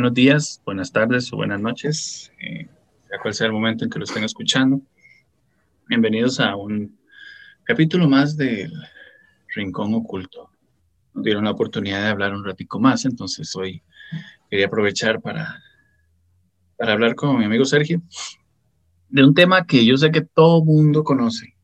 buenos 0.00 0.14
días, 0.14 0.62
buenas 0.64 0.92
tardes 0.92 1.30
o 1.30 1.36
buenas 1.36 1.60
noches, 1.60 2.32
eh, 2.40 2.66
sea 3.06 3.18
cual 3.20 3.34
sea 3.34 3.48
el 3.48 3.52
momento 3.52 3.84
en 3.84 3.90
que 3.90 3.98
lo 3.98 4.06
estén 4.06 4.24
escuchando. 4.24 4.80
Bienvenidos 5.88 6.40
a 6.40 6.56
un 6.56 6.98
capítulo 7.64 8.08
más 8.08 8.34
del 8.34 8.72
Rincón 9.54 9.92
Oculto. 9.92 10.48
Nos 11.12 11.22
dieron 11.22 11.44
la 11.44 11.50
oportunidad 11.50 12.00
de 12.00 12.08
hablar 12.08 12.32
un 12.32 12.46
ratico 12.46 12.80
más, 12.80 13.04
entonces 13.04 13.54
hoy 13.54 13.82
quería 14.48 14.68
aprovechar 14.68 15.20
para, 15.20 15.62
para 16.78 16.94
hablar 16.94 17.14
con 17.14 17.38
mi 17.38 17.44
amigo 17.44 17.66
Sergio 17.66 18.00
de 19.10 19.22
un 19.22 19.34
tema 19.34 19.66
que 19.66 19.84
yo 19.84 19.98
sé 19.98 20.10
que 20.10 20.22
todo 20.22 20.64
mundo 20.64 21.04
conoce. 21.04 21.54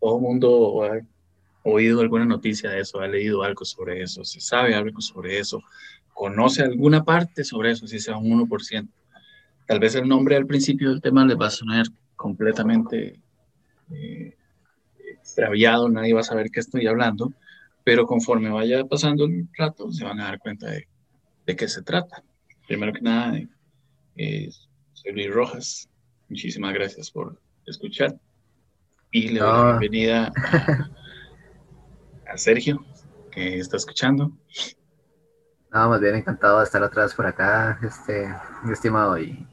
Todo 0.00 0.18
mundo 0.20 0.84
ha 0.84 1.00
oído 1.64 2.00
alguna 2.00 2.24
noticia 2.24 2.70
de 2.70 2.80
eso, 2.80 2.98
ha 2.98 3.08
leído 3.08 3.42
algo 3.42 3.66
sobre 3.66 4.00
eso, 4.00 4.24
se 4.24 4.40
sabe 4.40 4.74
algo 4.74 5.02
sobre 5.02 5.38
eso, 5.38 5.62
conoce 6.12 6.62
alguna 6.62 7.04
parte 7.04 7.44
sobre 7.44 7.72
eso, 7.72 7.86
si 7.86 7.98
sea 7.98 8.16
un 8.16 8.48
1%. 8.48 8.88
Tal 9.66 9.78
vez 9.78 9.94
el 9.94 10.08
nombre 10.08 10.36
al 10.36 10.46
principio 10.46 10.90
del 10.90 11.00
tema 11.00 11.24
les 11.24 11.38
va 11.38 11.46
a 11.46 11.50
sonar 11.50 11.86
completamente 12.16 13.20
eh, 13.90 14.36
extraviado, 15.20 15.88
nadie 15.88 16.14
va 16.14 16.20
a 16.20 16.24
saber 16.24 16.50
qué 16.50 16.60
estoy 16.60 16.86
hablando, 16.86 17.32
pero 17.84 18.06
conforme 18.06 18.50
vaya 18.50 18.84
pasando 18.84 19.24
el 19.24 19.48
rato 19.56 19.90
se 19.92 20.04
van 20.04 20.20
a 20.20 20.24
dar 20.24 20.38
cuenta 20.38 20.70
de, 20.70 20.86
de 21.46 21.56
qué 21.56 21.68
se 21.68 21.82
trata. 21.82 22.22
Primero 22.66 22.92
que 22.92 23.00
nada, 23.00 23.40
eh, 24.16 24.50
soy 24.92 25.12
Luis 25.12 25.30
Rojas, 25.30 25.88
muchísimas 26.28 26.74
gracias 26.74 27.10
por 27.10 27.40
escuchar 27.66 28.18
y 29.12 29.28
le 29.28 29.40
doy 29.40 29.48
la 29.48 29.78
bienvenida 29.78 30.32
a, 32.26 32.36
Sergio, 32.36 32.84
que 33.32 33.58
está 33.58 33.76
escuchando. 33.76 34.32
No, 35.72 35.88
más 35.88 36.00
bien 36.00 36.16
encantado 36.16 36.58
de 36.58 36.64
estar 36.64 36.82
atrás 36.82 37.14
por 37.14 37.26
acá, 37.26 37.78
este, 37.82 38.34
mi 38.64 38.72
estimado, 38.72 39.16
y 39.18 39.46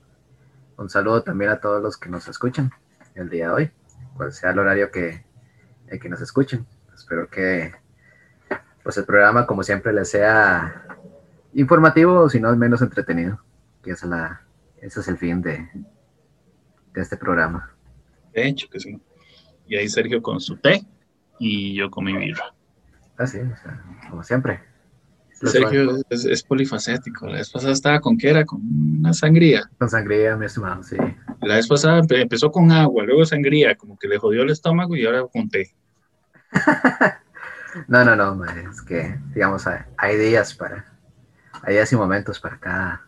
un 0.76 0.90
saludo 0.90 1.22
también 1.22 1.52
a 1.52 1.60
todos 1.60 1.82
los 1.82 1.96
que 1.96 2.10
nos 2.10 2.28
escuchan 2.28 2.72
el 3.14 3.30
día 3.30 3.48
de 3.48 3.54
hoy, 3.54 3.72
cual 4.16 4.32
sea 4.32 4.52
el 4.52 4.60
horario 4.60 4.90
que, 4.90 5.24
que 6.02 6.10
nos 6.10 6.22
escuchen. 6.22 6.66
Espero 6.94 7.30
que 7.30 7.72
pues 8.82 8.98
el 8.98 9.06
programa, 9.06 9.46
como 9.46 9.64
siempre, 9.64 9.94
les 9.94 10.10
sea 10.10 10.88
informativo, 11.54 12.30
si 12.30 12.40
no 12.40 12.56
menos 12.56 12.82
entretenido, 12.82 13.40
que 13.84 13.92
es 13.92 14.04
la, 14.04 14.42
ese 14.78 15.02
es 15.02 15.08
el 15.10 15.18
fin 15.18 15.42
de, 15.42 15.70
de 16.94 17.02
este 17.02 17.18
programa. 17.18 17.76
De 18.34 18.48
hecho 18.48 18.68
que 18.70 18.80
sí. 18.80 19.00
Y 19.68 19.76
ahí 19.76 19.88
Sergio 19.90 20.22
con 20.22 20.40
su 20.40 20.58
té 20.58 20.88
y 21.38 21.76
yo 21.76 21.92
con 21.92 22.06
mi 22.06 22.18
birra. 22.18 22.54
Así, 23.18 23.40
como 24.10 24.24
siempre. 24.24 24.77
Sergio 25.44 25.98
es, 26.10 26.44
polifacético. 26.44 27.28
La 27.28 27.38
vez 27.38 27.50
pasada 27.50 27.74
estaba 27.74 28.00
con 28.00 28.18
qué 28.18 28.30
era, 28.30 28.46
con 28.46 28.62
una 29.00 29.14
sangría. 29.14 29.70
Con 29.78 29.90
sangría, 29.90 30.36
mi 30.36 30.46
estimado, 30.46 30.84
sí. 30.84 30.98
La 31.42 31.56
vez 31.56 31.68
pasada 31.68 32.02
empezó 32.10 32.52
con 32.52 32.72
agua, 32.72 33.04
luego 33.04 33.26
sangría, 33.26 33.76
como 33.76 33.98
que 33.98 34.08
le 34.08 34.18
jodió 34.18 34.44
el 34.44 34.50
estómago 34.50 34.96
y 34.96 35.06
ahora 35.06 35.24
con 35.32 35.50
té. 35.50 35.74
no, 37.88 38.04
no, 38.04 38.16
no, 38.16 38.46
es 38.46 38.82
que, 38.82 39.18
digamos, 39.34 39.66
hay 39.98 40.18
días 40.18 40.54
para, 40.54 40.86
hay 41.64 41.76
días 41.76 41.92
y 41.92 41.96
momentos 41.96 42.40
para 42.40 42.60
cada, 42.60 43.06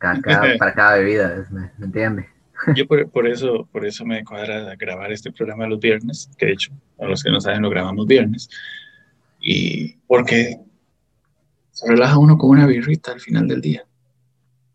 para 0.58 0.74
cada 0.74 0.96
bebida, 0.96 1.46
¿me, 1.50 1.70
¿me 1.78 1.86
entiende? 1.86 2.28
Yo 2.76 2.86
por, 2.86 3.26
eso, 3.26 3.68
por 3.72 3.84
eso 3.84 4.04
me 4.04 4.24
cuadra 4.24 4.74
grabar 4.76 5.12
este 5.12 5.32
programa 5.32 5.66
los 5.66 5.80
viernes, 5.80 6.30
que 6.36 6.46
de 6.46 6.52
hecho, 6.52 6.72
a 7.00 7.06
los 7.06 7.22
que 7.22 7.30
no 7.30 7.40
saben, 7.40 7.62
lo 7.62 7.70
grabamos 7.70 8.06
viernes. 8.06 8.48
Y 9.40 9.94
porque 10.06 10.58
se 11.82 11.88
relaja 11.88 12.16
uno 12.16 12.38
con 12.38 12.50
una 12.50 12.66
birrita 12.66 13.12
al 13.12 13.20
final 13.20 13.48
del 13.48 13.60
día. 13.60 13.84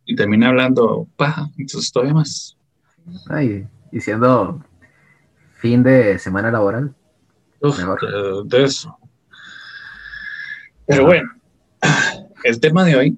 Y 0.06 0.16
termina 0.16 0.50
hablando 0.50 1.08
paja, 1.16 1.50
entonces 1.58 1.92
todavía 1.92 2.14
más. 2.14 2.58
Ay, 3.30 3.66
y 3.92 4.02
siendo 4.02 4.64
fin 5.56 5.84
de 5.84 6.20
semana 6.20 6.52
laboral. 6.52 6.94
de, 7.62 8.64
eso. 8.64 8.98
Pero 10.86 11.06
bueno, 11.06 11.30
el 12.44 12.60
tema 12.60 12.84
de 12.84 12.96
hoy 12.96 13.18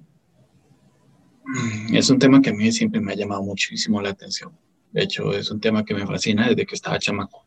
mm, 1.46 1.96
es 1.96 2.10
un 2.10 2.20
tema 2.20 2.42
que 2.42 2.52
a 2.52 2.54
mí 2.54 2.72
siempre 2.72 3.02
me 3.02 3.14
ha 3.14 3.16
llamado 3.16 3.42
muchísimo 3.42 4.02
la 4.02 4.10
atención. 4.10 4.52
De 4.92 5.04
hecho, 5.04 5.34
es 5.34 5.50
un 5.50 5.60
tema 5.60 5.84
que 5.84 5.96
me 5.96 6.06
fascina 6.06 6.48
desde 6.48 6.66
que 6.66 6.76
estaba 6.76 7.00
chamaco. 7.00 7.44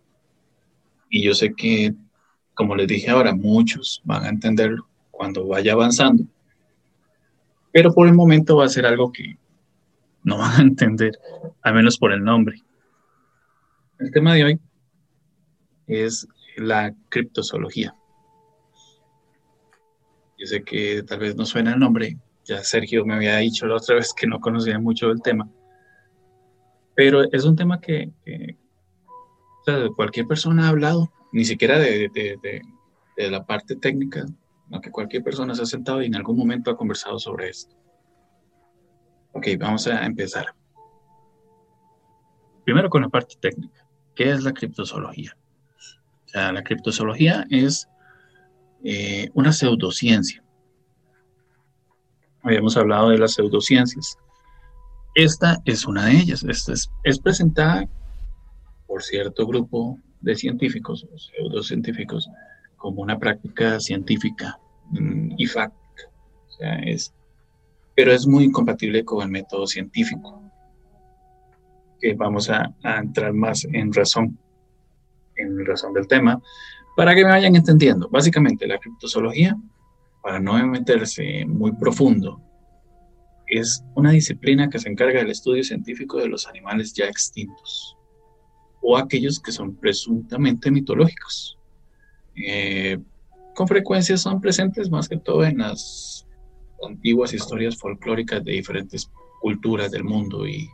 Y 1.09 1.23
yo 1.23 1.35
sé 1.35 1.55
que, 1.55 1.95
como 2.55 2.75
les 2.75 2.89
dije 2.89 3.11
ahora, 3.11 3.35
muchos 3.35 4.01
van 4.05 4.25
a 4.25 4.29
entenderlo 4.29 4.89
cuando 5.11 5.47
vaya 5.47 5.75
avanzando. 5.75 6.25
Pero 7.73 7.93
por 7.93 8.07
el 8.07 8.15
momento 8.15 8.57
va 8.57 8.67
a 8.67 8.69
ser 8.69 8.87
algo 8.87 9.11
que 9.11 9.37
no 10.25 10.39
van 10.39 10.61
a 10.61 10.63
entender, 10.63 11.19
al 11.63 11.75
menos 11.75 11.99
por 11.99 12.13
el 12.13 12.23
nombre. 12.23 12.63
El 13.99 14.11
tema 14.11 14.35
de 14.35 14.45
hoy 14.45 14.61
es 15.87 16.27
la 16.57 16.95
criptozoología. 17.09 17.95
Yo 20.39 20.47
sé 20.47 20.63
que 20.63 21.03
tal 21.05 21.21
vez 21.21 21.37
no 21.37 21.47
suena 21.47 21.73
el 21.73 21.79
nombre, 21.79 22.19
ya 22.45 22.63
Sergio 22.65 23.05
me 23.05 23.15
había 23.15 23.37
dicho 23.37 23.67
la 23.67 23.77
otra 23.77 23.95
vez 23.95 24.13
que 24.13 24.27
no 24.27 24.41
conocía 24.41 24.79
mucho 24.79 25.09
del 25.09 25.23
tema, 25.23 25.49
pero 26.95 27.23
es 27.31 27.45
un 27.45 27.55
tema 27.55 27.81
que, 27.81 28.11
cualquier 29.97 30.27
persona 30.27 30.67
ha 30.67 30.71
hablado, 30.71 31.13
ni 31.33 31.45
siquiera 31.45 31.79
de, 31.79 32.11
de 33.17 33.31
la 33.31 33.47
parte 33.47 33.77
técnica, 33.77 34.27
que 34.81 34.91
cualquier 34.91 35.23
persona 35.23 35.55
se 35.55 35.63
ha 35.63 35.67
sentado 35.67 36.03
y 36.03 36.07
en 36.07 36.17
algún 36.17 36.37
momento 36.37 36.71
ha 36.71 36.77
conversado 36.77 37.19
sobre 37.19 37.49
esto. 37.49 37.77
Ok, 39.33 39.49
vamos 39.59 39.87
a 39.87 40.05
empezar. 40.05 40.47
Primero 42.65 42.89
con 42.89 43.03
la 43.03 43.09
parte 43.09 43.35
técnica. 43.41 43.87
¿Qué 44.15 44.31
es 44.31 44.43
la 44.43 44.53
criptozoología? 44.53 45.37
O 46.27 46.29
sea, 46.29 46.53
la 46.53 46.63
criptozoología 46.63 47.47
es 47.51 47.89
eh, 48.85 49.31
una 49.35 49.53
pseudociencia. 49.53 50.43
Habíamos 52.43 52.77
hablado 52.77 53.11
de 53.11 53.19
las 53.19 53.35
pseudociencias. 53.35 54.17
Esta 55.15 55.61
es 55.65 55.87
una 55.87 56.07
de 56.07 56.13
ellas. 56.13 56.45
Esta 56.45 56.73
es, 56.73 56.91
es 57.05 57.19
presentada 57.19 57.89
por 58.87 59.03
cierto 59.03 59.47
grupo 59.47 59.99
de 60.21 60.37
científicos 60.37 61.07
pseudocientíficos 61.17 62.29
como 62.83 63.01
una 63.01 63.17
práctica 63.17 63.79
científica 63.79 64.59
mm, 64.91 65.35
y 65.39 65.47
fact. 65.47 65.73
O 66.49 66.51
sea, 66.51 66.81
es, 66.81 67.15
pero 67.95 68.13
es 68.13 68.27
muy 68.27 68.51
compatible 68.51 69.05
con 69.05 69.23
el 69.23 69.31
método 69.31 69.69
científico, 69.69 70.43
que 72.01 72.15
vamos 72.15 72.51
a, 72.51 72.75
entrar 72.83 73.33
más 73.33 73.65
en 73.73 73.93
razón, 73.93 74.37
en 75.37 75.65
razón 75.65 75.93
del 75.93 76.09
tema, 76.09 76.43
para 76.97 77.15
que 77.15 77.25
me 77.25 77.31
vayan 77.31 77.55
entendiendo. 77.55 78.09
Básicamente, 78.09 78.67
la 78.67 78.79
criptozoología, 78.79 79.57
para 80.21 80.41
no 80.41 80.55
meterse 80.67 81.47
muy 81.47 81.71
profundo, 81.77 82.43
es 83.47 83.85
una 83.95 84.11
disciplina 84.11 84.69
que 84.69 84.81
se 84.81 84.89
encarga 84.89 85.21
del 85.21 85.31
estudio 85.31 85.63
científico 85.63 86.19
de 86.19 86.27
los 86.27 86.49
animales 86.49 86.93
ya 86.95 87.07
extintos 87.07 87.97
o 88.81 88.97
aquellos 88.97 89.39
que 89.39 89.53
son 89.53 89.77
presuntamente 89.77 90.69
mitológicos. 90.73 91.62
Eh, 92.37 92.99
con 93.55 93.69
frecuencia 93.69 94.17
son 94.17 94.41
presentes 94.41 94.91
más 94.91 95.09
que 95.09 95.19
todo 95.19 95.45
en 95.45 95.59
las 95.59 96.27
antiguas 96.87 97.33
historias 97.33 97.77
folclóricas 97.77 98.43
de 98.45 98.53
diferentes 98.53 99.11
culturas 99.41 99.91
del 99.91 100.05
mundo 100.05 100.47
y, 100.47 100.71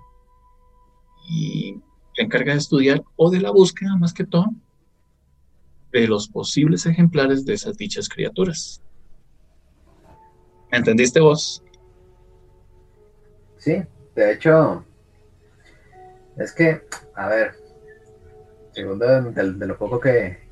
se 2.15 2.25
encarga 2.25 2.53
de 2.53 2.59
estudiar 2.59 3.03
o 3.17 3.31
de 3.31 3.41
la 3.41 3.51
búsqueda 3.51 3.95
más 3.97 4.15
que 4.15 4.25
todo 4.25 4.47
de 5.93 6.09
los 6.09 6.27
posibles 6.29 6.87
ejemplares 6.87 7.45
de 7.45 7.53
esas 7.53 7.77
dichas 7.77 8.09
criaturas. 8.09 8.83
¿Me 10.73 10.79
entendiste 10.79 11.21
vos? 11.21 11.63
Sí, 13.59 13.83
de 14.17 14.33
hecho, 14.33 14.85
es 16.39 16.53
que, 16.53 16.83
a 17.15 17.29
ver, 17.29 17.55
segundo 18.73 19.07
de 19.07 19.67
lo 19.67 19.79
poco 19.79 20.01
que, 20.01 20.48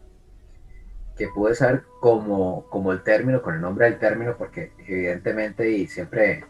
que 1.17 1.29
pude 1.29 1.55
saber 1.55 1.85
como, 2.01 2.69
como 2.69 2.93
el 2.93 3.03
término, 3.03 3.43
con 3.43 3.55
el 3.55 3.61
nombre 3.61 3.87
del 3.87 3.99
término, 3.99 4.37
porque 4.37 4.73
evidentemente 4.87 5.71
y 5.71 5.87
siempre 5.87 6.45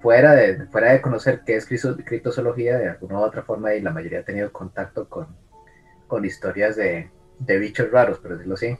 fuera 0.00 0.34
de, 0.34 0.66
fuera 0.66 0.92
de 0.92 1.02
conocer 1.02 1.42
qué 1.44 1.56
es 1.56 1.66
criptozoología, 1.66 2.78
de 2.78 2.88
alguna 2.88 3.18
u 3.18 3.22
otra 3.22 3.42
forma, 3.42 3.74
y 3.74 3.82
la 3.82 3.92
mayoría 3.92 4.20
ha 4.20 4.24
tenido 4.24 4.52
contacto 4.52 5.08
con, 5.08 5.28
con 6.06 6.24
historias 6.24 6.76
de, 6.76 7.10
de 7.38 7.58
bichos 7.58 7.90
raros, 7.90 8.18
por 8.18 8.32
decirlo 8.32 8.54
así. 8.54 8.78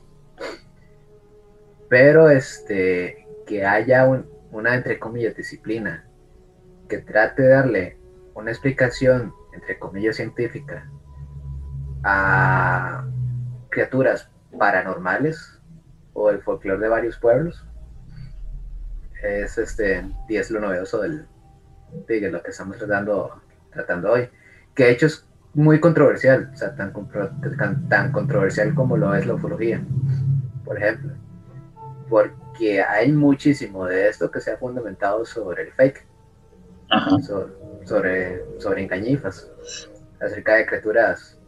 Pero 1.88 2.31
este, 2.31 3.26
que 3.46 3.64
haya 3.64 4.06
una, 4.50 4.75
entre 4.75 4.98
comillas, 4.98 5.37
disciplina 5.37 6.08
que 6.88 6.98
trate 6.98 7.43
de 7.43 7.48
darle 7.48 7.98
una 8.34 8.50
explicación, 8.50 9.34
entre 9.52 9.78
comillas, 9.78 10.16
científica 10.16 10.90
a 12.02 13.04
criaturas 13.70 14.31
paranormales 14.58 15.61
o 16.12 16.31
el 16.31 16.43
folclore 16.43 16.81
de 16.81 16.88
varios 16.88 17.19
pueblos, 17.19 17.64
es 19.23 19.58
este, 19.58 20.05
y 20.29 20.37
es 20.37 20.50
lo 20.50 20.61
novedoso 20.61 21.03
del, 21.03 21.26
de 22.06 22.31
lo 22.31 22.43
que 22.43 22.50
estamos 22.50 22.79
tratando, 22.79 23.41
tratando 23.73 24.12
hoy, 24.12 24.29
que 24.75 24.85
de 24.85 24.91
hecho 24.93 25.06
es 25.06 25.26
muy 25.55 25.81
controversial, 25.81 26.50
o 26.53 26.56
sea, 26.56 26.75
tan, 26.75 26.93
tan, 27.88 28.12
controversial 28.12 28.75
como 28.75 28.97
lo 28.97 29.14
es 29.14 29.26
la 29.26 29.35
ufología, 29.35 29.82
por 30.64 30.76
ejemplo, 30.76 31.14
porque 32.08 32.82
hay 32.82 33.11
muchísimo 33.12 33.87
de 33.87 34.08
esto 34.08 34.31
que 34.31 34.41
se 34.41 34.53
ha 34.53 34.58
fundamentado 34.58 35.25
sobre 35.25 35.62
el 35.62 35.73
fake, 35.73 36.06
sobre, 37.23 38.44
sobre, 38.58 38.82
engañifas, 38.82 39.50
acerca 40.20 40.56
de 40.56 40.67
criaturas, 40.67 41.38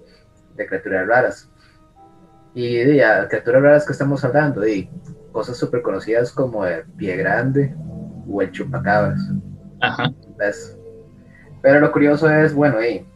de 0.57 0.67
criaturas 0.67 1.07
raras. 1.07 1.51
Y 2.59 2.75
de 2.75 3.27
criaturas 3.29 3.63
raras 3.63 3.87
que 3.87 3.93
estamos 3.93 4.25
hablando, 4.25 4.67
y 4.67 4.91
cosas 5.31 5.57
súper 5.57 5.81
conocidas 5.81 6.33
como 6.33 6.67
el 6.67 6.83
pie 6.97 7.17
grande 7.17 7.73
o 8.29 8.43
el 8.43 8.51
chupacabras. 8.51 9.21
Ajá. 9.81 10.13
Pero 11.63 11.79
lo 11.79 11.93
curioso 11.93 12.29
es, 12.29 12.53
bueno, 12.53 12.83
y 12.83 13.07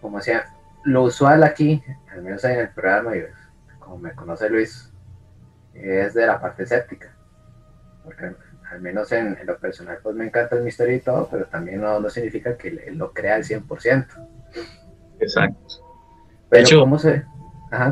como 0.00 0.18
decía, 0.18 0.46
lo 0.82 1.04
usual 1.04 1.44
aquí, 1.44 1.80
al 2.10 2.22
menos 2.22 2.42
en 2.42 2.58
el 2.58 2.70
programa, 2.70 3.16
y 3.16 3.22
como 3.78 3.98
me 3.98 4.16
conoce 4.16 4.50
Luis, 4.50 4.92
es 5.72 6.14
de 6.14 6.26
la 6.26 6.40
parte 6.40 6.64
escéptica. 6.64 7.14
Porque 8.02 8.34
al 8.68 8.80
menos 8.80 9.12
en, 9.12 9.38
lo 9.46 9.58
personal, 9.60 10.00
pues 10.02 10.16
me 10.16 10.26
encanta 10.26 10.56
el 10.56 10.64
misterio 10.64 10.96
y 10.96 11.00
todo, 11.00 11.28
pero 11.30 11.44
también 11.44 11.82
no, 11.82 12.10
significa 12.10 12.56
que 12.56 12.90
lo 12.96 13.12
crea 13.12 13.36
al 13.36 13.44
100%. 13.44 14.06
Exacto. 15.20 15.86
Pero 16.48 16.80
cómo 16.80 16.98
se, 16.98 17.24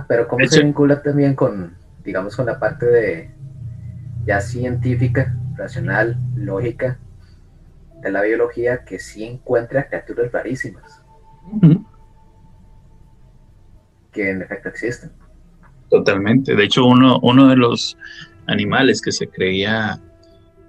pero 0.07 0.27
cómo 0.29 0.47
se 0.47 0.63
vincula 0.63 1.03
también 1.03 1.35
con, 1.35 1.77
digamos, 2.05 2.37
con 2.37 2.47
la 2.47 2.59
parte 2.59 2.87
de 2.87 3.31
ya 4.27 4.41
científica, 4.41 5.37
racional, 5.57 6.19
lógica, 6.35 6.99
de 8.01 8.11
la 8.11 8.23
biología 8.23 8.85
que 8.85 8.99
sí 8.99 9.25
encuentra 9.25 9.89
criaturas 9.89 10.31
rarísimas. 10.33 11.03
Que 14.13 14.31
en 14.31 14.43
efecto 14.43 14.69
existen. 14.69 15.13
Totalmente. 15.89 16.55
De 16.55 16.65
hecho, 16.65 16.85
uno, 16.85 17.19
uno 17.23 17.49
de 17.49 17.57
los 17.57 17.97
animales 18.47 19.01
que 19.01 19.13
se 19.13 19.29
creía 19.29 20.01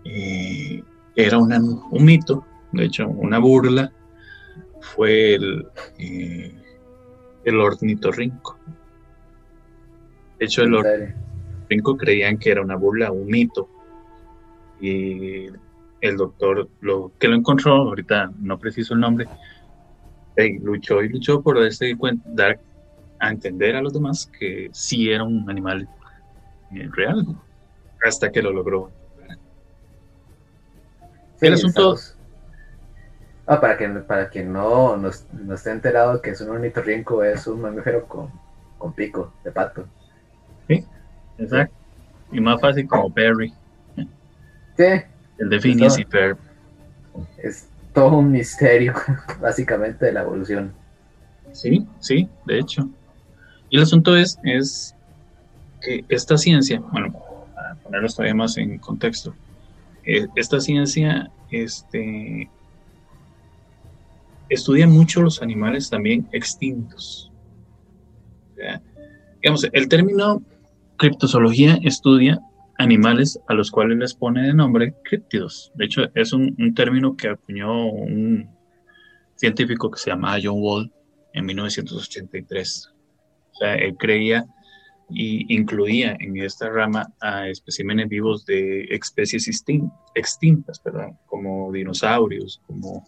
eh, 0.05 0.83
era 1.15 1.37
un 1.37 1.81
mito, 1.91 2.45
de 2.71 2.85
hecho, 2.85 3.07
una 3.07 3.39
burla, 3.39 3.91
fue 4.81 5.35
el, 5.35 5.67
eh, 5.97 6.55
el 7.43 7.59
ornitorrinco. 7.59 8.57
De 10.39 10.45
hecho, 10.45 10.63
el 10.63 10.73
ornitorrinco 10.73 11.97
creían 11.97 12.37
que 12.37 12.51
era 12.51 12.61
una 12.61 12.75
burla, 12.75 13.11
un 13.11 13.27
mito. 13.27 13.69
Y 14.79 15.47
el 16.01 16.17
doctor 16.17 16.69
lo 16.79 17.11
que 17.19 17.27
lo 17.27 17.35
encontró, 17.35 17.73
ahorita 17.73 18.31
no 18.39 18.57
preciso 18.57 18.93
el 18.93 19.01
nombre, 19.01 19.27
luchó 20.61 21.01
y 21.03 21.09
luchó 21.09 21.41
por 21.41 21.57
dar 22.25 22.59
a 23.19 23.29
entender 23.29 23.75
a 23.75 23.81
los 23.81 23.93
demás 23.93 24.31
que 24.39 24.69
sí 24.71 25.11
era 25.11 25.23
un 25.23 25.49
animal 25.49 25.87
eh, 26.73 26.89
real, 26.93 27.25
hasta 28.05 28.31
que 28.31 28.41
lo 28.41 28.51
logró. 28.51 28.91
el 31.41 31.53
asunto... 31.53 31.95
Ah, 33.45 33.59
para 33.59 33.77
quien, 33.77 34.03
para 34.03 34.29
quien 34.29 34.53
no, 34.53 34.95
no, 34.95 35.09
esté 35.55 35.71
enterado 35.71 36.21
que 36.21 36.29
es 36.29 36.41
un 36.41 36.49
ornitorrinco, 36.49 37.23
es 37.23 37.47
un 37.47 37.61
mamífero 37.61 38.05
con, 38.05 38.31
con 38.77 38.93
pico 38.93 39.33
de 39.43 39.51
pato. 39.51 39.87
Sí, 40.69 40.85
exacto. 41.37 41.75
Y 42.31 42.39
más 42.39 42.61
fácil 42.61 42.87
como 42.87 43.13
Perry. 43.13 43.53
Sí, 44.77 44.85
el 45.39 45.49
de 45.49 45.59
Phineas 45.59 45.99
y 45.99 46.05
Ferb. 46.05 46.37
Es 47.43 47.67
todo 47.93 48.19
un 48.19 48.31
misterio, 48.31 48.93
básicamente, 49.41 50.05
de 50.05 50.13
la 50.13 50.21
evolución. 50.21 50.71
Sí, 51.51 51.85
sí, 51.99 52.29
de 52.45 52.59
hecho. 52.59 52.87
Y 53.69 53.77
el 53.77 53.83
asunto 53.83 54.15
es, 54.15 54.39
es 54.43 54.95
que 55.81 56.05
esta 56.07 56.37
ciencia, 56.37 56.79
bueno, 56.91 57.13
para 57.53 57.75
ponerlo 57.75 58.07
todavía 58.07 58.35
más 58.35 58.57
en 58.57 58.77
contexto, 58.77 59.33
eh, 60.05 60.27
esta 60.35 60.59
ciencia 60.59 61.29
este, 61.51 62.49
estudia 64.49 64.87
mucho 64.87 65.21
los 65.21 65.41
animales 65.41 65.89
también 65.89 66.27
extintos. 66.31 67.31
digamos, 69.41 69.67
el 69.71 69.87
término 69.87 70.41
criptozoología 70.99 71.79
estudia 71.81 72.39
animales 72.77 73.39
a 73.47 73.55
los 73.55 73.71
cuales 73.71 73.97
les 73.97 74.13
pone 74.13 74.45
de 74.45 74.53
nombre 74.53 74.93
críptidos. 75.03 75.71
De 75.75 75.85
hecho, 75.85 76.03
es 76.13 76.31
un, 76.33 76.73
término 76.75 77.15
que 77.17 77.29
acuñó 77.29 77.87
un 77.87 78.47
científico 79.35 79.89
que 79.89 79.97
se 79.97 80.11
llama 80.11 80.37
John 80.41 80.61
Wall 80.61 80.93
en 81.33 81.45
1983. 81.45 82.93
O 83.51 83.55
sea, 83.55 83.75
él 83.75 83.95
creía 83.97 84.45
y 85.09 85.53
incluía 85.55 86.15
en 86.19 86.37
esta 86.37 86.69
rama 86.69 87.11
a 87.19 87.49
especímenes 87.49 88.07
vivos 88.07 88.45
de 88.45 88.83
especies 88.91 89.47
extintas, 90.13 90.79
perdón, 90.79 91.17
como 91.25 91.71
dinosaurios, 91.71 92.61
como 92.67 93.03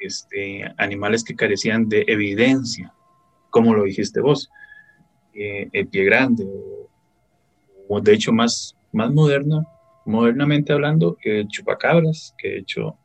este, 0.00 0.64
animales 0.78 1.22
que 1.22 1.36
carecían 1.36 1.88
de 1.88 2.04
evidencia, 2.08 2.94
como 3.50 3.74
lo 3.74 3.84
dijiste 3.84 4.20
vos, 4.20 4.48
eh, 5.34 5.68
el 5.72 5.88
pie 5.88 6.04
grande, 6.04 6.46
o 7.88 8.00
de 8.00 8.14
hecho 8.14 8.32
más 8.32 8.78
más 8.92 9.12
moderna, 9.12 9.64
modernamente 10.04 10.72
hablando, 10.72 11.16
que 11.20 11.40
el 11.40 11.48
chupacabras, 11.48 12.34
que 12.38 12.48
de 12.48 12.58
hecho 12.58 12.96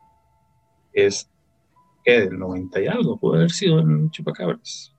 es 0.94 1.30
¿qué? 2.04 2.22
del 2.22 2.40
90 2.40 2.82
y 2.82 2.88
algo, 2.88 3.18
puede 3.18 3.40
haber 3.40 3.52
sido 3.52 3.80
el 3.80 4.10
chupacabras. 4.12 4.94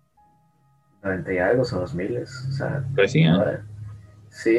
90 1.03 1.33
y 1.33 1.39
algo, 1.39 1.65
son 1.65 1.81
2000, 1.81 2.19
o 2.19 2.27
sea. 2.27 2.85
Pues 2.95 3.13
sí, 3.13 3.21
¿eh? 3.21 3.33
sí. 4.31 4.59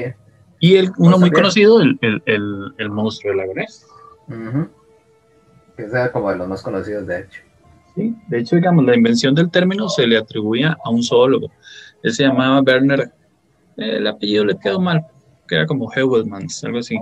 Y 0.60 0.76
el, 0.78 0.92
uno 0.98 1.18
muy 1.18 1.32
conocido, 1.32 1.82
el, 1.82 1.98
el, 2.02 2.24
el, 2.26 2.74
el, 2.78 2.90
monstruo 2.90 3.32
del 3.32 3.38
lago 3.38 3.54
Ness. 3.56 3.86
Que 5.76 5.84
es 5.84 5.92
como 6.12 6.30
de 6.32 6.38
los 6.38 6.48
más 6.48 6.62
conocidos, 6.62 7.06
de 7.08 7.20
hecho. 7.22 7.42
Sí, 7.94 8.16
de 8.28 8.40
hecho, 8.40 8.56
digamos, 8.56 8.86
la 8.86 8.96
invención 8.96 9.36
del 9.36 9.52
término 9.52 9.90
se 9.90 10.08
le 10.08 10.18
atribuía 10.18 10.78
a 10.84 10.90
un 10.90 11.04
zoólogo. 11.04 11.52
Él 12.04 12.14
se 12.14 12.24
llamaba 12.24 12.62
Werner, 12.62 13.12
el 13.78 14.08
apellido 14.08 14.46
le 14.46 14.58
quedó 14.58 14.80
mal, 14.80 15.06
que 15.48 15.56
era 15.56 15.66
como 15.66 15.92
Hewelmans, 15.92 16.64
algo 16.64 16.80
así. 16.80 16.98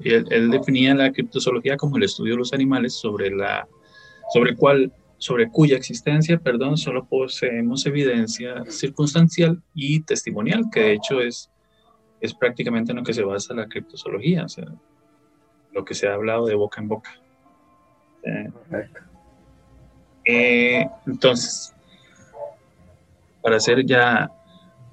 Y 0.00 0.12
él, 0.12 0.50
definía 0.50 0.94
la 0.94 1.12
criptozoología 1.12 1.76
como 1.76 1.96
el 1.96 2.02
estudio 2.04 2.32
de 2.32 2.38
los 2.38 2.52
animales 2.52 2.94
sobre 2.94 3.30
la 3.30 3.66
sobre 4.32 4.56
cual 4.56 4.92
sobre 5.18 5.48
cuya 5.48 5.76
existencia, 5.76 6.38
perdón, 6.38 6.76
solo 6.76 7.04
poseemos 7.06 7.86
evidencia 7.86 8.64
circunstancial 8.68 9.62
y 9.72 10.00
testimonial, 10.00 10.64
que 10.70 10.80
de 10.80 10.92
hecho 10.92 11.20
es, 11.20 11.50
es 12.20 12.34
prácticamente 12.34 12.92
en 12.92 12.98
lo 12.98 13.04
que 13.04 13.14
se 13.14 13.22
basa 13.22 13.54
la 13.54 13.68
criptozoología, 13.68 14.44
o 14.44 14.48
sea, 14.48 14.66
lo 15.72 15.84
que 15.84 15.94
se 15.94 16.08
ha 16.08 16.14
hablado 16.14 16.46
de 16.46 16.54
boca 16.54 16.80
en 16.80 16.88
boca. 16.88 17.10
Eh, 20.26 20.86
entonces, 21.06 21.74
para 23.42 23.56
hacer 23.56 23.84
ya 23.84 24.30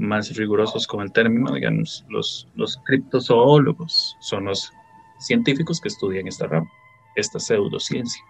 más 0.01 0.35
rigurosos 0.35 0.87
con 0.87 1.01
el 1.01 1.11
término, 1.11 1.53
digamos, 1.53 2.03
los, 2.09 2.47
los 2.55 2.77
criptozoólogos 2.85 4.17
son 4.19 4.45
los 4.45 4.73
científicos 5.19 5.79
que 5.79 5.89
estudian 5.89 6.27
esta 6.27 6.47
rama, 6.47 6.69
esta 7.15 7.39
pseudociencia. 7.39 8.21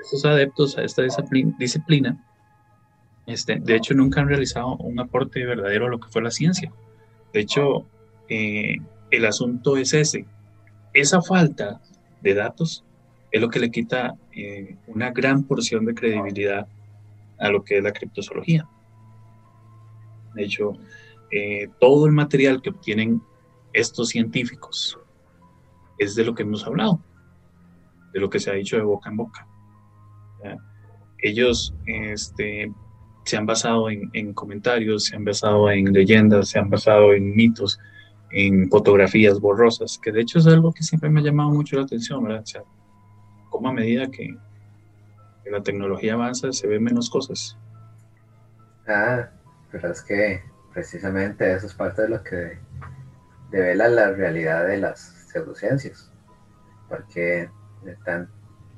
Estos 0.00 0.24
adeptos 0.24 0.78
a 0.78 0.84
esta 0.84 1.02
disciplina, 1.58 2.24
este, 3.26 3.56
de 3.56 3.74
hecho, 3.74 3.94
nunca 3.94 4.20
han 4.20 4.28
realizado 4.28 4.76
un 4.76 5.00
aporte 5.00 5.44
verdadero 5.44 5.86
a 5.86 5.90
lo 5.90 5.98
que 5.98 6.08
fue 6.08 6.22
la 6.22 6.30
ciencia. 6.30 6.72
De 7.32 7.40
hecho, 7.40 7.86
eh, 8.28 8.76
el 9.10 9.24
asunto 9.24 9.76
es 9.76 9.94
ese. 9.94 10.26
Esa 10.92 11.22
falta 11.22 11.80
de 12.22 12.34
datos 12.34 12.84
es 13.32 13.40
lo 13.40 13.48
que 13.48 13.58
le 13.58 13.70
quita 13.70 14.14
eh, 14.32 14.76
una 14.86 15.10
gran 15.10 15.42
porción 15.42 15.84
de 15.86 15.94
credibilidad 15.94 16.68
a 17.38 17.48
lo 17.48 17.64
que 17.64 17.78
es 17.78 17.82
la 17.82 17.92
criptozoología. 17.92 18.68
De 20.34 20.44
hecho, 20.44 20.72
eh, 21.30 21.68
todo 21.80 22.06
el 22.06 22.12
material 22.12 22.62
que 22.62 22.70
obtienen 22.70 23.22
estos 23.72 24.10
científicos 24.10 24.98
es 25.98 26.14
de 26.14 26.24
lo 26.24 26.34
que 26.34 26.42
hemos 26.42 26.66
hablado, 26.66 27.00
de 28.12 28.20
lo 28.20 28.30
que 28.30 28.40
se 28.40 28.50
ha 28.50 28.54
dicho 28.54 28.76
de 28.76 28.82
boca 28.82 29.10
en 29.10 29.16
boca. 29.16 29.46
Ellos 31.18 31.74
este, 31.86 32.70
se 33.24 33.36
han 33.36 33.46
basado 33.46 33.88
en, 33.88 34.34
comentarios, 34.34 35.04
se 35.04 35.16
han 35.16 35.24
basado 35.24 35.70
en 35.70 35.92
leyendas, 35.92 36.48
se 36.50 36.58
han 36.58 36.68
basado 36.68 37.14
en 37.14 37.34
mitos, 37.34 37.78
en 38.30 38.68
fotografías 38.68 39.40
borrosas, 39.40 39.98
que 39.98 40.12
de 40.12 40.20
hecho 40.20 40.38
es 40.38 40.46
algo 40.46 40.72
que 40.72 40.82
siempre 40.82 41.08
me 41.08 41.20
ha 41.20 41.24
llamado 41.24 41.50
mucho 41.50 41.76
la 41.76 41.82
atención, 41.82 42.22
¿verdad? 42.22 42.42
O 42.42 42.46
sea, 42.46 42.62
como 43.48 43.68
a 43.68 43.72
medida 43.72 44.10
que 44.10 44.36
la 45.50 45.62
tecnología 45.62 46.14
avanza 46.14 46.52
se 46.52 46.66
ven 46.66 46.82
menos 46.82 47.08
cosas. 47.08 47.56
Ah, 48.86 49.30
pero 49.74 49.90
es 49.90 50.02
que 50.02 50.40
precisamente 50.72 51.52
eso 51.52 51.66
es 51.66 51.74
parte 51.74 52.02
de 52.02 52.08
lo 52.08 52.22
que 52.22 52.58
devela 53.50 53.88
la 53.88 54.12
realidad 54.12 54.68
de 54.68 54.76
las 54.76 55.00
pseudociencias. 55.00 56.12
porque 56.88 57.50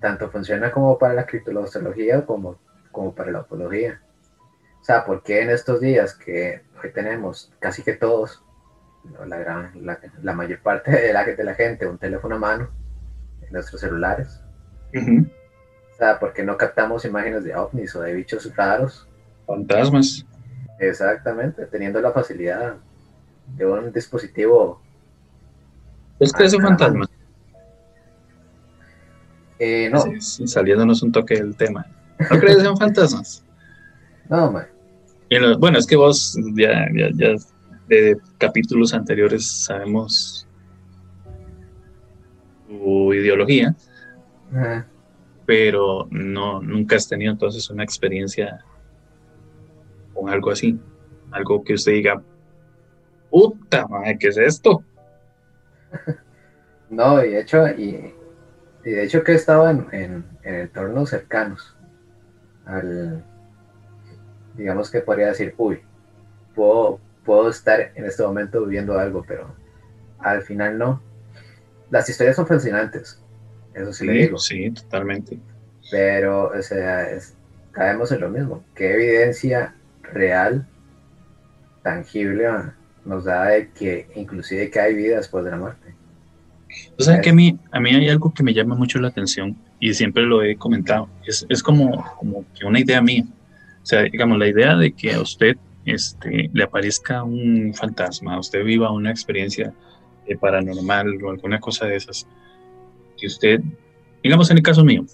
tanto 0.00 0.30
funciona 0.30 0.72
como 0.72 0.98
para 0.98 1.12
la 1.12 1.26
criptología 1.26 2.24
como, 2.24 2.58
como 2.92 3.14
para 3.14 3.30
la 3.30 3.40
apología. 3.40 4.00
O 4.80 4.84
sea, 4.84 5.04
porque 5.04 5.42
en 5.42 5.50
estos 5.50 5.80
días 5.80 6.14
que 6.14 6.62
hoy 6.82 6.92
tenemos 6.92 7.52
casi 7.58 7.82
que 7.82 7.92
todos, 7.92 8.42
la, 9.26 9.36
gran, 9.36 9.72
la, 10.22 10.32
mayor 10.32 10.62
parte 10.62 10.90
de 10.90 11.12
la, 11.12 11.24
de 11.24 11.44
la 11.44 11.54
gente, 11.54 11.86
un 11.86 11.98
teléfono 11.98 12.36
a 12.36 12.38
mano 12.38 12.70
en 13.42 13.52
nuestros 13.52 13.82
celulares? 13.82 14.40
O 14.94 15.98
sea, 15.98 16.18
porque 16.18 16.42
no 16.42 16.56
captamos 16.56 17.04
imágenes 17.04 17.44
de 17.44 17.54
ovnis 17.54 17.94
o 17.96 18.02
de 18.02 18.14
bichos 18.14 18.54
raros. 18.56 19.08
Fantasmas. 19.46 20.26
Exactamente, 20.78 21.66
teniendo 21.66 22.00
la 22.00 22.12
facilidad 22.12 22.76
de 23.56 23.66
un 23.66 23.92
dispositivo. 23.92 24.80
¿Es 26.18 26.32
que 26.32 26.44
es 26.44 26.54
un 26.54 26.62
fantasma? 26.62 27.06
Eh, 29.58 29.88
no. 29.90 30.04
saliéndonos 30.20 31.02
un 31.02 31.12
toque 31.12 31.36
del 31.36 31.56
tema. 31.56 31.86
¿No 32.18 32.38
crees 32.38 32.62
en 32.62 32.76
fantasmas? 32.76 33.42
No, 34.28 34.50
man. 34.50 34.66
bueno, 35.60 35.78
es 35.78 35.86
que 35.86 35.94
vos 35.94 36.36
ya, 36.56 36.84
ya, 36.92 37.10
ya 37.14 37.36
de 37.86 38.18
capítulos 38.38 38.92
anteriores 38.92 39.46
sabemos 39.46 40.46
tu 42.66 43.14
ideología, 43.14 43.74
pero 45.44 46.08
no, 46.10 46.60
nunca 46.60 46.96
has 46.96 47.08
tenido 47.08 47.32
entonces 47.32 47.70
una 47.70 47.84
experiencia 47.84 48.64
con 50.26 50.34
algo 50.34 50.50
así, 50.50 50.78
algo 51.30 51.62
que 51.62 51.74
usted 51.74 51.92
diga, 51.92 52.20
puta 53.30 53.86
madre, 53.86 54.18
¿qué 54.18 54.28
es 54.28 54.36
esto? 54.36 54.82
No, 56.88 57.24
y 57.24 57.30
de 57.30 57.40
hecho, 57.40 57.66
y, 57.66 58.14
de 58.84 59.02
hecho 59.02 59.24
que 59.24 59.32
estaba 59.32 59.72
en, 59.72 59.88
en, 59.90 60.24
en 60.44 60.54
entornos 60.54 61.10
cercanos 61.10 61.76
al, 62.64 63.24
digamos 64.54 64.88
que 64.88 65.00
podría 65.00 65.26
decir, 65.26 65.52
uy, 65.56 65.80
puedo, 66.54 67.00
puedo 67.24 67.50
estar 67.50 67.90
en 67.96 68.04
este 68.04 68.22
momento 68.22 68.64
viviendo 68.64 68.96
algo, 68.96 69.24
pero 69.26 69.52
al 70.20 70.42
final 70.42 70.78
no. 70.78 71.02
Las 71.90 72.08
historias 72.08 72.36
son 72.36 72.46
fascinantes, 72.46 73.20
eso 73.74 73.92
sí, 73.92 74.06
le 74.06 74.12
digo. 74.12 74.38
Sí, 74.38 74.70
totalmente. 74.70 75.40
Pero, 75.90 76.52
o 76.56 76.62
sea, 76.62 77.08
caemos 77.72 78.12
en 78.12 78.20
lo 78.20 78.30
mismo. 78.30 78.64
¿Qué 78.76 78.94
evidencia 78.94 79.74
real, 80.12 80.66
tangible, 81.82 82.46
nos 83.04 83.24
da 83.24 83.46
de 83.46 83.70
que 83.70 84.08
inclusive 84.16 84.70
que 84.70 84.80
hay 84.80 84.94
vida 84.94 85.16
después 85.16 85.44
de 85.44 85.50
la 85.50 85.56
muerte? 85.56 85.94
O 86.98 87.02
sea, 87.02 87.20
que 87.20 87.30
a 87.30 87.32
mí, 87.32 87.58
a 87.70 87.80
mí 87.80 87.90
hay 87.90 88.08
algo 88.08 88.32
que 88.34 88.42
me 88.42 88.52
llama 88.52 88.74
mucho 88.74 88.98
la 88.98 89.08
atención 89.08 89.56
y 89.80 89.94
siempre 89.94 90.24
lo 90.24 90.42
he 90.42 90.56
comentado. 90.56 91.08
Es, 91.26 91.46
es 91.48 91.62
como, 91.62 92.04
como 92.18 92.44
que 92.54 92.64
una 92.66 92.80
idea 92.80 93.00
mía. 93.00 93.24
O 93.82 93.86
sea, 93.86 94.02
digamos, 94.02 94.38
la 94.38 94.48
idea 94.48 94.76
de 94.76 94.92
que 94.92 95.12
a 95.12 95.20
usted 95.20 95.56
este, 95.84 96.50
le 96.52 96.64
aparezca 96.64 97.22
un 97.22 97.72
fantasma, 97.72 98.38
usted 98.38 98.64
viva 98.64 98.90
una 98.90 99.10
experiencia 99.10 99.72
eh, 100.26 100.36
paranormal 100.36 101.22
o 101.22 101.30
alguna 101.30 101.60
cosa 101.60 101.86
de 101.86 101.96
esas, 101.96 102.26
que 103.16 103.28
usted, 103.28 103.60
digamos 104.22 104.50
en 104.50 104.56
el 104.56 104.62
caso 104.62 104.84
mío, 104.84 105.06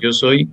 yo 0.00 0.12
soy 0.12 0.48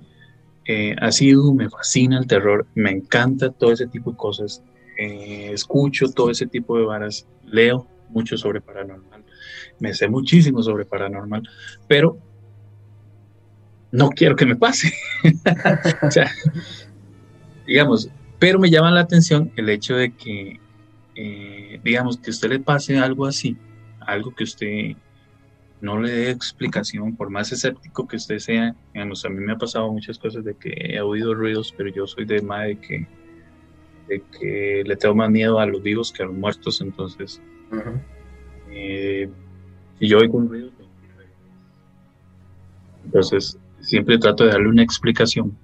eh, 0.66 0.96
asiduo, 1.00 1.54
me 1.54 1.68
fascina 1.68 2.18
el 2.18 2.26
terror, 2.26 2.66
me 2.74 2.90
encanta 2.90 3.50
todo 3.50 3.72
ese 3.72 3.86
tipo 3.86 4.12
de 4.12 4.16
cosas, 4.16 4.62
eh, 4.98 5.50
escucho 5.52 6.10
todo 6.10 6.30
ese 6.30 6.46
tipo 6.46 6.78
de 6.78 6.84
varas, 6.84 7.26
leo 7.44 7.86
mucho 8.08 8.36
sobre 8.36 8.60
paranormal, 8.60 9.24
me 9.78 9.92
sé 9.92 10.08
muchísimo 10.08 10.62
sobre 10.62 10.84
paranormal, 10.84 11.42
pero 11.86 12.18
no 13.92 14.08
quiero 14.10 14.34
que 14.36 14.46
me 14.46 14.56
pase. 14.56 14.92
o 16.02 16.10
sea, 16.10 16.30
digamos, 17.66 18.08
pero 18.38 18.58
me 18.58 18.70
llama 18.70 18.90
la 18.90 19.00
atención 19.00 19.52
el 19.56 19.68
hecho 19.68 19.96
de 19.96 20.12
que, 20.12 20.60
eh, 21.14 21.80
digamos, 21.84 22.18
que 22.18 22.30
usted 22.30 22.48
le 22.48 22.60
pase 22.60 22.98
algo 22.98 23.26
así, 23.26 23.56
algo 24.00 24.34
que 24.34 24.44
usted 24.44 24.96
no 25.84 26.00
le 26.00 26.10
dé 26.10 26.30
explicación, 26.30 27.14
por 27.14 27.28
más 27.28 27.52
escéptico 27.52 28.08
que 28.08 28.16
usted 28.16 28.38
sea, 28.38 28.74
digamos, 28.94 29.22
a 29.24 29.28
mí 29.28 29.38
me 29.44 29.52
ha 29.52 29.58
pasado 29.58 29.92
muchas 29.92 30.18
cosas 30.18 30.42
de 30.42 30.54
que 30.56 30.70
he 30.70 31.00
oído 31.02 31.34
ruidos, 31.34 31.74
pero 31.76 31.90
yo 31.90 32.06
soy 32.06 32.24
de 32.24 32.40
más 32.40 32.66
de 32.66 32.76
que, 32.76 33.06
de 34.08 34.22
que 34.32 34.82
le 34.86 34.96
tengo 34.96 35.14
más 35.14 35.30
miedo 35.30 35.60
a 35.60 35.66
los 35.66 35.82
vivos 35.82 36.10
que 36.10 36.22
a 36.22 36.26
los 36.26 36.34
muertos, 36.34 36.80
entonces, 36.80 37.40
eh, 38.70 39.28
si 39.98 40.08
yo 40.08 40.18
oigo 40.18 40.38
un 40.38 40.48
ruido, 40.48 40.70
entonces 43.04 43.58
siempre 43.80 44.16
trato 44.16 44.44
de 44.44 44.52
darle 44.52 44.68
una 44.68 44.82
explicación 44.82 45.54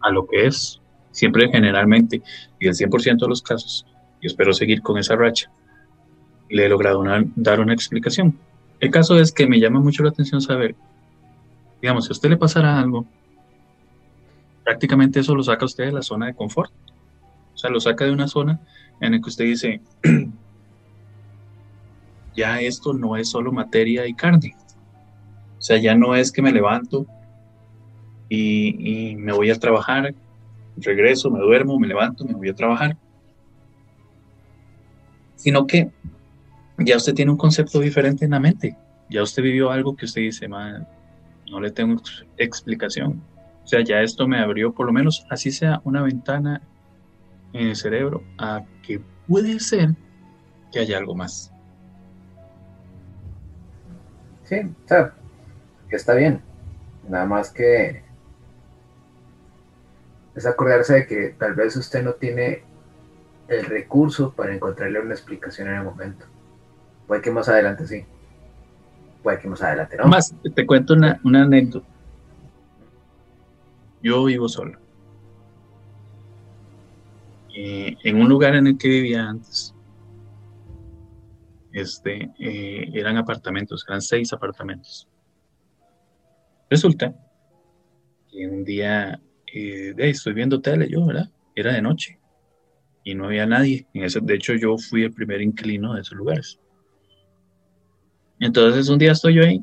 a 0.00 0.10
lo 0.10 0.28
que 0.28 0.46
es, 0.46 0.80
siempre 1.10 1.48
generalmente, 1.50 2.22
y 2.60 2.68
el 2.68 2.74
100% 2.74 3.18
de 3.18 3.28
los 3.28 3.42
casos, 3.42 3.84
y 4.20 4.28
espero 4.28 4.52
seguir 4.52 4.80
con 4.80 4.96
esa 4.96 5.16
racha, 5.16 5.50
le 6.48 6.66
he 6.66 6.68
logrado 6.68 7.02
dar 7.34 7.58
una 7.58 7.74
explicación. 7.74 8.38
El 8.80 8.90
caso 8.90 9.18
es 9.18 9.32
que 9.32 9.46
me 9.46 9.58
llama 9.58 9.80
mucho 9.80 10.02
la 10.02 10.10
atención 10.10 10.40
saber, 10.40 10.74
digamos, 11.80 12.04
si 12.04 12.10
a 12.10 12.12
usted 12.12 12.30
le 12.30 12.36
pasara 12.36 12.78
algo, 12.78 13.06
prácticamente 14.64 15.20
eso 15.20 15.34
lo 15.34 15.42
saca 15.42 15.64
usted 15.64 15.86
de 15.86 15.92
la 15.92 16.02
zona 16.02 16.26
de 16.26 16.34
confort. 16.34 16.72
O 17.54 17.58
sea, 17.58 17.70
lo 17.70 17.80
saca 17.80 18.04
de 18.04 18.12
una 18.12 18.28
zona 18.28 18.60
en 19.00 19.12
la 19.12 19.20
que 19.20 19.28
usted 19.28 19.44
dice, 19.44 19.80
ya 22.36 22.60
esto 22.60 22.92
no 22.92 23.16
es 23.16 23.30
solo 23.30 23.50
materia 23.50 24.06
y 24.06 24.14
carne. 24.14 24.54
O 25.58 25.62
sea, 25.62 25.78
ya 25.78 25.94
no 25.94 26.14
es 26.14 26.30
que 26.30 26.42
me 26.42 26.52
levanto 26.52 27.06
y, 28.28 29.12
y 29.12 29.16
me 29.16 29.32
voy 29.32 29.50
a 29.50 29.58
trabajar 29.58 30.14
regreso, 30.76 31.30
me 31.30 31.40
duermo, 31.40 31.78
me 31.78 31.86
levanto, 31.86 32.24
me 32.24 32.34
voy 32.34 32.48
a 32.50 32.54
trabajar. 32.54 32.96
Sino 35.36 35.66
que 35.66 35.90
ya 36.78 36.96
usted 36.96 37.14
tiene 37.14 37.30
un 37.30 37.36
concepto 37.36 37.80
diferente 37.80 38.24
en 38.24 38.32
la 38.32 38.40
mente. 38.40 38.76
Ya 39.08 39.22
usted 39.22 39.42
vivió 39.42 39.70
algo 39.70 39.96
que 39.96 40.04
usted 40.04 40.22
dice, 40.22 40.48
no 40.48 41.60
le 41.60 41.70
tengo 41.70 42.00
explicación. 42.36 43.22
O 43.64 43.66
sea, 43.66 43.82
ya 43.82 44.00
esto 44.00 44.28
me 44.28 44.38
abrió 44.38 44.72
por 44.72 44.86
lo 44.86 44.92
menos, 44.92 45.26
así 45.30 45.50
sea, 45.50 45.80
una 45.84 46.02
ventana 46.02 46.60
en 47.52 47.68
el 47.68 47.76
cerebro 47.76 48.22
a 48.38 48.62
que 48.82 49.00
puede 49.26 49.58
ser 49.60 49.94
que 50.72 50.80
haya 50.80 50.98
algo 50.98 51.14
más. 51.14 51.52
Sí, 54.44 54.56
o 54.60 54.88
sea, 54.88 55.14
que 55.88 55.96
está 55.96 56.14
bien. 56.14 56.40
Nada 57.08 57.26
más 57.26 57.50
que 57.50 58.02
es 60.34 60.46
acordarse 60.46 60.94
de 60.94 61.06
que 61.06 61.34
tal 61.38 61.54
vez 61.54 61.76
usted 61.76 62.02
no 62.02 62.12
tiene 62.12 62.62
el 63.48 63.64
recurso 63.64 64.32
para 64.34 64.54
encontrarle 64.54 65.00
una 65.00 65.14
explicación 65.14 65.68
en 65.68 65.74
el 65.74 65.84
momento. 65.84 66.26
Puede 67.06 67.22
que 67.22 67.30
más 67.30 67.48
adelante 67.48 67.86
sí. 67.86 68.04
Puede 69.22 69.38
que 69.38 69.48
más 69.48 69.62
adelante 69.62 69.96
no. 69.96 70.06
Más, 70.06 70.34
te 70.54 70.66
cuento 70.66 70.94
una, 70.94 71.20
anécdota. 71.24 71.86
Yo 74.02 74.24
vivo 74.24 74.48
solo. 74.48 74.78
en 77.58 78.20
un 78.20 78.28
lugar 78.28 78.54
en 78.54 78.66
el 78.66 78.76
que 78.76 78.88
vivía 78.88 79.26
antes, 79.26 79.74
este, 81.72 82.30
eh, 82.38 82.90
eran 82.92 83.16
apartamentos, 83.16 83.84
eran 83.88 84.02
seis 84.02 84.32
apartamentos. 84.32 85.08
Resulta 86.68 87.14
que 88.30 88.46
un 88.46 88.64
día 88.64 89.20
eh, 89.52 89.94
estoy 89.96 90.34
viendo 90.34 90.60
tele 90.60 90.88
yo, 90.88 91.06
¿verdad? 91.06 91.30
Era 91.54 91.72
de 91.72 91.82
noche 91.82 92.18
y 93.04 93.14
no 93.14 93.26
había 93.26 93.46
nadie. 93.46 93.86
De 93.92 94.34
hecho, 94.34 94.54
yo 94.54 94.76
fui 94.76 95.04
el 95.04 95.12
primer 95.12 95.40
inquilino 95.40 95.94
de 95.94 96.00
esos 96.00 96.18
lugares. 96.18 96.58
Entonces 98.40 98.88
un 98.88 98.98
día 98.98 99.12
estoy 99.12 99.34
yo 99.34 99.44
ahí 99.44 99.62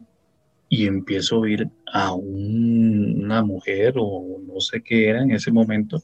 y 0.70 0.88
empiezo 0.88 1.36
a 1.36 1.40
oír 1.40 1.68
a 1.92 2.14
una 2.14 3.44
mujer 3.44 3.94
o 3.98 4.40
no 4.46 4.60
sé 4.60 4.82
qué 4.82 5.10
era 5.10 5.22
en 5.22 5.32
ese 5.32 5.52
momento 5.52 6.02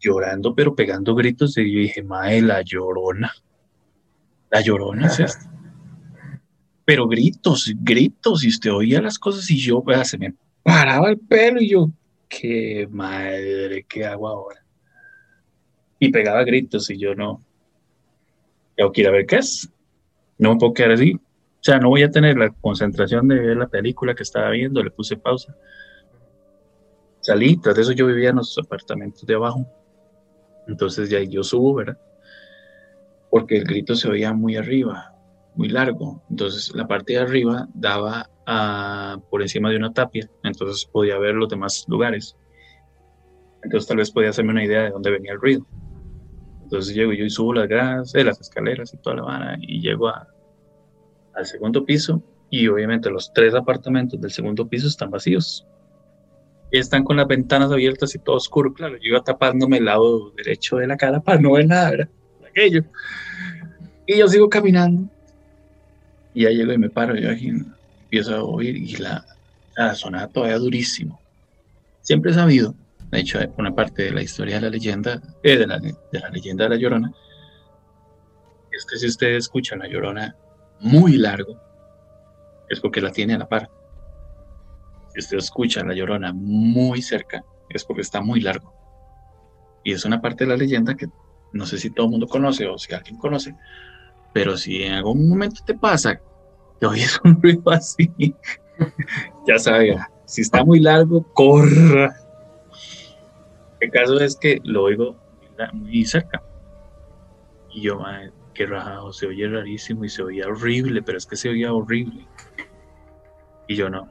llorando, 0.00 0.54
pero 0.54 0.74
pegando 0.74 1.14
gritos. 1.14 1.56
Y 1.58 1.72
yo 1.72 1.80
dije, 1.80 2.02
mae, 2.02 2.40
la 2.40 2.62
llorona. 2.62 3.32
La 4.50 4.62
llorona 4.62 5.06
es 5.06 5.20
esta. 5.20 5.52
Pero 6.84 7.06
gritos, 7.06 7.72
gritos, 7.80 8.42
y 8.42 8.48
usted 8.48 8.72
oía 8.72 9.00
las 9.00 9.18
cosas 9.18 9.48
y 9.50 9.58
yo, 9.58 9.82
pues, 9.84 10.08
se 10.08 10.18
me 10.18 10.34
paraba 10.62 11.10
el 11.10 11.18
pelo 11.18 11.60
y 11.60 11.68
yo, 11.68 11.90
qué 12.28 12.88
madre, 12.90 13.84
¿qué 13.88 14.04
hago 14.04 14.28
ahora? 14.28 14.64
Y 15.98 16.10
pegaba 16.10 16.42
gritos 16.42 16.90
y 16.90 16.98
yo 16.98 17.14
no, 17.14 17.44
tengo 18.74 18.90
que 18.90 19.02
ir 19.02 19.08
a 19.08 19.12
ver 19.12 19.26
qué 19.26 19.36
es. 19.36 19.70
No 20.38 20.54
me 20.54 20.58
puedo 20.58 20.72
quedar 20.72 20.92
así. 20.92 21.20
O 21.60 21.62
sea, 21.62 21.78
no 21.78 21.90
voy 21.90 22.02
a 22.02 22.10
tener 22.10 22.38
la 22.38 22.48
concentración 22.48 23.28
de 23.28 23.38
ver 23.38 23.56
la 23.58 23.68
película 23.68 24.14
que 24.14 24.22
estaba 24.22 24.48
viendo, 24.48 24.82
le 24.82 24.90
puse 24.90 25.18
pausa. 25.18 25.54
Salí, 27.20 27.58
tras 27.58 27.76
eso 27.76 27.92
yo 27.92 28.06
vivía 28.06 28.30
en 28.30 28.36
los 28.36 28.56
apartamentos 28.56 29.26
de 29.26 29.34
abajo. 29.34 29.66
Entonces 30.66 31.10
ya 31.10 31.20
yo 31.20 31.42
subo, 31.42 31.74
¿verdad? 31.74 31.98
Porque 33.30 33.58
el 33.58 33.64
grito 33.64 33.94
se 33.94 34.08
oía 34.08 34.32
muy 34.32 34.56
arriba, 34.56 35.14
muy 35.54 35.68
largo. 35.68 36.22
Entonces 36.30 36.74
la 36.74 36.88
parte 36.88 37.12
de 37.12 37.18
arriba 37.18 37.68
daba 37.74 38.30
por 39.28 39.42
encima 39.42 39.68
de 39.68 39.76
una 39.76 39.92
tapia, 39.92 40.28
entonces 40.42 40.86
podía 40.86 41.18
ver 41.18 41.34
los 41.34 41.50
demás 41.50 41.84
lugares. 41.88 42.36
Entonces 43.62 43.86
tal 43.86 43.98
vez 43.98 44.10
podía 44.10 44.30
hacerme 44.30 44.52
una 44.52 44.64
idea 44.64 44.84
de 44.84 44.90
dónde 44.90 45.10
venía 45.10 45.32
el 45.32 45.40
ruido. 45.40 45.66
Entonces 46.62 46.94
llego 46.94 47.12
yo 47.12 47.24
y 47.24 47.30
subo 47.30 47.52
las 47.52 47.68
gradas, 47.68 48.14
eh, 48.14 48.24
las 48.24 48.40
escaleras 48.40 48.94
y 48.94 48.96
toda 48.96 49.16
la 49.16 49.22
vara 49.22 49.56
y 49.60 49.82
llego 49.82 50.08
al 51.34 51.46
segundo 51.46 51.84
piso 51.84 52.22
y 52.50 52.66
obviamente 52.68 53.10
los 53.10 53.32
tres 53.32 53.54
apartamentos 53.54 54.20
del 54.20 54.30
segundo 54.30 54.66
piso 54.66 54.88
están 54.88 55.10
vacíos. 55.10 55.66
Están 56.70 57.04
con 57.04 57.16
las 57.16 57.26
ventanas 57.26 57.72
abiertas 57.72 58.14
y 58.14 58.18
todo 58.18 58.36
oscuro. 58.36 58.72
Claro, 58.72 58.96
yo 58.96 59.10
iba 59.10 59.22
tapándome 59.22 59.78
el 59.78 59.86
lado 59.86 60.30
derecho 60.32 60.76
de 60.76 60.86
la 60.86 60.96
cara 60.96 61.20
para 61.20 61.40
no 61.40 61.52
ver 61.52 61.66
nada, 61.66 61.90
¿verdad? 61.90 62.08
Aquello. 62.48 62.84
Y 64.06 64.18
yo 64.18 64.28
sigo 64.28 64.48
caminando. 64.48 65.08
Y 66.34 66.42
ya 66.42 66.50
llego 66.50 66.72
y 66.72 66.78
me 66.78 66.90
paro. 66.90 67.16
Yo 67.16 67.30
empiezo 67.30 68.36
a 68.36 68.42
oír 68.44 68.76
y 68.76 68.96
la, 68.96 69.24
la 69.76 69.94
sonaba 69.94 70.28
todavía 70.28 70.58
durísimo. 70.58 71.20
Siempre 72.02 72.30
he 72.30 72.34
sabido, 72.34 72.74
de 73.10 73.20
hecho, 73.20 73.38
una 73.56 73.74
parte 73.74 74.04
de 74.04 74.12
la 74.12 74.22
historia 74.22 74.56
de 74.56 74.62
la 74.62 74.70
leyenda, 74.70 75.20
eh, 75.42 75.56
de, 75.56 75.66
la, 75.66 75.78
de 75.78 75.94
la 76.12 76.30
leyenda 76.30 76.64
de 76.64 76.70
la 76.70 76.76
Llorona, 76.76 77.12
es 78.72 78.86
que 78.86 78.96
si 78.96 79.06
usted 79.06 79.34
escucha 79.34 79.76
la 79.76 79.88
Llorona 79.88 80.34
muy 80.80 81.16
largo, 81.16 81.60
es 82.68 82.80
porque 82.80 83.00
la 83.00 83.12
tiene 83.12 83.34
a 83.34 83.38
la 83.38 83.48
par. 83.48 83.70
Si 85.12 85.20
usted 85.20 85.38
escucha 85.38 85.84
la 85.84 85.94
llorona 85.94 86.32
muy 86.32 87.02
cerca, 87.02 87.44
es 87.68 87.84
porque 87.84 88.02
está 88.02 88.20
muy 88.20 88.40
largo. 88.40 88.72
Y 89.84 89.92
es 89.92 90.04
una 90.04 90.20
parte 90.20 90.44
de 90.44 90.50
la 90.50 90.56
leyenda 90.56 90.94
que 90.94 91.08
no 91.52 91.66
sé 91.66 91.78
si 91.78 91.90
todo 91.90 92.06
el 92.06 92.12
mundo 92.12 92.26
conoce 92.26 92.66
o 92.66 92.78
si 92.78 92.94
alguien 92.94 93.16
conoce, 93.16 93.56
pero 94.32 94.56
si 94.56 94.82
en 94.82 94.92
algún 94.94 95.28
momento 95.28 95.62
te 95.64 95.74
pasa 95.74 96.20
que 96.78 96.86
oyes 96.86 97.20
un 97.24 97.40
ruido 97.42 97.70
así, 97.70 98.12
ya 99.46 99.58
sabes, 99.58 100.00
si 100.24 100.42
está 100.42 100.64
muy 100.64 100.80
largo, 100.80 101.24
corra. 101.32 102.14
El 103.80 103.90
caso 103.90 104.20
es 104.20 104.36
que 104.36 104.60
lo 104.62 104.84
oigo 104.84 105.16
muy 105.72 106.04
cerca. 106.04 106.42
Y 107.72 107.82
yo, 107.82 108.00
qué 108.54 108.66
rajado, 108.66 109.12
se 109.12 109.26
oye 109.26 109.48
rarísimo 109.48 110.04
y 110.04 110.08
se 110.08 110.22
oía 110.22 110.46
horrible, 110.46 111.02
pero 111.02 111.18
es 111.18 111.26
que 111.26 111.36
se 111.36 111.48
oía 111.48 111.72
horrible. 111.72 112.26
Y 113.68 113.76
yo 113.76 113.88
no, 113.88 114.08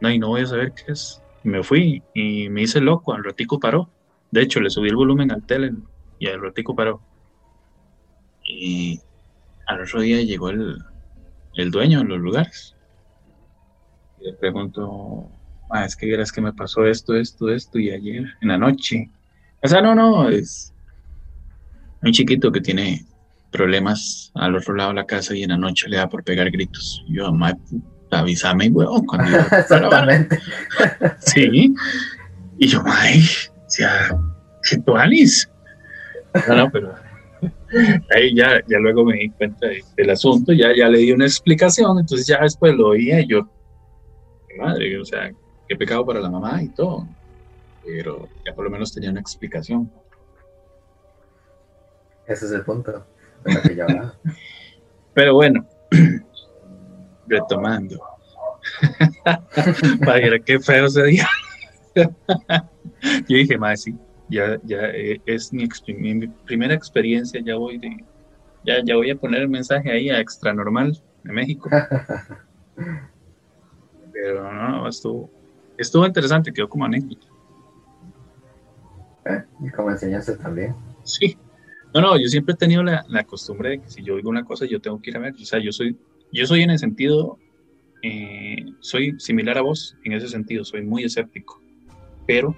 no, 0.00 0.10
y 0.10 0.18
no 0.18 0.28
voy 0.28 0.42
a 0.42 0.46
saber 0.46 0.72
qué 0.72 0.92
es. 0.92 1.22
me 1.42 1.62
fui 1.62 2.02
y 2.14 2.48
me 2.48 2.62
hice 2.62 2.80
loco, 2.80 3.12
al 3.12 3.24
ratico 3.24 3.60
paró. 3.60 3.88
De 4.30 4.42
hecho, 4.42 4.60
le 4.60 4.70
subí 4.70 4.88
el 4.88 4.96
volumen 4.96 5.30
al 5.30 5.44
tele 5.44 5.72
y 6.18 6.26
al 6.26 6.40
ratico 6.40 6.74
paró. 6.74 7.00
Y 8.44 9.00
al 9.66 9.82
otro 9.82 10.00
día 10.00 10.22
llegó 10.22 10.50
el, 10.50 10.78
el 11.54 11.70
dueño 11.70 12.00
de 12.00 12.04
los 12.04 12.20
lugares. 12.20 12.76
Y 14.20 14.24
le 14.24 14.32
pregunto, 14.34 15.28
ah, 15.70 15.84
es 15.84 15.96
que 15.96 16.12
es 16.14 16.32
que 16.32 16.40
me 16.40 16.52
pasó 16.52 16.86
esto, 16.86 17.14
esto, 17.14 17.50
esto, 17.50 17.78
y 17.78 17.90
ayer, 17.90 18.24
en 18.40 18.48
la 18.48 18.58
noche. 18.58 19.10
O 19.62 19.68
sea, 19.68 19.80
no, 19.80 19.94
no, 19.94 20.28
es 20.28 20.72
un 22.02 22.12
chiquito 22.12 22.52
que 22.52 22.60
tiene 22.60 23.06
problemas 23.54 24.32
al 24.34 24.56
otro 24.56 24.74
lado 24.74 24.90
de 24.90 24.96
la 24.96 25.06
casa 25.06 25.34
y 25.34 25.44
en 25.44 25.50
la 25.50 25.56
noche 25.56 25.88
le 25.88 25.96
da 25.96 26.08
por 26.08 26.24
pegar 26.24 26.50
gritos. 26.50 27.04
Yo, 27.08 27.32
madre 27.32 27.58
avísame, 28.10 28.68
weón, 28.70 29.06
cuando 29.06 29.38
Exactamente. 29.58 30.38
sí. 31.18 31.74
Y 32.58 32.66
yo, 32.66 32.82
ay, 32.84 33.22
ya, 33.78 34.16
¿qué 34.68 34.78
tú, 34.78 34.96
Alice? 34.96 35.48
No, 36.48 36.56
no, 36.56 36.70
pero 36.70 36.94
ahí 38.14 38.34
ya, 38.34 38.60
ya 38.68 38.78
luego 38.78 39.04
me 39.04 39.16
di 39.16 39.30
cuenta 39.30 39.68
del 39.96 40.10
asunto, 40.10 40.52
ya, 40.52 40.74
ya 40.76 40.88
le 40.88 40.98
di 40.98 41.12
una 41.12 41.26
explicación, 41.26 41.98
entonces 41.98 42.26
ya 42.26 42.40
después 42.40 42.74
lo 42.74 42.88
oía 42.88 43.20
y 43.20 43.28
yo, 43.28 43.48
madre, 44.58 44.98
o 45.00 45.04
sea, 45.04 45.32
qué 45.68 45.76
pecado 45.76 46.04
para 46.06 46.20
la 46.20 46.30
mamá 46.30 46.62
y 46.62 46.68
todo, 46.68 47.06
pero 47.84 48.28
ya 48.46 48.54
por 48.54 48.64
lo 48.64 48.70
menos 48.70 48.92
tenía 48.92 49.10
una 49.10 49.20
explicación. 49.20 49.90
Ese 52.26 52.46
es 52.46 52.52
el 52.52 52.62
punto. 52.62 53.04
Pero 55.14 55.34
bueno, 55.34 55.66
retomando. 57.26 58.00
Vaya, 60.06 60.38
qué 60.44 60.58
feo 60.60 60.86
ese 60.86 61.04
día. 61.04 61.28
Yo 63.28 63.36
dije, 63.36 63.58
más 63.58 63.82
sí, 63.82 63.96
ya, 64.28 64.58
ya 64.64 64.78
eh, 64.88 65.20
es 65.26 65.52
mi, 65.52 65.68
primera 66.44 66.74
experiencia, 66.74 67.40
ya 67.44 67.56
voy 67.56 67.78
de, 67.78 68.04
ya, 68.64 68.82
ya 68.84 68.96
voy 68.96 69.10
a 69.10 69.16
poner 69.16 69.42
el 69.42 69.48
mensaje 69.48 69.90
ahí 69.90 70.10
a 70.10 70.18
Extra 70.20 70.52
Normal 70.52 71.00
de 71.22 71.32
México. 71.32 71.70
Pero 74.12 74.52
no, 74.52 74.88
estuvo, 74.88 75.30
estuvo 75.76 76.06
interesante, 76.06 76.52
quedó 76.52 76.68
como 76.68 76.84
anécdota. 76.84 77.26
Eh, 79.26 79.44
y 79.60 79.70
como 79.70 79.90
enseñaste 79.90 80.36
también. 80.36 80.74
Sí. 81.02 81.36
No, 81.94 82.00
no, 82.00 82.18
yo 82.18 82.28
siempre 82.28 82.54
he 82.54 82.56
tenido 82.56 82.82
la, 82.82 83.04
la, 83.08 83.24
costumbre 83.24 83.70
de 83.70 83.80
que 83.80 83.88
si 83.88 84.02
yo 84.02 84.16
oigo 84.16 84.28
una 84.28 84.44
cosa, 84.44 84.66
yo 84.66 84.80
tengo 84.80 85.00
que 85.00 85.10
ir 85.10 85.16
a 85.16 85.20
ver. 85.20 85.34
O 85.34 85.44
sea, 85.44 85.60
yo 85.60 85.70
soy 85.70 85.96
yo 86.34 86.46
soy 86.46 86.62
en 86.62 86.70
el 86.70 86.80
sentido, 86.80 87.38
eh, 88.02 88.56
soy 88.80 89.14
similar 89.20 89.56
a 89.56 89.62
vos 89.62 89.96
en 90.02 90.14
ese 90.14 90.26
sentido, 90.26 90.64
soy 90.64 90.82
muy 90.82 91.04
escéptico, 91.04 91.62
pero 92.26 92.56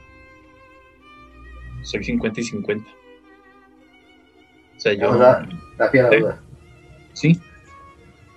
soy 1.82 2.02
50 2.02 2.40
y 2.40 2.42
50. 2.42 2.90
O 4.76 4.80
sea, 4.80 4.94
yo... 4.94 5.14
La, 5.14 5.46
duda. 5.78 6.42
Sí. 7.12 7.38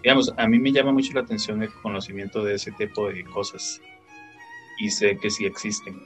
Digamos, 0.03 0.33
a 0.35 0.45
mí 0.49 0.59
me 0.59 0.73
llama 0.73 0.91
mucho 0.91 1.13
la 1.13 1.21
atención 1.21 1.63
el 1.63 1.71
conocimiento 1.71 2.43
de 2.43 2.55
ese 2.55 2.73
tipo 2.73 3.07
de 3.07 3.23
cosas 3.23 3.81
y 4.77 4.89
sé 4.89 5.17
que 5.19 5.29
sí 5.29 5.45
existen. 5.45 6.01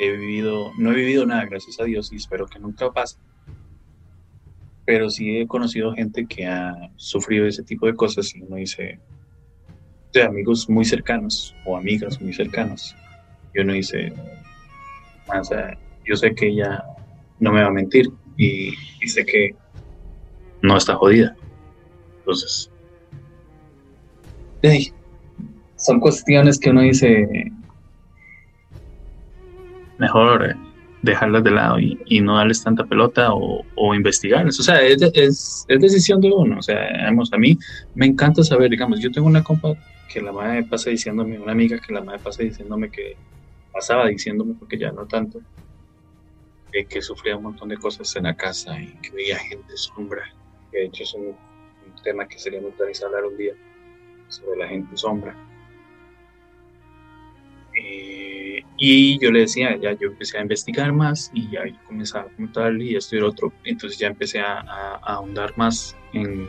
He 0.00 0.10
vivido, 0.10 0.72
no 0.76 0.90
he 0.90 0.96
vivido 0.96 1.24
nada, 1.24 1.44
gracias 1.44 1.78
a 1.78 1.84
Dios, 1.84 2.12
y 2.12 2.16
espero 2.16 2.46
que 2.46 2.58
nunca 2.58 2.90
pase 2.90 3.16
pero 4.84 5.08
sí 5.10 5.38
he 5.38 5.46
conocido 5.46 5.94
gente 5.94 6.26
que 6.26 6.46
ha 6.46 6.74
sufrido 6.96 7.46
ese 7.46 7.62
tipo 7.62 7.86
de 7.86 7.94
cosas 7.94 8.34
y 8.34 8.42
uno 8.42 8.56
dice, 8.56 8.98
de 10.12 10.22
amigos 10.22 10.68
muy 10.68 10.84
cercanos 10.84 11.54
o 11.64 11.76
amigas 11.76 12.20
muy 12.20 12.32
cercanas, 12.32 12.94
y 13.54 13.60
uno 13.60 13.72
dice, 13.72 14.12
o 15.26 15.44
sea, 15.44 15.78
yo 16.04 16.16
sé 16.16 16.34
que 16.34 16.48
ella 16.48 16.84
no 17.40 17.52
me 17.52 17.62
va 17.62 17.68
a 17.68 17.72
mentir 17.72 18.10
y, 18.36 18.72
sé 19.06 19.24
que 19.24 19.54
no 20.62 20.76
está 20.76 20.96
jodida. 20.96 21.36
Entonces, 22.18 22.70
son 25.76 26.00
cuestiones 26.00 26.58
que 26.58 26.70
uno 26.70 26.80
dice, 26.82 27.52
mejor 29.98 30.50
eh, 30.50 30.56
dejarlas 31.04 31.44
de 31.44 31.50
lado 31.50 31.78
y, 31.78 32.20
no 32.20 32.36
darles 32.36 32.62
tanta 32.62 32.84
pelota 32.84 33.34
o, 33.34 33.64
o 33.76 33.94
investigarlas. 33.94 34.58
O 34.58 34.62
sea, 34.62 34.82
es, 34.82 35.02
es, 35.14 35.66
decisión 35.68 36.20
de 36.20 36.32
uno. 36.32 36.58
O 36.58 36.62
sea, 36.62 36.88
digamos, 36.92 37.32
a 37.32 37.38
mí 37.38 37.58
me 37.94 38.06
encanta 38.06 38.42
saber, 38.42 38.70
digamos, 38.70 39.00
yo 39.00 39.10
tengo 39.10 39.26
una 39.26 39.42
compa 39.42 39.74
que 40.12 40.22
la 40.22 40.32
madre 40.32 40.62
pasa 40.64 40.90
diciéndome, 40.90 41.38
una 41.38 41.52
amiga 41.52 41.78
que 41.78 41.92
la 41.92 42.02
madre 42.02 42.20
pasa 42.20 42.42
diciéndome 42.42 42.90
que 42.90 43.16
pasaba 43.72 44.06
diciéndome, 44.06 44.54
porque 44.54 44.78
ya 44.78 44.92
no 44.92 45.06
tanto, 45.06 45.40
que 46.88 47.02
sufría 47.02 47.36
un 47.36 47.44
montón 47.44 47.68
de 47.68 47.76
cosas 47.76 48.14
en 48.16 48.24
la 48.24 48.34
casa 48.34 48.80
y 48.80 48.88
que 49.02 49.10
veía 49.10 49.38
gente 49.38 49.76
sombra. 49.76 50.22
De 50.72 50.86
hecho 50.86 51.04
es 51.04 51.14
un, 51.14 51.36
tema 52.02 52.28
que 52.28 52.38
sería 52.38 52.60
muy 52.60 52.70
interesante 52.70 53.16
hablar 53.16 53.30
un 53.30 53.36
día 53.38 53.54
sobre 54.28 54.58
la 54.58 54.68
gente 54.68 54.96
sombra. 54.96 55.34
Eh, 57.80 58.62
y 58.76 59.18
yo 59.18 59.30
le 59.30 59.40
decía, 59.40 59.76
ya 59.76 59.92
yo 59.92 60.08
empecé 60.08 60.38
a 60.38 60.42
investigar 60.42 60.92
más 60.92 61.30
y 61.32 61.50
ya 61.50 61.62
comenzaba 61.86 62.24
a 62.24 62.36
contar 62.36 62.74
y 62.80 62.96
esto 62.96 63.16
y 63.16 63.18
el 63.18 63.24
otro. 63.24 63.52
Entonces 63.64 63.98
ya 63.98 64.08
empecé 64.08 64.40
a, 64.40 64.60
ahondar 65.02 65.56
más 65.56 65.96
en, 66.12 66.48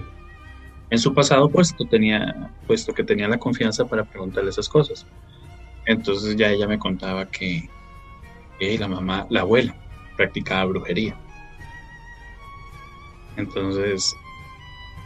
en, 0.90 1.00
su 1.00 1.14
pasado, 1.14 1.50
puesto, 1.50 1.86
tenía, 1.86 2.52
puesto 2.68 2.94
que 2.94 3.04
tenía 3.04 3.28
la 3.28 3.38
confianza 3.38 3.86
para 3.86 4.04
preguntarle 4.04 4.50
esas 4.50 4.70
cosas. 4.70 5.06
Entonces 5.86 6.36
ya 6.36 6.50
ella 6.50 6.68
me 6.68 6.80
contaba 6.80 7.30
que, 7.30 7.70
la 8.80 8.88
mamá, 8.88 9.28
la 9.30 9.42
abuela, 9.42 9.76
practicaba 10.18 10.66
brujería. 10.66 11.16
Entonces, 13.38 14.16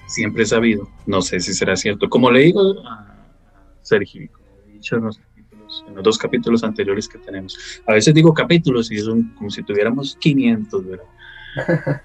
siempre 0.07 0.43
he 0.43 0.45
sabido, 0.45 0.87
no 1.05 1.21
sé 1.21 1.39
si 1.39 1.53
será 1.53 1.75
cierto, 1.75 2.09
como 2.09 2.31
le 2.31 2.41
digo 2.41 2.61
a 2.87 3.15
Sergio, 3.81 4.29
como 4.31 4.47
he 4.67 4.73
dicho, 4.73 4.99
no 4.99 5.11
sé, 5.11 5.21
en 5.87 5.95
los 5.95 6.03
dos 6.03 6.17
capítulos 6.17 6.63
anteriores 6.63 7.07
que 7.07 7.17
tenemos. 7.19 7.81
A 7.85 7.93
veces 7.93 8.13
digo 8.13 8.33
capítulos 8.33 8.91
y 8.91 8.99
son 8.99 9.33
como 9.35 9.49
si 9.49 9.63
tuviéramos 9.63 10.15
500, 10.19 10.85
¿verdad? 10.85 11.05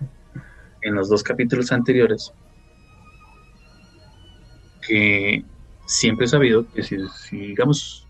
en 0.82 0.94
los 0.94 1.08
dos 1.08 1.22
capítulos 1.22 1.72
anteriores, 1.72 2.32
que 4.86 5.44
siempre 5.86 6.26
he 6.26 6.28
sabido 6.28 6.66
que 6.72 6.82
si, 6.82 6.96
digamos, 7.30 8.06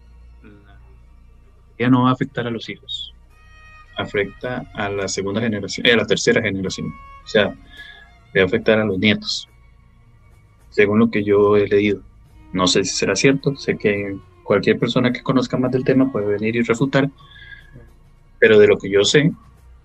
ya 1.78 1.88
no 1.88 2.04
va 2.04 2.10
a 2.10 2.12
afectar 2.12 2.46
a 2.46 2.50
los 2.50 2.68
hijos, 2.68 3.14
afecta 3.96 4.64
a 4.74 4.88
la 4.88 5.08
segunda 5.08 5.40
generación, 5.40 5.86
eh, 5.86 5.92
a 5.92 5.96
la 5.96 6.06
tercera 6.06 6.42
generación, 6.42 6.88
o 6.88 7.28
sea, 7.28 7.48
va 8.36 8.42
a 8.42 8.44
afectar 8.44 8.78
a 8.80 8.84
los 8.84 8.98
nietos, 8.98 9.48
según 10.70 10.98
lo 10.98 11.10
que 11.10 11.22
yo 11.22 11.56
he 11.56 11.68
leído 11.68 12.02
No 12.52 12.66
sé 12.66 12.82
si 12.82 12.96
será 12.96 13.14
cierto, 13.14 13.54
sé 13.56 13.76
que 13.76 14.18
cualquier 14.44 14.78
persona 14.78 15.12
que 15.12 15.22
conozca 15.22 15.56
más 15.56 15.72
del 15.72 15.84
tema 15.84 16.12
puede 16.12 16.26
venir 16.26 16.54
y 16.54 16.62
refutar, 16.62 17.10
pero 18.38 18.58
de 18.58 18.68
lo 18.68 18.78
que 18.78 18.90
yo 18.90 19.02
sé 19.02 19.32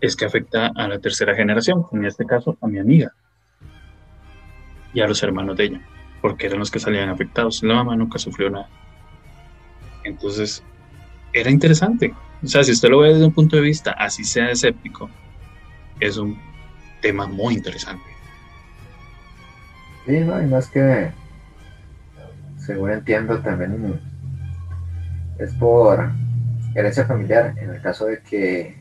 es 0.02 0.15
que 0.15 0.26
afecta 0.26 0.72
a 0.76 0.88
la 0.88 1.00
tercera 1.00 1.34
generación, 1.34 1.86
en 1.91 2.06
este 2.06 2.26
caso 2.26 2.58
a 2.62 2.67
mi 2.67 2.78
amiga 2.78 3.13
y 4.93 5.02
a 5.02 5.08
los 5.08 5.24
hermanos 5.24 5.58
de 5.58 5.65
ella, 5.65 5.82
porque 6.22 6.48
eran 6.48 6.60
los 6.60 6.72
que 6.72 6.80
salían 6.80 7.10
afectados. 7.10 7.63
La 7.63 7.76
mamá 7.76 7.95
nunca 7.95 8.19
sufrió 8.19 8.50
nada. 8.50 8.69
Entonces, 10.04 10.63
era 11.34 11.50
interesante. 11.50 12.13
O 12.43 12.48
sea, 12.48 12.63
si 12.63 12.72
usted 12.72 12.89
lo 12.89 13.00
ve 13.00 13.13
desde 13.13 13.26
un 13.26 13.34
punto 13.34 13.56
de 13.56 13.62
vista, 13.62 13.91
así 13.91 14.24
sea 14.24 14.50
escéptico, 14.50 15.10
es 16.00 16.17
un 16.17 16.39
tema 17.02 17.28
muy 17.28 17.56
interesante. 17.56 18.04
Sí, 20.06 20.19
no, 20.19 20.41
y 20.41 20.45
más 20.45 20.67
que, 20.69 21.12
según 22.58 22.91
entiendo, 22.91 23.39
también 23.39 24.00
es 25.39 25.54
por 25.56 26.12
herencia 26.75 27.06
familiar, 27.06 27.56
en 27.58 27.71
el 27.71 27.82
caso 27.82 28.06
de 28.06 28.21
que 28.21 28.75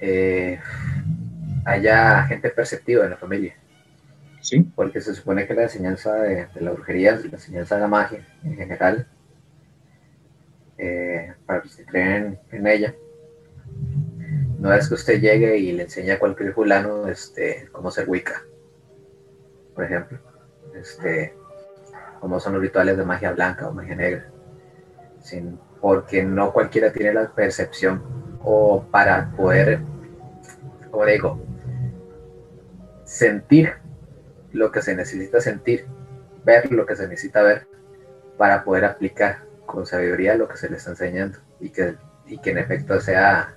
eh, 0.00 0.58
haya 1.64 2.24
gente 2.24 2.50
perceptiva 2.50 3.04
en 3.04 3.10
la 3.10 3.16
familia. 3.16 3.54
Sí. 4.40 4.62
Porque 4.74 5.00
se 5.00 5.14
supone 5.14 5.46
que 5.46 5.54
la 5.54 5.64
enseñanza 5.64 6.14
de, 6.14 6.48
la 6.60 6.72
brujería, 6.72 7.12
la 7.12 7.36
enseñanza 7.36 7.74
de 7.74 7.80
la 7.82 7.88
magia 7.88 8.26
en 8.42 8.56
general, 8.56 9.06
eh, 10.78 11.34
para 11.44 11.62
los 11.62 11.76
que 11.76 11.84
creen 11.84 12.38
en 12.50 12.66
ella, 12.66 12.94
no 14.58 14.72
es 14.72 14.88
que 14.88 14.94
usted 14.94 15.20
llegue 15.20 15.58
y 15.58 15.72
le 15.72 15.84
enseñe 15.84 16.12
a 16.12 16.18
cualquier 16.18 16.54
fulano 16.54 17.06
este, 17.08 17.68
cómo 17.72 17.90
ser 17.90 18.08
Wicca, 18.08 18.42
por 19.74 19.84
ejemplo, 19.84 20.18
este, 20.74 21.34
cómo 22.20 22.40
son 22.40 22.54
los 22.54 22.62
rituales 22.62 22.96
de 22.96 23.04
magia 23.04 23.32
blanca 23.32 23.68
o 23.68 23.72
magia 23.72 23.94
negra, 23.94 24.30
sin, 25.20 25.58
porque 25.80 26.22
no 26.22 26.52
cualquiera 26.52 26.92
tiene 26.92 27.14
la 27.14 27.30
percepción 27.30 28.02
o 28.42 28.84
para 28.90 29.30
poder, 29.32 29.80
como 30.90 31.06
digo, 31.06 31.40
sentir 33.04 33.72
lo 34.52 34.70
que 34.72 34.82
se 34.82 34.94
necesita 34.94 35.40
sentir, 35.40 35.86
ver 36.44 36.70
lo 36.72 36.86
que 36.86 36.96
se 36.96 37.06
necesita 37.08 37.42
ver 37.42 37.66
para 38.36 38.64
poder 38.64 38.84
aplicar 38.84 39.44
con 39.66 39.86
sabiduría 39.86 40.34
lo 40.34 40.48
que 40.48 40.56
se 40.56 40.68
le 40.68 40.76
está 40.76 40.90
enseñando 40.90 41.38
y 41.60 41.70
que, 41.70 41.94
y 42.26 42.38
que 42.38 42.50
en 42.50 42.58
efecto 42.58 43.00
sea, 43.00 43.54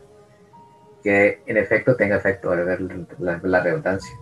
que 1.03 1.41
en 1.45 1.57
efecto 1.57 1.95
tenga 1.95 2.17
efecto, 2.17 2.51
al 2.51 2.65
ver 2.65 2.81
la, 3.19 3.39
la, 3.43 3.63
redundancia. 3.63 4.13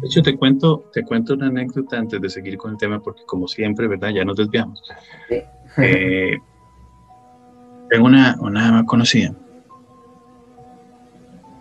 De 0.00 0.06
hecho, 0.06 0.22
te 0.22 0.36
cuento, 0.36 0.90
te 0.92 1.02
cuento 1.04 1.34
una 1.34 1.46
anécdota 1.46 1.98
antes 1.98 2.20
de 2.20 2.28
seguir 2.28 2.56
con 2.56 2.72
el 2.72 2.76
tema, 2.76 3.00
porque 3.00 3.22
como 3.26 3.46
siempre, 3.46 3.86
¿verdad? 3.86 4.10
Ya 4.10 4.24
nos 4.24 4.36
desviamos. 4.36 4.82
Sí. 5.28 5.42
Eh, 5.78 6.38
tengo 7.88 8.06
una, 8.06 8.36
una 8.40 8.84
conocida, 8.84 9.34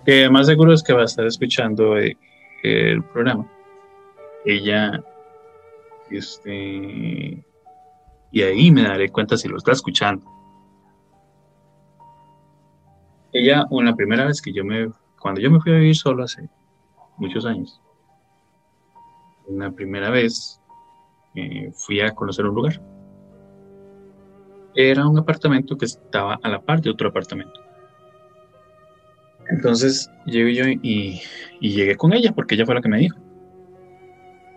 que 0.06 0.30
más 0.30 0.48
seguro 0.48 0.74
es 0.74 0.84
que 0.84 0.94
va 0.94 1.02
a 1.02 1.06
estar 1.06 1.26
escuchando 1.26 1.98
eh, 1.98 2.18
el 2.63 3.04
programa. 3.04 3.46
Ella, 4.46 5.04
este, 6.10 7.44
y 8.32 8.42
ahí 8.42 8.72
me 8.72 8.84
daré 8.84 9.10
cuenta 9.10 9.36
si 9.36 9.48
lo 9.48 9.58
está 9.58 9.74
escuchando. 9.74 10.26
Ella, 13.34 13.66
una 13.70 13.96
primera 13.96 14.26
vez 14.26 14.42
que 14.42 14.54
yo 14.54 14.63
me, 14.63 14.90
cuando 15.20 15.42
yo 15.42 15.52
me 15.52 15.60
fui 15.60 15.74
a 15.74 15.76
vivir 15.76 15.96
solo 15.96 16.24
hace 16.24 16.50
muchos 17.18 17.46
años, 17.46 17.82
una 19.48 19.72
primera 19.72 20.10
vez 20.10 20.62
eh, 21.36 21.72
fui 21.74 22.00
a 22.00 22.16
conocer 22.16 22.46
un 22.46 22.56
lugar. 22.56 22.82
Era 24.78 25.08
un 25.08 25.18
apartamento 25.18 25.78
que 25.78 25.86
estaba 25.86 26.40
a 26.42 26.50
la 26.50 26.62
par 26.62 26.82
de 26.82 26.90
otro 26.90 27.10
apartamento. 27.10 27.60
Entonces 29.50 30.10
llegué 30.26 30.54
yo 30.54 30.68
y, 30.68 31.22
y 31.60 31.70
llegué 31.72 31.96
con 31.96 32.13
ella 32.13 32.32
porque 32.34 32.56
ella 32.56 32.66
fue 32.66 32.76
la 32.76 32.82
que 32.82 32.90
me 32.90 33.00
dijo. 33.00 33.18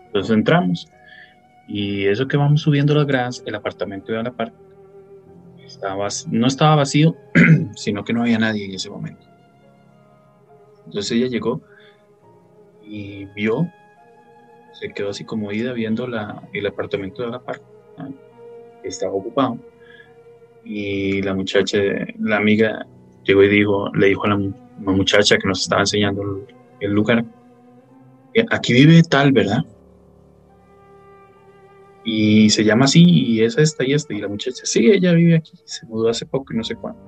Entonces 0.05 0.33
entramos 0.33 0.87
y 1.67 2.05
eso 2.05 2.27
que 2.27 2.37
vamos 2.37 2.61
subiendo 2.61 2.93
las 2.93 3.07
gradas, 3.07 3.43
el 3.45 3.55
apartamento 3.55 4.11
de 4.13 4.23
la 4.23 4.31
parte 4.31 4.55
estaba, 5.65 6.07
no 6.29 6.47
estaba 6.47 6.75
vacío, 6.75 7.15
sino 7.75 8.03
que 8.03 8.13
no 8.13 8.21
había 8.21 8.37
nadie 8.37 8.65
en 8.65 8.73
ese 8.75 8.89
momento. 8.89 9.25
Entonces 10.85 11.11
ella 11.13 11.27
llegó 11.27 11.61
y 12.83 13.25
vio, 13.25 13.71
se 14.73 14.89
quedó 14.93 15.09
así 15.09 15.23
como 15.23 15.51
ida 15.51 15.73
viendo 15.73 16.07
la, 16.07 16.43
el 16.53 16.67
apartamento 16.67 17.23
de 17.23 17.29
la 17.29 17.39
parte, 17.39 17.65
estaba 18.83 19.13
ocupado. 19.13 19.57
Y 20.63 21.21
la 21.21 21.33
muchacha, 21.33 21.77
la 22.19 22.37
amiga, 22.37 22.85
llegó 23.23 23.43
y 23.43 23.49
dijo, 23.49 23.93
le 23.95 24.07
dijo 24.07 24.25
a 24.25 24.29
la, 24.29 24.37
muchacha 24.77 25.37
que 25.37 25.47
nos 25.47 25.61
estaba 25.61 25.81
enseñando 25.81 26.45
el, 26.79 26.91
lugar, 26.91 27.23
aquí 28.49 28.73
vive 28.73 29.03
tal, 29.03 29.31
¿verdad? 29.31 29.63
Y 32.03 32.49
se 32.49 32.63
llama 32.63 32.85
así, 32.85 33.03
y 33.03 33.43
es 33.43 33.57
esta 33.57 33.85
y 33.85 33.93
esta. 33.93 34.13
Y 34.13 34.21
la 34.21 34.27
muchacha, 34.27 34.65
sí, 34.65 34.89
ella 34.89 35.13
vive 35.13 35.35
aquí, 35.35 35.53
se 35.65 35.85
mudó 35.85 36.09
hace 36.09 36.25
poco 36.25 36.53
y 36.53 36.57
no 36.57 36.63
sé 36.63 36.75
cuándo. 36.75 36.99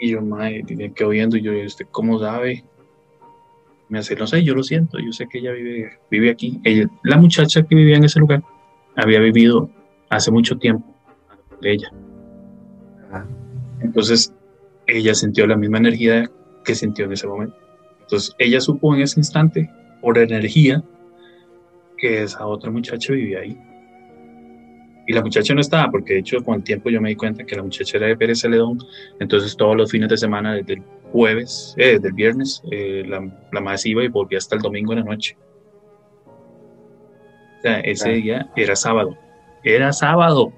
Y 0.00 0.10
yo, 0.10 0.22
madre, 0.22 0.64
me 0.76 0.92
quedo 0.92 1.10
viendo 1.10 1.36
y 1.36 1.42
yo, 1.42 1.52
este, 1.52 1.84
¿cómo 1.84 2.18
sabe? 2.18 2.64
Me 3.90 3.98
hace, 3.98 4.16
no 4.16 4.26
sé, 4.26 4.42
yo 4.42 4.54
lo 4.54 4.62
siento, 4.62 4.98
yo 4.98 5.12
sé 5.12 5.26
que 5.30 5.38
ella 5.38 5.52
vive, 5.52 5.98
vive 6.10 6.30
aquí. 6.30 6.60
La 7.02 7.18
muchacha 7.18 7.62
que 7.62 7.74
vivía 7.74 7.96
en 7.96 8.04
ese 8.04 8.18
lugar 8.18 8.42
había 8.96 9.20
vivido 9.20 9.70
hace 10.08 10.30
mucho 10.30 10.56
tiempo 10.56 10.93
ella. 11.72 11.90
Entonces, 13.80 14.34
ella 14.86 15.14
sintió 15.14 15.46
la 15.46 15.56
misma 15.56 15.78
energía 15.78 16.30
que 16.64 16.74
sintió 16.74 17.04
en 17.04 17.12
ese 17.12 17.26
momento. 17.26 17.56
Entonces, 18.00 18.34
ella 18.38 18.60
supo 18.60 18.94
en 18.94 19.02
ese 19.02 19.20
instante, 19.20 19.70
por 20.00 20.18
energía, 20.18 20.82
que 21.98 22.22
esa 22.22 22.46
otra 22.46 22.70
muchacha 22.70 23.12
vivía 23.12 23.40
ahí. 23.40 23.58
Y 25.06 25.12
la 25.12 25.22
muchacha 25.22 25.54
no 25.54 25.60
estaba, 25.60 25.90
porque 25.90 26.14
de 26.14 26.20
hecho 26.20 26.42
con 26.42 26.56
el 26.56 26.64
tiempo 26.64 26.88
yo 26.88 27.00
me 27.00 27.10
di 27.10 27.16
cuenta 27.16 27.44
que 27.44 27.56
la 27.56 27.62
muchacha 27.62 27.98
era 27.98 28.06
de 28.06 28.16
Pérez 28.16 28.40
Celedón, 28.40 28.78
entonces 29.20 29.54
todos 29.56 29.76
los 29.76 29.90
fines 29.90 30.08
de 30.08 30.16
semana, 30.16 30.54
desde 30.54 30.74
el 30.74 30.82
jueves, 31.12 31.74
eh, 31.76 31.92
desde 31.94 32.08
el 32.08 32.14
viernes, 32.14 32.62
eh, 32.70 33.04
la, 33.06 33.20
la 33.52 33.60
más 33.60 33.84
iba 33.84 34.02
y 34.02 34.08
volvía 34.08 34.38
hasta 34.38 34.56
el 34.56 34.62
domingo 34.62 34.92
en 34.94 35.00
la 35.00 35.04
noche. 35.04 35.36
O 37.58 37.62
sea, 37.62 37.80
ese 37.80 38.10
día 38.10 38.50
era 38.56 38.76
sábado. 38.76 39.16
Era 39.62 39.92
sábado. 39.92 40.52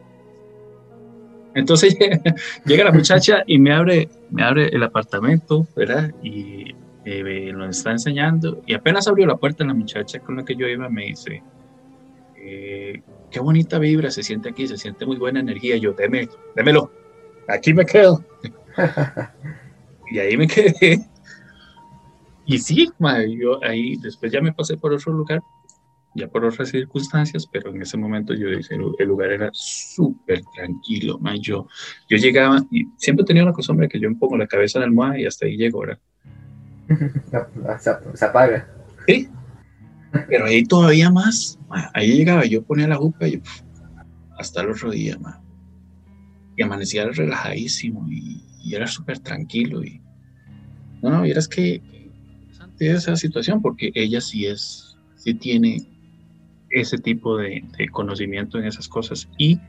Entonces 1.57 1.97
llega 2.66 2.85
la 2.85 2.92
muchacha 2.92 3.42
y 3.47 3.59
me 3.59 3.73
abre, 3.73 4.11
me 4.31 4.45
abre 4.45 4.69
el 4.69 4.83
apartamento, 4.83 5.66
¿verdad? 5.75 6.14
Y 6.23 6.75
eh, 7.07 7.51
nos 7.55 7.79
está 7.79 7.92
enseñando 7.92 8.62
y 8.66 8.75
apenas 8.75 9.09
abrió 9.09 9.27
la 9.27 9.37
puerta 9.37 9.64
la 9.64 9.73
muchacha 9.73 10.21
con 10.21 10.37
la 10.37 10.45
que 10.45 10.55
yo 10.55 10.69
iba 10.69 10.88
me 10.90 11.07
dice, 11.07 11.42
eh, 12.37 13.01
qué 13.31 13.40
bonita 13.40 13.79
vibra 13.79 14.11
se 14.11 14.23
siente 14.23 14.51
aquí, 14.51 14.69
se 14.69 14.77
siente 14.77 15.07
muy 15.07 15.16
buena 15.16 15.40
energía. 15.40 15.79
Yo, 15.79 15.95
déme, 15.95 16.29
démelo, 16.55 16.92
aquí 17.49 17.73
me 17.73 17.87
quedo. 17.87 18.23
y 20.11 20.19
ahí 20.19 20.37
me 20.37 20.47
quedé. 20.47 21.01
Y 22.45 22.59
sí, 22.59 22.92
yo 23.38 23.64
ahí 23.64 23.97
después 23.97 24.31
ya 24.31 24.42
me 24.42 24.53
pasé 24.53 24.77
por 24.77 24.92
otro 24.92 25.12
lugar, 25.14 25.40
ya 26.16 26.29
por 26.29 26.44
otras 26.44 26.70
circunstancias, 26.70 27.46
pero 27.50 27.70
en 27.70 27.83
ese 27.83 27.96
momento 27.96 28.35
yo 28.35 28.48
dije, 28.48 28.74
el 28.74 29.07
lugar 29.07 29.33
era 29.33 29.50
súper 29.52 30.42
tranquilo, 30.55 31.20
Yo, 31.40 31.68
yo 32.09 32.16
llegaba 32.16 32.64
y 32.70 32.87
siempre 32.96 33.24
tenía 33.24 33.44
la 33.44 33.52
costumbre 33.52 33.88
que 33.88 34.00
yo 34.00 34.11
me 34.11 34.16
pongo 34.16 34.37
la 34.37 34.46
cabeza 34.46 34.79
en 34.79 34.85
el 34.85 34.88
almohada 34.88 35.18
y 35.20 35.26
hasta 35.26 35.46
ahí 35.46 35.57
llego, 35.57 35.81
¿verdad? 35.81 35.98
se, 38.14 38.24
apaga. 38.24 38.68
Sí, 39.07 39.29
pero 40.29 40.46
ahí 40.46 40.64
todavía 40.64 41.11
más. 41.11 41.59
Ahí 41.92 42.16
llegaba, 42.16 42.44
yo 42.46 42.62
ponía 42.62 42.88
la 42.88 42.96
jupa 42.96 43.29
y 43.29 43.42
hasta 44.38 44.62
el 44.62 44.70
otro 44.70 44.90
día, 44.90 45.18
y 46.57 46.62
amanecía 46.62 47.07
relajadísimo 47.07 48.07
y, 48.11 48.42
era 48.74 48.87
súper 48.88 49.20
tranquilo. 49.20 49.85
Y 49.85 50.02
no, 51.00 51.11
no, 51.11 51.22
vieras 51.22 51.46
que 51.46 51.81
interesante 52.76 52.90
esa 52.90 53.16
situación 53.16 53.62
porque 53.62 53.90
ella 53.94 54.20
sí 54.20 54.46
es, 54.46 54.96
sí 55.16 55.35
tiene 55.35 55.79
ese 56.81 56.99
tipo 56.99 57.37
de, 57.37 57.65
conocimiento 57.91 58.59
en 58.59 58.67
esas 58.67 58.89
cosas 58.89 59.29
y 59.39 59.61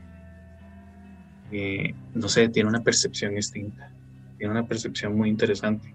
eh, 1.50 1.94
no 2.14 2.28
sé, 2.28 2.48
tiene 2.48 2.68
una 2.68 2.82
percepción 2.82 3.34
distinta, 3.34 3.90
tiene 4.36 4.52
una 4.52 4.66
percepción 4.66 5.16
muy 5.16 5.30
interesante. 5.30 5.94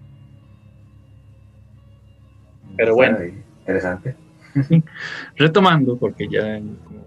Pero 2.76 2.94
bueno. 2.96 3.18
Interesante. 3.60 4.16
Retomando, 5.36 5.96
porque 5.96 6.28
ya 6.28 6.56
en, 6.56 6.76
como 6.84 7.04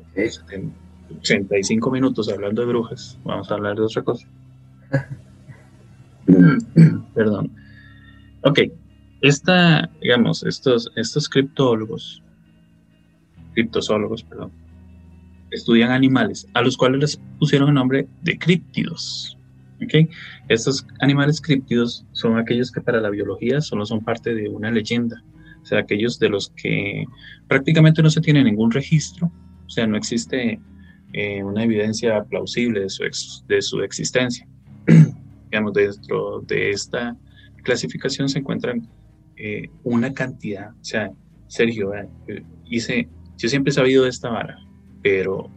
85 1.19 1.91
minutos 1.91 2.29
hablando 2.29 2.61
de 2.61 2.67
brujas, 2.67 3.19
vamos 3.23 3.51
a 3.51 3.53
hablar 3.55 3.75
de 3.75 3.81
otra 3.83 4.01
cosa. 4.01 4.27
Perdón. 7.13 7.51
Ok, 8.43 8.59
esta, 9.21 9.89
digamos, 10.01 10.43
estos, 10.43 10.91
estos 10.95 11.27
criptólogos, 11.27 12.23
criptozoólogos, 13.57 14.23
perdón, 14.23 14.51
estudian 15.49 15.89
animales, 15.89 16.47
a 16.53 16.61
los 16.61 16.77
cuales 16.77 17.01
les 17.01 17.21
pusieron 17.39 17.69
el 17.69 17.73
nombre 17.73 18.07
de 18.21 18.37
críptidos. 18.37 19.35
¿okay? 19.83 20.07
Estos 20.47 20.85
animales 20.99 21.41
críptidos 21.41 22.05
son 22.11 22.37
aquellos 22.37 22.71
que 22.71 22.81
para 22.81 23.01
la 23.01 23.09
biología 23.09 23.59
solo 23.61 23.83
son 23.87 24.03
parte 24.03 24.35
de 24.35 24.47
una 24.47 24.69
leyenda, 24.69 25.23
o 25.63 25.65
sea, 25.65 25.79
aquellos 25.79 26.19
de 26.19 26.29
los 26.29 26.51
que 26.51 27.05
prácticamente 27.47 28.03
no 28.03 28.11
se 28.11 28.21
tiene 28.21 28.43
ningún 28.43 28.71
registro, 28.71 29.31
o 29.65 29.69
sea, 29.69 29.87
no 29.87 29.97
existe 29.97 30.59
eh, 31.13 31.43
una 31.43 31.63
evidencia 31.63 32.23
plausible 32.25 32.81
de 32.81 32.89
su, 32.89 33.03
de 33.47 33.61
su 33.63 33.81
existencia. 33.81 34.47
Digamos, 35.49 35.73
dentro 35.73 36.41
de 36.41 36.69
esta 36.69 37.17
clasificación 37.63 38.29
se 38.29 38.39
encuentran 38.39 38.87
eh, 39.35 39.69
una 39.83 40.13
cantidad, 40.13 40.71
o 40.71 40.83
sea, 40.83 41.11
Sergio, 41.47 41.91
hice, 42.65 43.07
yo 43.37 43.49
siempre 43.49 43.71
he 43.71 43.73
sabido 43.73 44.03
de 44.03 44.09
esta 44.09 44.29
vara, 44.29 44.57
pero 45.01 45.49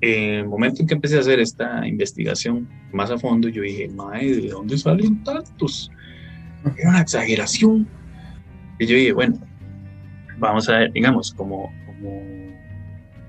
en 0.00 0.34
el 0.34 0.48
momento 0.48 0.82
en 0.82 0.88
que 0.88 0.94
empecé 0.94 1.16
a 1.16 1.20
hacer 1.20 1.40
esta 1.40 1.86
investigación 1.86 2.68
más 2.92 3.10
a 3.10 3.18
fondo, 3.18 3.48
yo 3.48 3.62
dije, 3.62 3.88
madre, 3.88 4.36
¿de 4.36 4.48
dónde 4.48 4.78
salen 4.78 5.22
tantos? 5.24 5.90
Era 6.76 6.90
una 6.90 7.00
exageración. 7.00 7.86
Y 8.78 8.86
yo 8.86 8.96
dije, 8.96 9.12
bueno, 9.12 9.38
vamos 10.38 10.68
a 10.68 10.78
ver, 10.78 10.92
digamos, 10.92 11.32
como, 11.32 11.72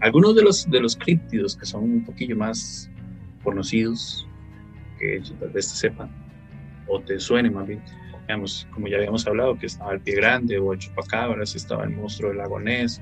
algunos 0.01 0.36
de 0.36 0.43
los, 0.43 0.69
de 0.69 0.80
los 0.82 0.95
críptidos 0.95 1.56
que 1.56 1.65
son 1.65 1.84
un 1.84 2.04
poquillo 2.04 2.36
más 2.36 2.89
conocidos, 3.43 4.28
que 4.99 5.21
tal 5.39 5.49
vez 5.49 5.67
sepan, 5.67 6.10
o 6.88 6.99
te 6.99 7.19
suene 7.19 7.49
más 7.49 7.67
bien, 7.67 7.82
digamos, 8.21 8.67
como 8.71 8.88
ya 8.88 8.97
habíamos 8.97 9.25
hablado, 9.28 9.58
que 9.58 9.67
estaba 9.67 9.93
el 9.93 10.01
pie 10.01 10.15
grande 10.15 10.58
o 10.58 10.73
el 10.73 10.80
chupacabras, 10.80 11.56
estaba 11.56 11.84
el 11.84 11.91
monstruo 11.91 12.30
del 12.30 12.39
lago 12.39 12.60
Ness. 12.60 13.01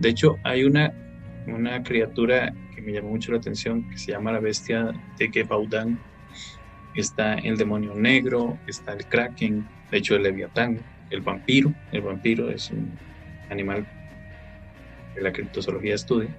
De 0.00 0.08
hecho, 0.08 0.38
hay 0.42 0.64
una 0.64 0.92
una 1.46 1.82
criatura 1.82 2.54
que 2.74 2.82
me 2.82 2.92
llamó 2.92 3.10
mucho 3.10 3.32
la 3.32 3.38
atención 3.38 3.88
que 3.88 3.98
se 3.98 4.12
llama 4.12 4.32
la 4.32 4.40
bestia 4.40 4.92
de 5.18 5.30
Gebaudan. 5.30 5.98
Está 6.94 7.34
el 7.34 7.56
demonio 7.56 7.94
negro, 7.94 8.58
está 8.66 8.92
el 8.92 9.06
kraken, 9.06 9.66
de 9.90 9.98
hecho 9.98 10.14
el 10.14 10.22
leviatán, 10.22 10.84
el 11.10 11.22
vampiro. 11.22 11.74
El 11.90 12.02
vampiro 12.02 12.50
es 12.50 12.70
un 12.70 12.98
animal 13.48 13.86
que 15.14 15.20
la 15.20 15.32
criptozoología 15.32 15.94
estudia. 15.94 16.30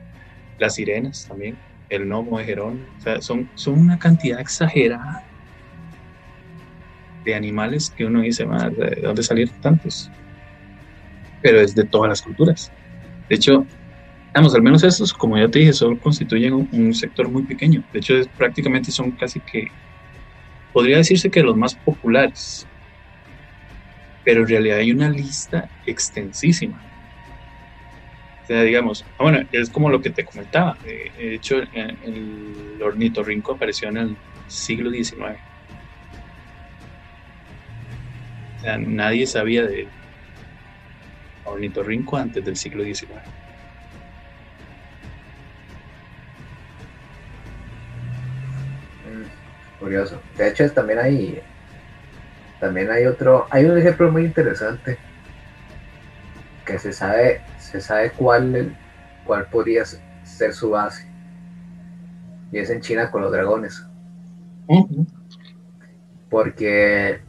Las 0.58 0.76
sirenas 0.76 1.26
también, 1.28 1.58
el 1.90 2.06
gnomo 2.06 2.38
de 2.38 2.46
Gerón. 2.46 2.88
O 2.98 3.02
sea, 3.02 3.22
son, 3.22 3.50
son 3.56 3.80
una 3.80 3.98
cantidad 3.98 4.40
exagerada 4.40 5.24
de 7.26 7.36
animales 7.36 7.92
que 7.96 8.06
uno 8.06 8.22
dice, 8.22 8.46
¿de 8.46 9.02
dónde 9.02 9.24
salieron 9.24 9.60
tantos? 9.62 10.12
Pero 11.42 11.60
es 11.60 11.74
de 11.74 11.86
todas 11.86 12.10
las 12.10 12.22
culturas. 12.22 12.72
De 13.30 13.36
hecho, 13.36 13.66
Vamos, 14.34 14.56
al 14.56 14.64
menos 14.64 14.84
estos, 14.84 15.14
como 15.14 15.38
ya 15.38 15.48
te 15.48 15.60
dije, 15.60 15.74
solo 15.74 16.00
constituyen 16.00 16.54
un, 16.54 16.94
sector 16.96 17.30
muy 17.30 17.44
pequeño. 17.44 17.84
De 17.94 18.00
hecho, 18.00 18.16
prácticamente 18.36 18.92
son 18.92 19.12
casi 19.12 19.40
que, 19.40 19.72
podría 20.72 20.98
decirse 20.98 21.30
que 21.30 21.44
los 21.44 21.56
más 21.56 21.76
populares. 21.76 22.68
Pero 24.24 24.42
en 24.42 24.48
realidad 24.48 24.80
hay 24.80 24.92
una 24.92 25.10
lista 25.10 25.70
extensísima. 25.86 26.82
O 28.44 28.48
sea, 28.48 28.64
digamos, 28.64 29.06
ah, 29.20 29.24
bueno, 29.24 29.48
es 29.52 29.70
como 29.70 29.90
lo 29.92 30.02
que 30.02 30.10
te 30.10 30.26
comentaba. 30.26 30.78
De 30.84 31.36
hecho, 31.36 31.62
el 31.62 32.82
ornitorrinco 32.82 33.54
apareció 33.54 33.90
en 33.90 33.98
el 33.98 34.18
siglo 34.48 34.90
XIX. 34.90 35.38
O 38.58 38.62
sea, 38.62 38.78
nadie 38.80 39.28
sabía 39.28 39.64
de 39.64 39.88
ornitorrinco 41.46 42.18
antes 42.18 42.44
del 42.44 42.56
siglo 42.56 42.84
XIX. 42.84 43.12
curioso. 49.80 50.22
De 50.38 50.48
hecho, 50.48 50.72
también 50.72 50.98
hay 50.98 51.42
también 52.64 52.90
hay 52.90 53.06
otro, 53.06 53.46
hay 53.50 53.66
un 53.66 53.78
ejemplo 53.78 54.10
muy 54.10 54.24
interesante 54.24 54.98
que 56.66 56.80
se 56.80 56.94
sabe, 56.94 57.42
se 57.60 57.82
sabe 57.82 58.12
cuál, 58.12 58.74
cuál 59.26 59.48
podría 59.48 59.84
ser 60.24 60.54
su 60.54 60.70
base. 60.70 61.06
Y 62.54 62.60
es 62.60 62.70
en 62.70 62.80
China 62.80 63.12
con 63.12 63.22
los 63.22 63.34
dragones. 63.34 63.86
Porque, 66.30 67.20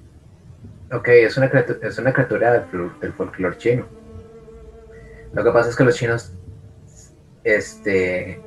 ok, 0.92 1.08
es 1.08 1.36
una 1.36 1.50
criatura, 1.50 1.78
es 1.82 1.98
una 1.98 2.12
criatura 2.12 2.52
del, 2.52 2.90
del 3.00 3.12
folclore 3.14 3.58
chino. 3.58 3.86
Lo 5.34 5.42
que 5.42 5.50
pasa 5.50 5.70
es 5.70 5.76
que 5.76 5.84
los 5.84 5.96
chinos, 5.96 6.32
este, 7.42 8.40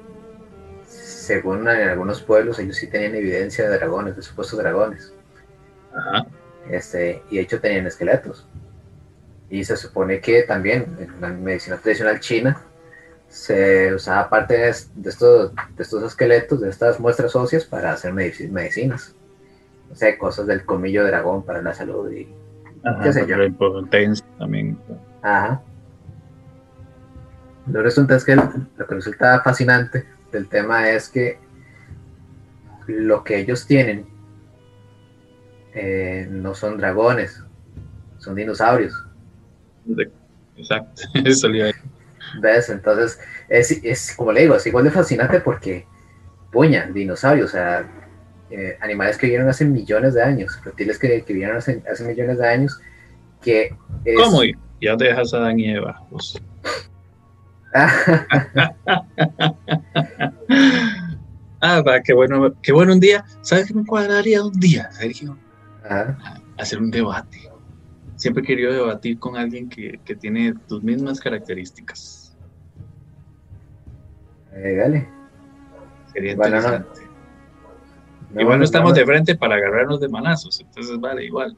según 0.85 1.67
en 1.67 1.89
algunos 1.89 2.21
pueblos, 2.21 2.59
ellos 2.59 2.77
sí 2.77 2.87
tenían 2.87 3.15
evidencia 3.15 3.69
de 3.69 3.77
dragones, 3.77 4.15
de 4.15 4.21
supuestos 4.21 4.57
dragones. 4.57 5.13
Este, 6.69 7.23
y 7.29 7.37
de 7.37 7.41
hecho 7.41 7.59
tenían 7.59 7.87
esqueletos. 7.87 8.47
Y 9.49 9.63
se 9.63 9.75
supone 9.77 10.19
que 10.21 10.43
también 10.43 10.97
en 10.99 11.21
la 11.21 11.29
medicina 11.29 11.77
tradicional 11.77 12.19
china 12.19 12.61
se 13.27 13.93
usaba 13.93 14.29
parte 14.29 14.57
de, 14.57 14.69
estos, 14.69 15.53
de 15.53 15.83
estos 15.83 16.03
esqueletos, 16.03 16.61
de 16.61 16.69
estas 16.69 16.99
muestras 16.99 17.35
óseas 17.35 17.65
para 17.65 17.91
hacer 17.91 18.13
medicinas. 18.13 19.13
O 19.91 19.95
sea, 19.95 20.17
cosas 20.17 20.47
del 20.47 20.65
comillo 20.65 21.03
de 21.03 21.09
dragón 21.09 21.43
para 21.43 21.61
la 21.61 21.73
salud 21.73 22.09
y 22.11 22.27
qué 23.03 23.13
sé 23.13 23.25
yo. 23.27 23.35
también. 24.37 24.77
Ajá. 25.21 25.61
Lo, 27.71 27.81
resulta 27.81 28.15
es 28.15 28.23
que 28.23 28.35
lo 28.35 28.87
que 28.87 28.95
resulta 28.95 29.41
fascinante 29.41 30.05
del 30.31 30.47
tema 30.47 30.89
es 30.89 31.09
que 31.09 31.39
lo 32.87 33.23
que 33.23 33.39
ellos 33.39 33.65
tienen 33.65 34.05
eh, 35.73 36.27
no 36.29 36.55
son 36.55 36.77
dragones, 36.77 37.43
son 38.17 38.35
dinosaurios. 38.35 38.93
Exacto, 40.55 41.01
eso 41.25 41.49
¿Ves? 42.41 42.69
Entonces, 42.69 43.19
es, 43.47 44.13
como 44.15 44.31
le 44.31 44.41
digo, 44.41 44.55
es 44.55 44.65
igual 44.65 44.83
de 44.83 44.91
fascinante 44.91 45.39
porque, 45.39 45.85
puña, 46.51 46.87
dinosaurios, 46.87 47.49
o 47.49 47.51
sea, 47.51 47.87
eh, 48.49 48.77
animales 48.81 49.17
que 49.17 49.27
vivieron 49.27 49.47
hace 49.49 49.65
millones 49.65 50.13
de 50.13 50.23
años, 50.23 50.59
reptiles 50.63 50.97
que, 50.99 51.23
que 51.23 51.33
vivieron 51.33 51.57
hace, 51.57 51.81
millones 52.05 52.37
de 52.37 52.47
años, 52.47 52.81
que... 53.41 53.75
¿Cómo? 54.17 54.41
Ya 54.81 54.95
dejas 54.95 55.33
a 55.33 55.39
Dan 55.39 55.59
y 55.59 55.71
Eva. 55.71 56.01
Pues. 56.09 56.39
ah, 61.61 61.81
va, 61.81 62.01
qué 62.01 62.13
bueno, 62.13 62.53
qué 62.61 62.71
bueno 62.71 62.93
un 62.93 62.99
día. 62.99 63.25
¿Sabes 63.41 63.67
qué 63.67 63.73
me 63.73 63.83
cuadraría 63.85 64.43
un 64.43 64.59
día, 64.59 64.91
Sergio? 64.91 65.37
Hacer 66.57 66.79
un 66.79 66.91
debate. 66.91 67.51
Siempre 68.15 68.43
he 68.43 68.45
querido 68.45 68.73
debatir 68.73 69.19
con 69.19 69.37
alguien 69.37 69.69
que, 69.69 69.99
tiene 70.19 70.53
tus 70.67 70.83
mismas 70.83 71.19
características. 71.19 72.35
Eh, 74.53 74.75
dale. 74.75 75.07
Sería 76.13 76.31
interesante. 76.31 77.01
igual 78.37 78.57
no 78.57 78.65
estamos 78.65 78.95
de 78.95 79.05
frente 79.05 79.35
para 79.35 79.55
agarrarnos 79.55 79.99
de 79.99 80.09
manazos, 80.09 80.59
entonces 80.61 80.99
vale, 80.99 81.25
igual. 81.25 81.55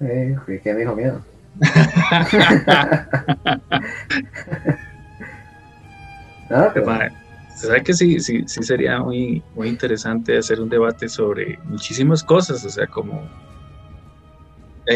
Eh, 0.00 0.36
¿Qué 0.46 0.74
me 0.74 0.80
dijo 0.80 0.96
miedo? 0.96 1.24
Ah, 6.50 6.72
¿Sabes 7.54 7.82
que 7.84 7.94
sí, 7.94 8.20
sí, 8.20 8.44
sí 8.46 8.62
sería 8.62 8.98
muy, 8.98 9.42
muy 9.54 9.68
interesante 9.68 10.36
hacer 10.36 10.60
un 10.60 10.68
debate 10.68 11.08
sobre 11.08 11.58
muchísimas 11.64 12.22
cosas, 12.22 12.64
o 12.64 12.70
sea, 12.70 12.86
como 12.86 13.28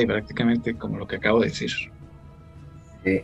prácticamente 0.07 0.77
como 0.77 0.99
lo 0.99 1.07
que 1.07 1.17
acabo 1.17 1.41
de 1.41 1.47
decir. 1.49 1.71
Sí, 3.05 3.23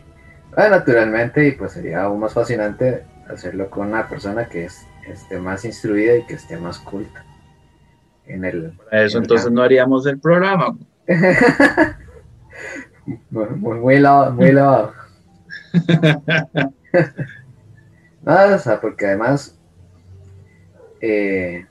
ah, 0.55 0.69
naturalmente, 0.69 1.47
y 1.47 1.51
pues 1.51 1.73
sería 1.73 2.03
aún 2.03 2.21
más 2.21 2.33
fascinante 2.33 3.03
hacerlo 3.29 3.69
con 3.69 3.87
una 3.87 4.07
persona 4.07 4.47
que 4.47 4.65
es, 4.65 4.87
esté 5.07 5.37
más 5.39 5.65
instruida 5.65 6.15
y 6.17 6.25
que 6.25 6.35
esté 6.35 6.57
más 6.57 6.79
culta. 6.79 7.23
En 8.25 8.43
el, 8.45 8.73
eso 8.91 9.19
entonces 9.19 9.51
no 9.51 9.61
haríamos 9.61 10.05
el 10.07 10.19
programa. 10.19 10.75
muy, 13.29 13.49
muy, 13.49 13.79
muy 13.79 13.99
lavado, 13.99 14.31
muy 14.31 14.51
lavado. 14.51 14.93
Nada, 18.25 18.55
o 18.55 18.59
sea, 18.59 18.81
porque 18.81 19.05
además 19.05 19.55
eh, 20.99 21.67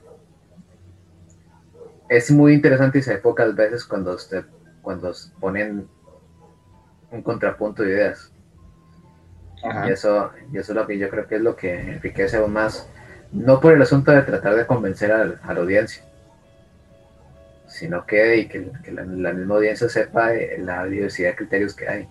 es 2.07 2.31
muy 2.31 2.53
interesante 2.53 2.99
y 2.99 3.01
se 3.01 3.15
ve 3.15 3.17
pocas 3.19 3.53
veces 3.53 3.83
cuando 3.83 4.15
usted, 4.15 4.45
cuando 4.81 5.11
ponen 5.41 5.89
un 7.11 7.21
contrapunto 7.21 7.83
de 7.83 7.89
ideas. 7.89 8.31
Y 9.87 9.91
eso, 9.91 10.31
y 10.53 10.57
eso 10.57 10.71
es 10.71 10.75
lo 10.75 10.87
que 10.87 10.97
yo 10.97 11.09
creo 11.09 11.27
que 11.27 11.35
es 11.35 11.41
lo 11.41 11.55
que 11.55 11.73
enriquece 11.73 12.37
aún 12.37 12.53
más, 12.53 12.87
no 13.31 13.59
por 13.59 13.73
el 13.73 13.81
asunto 13.81 14.11
de 14.11 14.21
tratar 14.21 14.55
de 14.55 14.67
convencer 14.67 15.11
a, 15.11 15.25
la 15.25 15.59
audiencia, 15.59 16.05
sino 17.67 18.05
que, 18.05 18.37
y 18.37 18.47
que, 18.47 18.71
la, 18.91 19.03
misma 19.03 19.55
audiencia 19.55 19.89
sepa 19.89 20.29
la 20.59 20.85
diversidad 20.85 21.31
de 21.31 21.35
criterios 21.35 21.75
que 21.75 21.89
hay. 21.89 22.07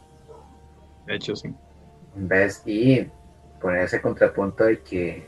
De 1.06 1.14
hecho, 1.14 1.36
sí. 1.36 1.54
¿Ves? 2.16 2.60
Y 2.66 3.08
poner 3.64 3.84
ese 3.84 4.02
contrapunto 4.02 4.64
de 4.64 4.80
que 4.80 5.26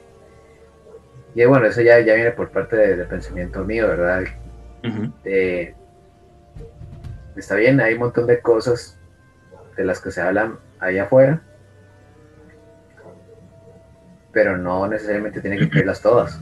Y 1.35 1.45
bueno, 1.47 1.65
eso 1.65 1.81
ya, 1.81 2.01
ya 2.01 2.15
viene 2.15 2.33
por 2.33 2.51
parte 2.51 2.77
del 2.77 2.99
de 2.99 3.05
pensamiento 3.07 3.65
mío, 3.65 3.89
¿verdad? 3.89 4.25
está 7.35 7.55
bien, 7.55 7.81
hay 7.81 7.95
un 7.95 8.01
montón 8.01 8.27
de 8.27 8.41
cosas 8.41 8.99
de 9.75 9.85
las 9.85 10.03
que 10.03 10.11
se 10.11 10.21
hablan 10.21 10.59
ahí 10.81 10.99
afuera, 10.99 11.41
pero 14.33 14.59
no 14.59 14.87
necesariamente 14.87 15.41
tienen 15.41 15.59
que 15.59 15.71
creerlas 15.71 16.03
todas. 16.03 16.39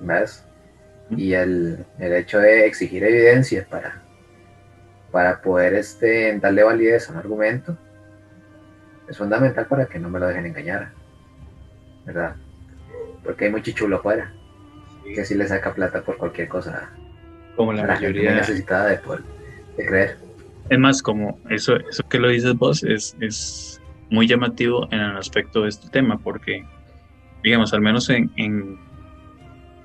¿Ves? 0.00 0.44
Y 1.08 1.32
el, 1.32 1.86
hecho 1.98 2.38
de 2.38 2.66
exigir 2.66 3.02
evidencia 3.02 3.66
para, 3.68 4.02
para 5.10 5.40
poder 5.40 5.72
este, 5.72 6.38
darle 6.38 6.64
validez 6.64 7.08
a 7.08 7.12
un 7.12 7.18
argumento 7.18 7.78
es 9.12 9.18
fundamental 9.18 9.66
para 9.66 9.86
que 9.86 9.98
no 9.98 10.08
me 10.08 10.18
lo 10.18 10.26
dejen 10.26 10.46
engañar. 10.46 10.90
¿Verdad? 12.06 12.34
Porque 13.22 13.44
hay 13.44 13.50
mucho 13.52 13.70
chulo 13.72 13.96
afuera 13.96 14.32
que 15.04 15.24
si 15.24 15.34
le 15.34 15.46
saca 15.46 15.74
plata 15.74 16.02
por 16.02 16.16
cualquier 16.16 16.48
cosa. 16.48 16.90
Como 17.54 17.74
la, 17.74 17.84
mayoría. 17.84 18.34
necesitada 18.34 18.86
de, 18.86 18.96
poder, 18.96 19.22
de 19.76 19.86
creer. 19.86 20.16
Es 20.70 20.78
más, 20.78 21.02
como 21.02 21.38
eso, 21.50 21.76
eso 21.76 22.02
que 22.08 22.18
lo 22.18 22.30
dices 22.30 22.54
vos 22.54 22.82
es, 22.82 23.14
es 23.20 23.82
muy 24.10 24.26
llamativo 24.26 24.88
en 24.90 25.00
el 25.00 25.16
aspecto 25.18 25.62
de 25.62 25.68
este 25.68 25.90
tema, 25.90 26.18
porque, 26.18 26.64
digamos, 27.44 27.74
al 27.74 27.82
menos 27.82 28.08
en, 28.08 28.32
en, 28.36 28.78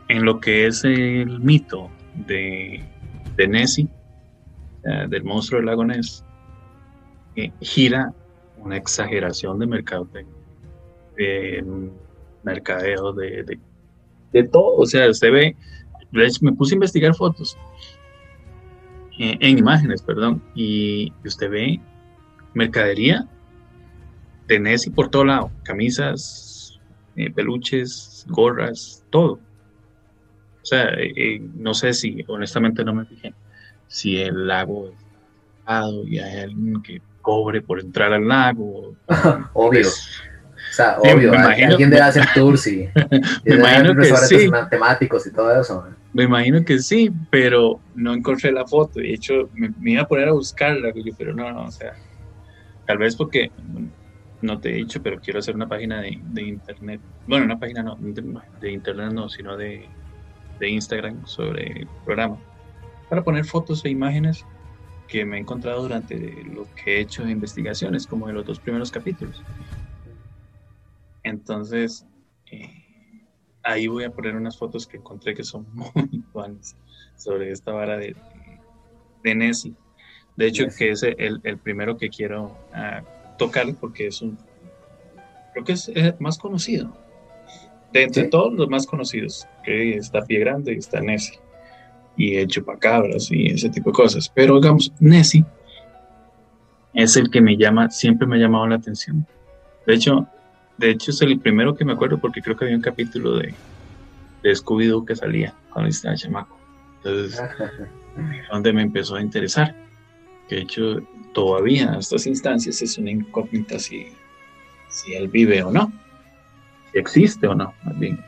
en 0.07 0.23
lo 0.23 0.39
que 0.39 0.67
es 0.67 0.85
el 0.85 1.41
mito 1.41 1.91
de, 2.15 2.81
de 3.35 3.47
Nessie, 3.47 3.89
del 5.09 5.23
monstruo 5.25 5.59
del 5.59 5.65
lago 5.65 5.83
Ness, 5.83 6.23
eh, 7.35 7.51
gira 7.59 8.13
una 8.59 8.77
exageración 8.77 9.59
de 9.59 9.67
mercado, 9.67 10.07
de, 11.15 11.65
mercadeo, 12.43 13.13
de, 13.13 13.59
de, 14.31 14.43
todo. 14.43 14.77
O 14.77 14.85
sea, 14.85 15.09
usted 15.09 15.31
ve, 15.31 15.55
me 16.41 16.53
puse 16.53 16.73
a 16.73 16.75
investigar 16.75 17.15
fotos, 17.15 17.57
eh, 19.19 19.37
en 19.39 19.57
imágenes, 19.57 20.01
perdón, 20.01 20.43
y 20.53 21.11
usted 21.25 21.49
ve 21.49 21.79
mercadería 22.53 23.27
de 24.47 24.59
Nessie 24.59 24.91
por 24.91 25.09
todo 25.09 25.25
lado, 25.25 25.51
camisas, 25.63 26.79
eh, 27.15 27.31
peluches, 27.31 28.25
gorras, 28.29 29.03
todo. 29.09 29.39
O 30.61 30.65
sea, 30.65 30.89
eh, 30.97 31.41
no 31.55 31.73
sé 31.73 31.93
si, 31.93 32.23
honestamente 32.27 32.83
no 32.83 32.93
me 32.93 33.05
fijé, 33.05 33.33
si 33.87 34.17
el 34.17 34.47
lago 34.47 34.89
es 34.89 35.07
y 36.05 36.19
hay 36.19 36.39
alguien 36.41 36.81
que 36.81 37.01
cobre 37.27 37.61
por 37.61 37.81
entrar 37.81 38.13
al 38.13 38.25
lago. 38.25 38.95
Obvio. 39.53 39.81
Pues, 39.81 40.09
o 40.69 40.73
sea, 40.77 40.97
obvio, 40.99 41.33
alguien 41.33 41.89
debe 41.89 42.01
hacer 42.01 42.25
tours 42.35 42.67
y, 42.67 42.87
me 43.43 43.55
imagino 43.55 43.95
que 43.95 44.15
sí. 44.15 44.49
temáticos 44.69 45.25
y 45.27 45.31
todo 45.31 45.59
eso. 45.59 45.85
Me 46.13 46.23
imagino 46.23 46.63
que 46.63 46.79
sí, 46.79 47.11
pero 47.31 47.79
no 47.95 48.13
encontré 48.13 48.51
la 48.51 48.65
foto. 48.65 48.99
De 48.99 49.11
hecho, 49.11 49.49
me, 49.55 49.91
iba 49.91 50.03
a 50.03 50.07
poner 50.07 50.29
a 50.29 50.33
buscarla, 50.33 50.93
pero 51.17 51.33
no, 51.33 51.51
no, 51.51 51.65
o 51.65 51.71
sea, 51.71 51.93
tal 52.85 52.99
vez 52.99 53.15
porque 53.15 53.51
no 54.41 54.59
te 54.59 54.69
he 54.69 54.73
dicho, 54.75 55.01
pero 55.01 55.19
quiero 55.19 55.39
hacer 55.39 55.55
una 55.55 55.67
página 55.67 56.01
de, 56.01 56.41
internet. 56.41 57.01
Bueno, 57.25 57.45
una 57.45 57.59
página 57.59 57.81
no, 57.81 57.97
de, 58.61 58.71
internet 58.71 59.11
no, 59.11 59.29
sino 59.29 59.57
de, 59.57 59.85
de 60.59 60.69
Instagram 60.69 61.25
sobre 61.25 61.81
el 61.81 61.87
programa. 62.05 62.37
Para 63.09 63.23
poner 63.23 63.45
fotos 63.45 63.83
e 63.83 63.89
imágenes 63.89 64.45
que 65.07 65.25
me 65.25 65.37
he 65.37 65.39
encontrado 65.39 65.81
durante 65.81 66.43
lo 66.43 66.67
que 66.75 66.97
he 66.97 66.99
hecho 67.01 67.23
de 67.23 67.31
investigaciones, 67.31 68.05
como 68.05 68.29
en 68.29 68.35
los 68.35 68.45
dos 68.45 68.59
primeros 68.59 68.91
capítulos. 68.91 69.41
Entonces, 71.23 72.05
eh, 72.51 72.69
ahí 73.63 73.87
voy 73.87 74.03
a 74.03 74.11
poner 74.11 74.35
unas 74.35 74.57
fotos 74.57 74.85
que 74.85 74.97
encontré 74.97 75.33
que 75.33 75.43
son 75.43 75.65
muy 75.73 76.23
buenas 76.33 76.75
sobre 77.15 77.51
esta 77.51 77.71
vara 77.71 77.97
de, 77.97 78.15
de 79.23 79.35
Nessie. 79.35 79.75
De 80.35 80.47
hecho, 80.47 80.65
que 80.77 80.91
es 80.91 81.01
el, 81.01 81.39
el, 81.43 81.57
primero 81.57 81.97
que 81.97 82.09
quiero 82.09 82.55
uh, 82.71 83.37
tocar 83.37 83.73
porque 83.79 84.07
es 84.07 84.21
un, 84.21 84.37
creo 85.53 85.65
que 85.65 85.73
es, 85.73 85.91
más 86.19 86.37
conocido. 86.37 86.95
De 87.91 88.03
entre 88.03 88.25
todos 88.25 88.53
los 88.53 88.69
más 88.69 88.85
conocidos, 88.85 89.47
que 89.63 89.95
está 89.95 90.21
Pie 90.25 90.39
Grande 90.39 90.73
y 90.73 90.77
está 90.77 90.99
Nessie 90.99 91.39
y 92.17 92.35
el 92.35 92.47
chupacabras 92.47 93.31
y 93.31 93.47
ese 93.47 93.69
tipo 93.69 93.91
de 93.91 93.95
cosas. 93.95 94.29
Pero 94.33 94.59
digamos, 94.59 94.91
Nessie 94.99 95.45
es 96.93 97.15
el 97.15 97.29
que 97.29 97.39
me 97.41 97.55
llama, 97.55 97.89
siempre 97.91 98.27
me 98.27 98.37
ha 98.37 98.39
llamado 98.39 98.67
la 98.67 98.75
atención. 98.75 99.25
De 99.85 99.93
hecho, 99.93 100.27
de 100.77 100.89
hecho 100.89 101.11
es 101.11 101.21
el 101.21 101.39
primero 101.39 101.75
que 101.75 101.85
me 101.85 101.93
acuerdo 101.93 102.17
porque 102.17 102.41
creo 102.41 102.57
que 102.57 102.65
había 102.65 102.75
un 102.75 102.81
capítulo 102.81 103.37
de, 103.37 103.53
de 104.43 104.51
Scooby-Doo 104.51 105.05
que 105.05 105.15
salía 105.15 105.53
cuando 105.71 105.89
estaba 105.89 106.15
chamaco. 106.15 106.57
Entonces, 106.97 107.39
donde 108.51 108.73
me 108.73 108.81
empezó 108.81 109.15
a 109.15 109.21
interesar. 109.21 109.75
De 110.49 110.59
hecho, 110.59 111.01
todavía 111.33 111.93
a 111.93 111.99
estas 111.99 112.25
instancias 112.25 112.81
es 112.81 112.97
una 112.97 113.11
incógnita 113.11 113.77
si, 113.77 114.07
si 114.89 115.13
él 115.13 115.27
vive 115.27 115.61
o 115.61 115.71
no, 115.71 115.91
si 116.91 116.97
existe 116.97 117.45
o 117.45 117.53
no, 117.53 117.73
más 117.83 117.99
bien. 117.99 118.19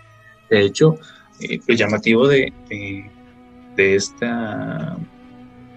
De 0.49 0.61
hecho, 0.61 0.95
eh, 1.39 1.59
lo 1.65 1.73
llamativo 1.75 2.27
de, 2.27 2.53
de 2.67 3.09
esta 3.95 4.97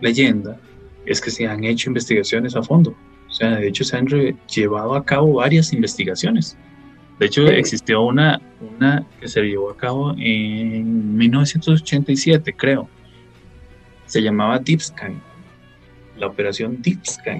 leyenda 0.00 0.58
es 1.06 1.20
que 1.20 1.30
se 1.30 1.46
han 1.46 1.64
hecho 1.64 1.90
investigaciones 1.90 2.56
a 2.56 2.62
fondo. 2.62 2.96
O 3.28 3.32
sea, 3.32 3.56
de 3.56 3.68
hecho 3.68 3.84
se 3.84 3.96
han 3.96 4.06
llevado 4.06 4.94
a 4.94 5.04
cabo 5.04 5.34
varias 5.34 5.72
investigaciones. 5.72 6.56
De 7.18 7.26
hecho, 7.26 7.46
existió 7.46 8.02
una, 8.02 8.40
una 8.60 9.06
que 9.20 9.28
se 9.28 9.42
llevó 9.42 9.70
a 9.70 9.76
cabo 9.76 10.14
en 10.18 11.16
1987, 11.16 12.52
creo. 12.54 12.88
Se 14.06 14.20
llamaba 14.20 14.58
Deep 14.58 14.80
Sky, 14.80 15.14
la 16.18 16.26
operación 16.26 16.82
Deep 16.82 17.06
Sky. 17.06 17.38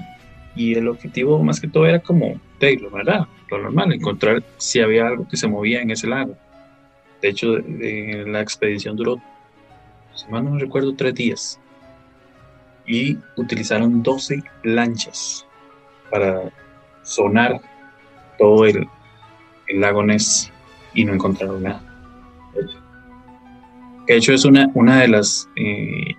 Y 0.55 0.75
el 0.75 0.87
objetivo 0.87 1.43
más 1.43 1.59
que 1.59 1.67
todo 1.67 1.85
era 1.85 1.99
como, 1.99 2.39
de, 2.59 2.77
lo, 2.77 2.91
¿verdad? 2.91 3.27
lo 3.49 3.61
normal, 3.61 3.91
encontrar 3.93 4.43
si 4.57 4.79
había 4.79 5.07
algo 5.07 5.27
que 5.27 5.37
se 5.37 5.47
movía 5.47 5.81
en 5.81 5.91
ese 5.91 6.07
lago. 6.07 6.37
De 7.21 7.29
hecho, 7.29 7.57
la 7.57 8.41
expedición 8.41 8.95
duró 8.95 9.21
si 10.15 10.27
mal 10.29 10.45
no 10.45 10.57
recuerdo, 10.57 10.95
tres 10.95 11.15
días. 11.15 11.59
Y 12.85 13.17
utilizaron 13.37 14.03
12 14.03 14.43
lanchas 14.63 15.45
para 16.11 16.51
sonar 17.03 17.61
todo 18.37 18.65
el, 18.65 18.87
el 19.67 19.81
lago 19.81 20.03
Ness 20.03 20.51
y 20.93 21.05
no 21.05 21.13
encontraron 21.13 21.63
nada. 21.63 21.81
De 24.07 24.17
hecho, 24.17 24.33
es 24.33 24.43
una, 24.43 24.69
una 24.73 24.99
de 24.99 25.07
las 25.07 25.49
eh, 25.55 26.15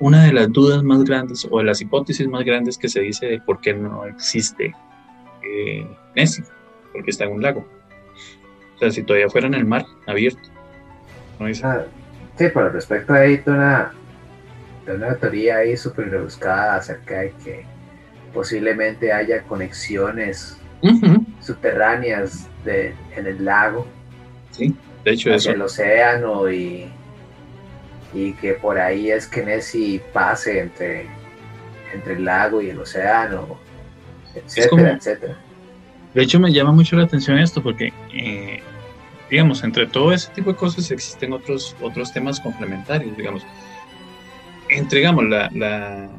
una 0.00 0.24
de 0.24 0.32
las 0.32 0.52
dudas 0.52 0.82
más 0.82 1.02
grandes 1.04 1.46
o 1.50 1.58
de 1.58 1.64
las 1.64 1.80
hipótesis 1.80 2.28
más 2.28 2.44
grandes 2.44 2.76
que 2.76 2.88
se 2.88 3.00
dice 3.00 3.26
de 3.26 3.40
por 3.40 3.60
qué 3.60 3.72
no 3.72 4.04
existe 4.04 4.74
eh, 5.42 5.86
porque 6.92 7.10
está 7.10 7.24
en 7.24 7.32
un 7.32 7.42
lago. 7.42 7.66
O 8.74 8.78
sea, 8.78 8.90
si 8.90 9.02
todavía 9.02 9.28
fuera 9.28 9.46
en 9.46 9.54
el 9.54 9.64
mar 9.64 9.86
abierto. 10.06 10.48
¿no? 11.38 11.46
Ah, 11.62 11.84
Sí, 12.36 12.48
por 12.48 12.72
respecto 12.72 13.12
ahí 13.12 13.36
de 13.36 13.50
una, 13.50 13.92
una 14.86 15.14
teoría 15.14 15.58
ahí 15.58 15.76
súper 15.76 16.10
rebuscada 16.10 16.76
acerca 16.76 17.20
de 17.20 17.32
que 17.44 17.64
posiblemente 18.32 19.12
haya 19.12 19.42
conexiones 19.42 20.58
subterráneas 21.40 22.48
de, 22.64 22.94
en 23.16 23.26
el 23.26 23.44
lago. 23.44 23.86
Sí, 24.50 24.74
de 25.04 25.12
hecho 25.12 25.32
hacia 25.32 25.52
el 25.52 25.62
océano 25.62 26.50
y, 26.50 26.90
y 28.12 28.32
que 28.34 28.54
por 28.54 28.78
ahí 28.78 29.10
es 29.10 29.26
que 29.26 29.44
Nessie 29.44 30.02
pase 30.12 30.60
entre, 30.60 31.06
entre 31.94 32.14
el 32.14 32.24
lago 32.24 32.60
y 32.60 32.70
el 32.70 32.78
océano, 32.80 33.58
etcétera, 34.34 34.94
etcétera. 34.94 35.36
De 36.12 36.22
hecho 36.22 36.38
me 36.38 36.52
llama 36.52 36.72
mucho 36.72 36.96
la 36.96 37.04
atención 37.04 37.38
esto 37.38 37.62
porque 37.62 37.92
eh, 38.12 38.60
digamos, 39.30 39.64
entre 39.64 39.86
todo 39.86 40.12
ese 40.12 40.30
tipo 40.32 40.50
de 40.50 40.56
cosas 40.56 40.90
existen 40.90 41.32
otros, 41.32 41.76
otros 41.80 42.12
temas 42.12 42.40
complementarios, 42.40 43.16
digamos. 43.16 43.42
Entregamos 44.68 45.24
la, 45.24 45.50
la, 45.54 46.10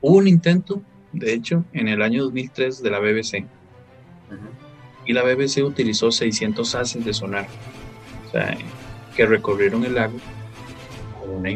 hubo 0.00 0.18
un 0.18 0.28
intento, 0.28 0.82
de 1.12 1.32
hecho, 1.32 1.64
en 1.72 1.88
el 1.88 2.02
año 2.02 2.24
2003 2.24 2.82
de 2.82 2.90
la 2.90 2.98
BBC. 2.98 3.46
Y 5.06 5.12
la 5.12 5.22
BBC 5.22 5.64
utilizó 5.64 6.12
600 6.12 6.74
haces 6.74 7.04
de 7.04 7.12
sonar, 7.12 7.46
o 8.26 8.30
sea, 8.30 8.56
que 9.16 9.26
recorrieron 9.26 9.84
el 9.84 9.94
lago 9.94 10.18
con 11.18 11.30
una, 11.30 11.50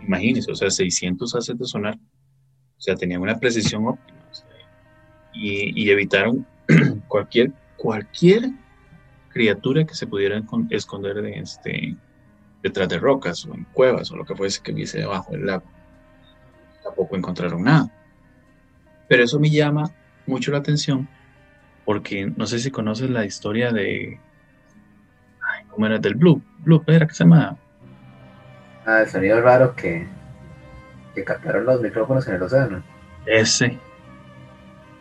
imagínense, 0.00 0.50
o 0.50 0.54
sea, 0.54 0.70
600 0.70 1.34
haces 1.34 1.58
de 1.58 1.66
sonar, 1.66 1.96
o 1.96 2.80
sea, 2.80 2.94
tenían 2.94 3.20
una 3.20 3.38
precisión 3.38 3.86
óptima, 3.86 4.20
y, 5.34 5.82
y 5.82 5.90
evitaron 5.90 6.46
cualquier, 7.08 7.52
cualquier 7.76 8.50
criatura 9.34 9.84
que 9.84 9.94
se 9.94 10.06
pudiera 10.06 10.40
esconder 10.70 11.20
de 11.20 11.40
este, 11.40 11.96
detrás 12.62 12.88
de 12.88 12.98
rocas 12.98 13.44
o 13.44 13.52
en 13.52 13.64
cuevas 13.64 14.10
o 14.12 14.16
lo 14.16 14.24
que 14.24 14.36
fuese 14.36 14.62
que 14.62 14.72
hubiese 14.72 15.00
debajo 15.00 15.32
del 15.32 15.44
lago. 15.44 15.64
Tampoco 16.82 17.16
encontraron 17.16 17.64
nada. 17.64 17.90
Pero 19.08 19.24
eso 19.24 19.40
me 19.40 19.50
llama 19.50 19.90
mucho 20.26 20.52
la 20.52 20.58
atención 20.58 21.08
porque 21.84 22.32
no 22.36 22.46
sé 22.46 22.60
si 22.60 22.70
conoces 22.70 23.10
la 23.10 23.24
historia 23.26 23.72
de... 23.72 24.18
¿cómo 25.68 25.86
era? 25.86 25.98
Del 25.98 26.14
Blue, 26.14 26.40
Blue, 26.60 26.82
¿era 26.86 27.06
que 27.06 27.14
se 27.14 27.24
llama? 27.24 27.58
Ah, 28.86 29.00
el 29.00 29.08
sonido 29.08 29.40
raro 29.40 29.74
que, 29.74 30.06
que 31.14 31.24
captaron 31.24 31.66
los 31.66 31.80
micrófonos 31.80 32.26
en 32.28 32.36
el 32.36 32.42
océano. 32.42 32.84
Ese. 33.26 33.78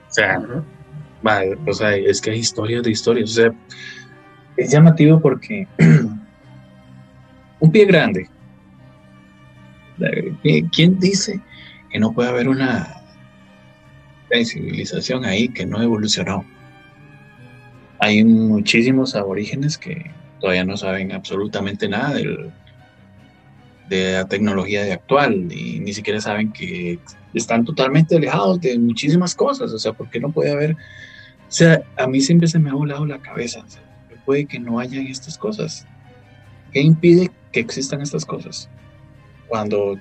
O 0.10 0.14
sea, 0.14 0.42
o 1.66 1.74
sea, 1.74 1.96
es 1.96 2.20
que 2.20 2.32
hay 2.32 2.40
historias 2.40 2.84
de 2.84 2.92
historias. 2.92 3.30
O 3.32 3.34
sea, 3.34 3.54
es 4.58 4.72
llamativo 4.72 5.20
porque 5.20 5.68
un 7.60 7.72
pie 7.72 7.86
grande. 7.86 8.30
¿Quién 10.72 11.00
dice 11.00 11.40
que 11.90 12.00
no 12.00 12.14
puede 12.14 12.30
haber 12.30 12.50
una 12.50 13.02
civilización 14.44 15.26
ahí 15.26 15.50
que 15.50 15.66
no 15.66 15.82
evolucionó? 15.82 16.46
Hay 18.00 18.24
muchísimos 18.24 19.16
aborígenes 19.16 19.78
que 19.78 20.12
todavía 20.42 20.66
no 20.66 20.76
saben 20.76 21.12
absolutamente 21.14 21.88
nada 21.88 22.16
de 23.88 24.14
la 24.14 24.28
tecnología 24.28 24.84
de 24.84 24.94
actual 24.94 25.52
y 25.52 25.80
ni 25.80 25.94
siquiera 25.94 26.20
saben 26.20 26.52
que 26.52 27.00
están 27.34 27.64
totalmente 27.64 28.18
alejados 28.18 28.60
de 28.60 28.78
muchísimas 28.78 29.36
cosas. 29.36 29.72
O 29.72 29.80
sea, 29.80 29.94
¿por 29.94 30.10
qué 30.10 30.20
no 30.20 30.32
puede 30.32 30.52
haber? 30.52 30.74
O 30.74 31.56
sea, 31.56 31.84
a 31.98 32.08
mí 32.08 32.20
siempre 32.20 32.48
se 32.48 32.60
me 32.60 32.72
ha 32.72 32.74
volado 32.74 33.06
la 33.06 33.20
cabeza. 33.20 33.64
Puede 34.26 34.46
que 34.46 34.60
no 34.60 34.80
hayan 34.80 35.08
estas 35.08 35.38
cosas. 35.38 35.86
¿Qué 36.72 36.82
impide 36.82 37.32
que 37.52 37.60
existan 37.60 38.02
estas 38.02 38.26
cosas? 38.26 38.70
Cuando 39.48 39.98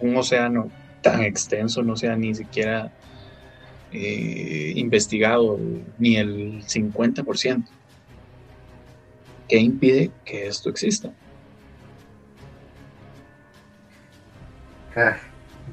un 0.00 0.16
océano 0.16 0.70
tan 1.02 1.22
extenso 1.22 1.82
no 1.82 1.96
sea 1.96 2.16
ni 2.16 2.34
siquiera 2.34 2.92
eh, 3.92 4.72
investigado 4.76 5.58
ni 5.98 6.16
el 6.16 6.62
50%. 6.64 7.64
¿Qué 9.48 9.58
impide 9.58 10.10
que 10.24 10.46
esto 10.46 10.70
exista? 10.70 11.12
Ah, 14.96 15.16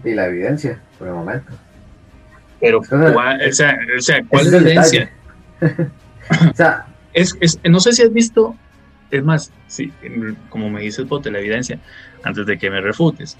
y 0.03 0.13
la 0.13 0.27
evidencia, 0.27 0.81
por 0.97 1.07
el 1.07 1.13
momento. 1.13 1.53
Pero, 2.59 2.81
¿cuál, 2.81 3.41
o 3.47 3.53
sea, 3.53 3.77
¿cuál 4.27 4.47
es 4.47 4.51
la 4.51 4.57
evidencia? 4.57 5.11
o 6.51 6.55
sea, 6.55 6.87
es, 7.13 7.59
no 7.63 7.79
sé 7.79 7.93
si 7.93 8.03
has 8.03 8.13
visto, 8.13 8.55
es 9.11 9.23
más, 9.23 9.51
sí, 9.67 9.91
como 10.49 10.69
me 10.69 10.81
dice 10.81 11.01
el 11.01 11.07
bote, 11.07 11.31
la 11.31 11.39
evidencia, 11.39 11.79
antes 12.23 12.45
de 12.45 12.57
que 12.57 12.69
me 12.69 12.81
refutes. 12.81 13.37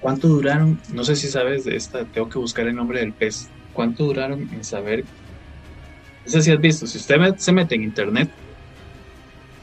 ¿Cuánto 0.00 0.28
duraron? 0.28 0.78
No 0.92 1.04
sé 1.04 1.16
si 1.16 1.28
sabes 1.28 1.64
de 1.64 1.76
esta, 1.76 2.04
tengo 2.04 2.28
que 2.28 2.38
buscar 2.38 2.66
el 2.66 2.74
nombre 2.74 3.00
del 3.00 3.12
pez. 3.12 3.48
¿Cuánto 3.72 4.04
duraron 4.04 4.48
en 4.52 4.64
saber? 4.64 5.04
No 6.24 6.30
sé 6.30 6.42
si 6.42 6.50
has 6.50 6.60
visto, 6.60 6.86
si 6.86 6.98
usted 6.98 7.36
se 7.36 7.52
mete 7.52 7.74
en 7.74 7.84
internet 7.84 8.30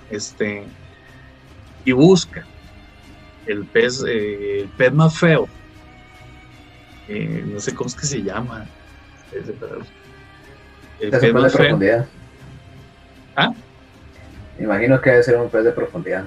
este, 0.09 0.63
y 1.85 1.91
busca 1.91 2.45
el 3.45 3.65
pez, 3.65 4.03
eh, 4.07 4.61
el 4.61 4.69
pez 4.69 4.93
más 4.93 5.17
feo, 5.17 5.47
eh, 7.07 7.43
no 7.45 7.59
sé 7.59 7.73
cómo 7.73 7.87
es 7.87 7.95
que 7.95 8.05
se 8.05 8.21
llama. 8.21 8.65
El 10.99 11.09
pez 11.09 11.33
más 11.33 11.55
feo. 11.55 11.79
Imagino 14.59 15.01
que 15.01 15.09
debe 15.09 15.23
ser 15.23 15.37
un 15.37 15.49
pez 15.49 15.63
de 15.63 15.71
profundidad, 15.71 16.25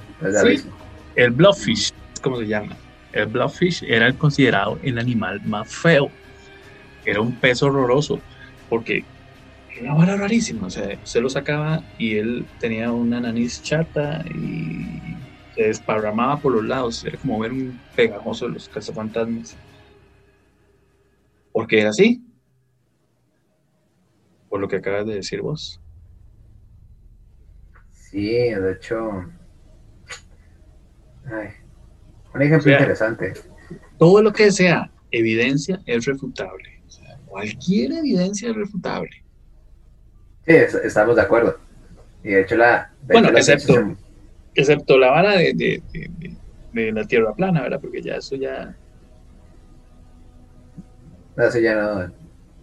El 1.14 1.30
blobfish, 1.30 1.92
¿cómo 2.20 2.38
se 2.38 2.46
llama? 2.46 2.76
El 3.12 3.26
blobfish 3.26 3.84
era 3.84 4.12
considerado 4.12 4.78
el 4.82 4.98
animal 4.98 5.40
más 5.44 5.72
feo. 5.72 6.10
Era 7.04 7.20
un 7.20 7.32
pez 7.36 7.62
horroroso, 7.62 8.18
porque 8.68 9.04
era 9.76 9.92
una 9.92 9.94
vara 9.94 10.16
rarísima. 10.16 10.66
O 10.66 10.70
sea, 10.70 10.98
se 11.04 11.20
lo 11.20 11.28
sacaba 11.28 11.82
y 11.98 12.16
él 12.16 12.46
tenía 12.58 12.90
una 12.90 13.20
nariz 13.20 13.62
chata 13.62 14.24
y 14.34 15.00
se 15.54 15.62
desparramaba 15.62 16.38
por 16.38 16.52
los 16.52 16.64
lados. 16.64 17.04
Era 17.04 17.18
como 17.18 17.38
ver 17.38 17.52
un 17.52 17.78
pegajoso 17.94 18.46
de 18.46 18.54
los 18.54 18.68
cazafantasmas. 18.68 19.56
Porque 21.52 21.80
era 21.80 21.90
así. 21.90 22.20
Por 24.48 24.60
lo 24.60 24.68
que 24.68 24.76
acabas 24.76 25.06
de 25.06 25.14
decir 25.14 25.40
vos. 25.40 25.80
Sí, 28.14 28.30
de 28.30 28.72
hecho. 28.72 29.24
un 32.32 32.42
ejemplo 32.42 32.72
interesante. 32.72 33.32
Todo 33.98 34.22
lo 34.22 34.32
que 34.32 34.52
sea 34.52 34.88
evidencia 35.10 35.82
es 35.84 36.04
refutable. 36.04 36.80
O 36.86 36.90
sea, 36.90 37.18
cualquier 37.26 37.90
evidencia 37.90 38.50
es 38.50 38.54
refutable. 38.54 39.10
Sí, 40.46 40.52
estamos 40.84 41.16
de 41.16 41.22
acuerdo. 41.22 41.58
Y 42.22 42.28
de 42.28 42.42
hecho 42.42 42.56
la... 42.56 42.92
bueno, 43.02 43.30
excepto, 43.30 43.96
excepto 44.54 44.96
la 44.96 45.10
vara 45.10 45.32
de, 45.32 45.52
de, 45.52 45.82
de, 46.72 46.92
la 46.92 47.04
tierra 47.08 47.34
plana, 47.34 47.62
¿verdad? 47.62 47.80
Porque 47.80 48.00
ya 48.00 48.14
eso 48.14 48.36
ya... 48.36 48.76
No, 51.34 51.44
eso 51.44 51.58
ya 51.58 51.74
no... 51.74 52.12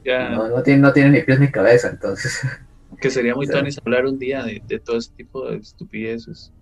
Ya, 0.05 0.29
no, 0.29 0.47
no, 0.47 0.63
tiene, 0.63 0.79
no 0.79 0.93
tiene 0.93 1.09
ni 1.09 1.21
pies 1.23 1.41
ni 1.41 1.51
cabeza, 1.51 1.89
entonces... 1.89 2.39
Que 3.01 3.09
sería 3.09 3.35
muy 3.35 3.47
o 3.47 3.57
hablar 3.85 4.05
un 4.05 4.19
día 4.19 4.43
de, 4.43 4.61
de 4.65 4.79
todo 4.79 4.97
ese 4.97 5.11
tipo 5.15 5.49
de 5.49 5.57
estupideces. 5.57 6.53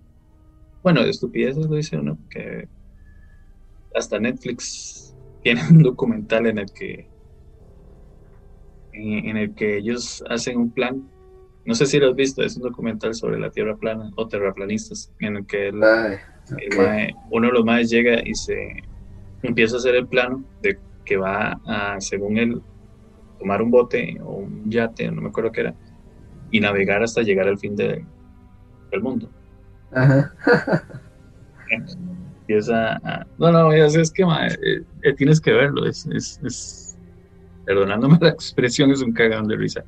Bueno, 0.82 1.04
de 1.04 1.10
estupideces 1.10 1.66
lo 1.66 1.76
dice 1.76 1.98
uno, 1.98 2.18
que 2.30 2.68
hasta 3.94 4.20
Netflix 4.20 5.16
tiene 5.44 5.62
un 5.70 5.84
documental 5.84 6.48
en 6.48 6.60
el 6.60 6.72
que 6.72 7.10
en, 8.94 9.38
el 9.38 9.54
que 9.56 9.78
ellos 9.78 10.24
hacen 10.30 10.58
un 10.58 10.72
plan. 10.72 11.10
No 11.66 11.76
sé 11.76 11.86
si 11.86 12.00
lo 12.00 12.10
has 12.10 12.16
visto, 12.16 12.42
es 12.42 12.58
un 12.58 12.64
documental 12.64 13.14
sobre 13.14 13.40
la 13.40 13.52
Tierra 13.52 13.76
plana 13.76 14.12
o 14.16 14.28
terraplanistas, 14.28 15.12
en 15.20 15.38
el 15.38 15.46
que 15.46 15.72
uno 17.32 17.48
de 17.48 17.54
los 17.54 17.66
más 17.66 17.90
llega 17.90 18.22
y 18.26 18.34
se 18.34 18.84
empieza 19.44 19.76
a 19.76 19.80
hacer 19.80 19.96
el 19.96 20.08
plano 20.08 20.44
de 20.62 20.80
que 21.06 21.18
va 21.18 21.60
a, 21.66 22.00
según 22.00 22.38
él, 22.38 22.62
tomar 23.38 23.62
un 23.62 23.72
bote 23.72 24.18
o 24.22 24.38
un 24.38 24.70
yate, 24.70 25.10
no 25.12 25.22
me 25.22 25.30
acuerdo 25.30 25.52
qué 25.52 25.62
era, 25.62 25.76
y 26.52 26.60
navegar 26.60 27.04
hasta 27.04 27.22
llegar 27.22 27.48
al 27.48 27.58
fin 27.58 27.76
del 27.76 28.06
mundo. 29.02 29.30
Ajá. 29.92 30.34
empieza 31.70 33.00
no, 33.38 33.52
no, 33.52 33.72
es 33.72 34.12
que 34.12 34.24
eh, 34.24 34.84
eh, 35.04 35.14
tienes 35.14 35.40
que 35.40 35.52
verlo, 35.52 35.86
es, 35.86 36.06
es 36.08 36.98
perdonándome 37.70 38.18
la 38.22 38.30
expresión, 38.30 38.90
es 38.90 39.04
un 39.04 39.14
cagón 39.14 39.48
de 39.48 39.56
risa. 39.56 39.84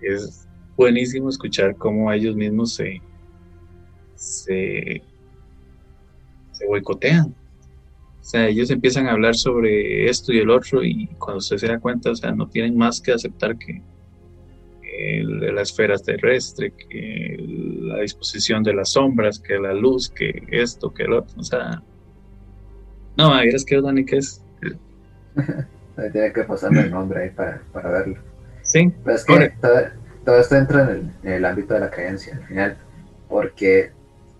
Es 0.00 0.48
buenísimo 0.76 1.28
escuchar 1.28 1.76
cómo 1.76 2.10
ellos 2.10 2.34
mismos 2.34 2.74
se, 2.74 3.02
se, 4.14 5.02
boicotean. 6.66 7.26
O 7.26 8.24
sea, 8.24 8.48
ellos 8.48 8.70
empiezan 8.70 9.08
a 9.08 9.12
hablar 9.12 9.34
sobre 9.34 10.08
esto 10.08 10.32
y 10.32 10.38
el 10.38 10.48
otro 10.48 10.82
y 10.82 11.08
cuando 11.18 11.38
usted 11.38 11.58
se 11.58 11.66
da 11.66 11.78
cuenta, 11.78 12.12
o 12.12 12.16
sea, 12.16 12.32
no 12.32 12.48
tienen 12.48 12.76
más 12.78 13.00
que 13.00 13.12
aceptar 13.12 13.58
que, 13.58 13.82
la 15.22 15.62
esfera 15.62 15.96
terrestre, 15.98 16.72
que 16.72 17.36
la 17.38 18.00
disposición 18.00 18.62
de 18.62 18.74
las 18.74 18.90
sombras, 18.90 19.38
que 19.38 19.58
la 19.58 19.72
luz, 19.72 20.10
que 20.10 20.42
esto, 20.50 20.92
que 20.92 21.04
el 21.04 21.14
otro. 21.14 21.40
O 21.40 21.44
sea, 21.44 21.82
no, 23.16 23.38
es 23.40 23.64
que 23.64 23.80
Dani, 23.80 24.04
es? 24.08 24.42
tiene 26.12 26.32
que 26.32 26.44
pasarme 26.44 26.80
el 26.80 26.90
nombre 26.90 27.22
ahí 27.22 27.30
para, 27.30 27.62
para 27.72 27.90
verlo. 27.90 28.16
Sí. 28.62 28.92
Pero 29.04 29.16
es 29.16 29.24
que 29.24 29.52
todo, 30.24 30.38
esto 30.38 30.56
entra 30.56 30.92
en 30.92 31.12
el, 31.24 31.44
ámbito 31.44 31.74
de 31.74 31.80
la 31.80 31.90
creencia 31.90 32.36
al 32.36 32.44
final. 32.44 32.76
Porque 33.28 33.90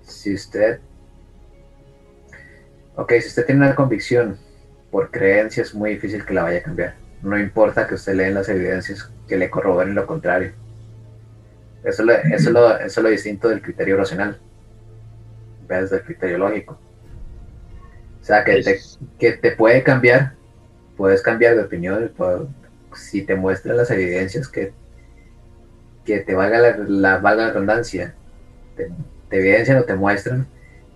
si 0.03 0.34
usted. 0.34 0.80
Ok, 2.96 3.12
si 3.20 3.28
usted 3.28 3.46
tiene 3.46 3.66
una 3.66 3.74
convicción 3.74 4.38
por 4.90 5.11
creencia, 5.11 5.62
es 5.62 5.74
muy 5.74 5.90
difícil 5.90 6.24
que 6.24 6.34
la 6.34 6.42
vaya 6.44 6.59
a 6.59 6.62
cambiar. 6.62 7.01
No 7.22 7.38
importa 7.38 7.86
que 7.86 7.94
usted 7.94 8.14
lea 8.14 8.30
las 8.30 8.48
evidencias 8.48 9.10
que 9.28 9.36
le 9.36 9.50
corroboren 9.50 9.94
lo 9.94 10.06
contrario. 10.06 10.52
Eso, 11.84 12.02
es 12.02 12.46
lo, 12.46 12.76
eso 12.78 13.00
es 13.00 13.02
lo 13.02 13.08
distinto 13.08 13.48
del 13.48 13.62
criterio 13.62 13.96
racional, 13.96 14.38
desde 15.68 15.96
el 15.96 16.02
criterio 16.02 16.38
lógico. 16.38 16.78
O 18.20 18.24
sea, 18.24 18.44
que 18.44 18.62
te, 18.62 18.78
que 19.18 19.32
te 19.32 19.52
puede 19.52 19.82
cambiar 19.82 20.34
puedes 20.96 21.22
cambiar 21.22 21.56
de 21.56 21.62
opinión 21.62 22.12
si 22.94 23.22
te 23.22 23.34
muestran 23.34 23.76
las 23.76 23.90
evidencias 23.90 24.48
que, 24.48 24.72
que 26.04 26.20
te 26.20 26.34
valga 26.34 26.76
la, 26.86 27.18
valga 27.18 27.46
la 27.46 27.52
redundancia, 27.52 28.14
te, 28.76 28.90
evidencian 29.36 29.78
o 29.78 29.84
te 29.84 29.94
muestran 29.94 30.46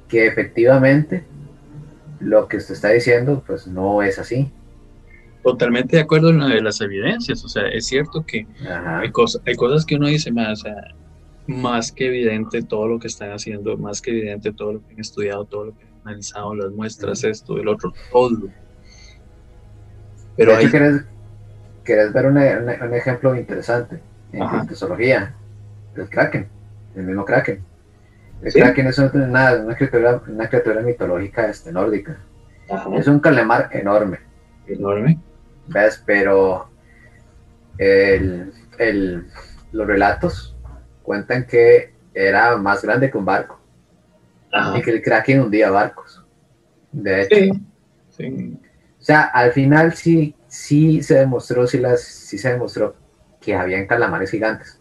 que 0.08 0.26
efectivamente 0.26 1.24
lo 2.20 2.46
que 2.48 2.58
usted 2.58 2.74
está 2.74 2.90
diciendo 2.90 3.42
pues 3.46 3.66
no 3.66 4.02
es 4.02 4.18
así. 4.18 4.52
Totalmente 5.46 5.94
de 5.94 6.02
acuerdo 6.02 6.30
en 6.30 6.38
lo 6.38 6.48
de 6.48 6.60
las 6.60 6.80
evidencias, 6.80 7.44
o 7.44 7.48
sea, 7.48 7.68
es 7.68 7.86
cierto 7.86 8.26
que 8.26 8.48
hay, 8.68 9.12
cosas, 9.12 9.40
hay 9.46 9.54
cosas 9.54 9.86
que 9.86 9.94
uno 9.94 10.08
dice 10.08 10.32
más, 10.32 10.64
más 11.46 11.92
que 11.92 12.08
evidente 12.08 12.62
todo 12.62 12.88
lo 12.88 12.98
que 12.98 13.06
están 13.06 13.30
haciendo, 13.30 13.76
más 13.76 14.02
que 14.02 14.10
evidente 14.10 14.52
todo 14.52 14.72
lo 14.72 14.80
que 14.84 14.94
han 14.94 15.00
estudiado, 15.00 15.44
todo 15.44 15.66
lo 15.66 15.78
que 15.78 15.84
han 15.84 16.00
analizado, 16.02 16.52
las 16.56 16.72
muestras, 16.72 17.22
esto, 17.22 17.58
el 17.58 17.68
otro, 17.68 17.94
todo 18.10 18.30
pero 20.36 20.58
hecho, 20.58 20.70
querés, 21.84 22.12
ver 22.12 22.26
un 22.26 22.38
ejemplo 22.94 23.36
interesante 23.36 24.00
en 24.32 24.48
criptozoología, 24.48 25.32
el 25.94 26.08
Kraken, 26.08 26.48
el 26.96 27.02
mismo 27.04 27.24
Kraken. 27.24 27.64
El 28.42 28.52
kraken 28.52 28.86
es 28.88 28.98
una, 28.98 29.54
una, 29.62 29.76
criatura, 29.76 30.20
una 30.26 30.48
criatura 30.48 30.82
mitológica 30.82 31.48
este, 31.48 31.70
nórdica. 31.70 32.18
Es 32.98 33.06
un 33.06 33.20
calamar 33.20 33.70
enorme. 33.72 34.18
Enorme. 34.66 35.20
¿Ves? 35.68 36.02
Pero 36.04 36.70
el, 37.78 38.52
el, 38.78 39.26
los 39.72 39.86
relatos 39.86 40.56
cuentan 41.02 41.46
que 41.46 41.94
era 42.14 42.56
más 42.56 42.82
grande 42.82 43.10
que 43.10 43.18
un 43.18 43.24
barco. 43.24 43.60
Y 44.74 44.80
que 44.80 44.90
el 44.90 45.02
kraken 45.02 45.42
hundía 45.42 45.70
barcos. 45.70 46.24
De 46.90 47.22
hecho. 47.22 47.60
Sí. 48.10 48.58
O 48.98 49.02
sea, 49.02 49.24
al 49.24 49.52
final 49.52 49.92
sí, 49.92 50.34
sí 50.48 51.02
se 51.02 51.16
demostró, 51.16 51.66
sí, 51.66 51.78
las, 51.78 52.00
sí 52.02 52.38
se 52.38 52.52
demostró 52.52 52.96
que 53.40 53.54
habían 53.54 53.86
calamares 53.86 54.30
gigantes. 54.30 54.80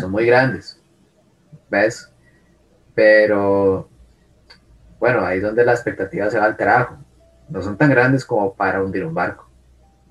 Son 0.00 0.10
muy 0.10 0.24
grandes. 0.26 0.80
¿Ves? 1.68 2.10
Pero 2.94 3.88
bueno, 4.98 5.26
ahí 5.26 5.38
es 5.38 5.42
donde 5.42 5.64
la 5.64 5.72
expectativa 5.72 6.30
se 6.30 6.38
va 6.38 6.46
al 6.46 6.56
carajo. 6.56 6.96
No 7.48 7.60
son 7.60 7.76
tan 7.76 7.90
grandes 7.90 8.24
como 8.24 8.54
para 8.54 8.82
hundir 8.82 9.04
un 9.04 9.12
barco. 9.12 9.50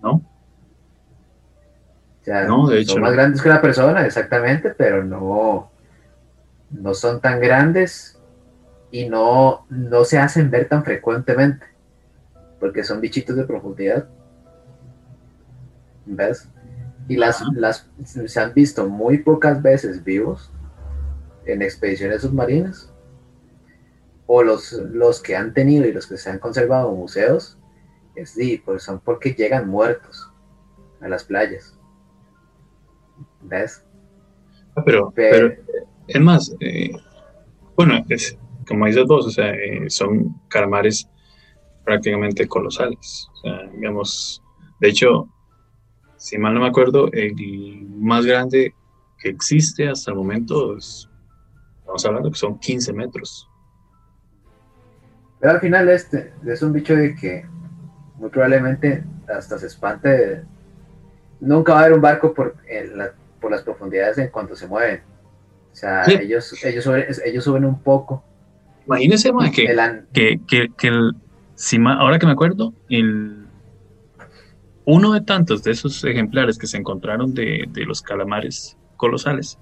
¿No? 0.04 0.22
O 2.22 2.26
sea, 2.26 2.44
no, 2.46 2.68
de 2.68 2.82
hecho, 2.82 2.94
son 2.94 3.02
más 3.02 3.14
grandes 3.14 3.42
que 3.42 3.50
una 3.50 3.62
persona, 3.62 4.06
exactamente, 4.06 4.70
pero 4.70 5.04
no, 5.04 5.72
no 6.70 6.94
son 6.94 7.20
tan 7.20 7.40
grandes 7.40 8.20
y 8.92 9.10
no, 9.10 9.66
no 9.70 10.06
se 10.06 10.20
hacen 10.20 10.52
ver 10.52 10.70
tan 10.70 10.84
frecuentemente, 10.84 11.66
porque 12.60 12.84
son 12.84 13.02
bichitos 13.02 13.36
de 13.36 13.44
profundidad. 13.44 14.08
¿Ves? 16.06 16.48
Y 17.08 17.18
las, 17.18 17.42
las 17.56 17.90
se 18.06 18.40
han 18.40 18.54
visto 18.54 18.88
muy 18.88 19.18
pocas 19.18 19.62
veces 19.62 20.04
vivos 20.04 20.52
en 21.46 21.62
expediciones 21.62 22.22
submarinas, 22.22 22.90
o 24.28 24.44
los, 24.44 24.72
los 24.72 25.22
que 25.22 25.36
han 25.36 25.54
tenido 25.54 25.86
y 25.86 25.92
los 25.92 26.08
que 26.08 26.18
se 26.18 26.30
han 26.30 26.40
conservado 26.40 26.90
en 26.90 26.98
museos, 26.98 27.58
sí, 28.26 28.62
pues 28.64 28.84
son 28.84 29.00
porque 29.00 29.34
llegan 29.34 29.70
muertos 29.70 30.32
a 31.02 31.08
las 31.08 31.24
playas. 31.24 31.78
¿Ves? 33.42 33.86
Ah, 34.76 34.84
pero, 34.86 35.12
pero, 35.16 35.54
es 36.08 36.22
más, 36.22 36.56
eh, 36.60 36.92
bueno, 37.76 38.04
es, 38.10 38.38
como 38.68 38.86
dices 38.86 39.06
vos, 39.06 39.28
o 39.28 39.30
sea, 39.30 39.52
eh, 39.54 39.90
son 39.90 40.42
calamares 40.48 41.08
prácticamente 41.84 42.48
colosales. 42.48 43.28
O 43.34 43.36
sea, 43.38 43.70
digamos, 43.74 44.42
de 44.80 44.90
hecho, 44.90 45.30
si 46.18 46.38
mal 46.38 46.54
no 46.54 46.62
me 46.62 46.68
acuerdo, 46.68 47.12
el 47.12 47.86
más 47.90 48.26
grande 48.26 48.74
que 49.20 49.30
existe 49.30 49.90
hasta 49.90 50.12
el 50.12 50.18
momento 50.18 50.78
es, 50.78 51.10
estamos 51.80 52.06
hablando 52.06 52.32
que 52.32 52.38
son 52.38 52.60
15 52.60 52.94
metros. 52.94 53.50
Pero 55.40 55.54
al 55.54 55.60
final 55.60 55.90
este 55.90 56.34
es 56.46 56.62
un 56.62 56.72
bicho 56.72 56.96
de 56.96 57.16
que 57.16 57.46
muy 58.24 58.30
probablemente 58.30 59.04
hasta 59.28 59.60
se 59.60 59.68
espante. 59.68 60.44
Nunca 61.42 61.74
va 61.74 61.80
a 61.80 61.82
haber 61.82 61.96
un 61.96 62.02
barco 62.02 62.34
por, 62.34 62.56
por 63.42 63.52
las 63.52 63.62
profundidades 63.64 64.18
en 64.18 64.30
cuanto 64.30 64.56
se 64.56 64.66
mueven. 64.66 65.02
O 65.74 65.76
sea, 65.76 66.06
ellos, 66.06 66.56
ellos, 66.64 66.86
suben, 66.86 67.06
ellos 67.26 67.44
suben 67.44 67.66
un 67.66 67.78
poco. 67.82 68.24
Imagínense, 68.88 69.30
que, 69.54 70.40
que, 70.48 70.70
que, 70.78 70.88
el, 70.88 71.12
si 71.56 71.78
ahora 71.86 72.18
que 72.18 72.26
me 72.26 72.32
acuerdo, 72.32 72.74
el, 72.88 73.46
uno 74.86 75.12
de 75.12 75.20
tantos 75.20 75.62
de 75.64 75.72
esos 75.72 76.02
ejemplares 76.06 76.58
que 76.58 76.68
se 76.68 76.78
encontraron 76.78 77.34
de, 77.34 77.66
de 77.68 77.84
los 77.84 78.02
calamares 78.02 78.78
colosales 78.96 79.60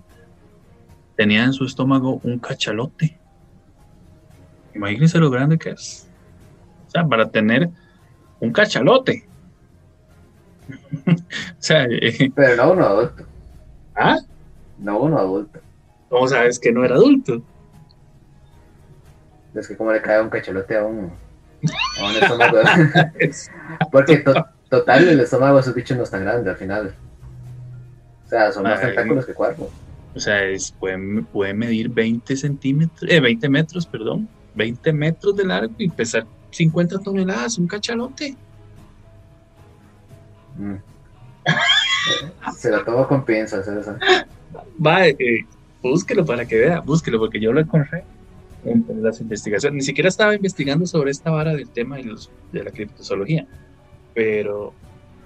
tenía 1.17 1.45
en 1.45 1.53
su 1.53 1.65
estómago 1.65 2.19
un 2.23 2.37
cachalote. 2.37 3.19
Imagínense 4.75 5.17
lo 5.17 5.31
grande 5.31 5.57
que 5.57 5.71
es. 5.71 6.07
O 6.87 6.91
sea, 6.91 7.07
para 7.07 7.31
tener 7.31 7.71
un 8.41 8.51
cachalote. 8.51 9.23
o 11.07 11.13
sea, 11.59 11.85
eh, 11.85 12.31
Pero 12.35 12.55
no 12.57 12.73
uno 12.73 12.85
adulto. 12.85 13.25
¿Ah? 13.95 14.17
No 14.79 14.99
uno 14.99 15.17
adulto. 15.17 15.59
¿Cómo 16.09 16.27
sabes 16.27 16.59
que 16.59 16.71
no 16.71 16.83
era 16.83 16.95
adulto? 16.95 17.41
Es 19.53 19.67
que 19.67 19.77
como 19.77 19.91
le 19.93 20.01
cae 20.01 20.21
un 20.21 20.29
cachalote 20.29 20.77
a 20.77 20.83
un, 20.83 21.11
a 21.99 22.05
un 22.05 22.15
estómago. 22.15 22.57
Porque 23.91 24.23
total 24.69 25.07
el 25.07 25.19
estómago 25.19 25.55
de 25.55 25.61
esos 25.61 25.75
bichos 25.75 25.97
no 25.97 26.03
es 26.03 26.11
tan 26.11 26.23
grande 26.23 26.49
al 26.49 26.57
final. 26.57 26.93
O 28.25 28.29
sea, 28.29 28.51
son 28.51 28.63
más 28.63 28.81
tentáculos 28.81 29.25
que 29.25 29.33
cuerpo. 29.33 29.69
O 30.15 30.19
sea, 30.19 30.43
es, 30.45 30.71
puede, 30.71 31.21
puede 31.31 31.53
medir 31.53 31.89
20 31.89 32.35
centímetros, 32.35 33.09
eh, 33.09 33.19
20 33.19 33.49
metros, 33.49 33.85
perdón. 33.85 34.27
20 34.55 34.91
metros 34.93 35.35
de 35.35 35.45
largo 35.45 35.73
y 35.77 35.89
pesar 35.89 36.25
50 36.51 36.99
toneladas, 36.99 37.57
un 37.57 37.67
cachalote. 37.67 38.35
Mm. 40.57 40.75
Se 42.57 42.69
lo 42.69 42.83
tomo 42.83 43.07
con 43.07 43.25
pinzas, 43.25 43.67
eso. 43.67 43.95
Va, 44.85 45.07
eh, 45.07 45.45
búsquelo 45.81 46.25
para 46.25 46.45
que 46.45 46.57
vea, 46.57 46.79
búsquelo, 46.79 47.19
porque 47.19 47.39
yo 47.39 47.51
lo 47.53 47.61
encontré 47.61 48.03
en 48.65 48.85
las 49.01 49.19
investigaciones. 49.21 49.75
Ni 49.75 49.81
siquiera 49.81 50.09
estaba 50.09 50.35
investigando 50.35 50.85
sobre 50.85 51.11
esta 51.11 51.31
vara 51.31 51.53
del 51.53 51.69
tema 51.69 51.97
de, 51.97 52.03
los, 52.03 52.29
de 52.51 52.63
la 52.63 52.71
criptozoología, 52.71 53.47
pero 54.13 54.73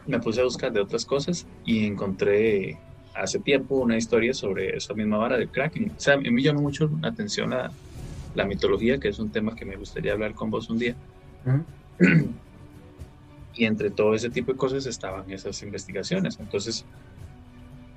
me 0.07 0.19
puse 0.19 0.41
a 0.41 0.43
buscar 0.43 0.71
de 0.71 0.79
otras 0.79 1.05
cosas 1.05 1.45
y 1.65 1.85
encontré 1.85 2.77
hace 3.15 3.39
tiempo 3.39 3.75
una 3.75 3.97
historia 3.97 4.33
sobre 4.33 4.75
esa 4.75 4.93
misma 4.93 5.17
vara 5.17 5.37
del 5.37 5.49
Kraken. 5.49 5.91
O 5.97 5.99
sea, 5.99 6.15
a 6.15 6.17
mí 6.17 6.29
me 6.29 6.41
llamó 6.41 6.61
mucho 6.61 6.89
la 7.01 7.09
atención 7.09 7.49
la, 7.51 7.71
la 8.35 8.45
mitología, 8.45 8.99
que 8.99 9.07
es 9.07 9.19
un 9.19 9.31
tema 9.31 9.55
que 9.55 9.65
me 9.65 9.75
gustaría 9.75 10.13
hablar 10.13 10.33
con 10.33 10.51
vos 10.51 10.69
un 10.69 10.77
día. 10.77 10.95
Y 13.53 13.65
entre 13.65 13.89
todo 13.89 14.13
ese 14.13 14.29
tipo 14.29 14.51
de 14.51 14.57
cosas 14.57 14.85
estaban 14.85 15.29
esas 15.31 15.61
investigaciones. 15.63 16.37
Entonces, 16.39 16.85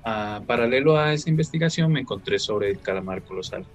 paralelo 0.03 0.97
a 0.97 1.13
esa 1.13 1.29
investigación, 1.29 1.91
me 1.91 2.01
encontré 2.01 2.39
sobre 2.39 2.71
el 2.71 2.79
calamar 2.79 3.21
colosal. 3.23 3.65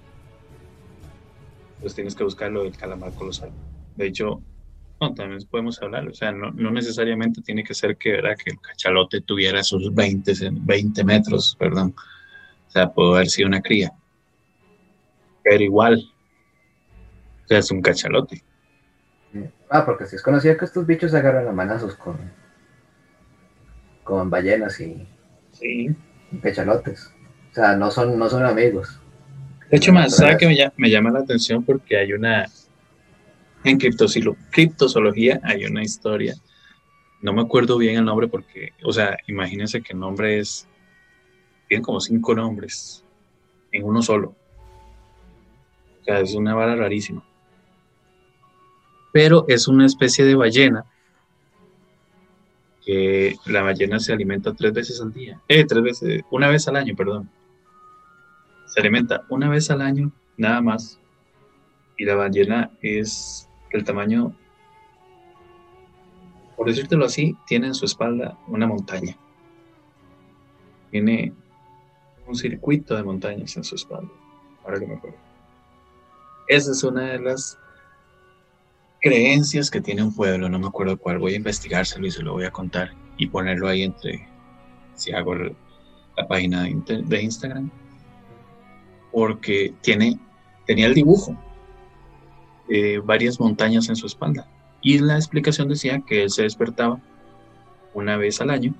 Entonces 1.75 1.95
tienes 1.95 2.15
que 2.15 2.23
buscar 2.23 2.51
lo 2.51 2.63
del 2.63 2.75
calamar 2.75 3.13
colosal. 3.13 3.51
De 3.95 4.07
hecho, 4.07 4.41
no, 4.99 5.13
también 5.13 5.41
podemos 5.49 5.81
hablar, 5.81 6.07
o 6.07 6.13
sea, 6.13 6.31
no, 6.31 6.51
necesariamente 6.51 7.41
tiene 7.41 7.63
que 7.63 7.73
ser 7.73 7.97
que, 7.97 8.13
¿verdad? 8.13 8.37
que 8.41 8.51
el 8.51 8.59
cachalote 8.61 9.21
tuviera 9.21 9.61
sus 9.61 9.93
20, 9.93 10.33
20 10.51 11.03
metros, 11.03 11.55
perdón. 11.59 11.93
O 12.67 12.71
sea, 12.71 12.91
puede 12.91 13.15
haber 13.15 13.27
sido 13.27 13.47
una 13.47 13.61
cría. 13.61 13.91
Pero 15.43 15.63
igual, 15.63 16.11
o 17.43 17.47
sea, 17.47 17.59
es 17.59 17.69
un 17.71 17.81
cachalote. 17.81 18.41
Ah, 19.69 19.85
porque 19.85 20.05
si 20.05 20.15
es 20.15 20.21
conocido 20.21 20.57
que 20.57 20.65
estos 20.65 20.85
bichos 20.85 21.13
agarran 21.13 21.47
a 21.47 21.51
manazos 21.51 21.95
con, 21.95 22.17
con 24.03 24.29
ballenas 24.29 24.79
y, 24.79 25.07
sí. 25.51 25.89
cachalotes. 26.41 27.11
O 27.51 27.53
sea, 27.55 27.75
no 27.75 27.91
son, 27.91 28.17
no 28.17 28.29
son 28.29 28.45
amigos. 28.45 28.99
De 29.69 29.77
hecho, 29.77 29.91
más, 29.91 30.15
¿sabe 30.15 30.37
que 30.37 30.47
me, 30.47 30.71
me, 30.77 30.89
llama 30.89 31.11
la 31.11 31.19
atención? 31.19 31.63
Porque 31.63 31.97
hay 31.97 32.13
una. 32.13 32.45
En 33.63 33.79
criptozoología 33.79 35.39
hay 35.43 35.65
una 35.65 35.83
historia. 35.83 36.35
No 37.21 37.33
me 37.33 37.41
acuerdo 37.41 37.77
bien 37.77 37.97
el 37.97 38.05
nombre 38.05 38.27
porque, 38.27 38.73
o 38.83 38.93
sea, 38.93 39.17
imagínense 39.27 39.81
que 39.81 39.93
el 39.93 39.99
nombre 39.99 40.39
es. 40.39 40.67
Tienen 41.67 41.83
como 41.83 41.99
cinco 41.99 42.35
nombres 42.35 43.03
en 43.71 43.83
uno 43.83 44.03
solo. 44.03 44.35
O 46.01 46.03
sea, 46.05 46.19
es 46.19 46.35
una 46.35 46.53
vara 46.53 46.75
rarísima 46.75 47.23
pero 49.15 49.45
es 49.47 49.69
una 49.69 49.85
especie 49.85 50.25
de 50.25 50.35
ballena 50.35 50.83
que 52.83 53.37
la 53.45 53.61
ballena 53.61 53.97
se 53.97 54.11
alimenta 54.11 54.53
tres 54.53 54.73
veces 54.73 54.99
al 54.99 55.13
día, 55.13 55.39
eh, 55.47 55.63
tres 55.63 55.81
veces, 55.81 56.23
una 56.31 56.49
vez 56.49 56.67
al 56.67 56.75
año, 56.75 56.97
perdón. 56.97 57.29
Se 58.65 58.81
alimenta 58.81 59.23
una 59.29 59.47
vez 59.47 59.71
al 59.71 59.81
año, 59.81 60.11
nada 60.35 60.59
más. 60.59 60.99
Y 61.97 62.03
la 62.03 62.15
ballena 62.15 62.71
es 62.81 63.47
el 63.71 63.85
tamaño, 63.85 64.35
por 66.57 66.67
decírtelo 66.67 67.05
así, 67.05 67.37
tiene 67.47 67.67
en 67.67 67.73
su 67.73 67.85
espalda 67.85 68.37
una 68.47 68.67
montaña. 68.67 69.15
Tiene 70.91 71.31
un 72.27 72.35
circuito 72.35 72.97
de 72.97 73.03
montañas 73.03 73.55
en 73.55 73.63
su 73.63 73.75
espalda. 73.75 74.11
Ahora 74.65 74.77
que 74.77 74.87
me 74.87 74.95
acuerdo. 74.95 75.17
Esa 76.49 76.71
es 76.71 76.83
una 76.83 77.13
de 77.13 77.19
las 77.19 77.57
creencias 79.01 79.69
que 79.69 79.81
tiene 79.81 80.03
un 80.03 80.13
pueblo, 80.15 80.49
no 80.49 80.59
me 80.59 80.67
acuerdo 80.67 80.97
cuál, 80.97 81.19
voy 81.19 81.33
a 81.33 81.37
investigárselo 81.37 82.07
y 82.07 82.11
se 82.11 82.23
lo 82.23 82.33
voy 82.33 82.45
a 82.45 82.51
contar 82.51 82.93
y 83.17 83.27
ponerlo 83.27 83.67
ahí 83.67 83.83
entre, 83.83 84.27
si 84.95 85.11
hago 85.11 85.35
la 85.35 86.27
página 86.27 86.63
de, 86.63 87.21
Instagram, 87.21 87.69
porque 89.11 89.73
tiene, 89.81 90.19
tenía 90.65 90.87
el 90.87 90.93
dibujo 90.93 91.37
de 92.67 92.99
varias 92.99 93.39
montañas 93.39 93.89
en 93.89 93.95
su 93.95 94.07
espalda 94.07 94.47
y 94.81 94.99
la 94.99 95.15
explicación 95.15 95.69
decía 95.69 96.01
que 96.05 96.23
él 96.23 96.29
se 96.29 96.43
despertaba 96.43 96.99
una 97.93 98.17
vez 98.17 98.41
al 98.41 98.49
año 98.49 98.75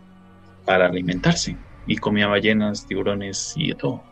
para 0.66 0.88
alimentarse 0.88 1.58
y 1.88 1.98
comía 1.98 2.28
ballenas, 2.28 2.86
tiburones 2.86 3.54
y 3.56 3.74
todo. 3.74 4.04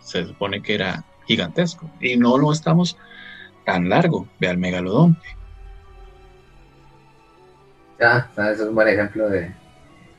se 0.00 0.26
supone 0.26 0.62
que 0.62 0.74
era 0.74 1.04
gigantesco. 1.26 1.90
Y 2.00 2.16
no 2.16 2.36
lo 2.36 2.52
estamos 2.52 2.96
tan 3.64 3.88
largo, 3.88 4.28
ve 4.40 4.48
al 4.48 4.58
megalodonte. 4.58 5.26
Ya, 7.98 8.30
ese 8.32 8.52
es 8.52 8.60
un 8.60 8.74
buen 8.74 8.88
ejemplo 8.88 9.28
de, 9.28 9.52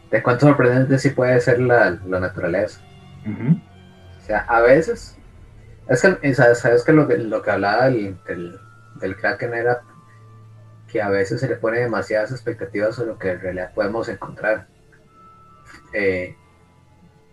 de 0.10 0.24
cuánto 0.24 0.48
sorprendente 0.48 0.98
sí 1.00 1.10
puede 1.10 1.40
ser 1.42 1.60
la, 1.60 1.92
naturaleza. 2.06 2.82
O 3.26 4.22
sea, 4.26 4.40
a 4.42 4.62
veces, 4.62 5.18
es 5.90 6.02
que, 6.02 6.34
sabes, 6.34 6.84
que 6.86 6.94
lo, 6.94 7.08
que 7.08 7.18
lo 7.18 7.42
que 7.42 7.52
hablaba 7.52 7.90
del, 7.90 8.18
del, 9.02 9.16
Kraken 9.18 9.54
era 9.54 9.82
que 10.88 11.02
a 11.02 11.10
veces 11.10 11.42
se 11.42 11.50
le 11.50 11.56
pone 11.56 11.80
demasiadas 11.80 12.32
expectativas 12.32 12.96
sobre 12.96 13.10
lo 13.10 13.18
que 13.18 13.32
en 13.32 13.42
realidad 13.42 13.74
podemos 13.74 14.08
encontrar. 14.08 14.68
Eh, 15.94 16.36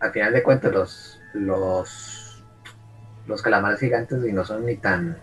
al 0.01 0.13
final 0.13 0.33
de 0.33 0.43
cuentas, 0.43 0.73
los, 0.73 1.21
los, 1.35 2.45
los 3.27 3.43
calamares 3.43 3.79
gigantes 3.79 4.25
y 4.25 4.33
no 4.33 4.45
son 4.45 4.65
ni 4.65 4.77
tan 4.77 5.19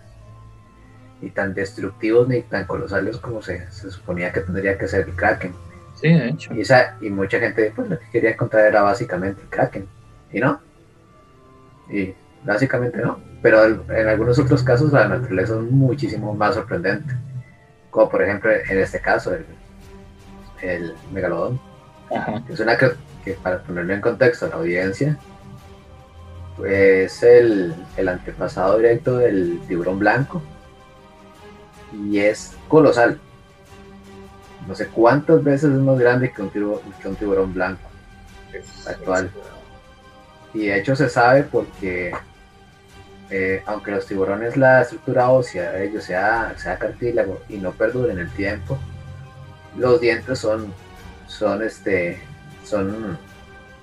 ni 1.21 1.29
tan 1.31 1.53
destructivos 1.53 2.27
ni 2.27 2.41
tan 2.41 2.65
colosales 2.65 3.17
como 3.17 3.41
se, 3.41 3.69
suponía 3.71 4.31
que 4.31 4.41
tendría 4.41 4.77
que 4.77 4.87
ser 4.87 5.07
el 5.07 5.15
Kraken. 5.15 5.53
Sí, 5.95 6.09
de 6.09 6.29
hecho. 6.29 6.53
Y, 6.53 6.63
y 7.05 7.09
mucha 7.09 7.39
gente 7.39 7.71
pues 7.75 7.89
lo 7.89 7.99
que 7.99 8.05
quería 8.11 8.31
encontrar 8.31 8.65
era 8.65 8.81
básicamente 8.81 9.41
el 9.41 9.49
Kraken. 9.49 9.87
Y 10.31 10.39
no. 10.39 10.59
Y 11.89 12.13
básicamente 12.43 12.99
no. 12.99 13.19
Pero 13.41 13.63
en 13.65 14.07
algunos 14.07 14.37
otros 14.39 14.63
casos 14.63 14.93
la 14.93 15.07
naturaleza 15.07 15.55
es 15.55 15.61
muchísimo 15.61 16.33
más 16.35 16.55
sorprendente. 16.55 17.15
Como 17.89 18.09
por 18.09 18.21
ejemplo 18.21 18.51
en 18.51 18.79
este 18.79 18.99
caso, 18.99 19.33
el, 19.33 19.45
el 20.61 20.93
megalodón. 21.11 21.59
Es 22.47 22.59
una 22.59 22.77
que, 22.77 22.91
que, 23.25 23.33
para 23.33 23.61
ponerlo 23.61 23.93
en 23.93 24.01
contexto 24.01 24.45
a 24.45 24.49
la 24.49 24.55
audiencia, 24.55 25.17
pues 26.55 27.21
el, 27.23 27.75
el 27.97 28.07
antepasado 28.07 28.77
directo 28.77 29.17
del 29.17 29.59
tiburón 29.67 29.99
blanco 29.99 30.41
y 32.05 32.19
es 32.19 32.55
colosal. 32.67 33.19
No 34.67 34.75
sé 34.75 34.87
cuántas 34.87 35.43
veces 35.43 35.71
es 35.71 35.79
más 35.79 35.97
grande 35.97 36.31
que 36.31 36.41
un, 36.41 36.49
tiburón, 37.15 37.53
blanco 37.53 37.89
actual. 38.85 39.31
Y 40.53 40.67
de 40.67 40.79
hecho 40.79 40.95
se 40.95 41.09
sabe 41.09 41.43
porque, 41.43 42.11
eh, 43.29 43.63
aunque 43.65 43.91
los 43.91 44.05
tiburones, 44.05 44.57
la 44.57 44.81
estructura 44.81 45.29
ósea 45.29 45.71
de 45.71 45.87
ellos 45.87 46.03
sea, 46.03 46.53
sea 46.57 46.77
cartílago 46.77 47.41
y 47.47 47.57
no 47.57 47.71
perduren 47.71 48.19
el 48.19 48.29
tiempo, 48.31 48.77
los 49.77 50.01
dientes 50.01 50.39
son, 50.39 50.73
son, 51.27 51.63
este, 51.63 52.19
son 52.65 53.17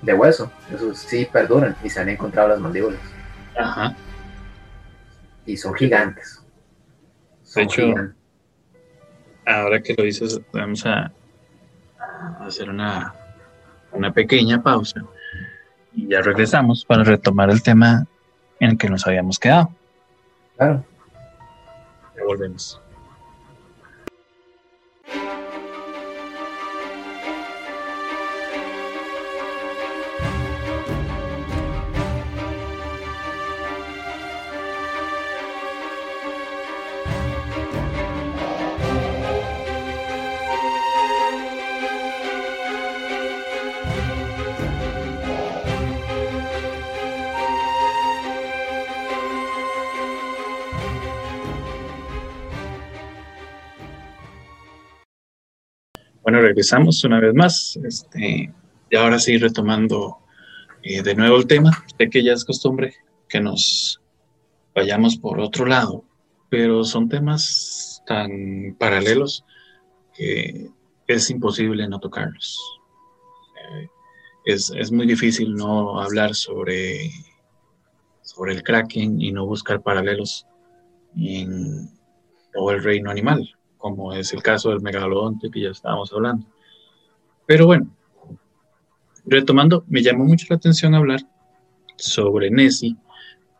de 0.01 0.13
hueso. 0.13 0.51
Eso 0.73 0.93
sí 0.93 1.27
perduran 1.31 1.75
y 1.83 1.89
se 1.89 1.99
han 1.99 2.09
encontrado 2.09 2.49
las 2.49 2.59
mandíbulas. 2.59 3.01
Y 5.45 5.57
son 5.57 5.73
gigantes. 5.73 6.44
De 7.55 7.63
hecho, 7.63 7.93
ahora 9.45 9.81
que 9.81 9.95
lo 9.97 10.03
dices, 10.03 10.39
vamos 10.51 10.85
a 10.85 11.11
hacer 12.39 12.69
una, 12.69 13.13
una 13.91 14.11
pequeña 14.11 14.61
pausa 14.61 15.03
y 15.93 16.09
ya 16.09 16.21
regresamos 16.21 16.83
para 16.85 17.03
retomar 17.03 17.49
el 17.49 17.63
tema 17.63 18.05
en 18.59 18.71
el 18.71 18.77
que 18.77 18.89
nos 18.89 19.07
habíamos 19.07 19.39
quedado. 19.39 19.69
Claro. 20.57 20.83
Ya 22.15 22.23
volvemos. 22.23 22.81
Regresamos 56.41 57.03
una 57.03 57.19
vez 57.19 57.33
más. 57.33 57.77
Este, 57.83 58.51
y 58.89 58.95
ahora 58.95 59.19
sí, 59.19 59.37
retomando 59.37 60.17
eh, 60.83 61.01
de 61.01 61.15
nuevo 61.15 61.37
el 61.37 61.47
tema. 61.47 61.71
Sé 61.97 62.09
que 62.09 62.23
ya 62.23 62.33
es 62.33 62.45
costumbre 62.45 62.95
que 63.27 63.39
nos 63.39 64.01
vayamos 64.73 65.17
por 65.17 65.39
otro 65.39 65.65
lado, 65.65 66.03
pero 66.49 66.83
son 66.83 67.09
temas 67.09 68.03
tan 68.05 68.75
paralelos 68.77 69.45
que 70.13 70.69
es 71.07 71.29
imposible 71.29 71.87
no 71.87 71.99
tocarlos. 71.99 72.59
Eh, 73.55 73.87
es, 74.45 74.71
es, 74.75 74.91
muy 74.91 75.07
difícil 75.07 75.55
no 75.55 75.99
hablar 75.99 76.35
sobre, 76.35 77.09
sobre 78.21 78.53
el 78.53 78.63
Kraken 78.63 79.21
y 79.21 79.31
no 79.31 79.45
buscar 79.45 79.81
paralelos 79.81 80.45
en 81.17 81.89
todo 82.53 82.71
el 82.71 82.83
reino 82.83 83.09
animal 83.09 83.55
como 83.85 84.13
es 84.13 84.33
el 84.33 84.41
caso 84.41 84.71
del 84.71 84.81
megalodonte 84.81 85.51
que 85.51 85.61
ya 85.61 85.69
estábamos 85.69 86.11
hablando. 86.11 86.47
Pero 87.45 87.67
bueno, 87.67 87.87
retomando, 89.27 89.85
me 89.87 90.01
llamó 90.01 90.25
mucho 90.25 90.47
la 90.49 90.55
atención 90.55 90.95
hablar 90.95 91.19
sobre 91.95 92.49
Nessie 92.49 92.97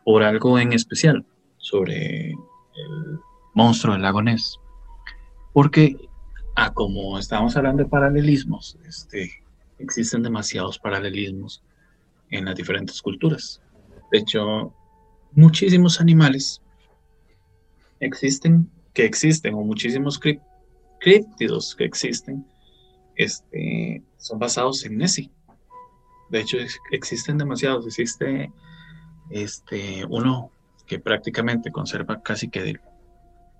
por 0.04 0.24
algo 0.24 0.58
en 0.58 0.72
especial, 0.72 1.24
sobre 1.58 2.30
el 2.32 3.20
monstruo 3.54 3.92
del 3.92 4.02
lago 4.02 4.20
Ness. 4.20 4.58
Porque, 5.52 5.96
ah, 6.56 6.74
como 6.74 7.20
estábamos 7.20 7.56
hablando 7.56 7.84
de 7.84 7.88
paralelismos, 7.88 8.76
este, 8.84 9.30
existen 9.78 10.24
demasiados 10.24 10.76
paralelismos 10.76 11.62
en 12.30 12.46
las 12.46 12.56
diferentes 12.56 13.00
culturas. 13.00 13.62
De 14.10 14.18
hecho, 14.18 14.74
muchísimos 15.30 16.00
animales 16.00 16.60
existen 18.00 18.68
que 18.96 19.04
existen, 19.04 19.52
o 19.52 19.60
muchísimos 19.60 20.18
críptidos 20.98 21.76
que 21.76 21.84
existen, 21.84 22.46
este, 23.14 24.02
son 24.16 24.38
basados 24.38 24.86
en 24.86 24.96
Nessie. 24.96 25.30
De 26.30 26.40
hecho, 26.40 26.56
existen 26.90 27.36
demasiados. 27.36 27.86
Existe 27.86 28.50
este, 29.28 30.02
uno 30.08 30.50
que 30.86 30.98
prácticamente 30.98 31.70
conserva 31.70 32.22
casi 32.22 32.48
que 32.48 32.70
el, 32.70 32.80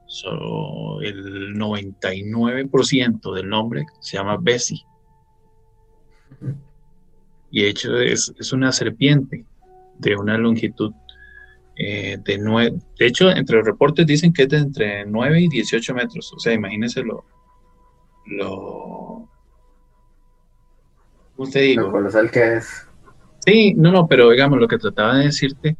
solo 0.07 1.03
el 1.03 1.55
99% 1.55 3.35
del 3.35 3.49
nombre, 3.51 3.85
se 4.01 4.17
llama 4.17 4.39
Bessie. 4.41 4.87
Y 7.51 7.61
de 7.61 7.69
hecho 7.69 8.01
es, 8.01 8.33
es 8.39 8.55
una 8.55 8.73
serpiente 8.73 9.45
de 9.99 10.17
una 10.17 10.39
longitud 10.39 10.95
eh, 11.77 12.17
de, 12.25 12.39
nueve, 12.39 12.79
de 12.99 13.07
hecho, 13.07 13.31
entre 13.31 13.59
los 13.59 13.67
reportes 13.67 14.07
dicen 14.07 14.33
que 14.33 14.45
es 14.45 14.49
de 14.49 14.59
entre 14.59 15.05
9 15.05 15.43
y 15.43 15.49
18 15.49 15.95
metros. 15.95 16.33
O 16.33 16.39
sea, 16.39 16.55
imagínense 16.55 17.03
lo. 17.03 17.25
lo 18.27 19.29
¿Cómo 21.37 21.51
te 21.51 21.61
digo? 21.61 21.83
Lo 21.83 21.93
colosal 21.93 22.31
que 22.31 22.57
es. 22.57 22.89
Sí, 23.45 23.75
no, 23.75 23.93
no, 23.93 24.09
pero 24.09 24.31
digamos, 24.31 24.59
lo 24.59 24.67
que 24.67 24.79
trataba 24.79 25.19
de 25.19 25.27
decirte 25.27 25.77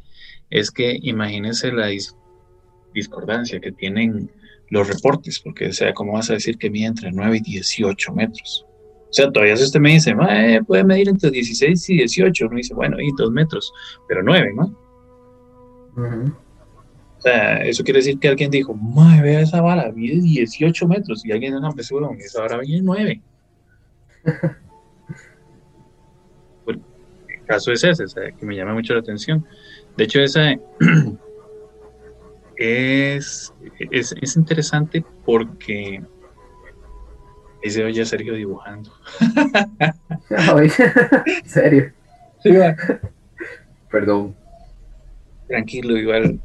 es 0.51 0.69
que 0.69 0.97
imagínense 1.01 1.71
la 1.71 1.89
discordancia 2.93 3.59
que 3.59 3.71
tienen 3.71 4.31
los 4.69 4.87
reportes, 4.87 5.39
porque, 5.39 5.67
o 5.69 5.73
sea, 5.73 5.93
¿cómo 5.93 6.13
vas 6.13 6.29
a 6.29 6.33
decir 6.33 6.57
que 6.57 6.69
mide 6.69 6.85
entre 6.85 7.11
9 7.11 7.37
y 7.37 7.51
18 7.51 8.13
metros? 8.13 8.65
O 9.09 9.13
sea, 9.13 9.31
todavía 9.31 9.57
si 9.57 9.63
usted 9.63 9.79
me 9.79 9.93
dice, 9.93 10.15
eh, 10.29 10.61
puede 10.65 10.83
medir 10.83 11.09
entre 11.09 11.31
16 11.31 11.89
y 11.89 11.97
18, 11.97 12.45
uno 12.45 12.57
dice, 12.57 12.73
bueno, 12.73 12.99
y 12.99 13.09
2 13.17 13.31
metros, 13.31 13.73
pero 14.07 14.21
9, 14.21 14.51
¿no? 14.55 14.86
O 15.97 17.21
sea, 17.21 17.57
eso 17.63 17.83
quiere 17.83 17.99
decir 17.99 18.19
que 18.19 18.27
alguien 18.27 18.51
dijo, 18.51 18.75
madre, 18.75 19.23
vea 19.23 19.41
esa 19.41 19.61
vara, 19.61 19.91
mide 19.91 20.21
18 20.21 20.87
metros, 20.87 21.25
y 21.25 21.31
alguien 21.31 21.55
no, 21.59 21.71
pues 21.71 21.87
seguro, 21.87 22.11
esa 22.19 22.41
vara 22.41 22.59
mide 22.59 22.81
9. 22.81 23.21
el 26.67 26.81
caso 27.47 27.71
es 27.71 27.83
ese, 27.83 28.03
o 28.03 28.07
sea, 28.07 28.31
que 28.31 28.45
me 28.45 28.55
llama 28.55 28.73
mucho 28.73 28.93
la 28.93 28.99
atención. 28.99 29.43
De 29.95 30.03
hecho, 30.03 30.19
esa 30.19 30.51
es, 32.57 33.53
es, 33.91 34.15
es 34.21 34.35
interesante 34.35 35.03
porque 35.25 36.03
ahí 37.63 37.69
se 37.69 37.83
oye 37.83 38.03
a 38.03 38.05
Sergio 38.05 38.35
dibujando. 38.35 38.91
¿Serio? 41.45 41.91
Perdón 43.89 44.35
tranquilo, 45.47 45.97
igual, 45.97 46.39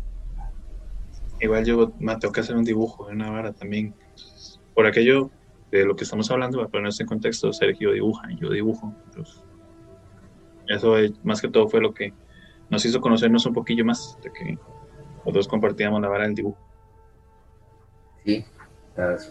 igual 1.40 1.64
yo 1.64 1.92
me 1.98 2.16
tengo 2.16 2.32
que 2.32 2.40
hacer 2.40 2.56
un 2.56 2.64
dibujo 2.64 3.06
de 3.06 3.14
una 3.14 3.30
vara 3.30 3.52
también. 3.52 3.94
Por 4.74 4.86
aquello 4.86 5.30
de 5.70 5.84
lo 5.84 5.96
que 5.96 6.04
estamos 6.04 6.30
hablando, 6.30 6.58
para 6.58 6.70
ponerse 6.70 7.02
en 7.02 7.08
contexto, 7.08 7.52
Sergio 7.52 7.92
dibuja, 7.92 8.28
yo 8.40 8.50
dibujo. 8.50 8.94
eso 10.68 10.94
más 11.22 11.40
que 11.40 11.48
todo 11.48 11.68
fue 11.68 11.80
lo 11.80 11.92
que 11.92 12.12
nos 12.70 12.84
hizo 12.84 13.00
conocernos 13.00 13.44
un 13.46 13.54
poquillo 13.54 13.84
más, 13.84 14.18
de 14.22 14.32
que 14.32 14.58
los 15.24 15.34
dos 15.34 15.48
compartíamos 15.48 16.00
la 16.00 16.08
vara 16.08 16.24
del 16.24 16.34
dibujo. 16.34 16.58
Sí, 18.24 18.44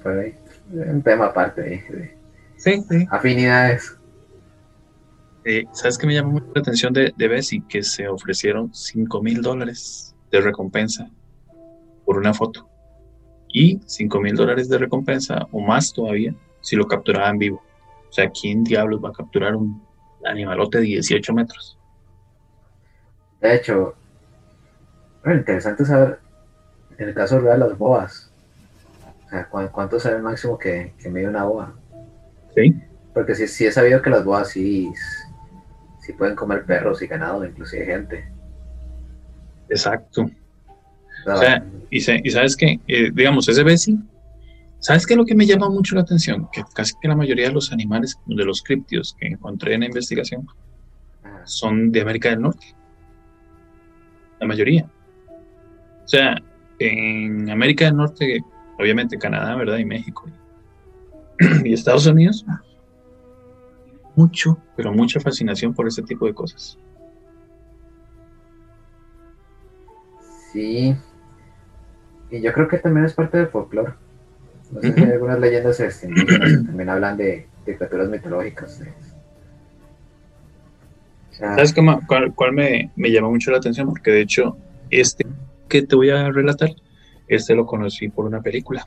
fue 0.01 0.37
un 0.71 1.01
tema 1.01 1.27
aparte 1.27 1.61
de, 1.61 2.17
sí, 2.57 2.83
sí. 2.89 3.07
afinidades. 3.09 3.97
Eh, 5.43 5.65
¿Sabes 5.71 5.97
qué 5.97 6.05
me 6.05 6.13
llamó 6.13 6.33
mucho 6.33 6.51
la 6.53 6.61
atención 6.61 6.93
de, 6.93 7.13
de 7.15 7.27
Bessie? 7.27 7.63
Que 7.67 7.81
se 7.83 8.07
ofrecieron 8.07 8.73
5 8.73 9.21
mil 9.23 9.41
dólares 9.41 10.15
de 10.31 10.41
recompensa 10.41 11.09
por 12.05 12.17
una 12.17 12.33
foto. 12.33 12.69
Y 13.47 13.81
5 13.85 14.19
mil 14.21 14.35
dólares 14.35 14.69
de 14.69 14.77
recompensa, 14.77 15.47
o 15.51 15.59
más 15.59 15.91
todavía, 15.93 16.33
si 16.61 16.75
lo 16.75 16.87
capturaban 16.87 17.37
vivo. 17.37 17.61
O 18.09 18.13
sea, 18.13 18.29
¿quién 18.29 18.63
diablos 18.63 19.03
va 19.03 19.09
a 19.09 19.13
capturar 19.13 19.55
un 19.55 19.81
animalote 20.25 20.79
de 20.79 20.85
18 20.85 21.33
metros? 21.33 21.77
De 23.41 23.55
hecho, 23.55 23.95
bueno, 25.23 25.39
interesante 25.39 25.85
saber, 25.85 26.19
en 26.97 27.09
el 27.09 27.13
caso 27.15 27.39
real, 27.39 27.59
las 27.59 27.77
boas. 27.77 28.31
O 29.25 29.29
sea, 29.29 29.47
¿cuánto 29.49 29.97
es 29.97 30.05
el 30.05 30.21
máximo 30.21 30.57
que, 30.57 30.93
que 31.01 31.09
mide 31.09 31.27
una 31.27 31.45
boa? 31.45 31.73
Sí. 32.55 32.75
Porque 33.13 33.35
sí, 33.35 33.47
sí 33.47 33.65
he 33.65 33.71
sabido 33.71 34.01
que 34.01 34.09
las 34.09 34.23
boas 34.23 34.49
sí, 34.49 34.91
pueden 36.11 36.35
comer 36.35 36.65
perros 36.65 37.01
y 37.01 37.07
ganado, 37.07 37.45
inclusive 37.45 37.85
gente. 37.85 38.31
Exacto. 39.69 40.29
O 41.25 41.37
sea, 41.37 41.63
y, 41.89 42.01
sabes 42.01 42.55
que, 42.55 42.79
eh, 42.87 43.11
digamos, 43.13 43.47
ese 43.47 43.63
Bessie, 43.63 43.97
¿sabes 44.79 45.05
qué 45.05 45.13
es 45.13 45.17
lo 45.17 45.25
que 45.25 45.35
me 45.35 45.45
llama 45.45 45.69
mucho 45.69 45.95
la 45.95 46.01
atención? 46.01 46.47
Que 46.51 46.63
casi 46.73 46.93
que 46.99 47.07
la 47.07 47.15
mayoría 47.15 47.47
de 47.47 47.53
los 47.53 47.71
animales, 47.71 48.17
de 48.25 48.45
los 48.45 48.61
criptios 48.63 49.15
que 49.19 49.27
encontré 49.27 49.75
en 49.75 49.81
la 49.81 49.85
investigación, 49.87 50.47
son 51.45 51.91
de 51.91 52.01
América 52.01 52.29
del 52.29 52.41
Norte. 52.41 52.65
La 54.39 54.47
mayoría. 54.47 54.89
O 56.03 56.07
sea, 56.07 56.35
en 56.79 57.49
América 57.49 57.85
del 57.85 57.97
Norte, 57.97 58.41
obviamente 58.79 59.17
Canadá, 59.17 59.55
¿verdad? 59.55 59.77
Y 59.77 59.85
México. 59.85 60.27
Y 61.63 61.73
Estados 61.73 62.07
Unidos, 62.07 62.45
mucho, 64.15 64.57
pero 64.75 64.91
mucha 64.91 65.19
fascinación 65.19 65.73
por 65.73 65.87
ese 65.87 66.01
tipo 66.01 66.25
de 66.25 66.33
cosas. 66.33 66.77
Sí. 70.51 70.95
Y 72.29 72.41
yo 72.41 72.53
creo 72.53 72.67
que 72.67 72.77
también 72.77 73.05
es 73.05 73.13
parte 73.13 73.37
del 73.37 73.47
folclore. 73.47 73.93
No 74.71 74.81
sé 74.81 74.93
si 74.93 75.03
hay 75.03 75.11
algunas 75.11 75.39
leyendas 75.39 75.77
que 75.77 76.07
también 76.07 76.89
hablan 76.89 77.17
de, 77.17 77.47
de 77.65 77.77
criaturas 77.77 78.09
mitológicas. 78.09 78.81
¿Sabes 81.31 81.73
qué, 81.73 81.81
cuál, 82.35 82.53
me, 82.53 82.91
me 82.95 83.11
llama 83.11 83.29
mucho 83.29 83.51
la 83.51 83.57
atención? 83.57 83.87
Porque 83.87 84.11
de 84.11 84.21
hecho, 84.21 84.57
este 84.89 85.25
que 85.67 85.81
te 85.81 85.95
voy 85.95 86.09
a 86.09 86.29
relatar, 86.29 86.69
este 87.27 87.55
lo 87.55 87.65
conocí 87.65 88.09
por 88.09 88.25
una 88.25 88.41
película. 88.41 88.85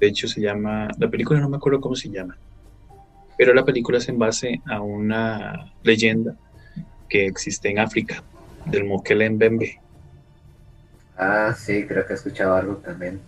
De 0.00 0.08
hecho, 0.08 0.28
se 0.28 0.40
llama, 0.40 0.88
la 0.98 1.08
película 1.08 1.40
no 1.40 1.48
me 1.48 1.56
acuerdo 1.56 1.80
cómo 1.80 1.94
se 1.94 2.10
llama, 2.10 2.36
pero 3.38 3.54
la 3.54 3.64
película 3.64 3.98
es 3.98 4.08
en 4.08 4.18
base 4.18 4.60
a 4.66 4.82
una 4.82 5.72
leyenda 5.84 6.36
que 7.08 7.24
existe 7.24 7.70
en 7.70 7.78
África, 7.78 8.22
del 8.66 8.84
Mokele 8.84 9.30
Mbembe. 9.30 9.80
Ah, 11.16 11.54
sí, 11.56 11.84
creo 11.86 12.04
que 12.04 12.12
he 12.12 12.16
escuchado 12.16 12.54
algo 12.54 12.76
también. 12.76 13.20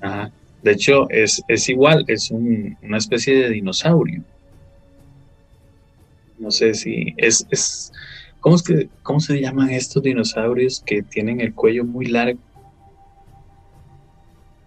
Ajá. 0.00 0.32
De 0.62 0.72
hecho, 0.72 1.08
es, 1.10 1.42
igual, 1.68 2.04
es 2.08 2.30
una 2.30 2.96
especie 2.96 3.34
de 3.34 3.50
dinosaurio. 3.50 4.22
No 6.38 6.50
sé 6.50 6.74
si 6.74 7.14
es, 7.16 7.46
es 7.50 7.92
¿cómo, 8.40 8.56
es 8.56 8.62
que, 8.62 8.88
¿cómo 9.02 9.20
se 9.20 9.40
llaman 9.40 9.70
estos 9.70 10.02
dinosaurios 10.02 10.82
que 10.84 11.02
tienen 11.02 11.40
el 11.40 11.54
cuello 11.54 11.84
muy 11.84 12.06
largo 12.06 12.40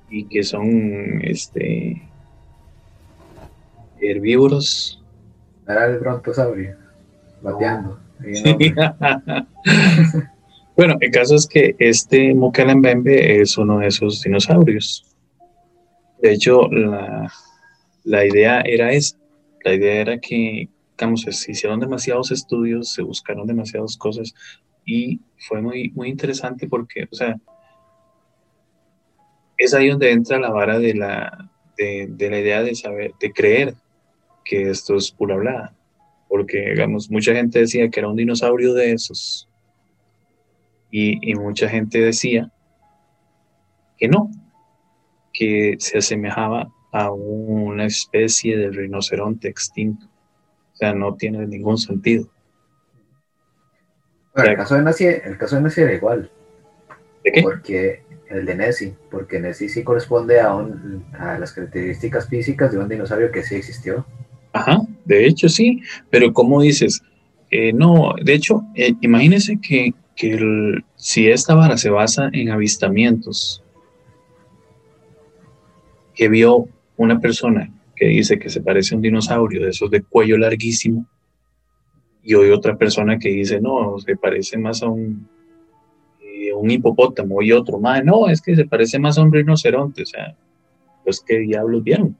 y 0.10 0.26
que 0.26 0.44
son 0.44 1.22
este 1.24 2.02
herbívoros? 4.02 5.02
Era 5.68 5.86
el 5.86 6.00
brontosaurio, 6.00 6.76
bateando. 7.42 8.00
Bueno, 10.76 10.96
el 11.00 11.12
caso 11.12 11.36
es 11.36 11.48
que 11.48 11.76
este 11.80 12.34
Mukelembembe 12.34 13.42
es 13.42 13.58
uno 13.58 13.80
de 13.80 13.88
esos 13.88 14.22
dinosaurios. 14.22 15.06
De 16.22 16.34
hecho, 16.34 16.68
la, 18.04 18.26
idea 18.26 18.62
era 18.62 18.92
esa. 18.92 19.18
La 19.64 19.74
idea 19.74 20.02
era 20.02 20.20
que, 20.20 20.70
digamos, 20.98 21.22
se 21.22 21.52
hicieron 21.52 21.80
demasiados 21.80 22.32
estudios, 22.32 22.94
se 22.94 23.04
buscaron 23.04 23.46
demasiadas 23.46 23.98
cosas 23.98 24.34
y 24.86 25.20
fue 25.48 25.62
muy, 25.62 25.92
muy 25.92 26.10
interesante 26.10 26.68
porque, 26.68 27.08
o 27.12 27.16
sea, 27.16 27.36
es 29.58 29.74
ahí 29.74 29.90
donde 29.90 30.12
entra 30.12 30.40
la 30.40 30.50
vara 30.50 30.80
de 30.80 30.96
la, 30.96 31.52
de, 31.78 32.08
de 32.10 32.30
la 32.30 32.40
idea 32.40 32.64
de 32.64 32.74
saber, 32.74 33.14
de 33.20 33.32
creer 33.32 33.76
que 34.44 34.70
esto 34.70 34.96
es 34.96 35.12
pura 35.12 35.36
hablada. 35.36 35.74
Porque, 36.28 36.72
digamos, 36.72 37.12
mucha 37.12 37.34
gente 37.34 37.60
decía 37.60 37.90
que 37.90 38.00
era 38.00 38.10
un 38.10 38.16
dinosaurio 38.16 38.74
de 38.74 38.94
esos 38.94 39.50
y, 40.92 41.34
mucha 41.36 41.70
gente 41.70 42.00
decía 42.00 42.52
que 43.98 44.10
no, 44.10 44.30
que 45.34 45.78
se 45.80 46.00
asemejaba 46.00 46.70
a 46.92 47.12
una 47.12 47.86
especie 47.86 48.58
de 48.58 48.70
rinoceronte 48.70 49.48
extinto. 49.48 50.06
O 50.74 50.76
sea, 50.76 50.94
no 50.94 51.16
tiene 51.16 51.48
ningún 51.48 51.78
sentido. 51.78 52.30
el, 54.36 54.56
caso 54.56 54.76
de 54.76 54.84
Nessie, 54.84 55.22
el 55.24 55.38
caso 55.38 55.56
de 55.56 55.62
Nessie 55.62 55.84
era 55.84 55.94
igual. 55.94 56.30
¿De 57.24 57.32
qué? 57.32 57.42
Porque 57.42 58.04
el 58.28 58.46
de 58.46 58.56
Nessie, 58.56 58.94
porque 59.10 59.40
Nessie 59.40 59.70
sí 59.70 59.84
corresponde 59.84 60.42
a, 60.42 60.58
a 61.14 61.40
las 61.40 61.54
características 61.54 62.28
físicas 62.28 62.72
de 62.72 62.80
un 62.80 62.90
dinosaurio 62.90 63.32
que 63.32 63.44
sí 63.44 63.56
existió. 63.56 64.06
Ajá, 64.54 64.82
de 65.06 65.28
hecho 65.28 65.48
sí, 65.50 65.82
pero 66.10 66.34
como 66.34 66.62
dices, 66.62 67.02
eh, 67.52 67.74
no, 67.74 68.14
de 68.22 68.34
hecho, 68.34 68.64
eh, 68.76 68.94
imagínense 69.02 69.60
que 69.62 69.94
que 70.16 70.84
si 70.96 71.30
esta 71.30 71.56
vara 71.56 71.78
se 71.78 71.90
basa 71.90 72.30
en 72.32 72.50
avistamientos 72.50 73.64
que 76.14 76.30
vio 76.30 76.68
una 76.96 77.20
persona 77.20 77.72
que 77.96 78.06
dice 78.08 78.38
que 78.38 78.50
se 78.50 78.62
parece 78.62 78.94
a 78.94 78.98
un 78.98 79.02
dinosaurio 79.02 79.64
de 79.64 79.70
esos 79.70 79.90
de 79.90 80.04
cuello 80.04 80.38
larguísimo 80.38 81.08
y 82.24 82.36
hoy 82.36 82.52
otra 82.52 82.78
persona 82.78 83.18
que 83.18 83.30
dice 83.30 83.60
no, 83.60 83.98
se 84.00 84.16
parece 84.16 84.60
más 84.60 84.84
a 84.84 84.90
un, 84.90 85.28
eh, 86.22 86.54
un 86.54 86.70
hipopótamo 86.70 87.42
y 87.42 87.52
otro 87.52 87.80
más, 87.80 88.04
no, 88.06 88.30
es 88.30 88.42
que 88.42 88.56
se 88.56 88.66
parece 88.66 89.00
más 89.00 89.18
a 89.18 89.24
un 89.24 89.34
rinoceronte, 89.34 90.04
o 90.04 90.06
sea, 90.06 90.36
pues 91.04 91.20
qué 91.26 91.40
diablos 91.40 91.84
vieron. 91.84 92.16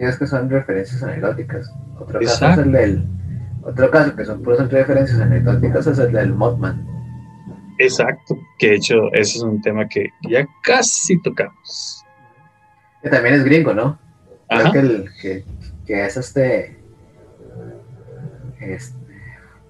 Sí, 0.00 0.06
es 0.06 0.16
que 0.16 0.26
son 0.26 0.48
referencias 0.48 1.02
anecdóticas. 1.02 1.70
Otro 1.98 2.20
caso 2.20 2.48
es 2.52 2.58
el 2.58 2.72
del 2.72 3.04
otro 3.62 3.90
caso 3.90 4.16
que 4.16 4.24
son 4.24 4.42
puras 4.42 4.70
referencias 4.70 5.20
anecdóticas 5.20 5.86
es 5.88 5.98
el 5.98 6.12
del 6.12 6.32
Mothman. 6.32 6.86
Exacto, 7.78 8.34
que 8.58 8.70
de 8.70 8.76
hecho 8.76 9.12
ese 9.12 9.36
es 9.36 9.42
un 9.42 9.60
tema 9.60 9.86
que 9.86 10.08
ya 10.26 10.48
casi 10.62 11.20
tocamos. 11.20 12.02
Que 13.02 13.10
también 13.10 13.34
es 13.34 13.44
gringo, 13.44 13.74
¿no? 13.74 13.98
Creo 14.48 14.72
que, 14.72 14.78
el, 14.78 15.08
que, 15.20 15.44
que, 15.86 16.06
es 16.06 16.16
este, 16.16 16.78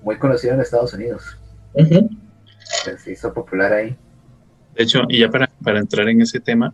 muy 0.04 0.16
conocido 0.16 0.54
en 0.54 0.60
Estados 0.60 0.94
Unidos. 0.94 1.36
Se 2.98 3.10
hizo 3.10 3.34
popular 3.34 3.72
ahí. 3.72 3.96
De 4.76 4.84
hecho, 4.84 5.02
y 5.08 5.18
ya 5.18 5.28
para, 5.28 5.50
para 5.64 5.80
entrar 5.80 6.08
en 6.08 6.22
ese 6.22 6.38
tema, 6.38 6.72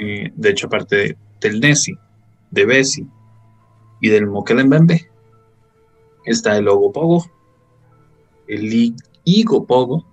eh, 0.00 0.32
de 0.34 0.50
hecho, 0.50 0.66
aparte 0.66 1.16
del 1.40 1.60
Nessie, 1.60 1.96
de 2.54 2.66
Bessie 2.66 3.06
y 4.00 4.08
del 4.08 4.26
Mokelembembe, 4.28 5.10
está 6.24 6.56
el 6.56 6.68
Ogopogo, 6.68 7.26
el 8.46 8.94
Igopogo, 9.24 10.06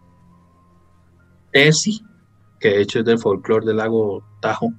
Tessie, 1.51 1.99
que 2.59 2.69
de 2.69 2.81
hecho 2.81 2.99
es 2.99 3.05
del 3.05 3.19
folclore 3.19 3.65
del 3.65 3.77
lago 3.77 4.23
Tahoe, 4.41 4.73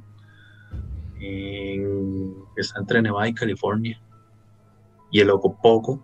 está 2.56 2.80
entre 2.80 3.02
Nevada 3.02 3.28
y 3.28 3.34
California, 3.34 4.02
y 5.10 5.20
el 5.20 5.30
Ogopogo, 5.30 6.02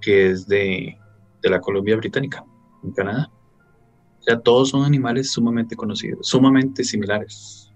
que 0.00 0.30
es 0.30 0.46
de, 0.46 0.96
de 1.42 1.50
la 1.50 1.60
Colombia 1.60 1.96
Británica, 1.96 2.44
en 2.84 2.92
Canadá. 2.92 3.30
O 4.20 4.22
sea, 4.22 4.38
todos 4.38 4.68
son 4.68 4.84
animales 4.84 5.32
sumamente 5.32 5.74
conocidos, 5.74 6.28
sumamente 6.28 6.84
similares. 6.84 7.69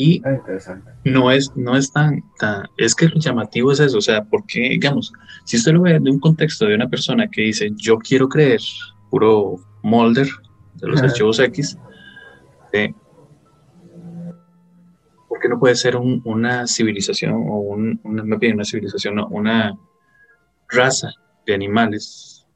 Y 0.00 0.22
ah, 0.24 0.38
no 1.04 1.32
es, 1.32 1.50
no 1.56 1.76
es 1.76 1.90
tan, 1.90 2.22
es 2.76 2.94
que 2.94 3.08
lo 3.08 3.18
llamativo 3.18 3.72
es 3.72 3.80
eso, 3.80 3.98
o 3.98 4.00
sea, 4.00 4.22
porque, 4.22 4.60
digamos, 4.60 5.12
si 5.44 5.56
usted 5.56 5.72
lo 5.72 5.82
ve 5.82 5.98
de 5.98 6.08
un 6.08 6.20
contexto 6.20 6.66
de 6.66 6.76
una 6.76 6.88
persona 6.88 7.28
que 7.28 7.42
dice, 7.42 7.72
yo 7.74 7.98
quiero 7.98 8.28
creer 8.28 8.60
puro 9.10 9.56
Molder 9.82 10.28
de 10.74 10.86
los 10.86 11.02
archivos 11.02 11.40
X, 11.40 11.76
eh, 12.72 12.94
¿por 15.28 15.40
qué 15.40 15.48
no 15.48 15.58
puede 15.58 15.74
ser 15.74 15.96
una 15.96 16.68
civilización 16.68 17.32
o 17.32 17.58
un, 17.58 18.00
una, 18.04 18.22
una 18.22 18.64
civilización, 18.64 19.16
no, 19.16 19.26
una 19.26 19.76
raza 20.68 21.10
de 21.44 21.54
animales, 21.54 22.46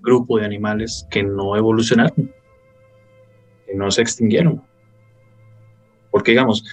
grupo 0.00 0.38
de 0.38 0.44
animales 0.44 1.06
que 1.10 1.22
no 1.22 1.56
evolucionaron, 1.56 2.30
que 3.66 3.74
no 3.74 3.90
se 3.90 4.02
extinguieron. 4.02 4.62
Porque 6.12 6.30
digamos, 6.30 6.64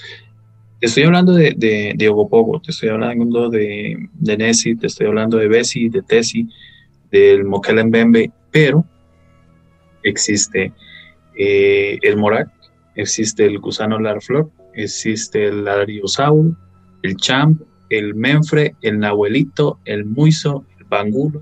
te 0.80 0.86
estoy 0.86 1.04
hablando 1.04 1.34
de, 1.34 2.08
Ogopogo, 2.12 2.62
te 2.62 2.70
estoy 2.70 2.90
hablando 2.90 3.50
de, 3.50 4.08
de 4.14 4.38
Nessie, 4.38 4.76
te 4.76 4.86
estoy 4.86 5.08
hablando 5.08 5.38
de 5.38 5.48
Bessie, 5.48 5.90
de 5.90 6.04
Tessie, 6.04 6.48
del 7.10 7.44
Mokelembembe, 7.46 8.32
pero 8.52 8.86
existe 10.04 10.72
eh, 11.36 11.98
el 12.04 12.18
Morac, 12.18 12.50
existe 12.96 13.46
el 13.46 13.60
gusano 13.60 14.00
larflor, 14.00 14.52
existe 14.74 15.48
el 15.48 15.66
Lariosaur, 15.66 16.56
el 17.02 17.16
Champ, 17.18 17.62
el 17.90 18.14
Menfre, 18.14 18.76
el 18.82 19.00
Nahuelito, 19.00 19.80
el 19.86 20.06
Muiso, 20.06 20.66
el 20.78 20.86
Bangulo, 20.86 21.42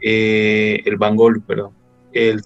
eh, 0.00 0.80
el 0.84 0.96
Bangol, 0.96 1.42
perdón, 1.42 1.72
el 2.12 2.42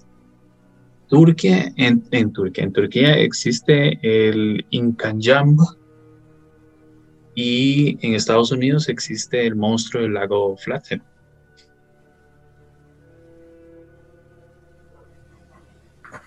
Turquía, 1.11 1.73
en, 1.75 2.05
en, 2.11 2.31
Turquía, 2.31 2.63
en 2.63 2.71
Turquía 2.71 3.17
existe 3.17 3.99
el 4.01 4.65
Incanjamba 4.69 5.75
y 7.35 7.97
en 8.01 8.13
Estados 8.13 8.49
Unidos 8.53 8.87
existe 8.87 9.45
el 9.45 9.57
monstruo 9.57 10.03
del 10.03 10.13
lago 10.13 10.55
Flathead. 10.55 11.01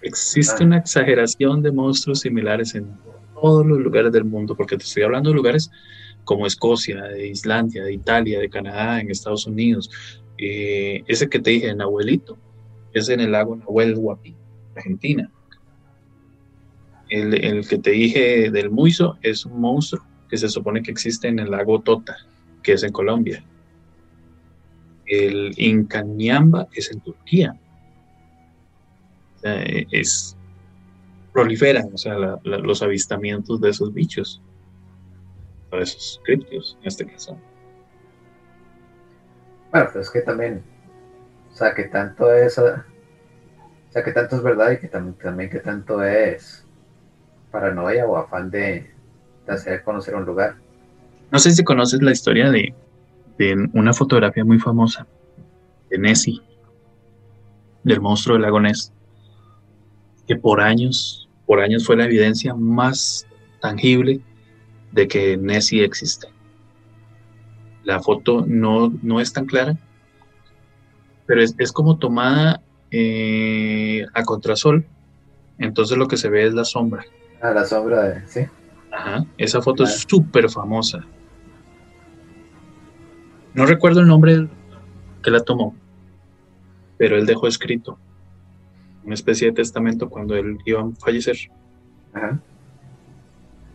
Existe 0.03 0.65
una 0.65 0.77
exageración 0.77 1.63
de 1.63 1.73
monstruos 1.73 2.21
similares 2.21 2.75
en 2.75 2.95
todos 3.41 3.65
los 3.65 3.79
lugares 3.79 4.13
del 4.13 4.25
mundo, 4.25 4.55
porque 4.55 4.77
te 4.77 4.85
estoy 4.85 5.05
hablando 5.05 5.31
de 5.31 5.37
lugares 5.37 5.71
como 6.25 6.47
Escocia, 6.47 7.05
de 7.05 7.29
Islandia, 7.29 7.85
de 7.85 7.95
Italia, 7.95 8.39
de 8.39 8.51
Canadá, 8.51 9.01
en 9.01 9.11
Estados 9.11 9.47
Unidos. 9.47 9.91
Eh, 10.37 11.03
ese 11.07 11.31
que 11.31 11.39
te 11.39 11.53
dije, 11.53 11.71
en 11.71 11.81
Abuelito, 11.81 12.37
es 12.93 13.09
en 13.09 13.21
el 13.21 13.33
lago 13.33 13.57
Nahuel 13.57 13.95
Huapi, 13.97 14.44
Argentina. 14.77 15.31
El, 17.11 17.67
que 17.69 17.79
te 17.79 17.91
dije 17.91 18.51
del 18.51 18.71
Muiso 18.71 19.19
es 19.23 19.45
un 19.45 19.61
monstruo 19.61 20.05
que 20.29 20.37
se 20.37 20.49
supone 20.49 20.83
que 20.83 20.91
existe 20.91 21.29
en 21.29 21.39
el 21.39 21.51
lago 21.51 21.81
Tota, 21.81 22.17
que 22.63 22.73
es 22.73 22.83
en 22.83 22.93
Colombia. 22.93 23.45
El 25.07 25.53
Incañamba 25.57 26.67
es 26.73 26.91
en 26.91 27.01
Turquía. 27.01 27.59
Eh, 29.43 29.87
es 29.91 30.37
proliferan, 31.35 31.91
o 31.93 31.99
sea, 31.99 32.17
los 32.45 32.81
avistamientos 32.81 33.61
de 33.61 33.71
esos 33.71 33.93
bichos, 33.93 34.41
de 35.73 35.83
esos 35.83 36.21
criptios 36.25 36.79
en 36.81 36.89
este 36.89 37.05
caso. 37.05 37.37
Bueno, 39.73 39.91
pues 39.93 40.07
es 40.07 40.13
que 40.13 40.21
también, 40.21 40.63
o 41.53 41.57
sea, 41.57 41.75
que 41.75 41.85
tanto 41.85 42.33
es, 42.33 42.57
o 42.59 42.85
sea, 43.95 44.05
que 44.05 44.13
tanto 44.13 44.37
es 44.37 44.43
verdad 44.43 44.73
y 44.73 44.79
que 44.79 44.89
también 44.89 45.51
que 45.51 45.61
tanto 45.61 46.03
es 46.03 46.65
paranoia 47.51 48.07
o 48.07 48.17
afán 48.17 48.51
de, 48.51 48.91
de 49.47 49.53
hacer 49.53 49.83
conocer 49.83 50.15
un 50.15 50.25
lugar. 50.25 50.57
No 51.31 51.39
sé 51.39 51.53
si 51.53 51.65
conoces 51.65 52.03
la 52.03 52.13
historia 52.13 52.51
de, 52.51 52.75
de 53.39 53.69
una 53.73 53.93
fotografía 53.93 54.45
muy 54.45 54.59
famosa 54.59 55.07
de 55.91 55.99
Nessie, 55.99 56.43
del 57.85 58.01
monstruo 58.01 58.35
del 58.35 58.43
lago 58.43 58.61
Ness 58.61 58.93
que 60.27 60.37
por 60.37 60.61
años, 60.61 61.29
por 61.47 61.61
años 61.61 61.87
fue 61.87 61.97
la 61.97 62.05
evidencia 62.05 62.55
más 62.55 63.27
tangible 63.61 64.21
de 64.93 65.09
que 65.09 65.37
Nessie 65.37 65.85
existe. 65.85 66.29
La 67.85 68.01
foto 68.01 68.45
no, 68.47 68.93
no 69.03 69.21
es 69.21 69.33
tan 69.33 69.47
clara, 69.47 69.77
pero 71.27 71.43
es, 71.43 71.73
como 71.73 71.99
tomada 71.99 72.63
eh, 72.97 74.07
a 74.15 74.23
contrasol, 74.23 74.87
entonces 75.59 75.99
lo 75.99 76.07
que 76.07 76.17
se 76.17 76.29
ve 76.29 76.47
es 76.47 76.55
la 76.55 76.65
sombra. 76.65 77.05
Ah, 77.41 77.51
la 77.51 77.65
sombra 77.65 78.03
de, 78.03 78.29
sí. 78.29 78.47
Ajá, 78.93 79.27
esa 79.37 79.61
foto 79.61 79.83
es 79.83 80.05
súper 80.09 80.49
famosa. 80.49 81.05
No 83.53 83.67
recuerdo 83.67 84.01
el 84.01 84.07
nombre 84.07 84.47
que 85.25 85.31
la 85.33 85.41
tomó, 85.41 85.75
pero 86.97 87.17
él 87.17 87.27
dejó 87.27 87.49
escrito 87.49 87.99
una 89.05 89.15
especie 89.15 89.49
de 89.49 89.55
testamento 89.55 90.09
cuando 90.09 90.37
él 90.37 90.59
iba 90.65 90.81
a 90.81 90.91
fallecer. 91.01 91.37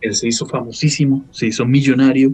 Él 0.00 0.14
se 0.14 0.28
hizo 0.28 0.46
famosísimo, 0.46 1.26
se 1.30 1.48
hizo 1.48 1.66
millonario 1.66 2.32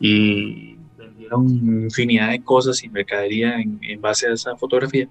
y 0.00 0.78
vendieron 0.96 1.48
infinidad 1.84 2.30
de 2.30 2.42
cosas 2.42 2.82
y 2.82 2.88
mercadería 2.88 3.60
en, 3.60 4.00
base 4.00 4.26
a 4.26 4.32
esa 4.32 4.56
fotografía. 4.56 5.06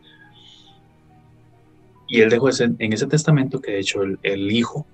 Y 2.08 2.22
él 2.22 2.30
dejó 2.30 2.50
ese, 2.50 2.66
en 2.66 2.94
ese 2.94 3.08
testamento 3.08 3.60
que 3.60 3.72
de 3.72 3.80
hecho 3.80 4.02
el, 4.02 4.52
hijo, 4.52 4.88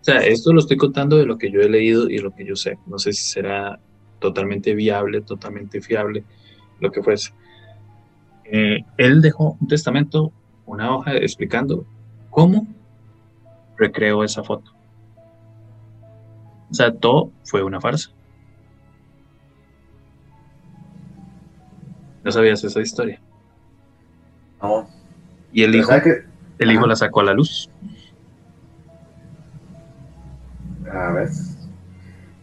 o 0.00 0.04
sea, 0.04 0.18
esto 0.18 0.52
lo 0.52 0.60
estoy 0.60 0.76
contando 0.76 1.16
de 1.16 1.26
lo 1.26 1.36
que 1.36 1.50
yo 1.50 1.60
he 1.60 1.68
leído 1.68 2.08
y 2.08 2.18
lo 2.18 2.34
que 2.34 2.46
yo 2.46 2.56
sé. 2.56 2.78
No 2.86 2.98
sé 2.98 3.12
si 3.12 3.22
será 3.22 3.78
totalmente 4.18 4.74
viable, 4.74 5.20
totalmente 5.20 5.80
fiable, 5.80 6.24
lo 6.80 6.90
que 6.90 7.02
fuese. 7.02 7.32
Eh, 8.44 8.78
él 8.96 9.20
dejó 9.20 9.56
un 9.60 9.68
testamento 9.68 10.32
una 10.70 10.94
hoja 10.94 11.16
explicando 11.16 11.84
cómo 12.30 12.66
recreó 13.76 14.22
esa 14.22 14.44
foto. 14.44 14.72
O 16.70 16.74
sea, 16.74 16.94
todo 16.94 17.32
fue 17.44 17.62
una 17.62 17.80
farsa. 17.80 18.10
¿No 22.22 22.30
sabías 22.30 22.62
esa 22.62 22.80
historia? 22.80 23.20
No. 24.62 24.99
Y 25.52 25.64
el 25.64 25.74
hijo, 25.74 25.92
el 26.58 26.72
hijo 26.72 26.86
la 26.86 26.96
sacó 26.96 27.20
a 27.20 27.24
la 27.24 27.34
luz. 27.34 27.70
A 30.92 31.12
ver. 31.12 31.28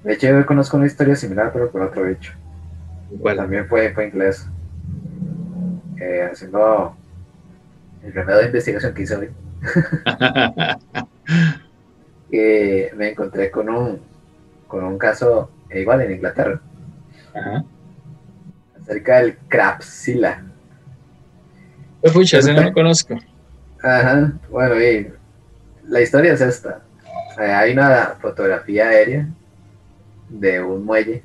De 0.04 0.14
hecho, 0.14 0.28
yo 0.28 0.46
conozco 0.46 0.78
una 0.78 0.86
historia 0.86 1.16
similar, 1.16 1.52
pero 1.52 1.70
por 1.70 1.82
otro 1.82 2.08
hecho. 2.08 2.34
También 3.36 3.68
fue, 3.68 3.94
fue 3.94 4.08
inglés. 4.08 4.48
Eh, 6.00 6.30
haciendo 6.32 6.96
el 8.04 8.14
remedio 8.14 8.40
de 8.40 8.46
investigación 8.46 8.94
que 8.94 9.02
hice 9.02 9.16
hoy, 9.16 9.30
me 12.96 13.10
encontré 13.10 13.50
con 13.50 13.68
un, 13.70 14.00
con 14.68 14.84
un 14.84 14.98
caso 14.98 15.50
igual 15.72 16.02
en 16.02 16.12
Inglaterra, 16.12 16.62
acerca 18.80 19.18
del 19.18 19.38
Crapsila. 19.48 20.44
Pucha, 22.12 22.40
ese 22.40 22.54
no 22.54 22.62
lo 22.62 22.74
conozco. 22.74 23.16
Ajá, 23.82 24.34
bueno, 24.50 24.82
y 24.82 25.12
la 25.88 26.02
historia 26.02 26.34
es 26.34 26.42
esta. 26.42 26.82
hay 27.38 27.74
una 27.74 28.16
fotografía 28.20 28.90
aérea 28.90 29.28
de 30.30 30.62
un 30.62 30.86
muelle. 30.86 31.24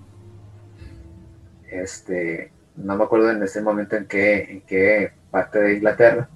Este, 1.70 2.52
no 2.76 2.96
me 2.96 3.04
acuerdo 3.04 3.30
en 3.30 3.42
este 3.42 3.60
momento 3.60 3.96
en 3.96 4.06
qué, 4.06 4.42
en 4.42 4.60
qué 4.62 5.12
parte 5.30 5.58
de 5.58 5.74
Inglaterra 5.74 6.28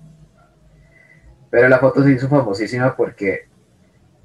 pero 1.51 1.69
la 1.69 1.79
foto 1.79 2.03
se 2.03 2.13
hizo 2.13 2.29
famosísima 2.29 2.95
porque 2.97 3.49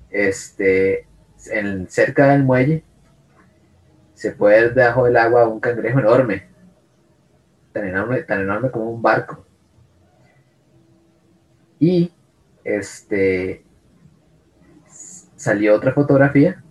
este, 0.10 1.08
en, 1.50 1.88
cerca 1.90 2.28
del 2.28 2.44
muelle 2.44 2.84
se 4.14 4.32
puede 4.32 4.62
ver 4.62 4.74
debajo 4.74 5.06
del 5.06 5.16
agua 5.16 5.48
un 5.48 5.60
cangrejo 5.60 6.00
enorme, 6.00 6.48
tan 7.72 7.88
enorme, 7.88 8.24
tan 8.24 8.42
enorme 8.42 8.70
como 8.70 8.92
un 8.92 9.02
barco. 9.02 9.46
Y 11.82 12.14
este 12.64 13.66
salió 15.36 15.76
otra 15.76 15.92
fotografía 15.92 16.64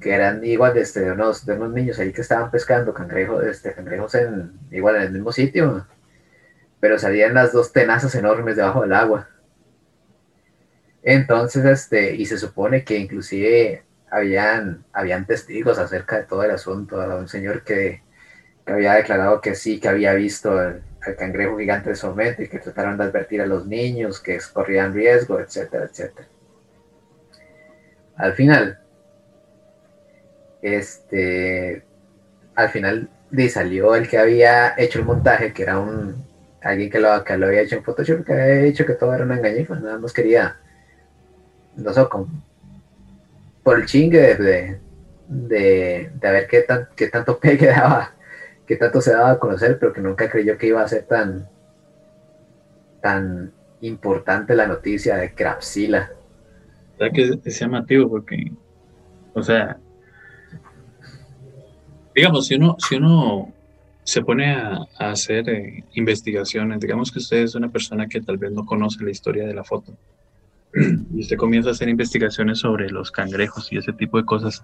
que 0.00 0.12
eran 0.12 0.44
igual 0.44 0.74
de, 0.74 0.80
este, 0.80 1.00
de, 1.00 1.12
unos, 1.12 1.46
de 1.46 1.52
unos 1.52 1.72
niños 1.72 2.00
ahí 2.00 2.12
que 2.12 2.22
estaban 2.22 2.50
pescando 2.50 2.92
cangrejos, 2.92 3.44
este, 3.44 3.72
cangrejos 3.72 4.16
en, 4.16 4.52
igual 4.72 4.96
en 4.96 5.02
el 5.02 5.12
mismo 5.12 5.30
sitio 5.30 5.86
pero 6.82 6.98
salían 6.98 7.34
las 7.34 7.52
dos 7.52 7.70
tenazas 7.72 8.12
enormes 8.16 8.56
debajo 8.56 8.80
del 8.80 8.92
agua. 8.92 9.28
Entonces, 11.04 11.64
este, 11.64 12.16
y 12.16 12.26
se 12.26 12.36
supone 12.36 12.82
que 12.82 12.98
inclusive 12.98 13.84
habían, 14.10 14.84
habían 14.92 15.24
testigos 15.24 15.78
acerca 15.78 16.16
de 16.16 16.24
todo 16.24 16.42
el 16.42 16.50
asunto, 16.50 16.96
un 16.96 17.28
señor 17.28 17.62
que, 17.62 18.02
había 18.66 18.94
declarado 18.94 19.40
que 19.40 19.54
sí, 19.54 19.78
que 19.78 19.88
había 19.88 20.12
visto 20.14 20.60
cangrejo 21.16 21.58
gigante 21.58 21.92
de 21.92 22.06
momento 22.06 22.42
y 22.42 22.48
que 22.48 22.58
trataron 22.58 22.96
de 22.96 23.04
advertir 23.04 23.42
a 23.42 23.46
los 23.46 23.66
niños 23.66 24.20
que 24.20 24.38
corrían 24.52 24.94
riesgo, 24.94 25.40
etcétera, 25.40 25.84
etcétera. 25.84 26.28
Al 28.16 28.34
final, 28.34 28.78
este, 30.62 31.82
al 32.54 32.68
final 32.70 33.08
salió 33.48 33.94
el 33.94 34.08
que 34.08 34.18
había 34.18 34.74
hecho 34.76 34.98
el 34.98 35.04
montaje, 35.04 35.52
que 35.52 35.62
era 35.62 35.78
un, 35.78 36.24
alguien 36.62 36.90
que 36.90 37.00
lo, 37.00 37.10
había 37.10 37.62
hecho 37.62 37.76
en 37.76 37.84
Photoshop, 37.84 38.24
que 38.24 38.32
había 38.32 38.62
dicho 38.62 38.86
que 38.86 38.94
todo 38.94 39.14
era 39.14 39.24
una 39.24 39.36
engañifa, 39.36 39.74
nada 39.76 39.98
más 39.98 40.12
quería, 40.12 40.56
no 41.76 41.92
sé, 41.92 42.08
con, 42.08 42.28
por 43.62 43.78
el 43.78 43.86
chingue 43.86 44.36
de, 44.36 44.78
de, 45.28 46.10
de, 46.14 46.30
ver 46.30 46.46
qué, 46.46 46.62
tan, 46.62 46.88
qué 46.94 47.08
tanto 47.08 47.38
pegue 47.40 47.66
daba, 47.66 48.12
qué 48.72 48.78
tanto 48.78 49.02
se 49.02 49.12
daba 49.12 49.32
a 49.32 49.38
conocer, 49.38 49.78
pero 49.78 49.92
que 49.92 50.00
nunca 50.00 50.30
creyó 50.30 50.56
que 50.56 50.68
iba 50.68 50.82
a 50.82 50.88
ser 50.88 51.02
tan, 51.02 51.46
tan 53.02 53.52
importante 53.82 54.54
la 54.54 54.66
noticia 54.66 55.16
de 55.16 55.34
Crapsila. 55.34 56.10
¿Sabes 56.96 57.12
que 57.12 57.50
es 57.50 57.60
llamativo? 57.60 58.08
Porque, 58.08 58.50
o 59.34 59.42
sea, 59.42 59.76
digamos, 62.14 62.46
si 62.46 62.54
uno, 62.54 62.76
si 62.78 62.96
uno 62.96 63.52
se 64.04 64.22
pone 64.22 64.54
a, 64.54 64.86
hacer 64.98 65.50
eh, 65.50 65.84
investigaciones, 65.92 66.80
digamos 66.80 67.12
que 67.12 67.18
usted 67.18 67.42
es 67.42 67.54
una 67.54 67.70
persona 67.70 68.06
que 68.06 68.22
tal 68.22 68.38
vez 68.38 68.52
no 68.52 68.64
conoce 68.64 69.04
la 69.04 69.10
historia 69.10 69.46
de 69.46 69.52
la 69.52 69.64
foto, 69.64 69.92
y 71.12 71.20
usted 71.20 71.36
comienza 71.36 71.68
a 71.68 71.72
hacer 71.72 71.90
investigaciones 71.90 72.60
sobre 72.60 72.88
los 72.88 73.10
cangrejos 73.10 73.70
y 73.70 73.76
ese 73.76 73.92
tipo 73.92 74.16
de 74.16 74.24
cosas, 74.24 74.62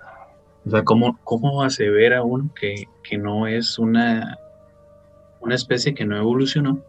o 0.66 0.70
sea, 0.70 0.82
¿cómo, 0.84 1.18
cómo 1.24 1.62
asevera 1.62 2.22
uno 2.22 2.50
que, 2.54 2.88
que 3.02 3.16
no 3.16 3.46
es 3.46 3.78
una, 3.78 4.38
una 5.40 5.54
especie 5.54 5.94
que 5.94 6.04
no 6.04 6.16
evolucionó 6.16 6.82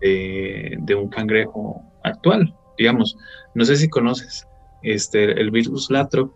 de, 0.00 0.94
un 0.94 1.08
cangrejo 1.08 1.82
actual? 2.02 2.54
Digamos, 2.76 3.16
no 3.54 3.64
sé 3.64 3.76
si 3.76 3.88
conoces 3.88 4.46
este, 4.82 5.40
el 5.40 5.50
virus 5.50 5.90
latro. 5.90 6.34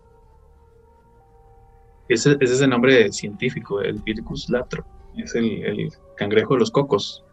Ese, 2.07 2.37
es 2.39 2.61
el 2.61 2.69
nombre 2.69 3.11
científico, 3.11 3.81
el 3.81 3.99
virus 3.99 4.49
latro. 4.49 4.85
Es 5.17 5.35
el, 5.35 5.91
cangrejo 6.15 6.55
de 6.55 6.61
los 6.61 6.71
cocos 6.71 7.23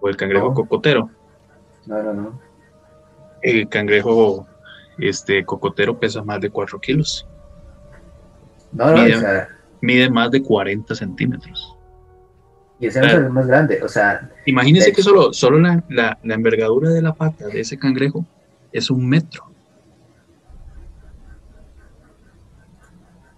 o 0.00 0.08
el 0.08 0.16
cangrejo 0.16 0.54
cocotero. 0.54 1.10
No, 1.86 2.02
no, 2.02 2.14
no. 2.14 2.40
El 3.42 3.68
cangrejo 3.68 4.46
este, 4.98 5.44
cocotero 5.44 5.98
pesa 5.98 6.22
más 6.22 6.40
de 6.40 6.50
4 6.50 6.80
kilos. 6.80 7.26
No, 8.72 8.90
no, 8.90 9.02
mide, 9.02 9.16
o 9.16 9.20
sea, 9.20 9.48
mide 9.80 10.10
más 10.10 10.30
de 10.30 10.42
40 10.42 10.94
centímetros. 10.94 11.76
Y 12.78 12.86
ese 12.88 13.00
es 13.00 13.12
el 13.14 13.30
más 13.30 13.46
grande, 13.46 13.82
o 13.82 13.88
sea... 13.88 14.30
Imagínese 14.44 14.92
que 14.92 15.02
solo, 15.02 15.32
solo 15.32 15.58
la, 15.58 15.82
la, 15.88 16.34
envergadura 16.34 16.90
de 16.90 17.00
la 17.00 17.14
pata 17.14 17.46
de 17.46 17.60
ese 17.60 17.78
cangrejo 17.78 18.26
es 18.70 18.90
un 18.90 19.08
metro. 19.08 19.44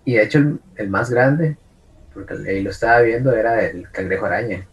Y 0.05 0.15
de 0.15 0.23
hecho 0.25 0.59
el, 0.75 0.89
más 0.89 1.11
grande, 1.11 1.57
porque 2.13 2.35
ahí 2.35 2.63
lo 2.63 2.71
estaba 2.71 3.01
viendo, 3.03 3.33
era 3.33 3.65
el 3.65 3.89
cangrejo 3.91 4.27
araña 4.27 4.67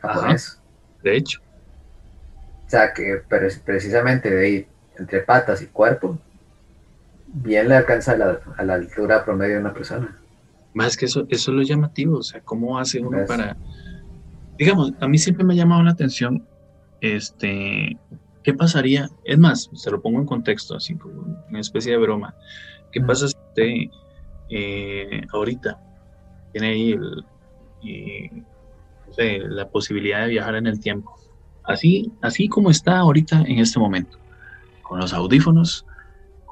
japonés. 0.00 0.60
de 1.02 1.16
hecho. 1.16 1.40
O 2.66 2.70
sea, 2.70 2.92
que 2.92 3.22
pero 3.28 3.48
precisamente 3.64 4.30
de 4.30 4.44
ahí, 4.44 4.66
entre 4.98 5.20
patas 5.20 5.62
y 5.62 5.66
cuerpo, 5.66 6.18
bien 7.32 7.68
le 7.68 7.76
alcanza 7.76 8.12
a 8.12 8.16
la, 8.16 8.40
a 8.56 8.64
la 8.64 8.74
altura 8.74 9.24
promedio 9.24 9.54
de 9.54 9.60
una 9.60 9.74
persona. 9.74 10.18
Más 10.74 10.96
que 10.96 11.06
eso, 11.06 11.26
eso 11.28 11.50
es 11.50 11.56
lo 11.56 11.62
llamativo, 11.62 12.18
o 12.18 12.22
sea, 12.22 12.40
cómo 12.40 12.78
hace 12.78 13.00
uno 13.00 13.26
para, 13.26 13.56
digamos, 14.58 14.92
a 15.00 15.08
mí 15.08 15.18
siempre 15.18 15.44
me 15.44 15.52
ha 15.52 15.56
llamado 15.56 15.82
la 15.82 15.90
atención, 15.90 16.46
este, 17.00 17.98
¿qué 18.42 18.54
pasaría? 18.54 19.10
Es 19.24 19.38
más, 19.38 19.70
se 19.74 19.90
lo 19.90 20.00
pongo 20.00 20.20
en 20.20 20.26
contexto, 20.26 20.76
así 20.76 20.94
como 20.94 21.36
una 21.48 21.60
especie 21.60 21.92
de 21.92 21.98
broma. 21.98 22.34
¿Qué 22.90 23.00
pasa 23.00 23.28
si 23.28 23.36
usted 23.36 23.90
eh, 24.50 25.26
ahorita 25.32 25.78
tiene 26.52 26.68
ahí 26.68 26.98
la 29.16 29.68
posibilidad 29.68 30.22
de 30.22 30.28
viajar 30.28 30.54
en 30.54 30.66
el 30.66 30.80
tiempo? 30.80 31.14
Así, 31.64 32.10
así 32.22 32.48
como 32.48 32.70
está 32.70 32.98
ahorita 32.98 33.42
en 33.42 33.58
este 33.58 33.78
momento, 33.78 34.18
con 34.82 34.98
los 35.00 35.12
audífonos, 35.12 35.86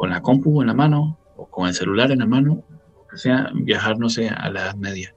con 0.01 0.09
la 0.09 0.23
compu 0.23 0.63
en 0.63 0.69
la 0.69 0.73
mano 0.73 1.19
o 1.37 1.45
con 1.45 1.69
el 1.69 1.75
celular 1.75 2.11
en 2.11 2.21
la 2.21 2.27
mano, 2.27 2.65
o 3.13 3.17
sea, 3.19 3.51
viajar, 3.53 3.99
no 3.99 4.09
sé, 4.09 4.31
a 4.31 4.49
la 4.49 4.63
Edad 4.63 4.75
Media. 4.77 5.15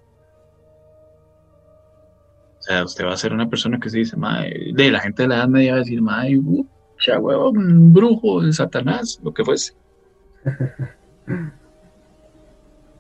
O 2.60 2.62
sea, 2.62 2.84
usted 2.84 3.06
va 3.06 3.14
a 3.14 3.18
ser 3.18 3.32
una 3.32 3.50
persona 3.50 3.80
que 3.80 3.90
se 3.90 4.00
dice, 4.00 4.18
de 4.74 4.92
la 4.92 5.00
gente 5.00 5.22
de 5.22 5.30
la 5.30 5.38
Edad 5.38 5.48
Media 5.48 5.72
va 5.72 5.78
a 5.78 5.84
decir, 5.84 6.02
madre, 6.02 6.38
uh, 6.38 6.68
un 7.54 7.94
brujo, 7.94 8.42
de 8.42 8.52
Satanás, 8.52 9.22
lo 9.24 9.34
que 9.34 9.46
fuese. 9.46 9.74
o 10.46 10.50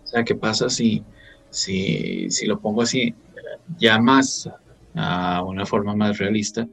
sea, 0.06 0.24
¿qué 0.24 0.36
pasa 0.36 0.70
si, 0.70 1.04
si, 1.50 2.32
si 2.32 2.46
lo 2.46 2.62
pongo 2.62 2.84
así, 2.84 3.14
ya 3.78 4.00
más 4.00 4.50
a 4.96 5.44
una 5.44 5.66
forma 5.66 5.94
más 5.98 6.18
realista? 6.18 6.66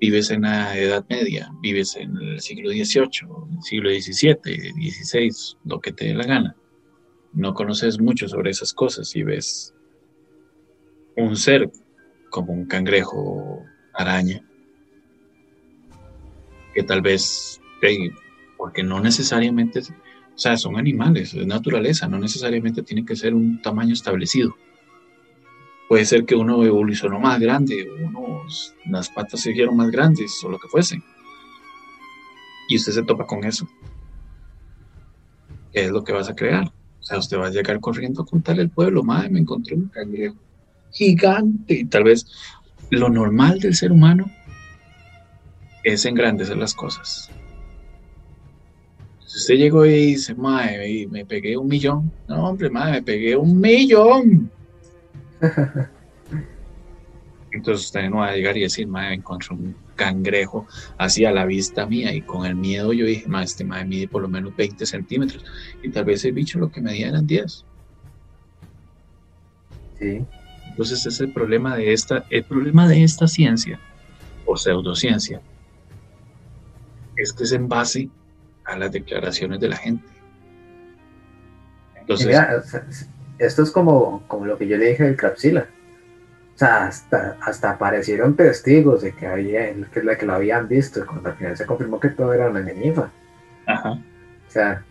Vives 0.00 0.30
en 0.30 0.42
la 0.42 0.76
Edad 0.76 1.04
Media, 1.08 1.50
vives 1.60 1.96
en 1.96 2.16
el 2.16 2.40
siglo 2.40 2.70
XVIII, 2.70 3.62
siglo 3.62 3.90
XVII, 3.90 4.90
XVI, 4.90 5.30
lo 5.64 5.80
que 5.80 5.92
te 5.92 6.06
dé 6.06 6.14
la 6.14 6.24
gana 6.24 6.56
no 7.32 7.54
conoces 7.54 8.00
mucho 8.00 8.28
sobre 8.28 8.50
esas 8.50 8.72
cosas 8.72 9.14
y 9.14 9.22
ves 9.22 9.74
un 11.16 11.36
ser 11.36 11.70
como 12.30 12.52
un 12.52 12.66
cangrejo 12.66 13.64
araña, 13.94 14.44
que 16.74 16.82
tal 16.82 17.02
vez, 17.02 17.60
porque 18.56 18.82
no 18.82 19.00
necesariamente, 19.00 19.80
o 19.80 20.38
sea, 20.38 20.56
son 20.56 20.78
animales, 20.78 21.34
es 21.34 21.46
naturaleza, 21.46 22.08
no 22.08 22.18
necesariamente 22.18 22.82
tiene 22.82 23.04
que 23.04 23.16
ser 23.16 23.34
un 23.34 23.60
tamaño 23.60 23.92
establecido. 23.92 24.54
Puede 25.90 26.04
ser 26.04 26.24
que 26.24 26.36
uno 26.36 26.64
evolucionó 26.64 27.18
más 27.18 27.40
grande, 27.40 27.90
unos, 27.90 28.76
las 28.86 29.08
patas 29.08 29.40
se 29.40 29.50
hicieron 29.50 29.76
más 29.76 29.90
grandes 29.90 30.40
o 30.44 30.48
lo 30.48 30.56
que 30.56 30.68
fuese. 30.68 31.02
Y 32.68 32.76
usted 32.76 32.92
se 32.92 33.02
topa 33.02 33.26
con 33.26 33.42
eso. 33.42 33.68
¿Qué 35.72 35.86
es 35.86 35.90
lo 35.90 36.04
que 36.04 36.12
vas 36.12 36.28
a 36.28 36.36
crear? 36.36 36.68
O 36.68 37.02
sea, 37.02 37.18
usted 37.18 37.38
va 37.38 37.48
a 37.48 37.50
llegar 37.50 37.80
corriendo 37.80 38.22
a 38.22 38.24
contarle 38.24 38.62
al 38.62 38.70
pueblo, 38.70 39.02
madre, 39.02 39.30
me 39.30 39.40
encontré 39.40 39.74
un 39.74 39.88
cangrejo 39.88 40.36
gigante. 40.92 41.80
Y 41.80 41.84
tal 41.86 42.04
vez 42.04 42.24
lo 42.90 43.08
normal 43.08 43.58
del 43.58 43.74
ser 43.74 43.90
humano 43.90 44.30
es 45.82 46.04
engrandecer 46.04 46.56
las 46.56 46.72
cosas. 46.72 47.30
Si 49.26 49.38
usted 49.38 49.54
llegó 49.56 49.84
y 49.84 50.06
dice, 50.12 50.36
madre, 50.36 51.08
me 51.10 51.24
pegué 51.24 51.56
un 51.56 51.66
millón. 51.66 52.12
No, 52.28 52.48
hombre, 52.48 52.70
madre, 52.70 52.92
me 52.92 53.02
pegué 53.02 53.34
un 53.34 53.60
millón. 53.60 54.52
Entonces 57.52 57.86
usted 57.86 58.08
no 58.08 58.18
va 58.18 58.28
a 58.28 58.36
llegar 58.36 58.56
y 58.56 58.60
decir, 58.60 58.86
madre, 58.86 59.14
encontré 59.14 59.54
un 59.54 59.74
cangrejo 59.96 60.68
así 60.98 61.24
a 61.24 61.32
la 61.32 61.44
vista 61.44 61.84
mía 61.86 62.14
y 62.14 62.22
con 62.22 62.46
el 62.46 62.54
miedo 62.54 62.92
yo 62.92 63.04
dije, 63.06 63.26
madre, 63.28 63.46
este 63.46 63.64
madre 63.64 63.86
mide 63.86 64.08
por 64.08 64.22
lo 64.22 64.28
menos 64.28 64.54
20 64.56 64.86
centímetros 64.86 65.44
y 65.82 65.90
tal 65.90 66.04
vez 66.04 66.24
el 66.24 66.32
bicho 66.32 66.60
lo 66.60 66.70
que 66.70 66.80
medía 66.80 67.08
eran 67.08 67.26
10. 67.26 67.64
Sí. 69.98 70.24
Entonces 70.68 71.04
es 71.06 71.20
el 71.20 71.32
problema 71.32 71.76
de 71.76 71.92
esta, 71.92 72.24
el 72.30 72.44
problema 72.44 72.86
de 72.86 73.02
esta 73.02 73.26
ciencia 73.26 73.80
o 74.46 74.56
pseudociencia 74.56 75.40
es 77.16 77.32
que 77.32 77.44
es 77.44 77.52
en 77.52 77.68
base 77.68 78.08
a 78.64 78.78
las 78.78 78.92
declaraciones 78.92 79.60
de 79.60 79.68
la 79.68 79.76
gente. 79.76 80.06
Entonces, 81.96 82.36
esto 83.40 83.62
es 83.62 83.70
como, 83.70 84.22
como 84.28 84.46
lo 84.46 84.56
que 84.56 84.68
yo 84.68 84.76
le 84.76 84.90
dije 84.90 85.04
del 85.04 85.16
Crapsila 85.16 85.66
sea, 86.60 86.86
hasta, 86.86 87.38
hasta 87.40 87.70
aparecieron 87.70 88.36
testigos 88.36 89.00
de 89.00 89.12
que, 89.12 89.26
había, 89.26 89.72
que, 89.74 90.16
que 90.18 90.26
lo 90.26 90.34
habían 90.34 90.68
visto, 90.68 91.06
cuando 91.06 91.30
al 91.30 91.36
final 91.36 91.56
se 91.56 91.64
confirmó 91.64 91.98
que 91.98 92.10
todo 92.10 92.34
era 92.34 92.50
una 92.50 92.60
enemiga. 92.60 93.10
Ajá. 93.66 93.92
O 93.92 94.50
sea, 94.50 94.84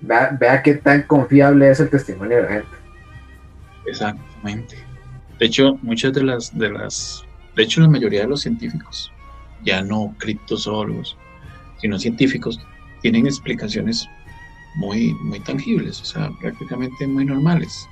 vea, 0.00 0.62
qué 0.62 0.74
tan 0.74 1.02
confiable 1.04 1.70
es 1.70 1.80
el 1.80 1.88
testimonio 1.88 2.36
de 2.36 2.42
la 2.42 2.48
gente. 2.48 2.76
Exactamente. 3.86 4.76
De 5.38 5.46
hecho, 5.46 5.78
muchas 5.80 6.12
de 6.12 6.24
las, 6.24 6.56
de 6.56 6.70
las, 6.70 7.24
de 7.54 7.62
hecho, 7.62 7.80
la 7.80 7.88
mayoría 7.88 8.20
de 8.20 8.28
los 8.28 8.42
científicos, 8.42 9.10
ya 9.64 9.80
no 9.80 10.14
criptozoólogos, 10.18 11.16
sino 11.80 11.98
científicos, 11.98 12.60
tienen 13.00 13.26
explicaciones 13.26 14.06
muy, 14.76 15.14
muy 15.14 15.40
tangibles, 15.40 16.00
o 16.00 16.04
sea, 16.04 16.30
prácticamente 16.40 17.06
muy 17.06 17.24
normales. 17.24 17.88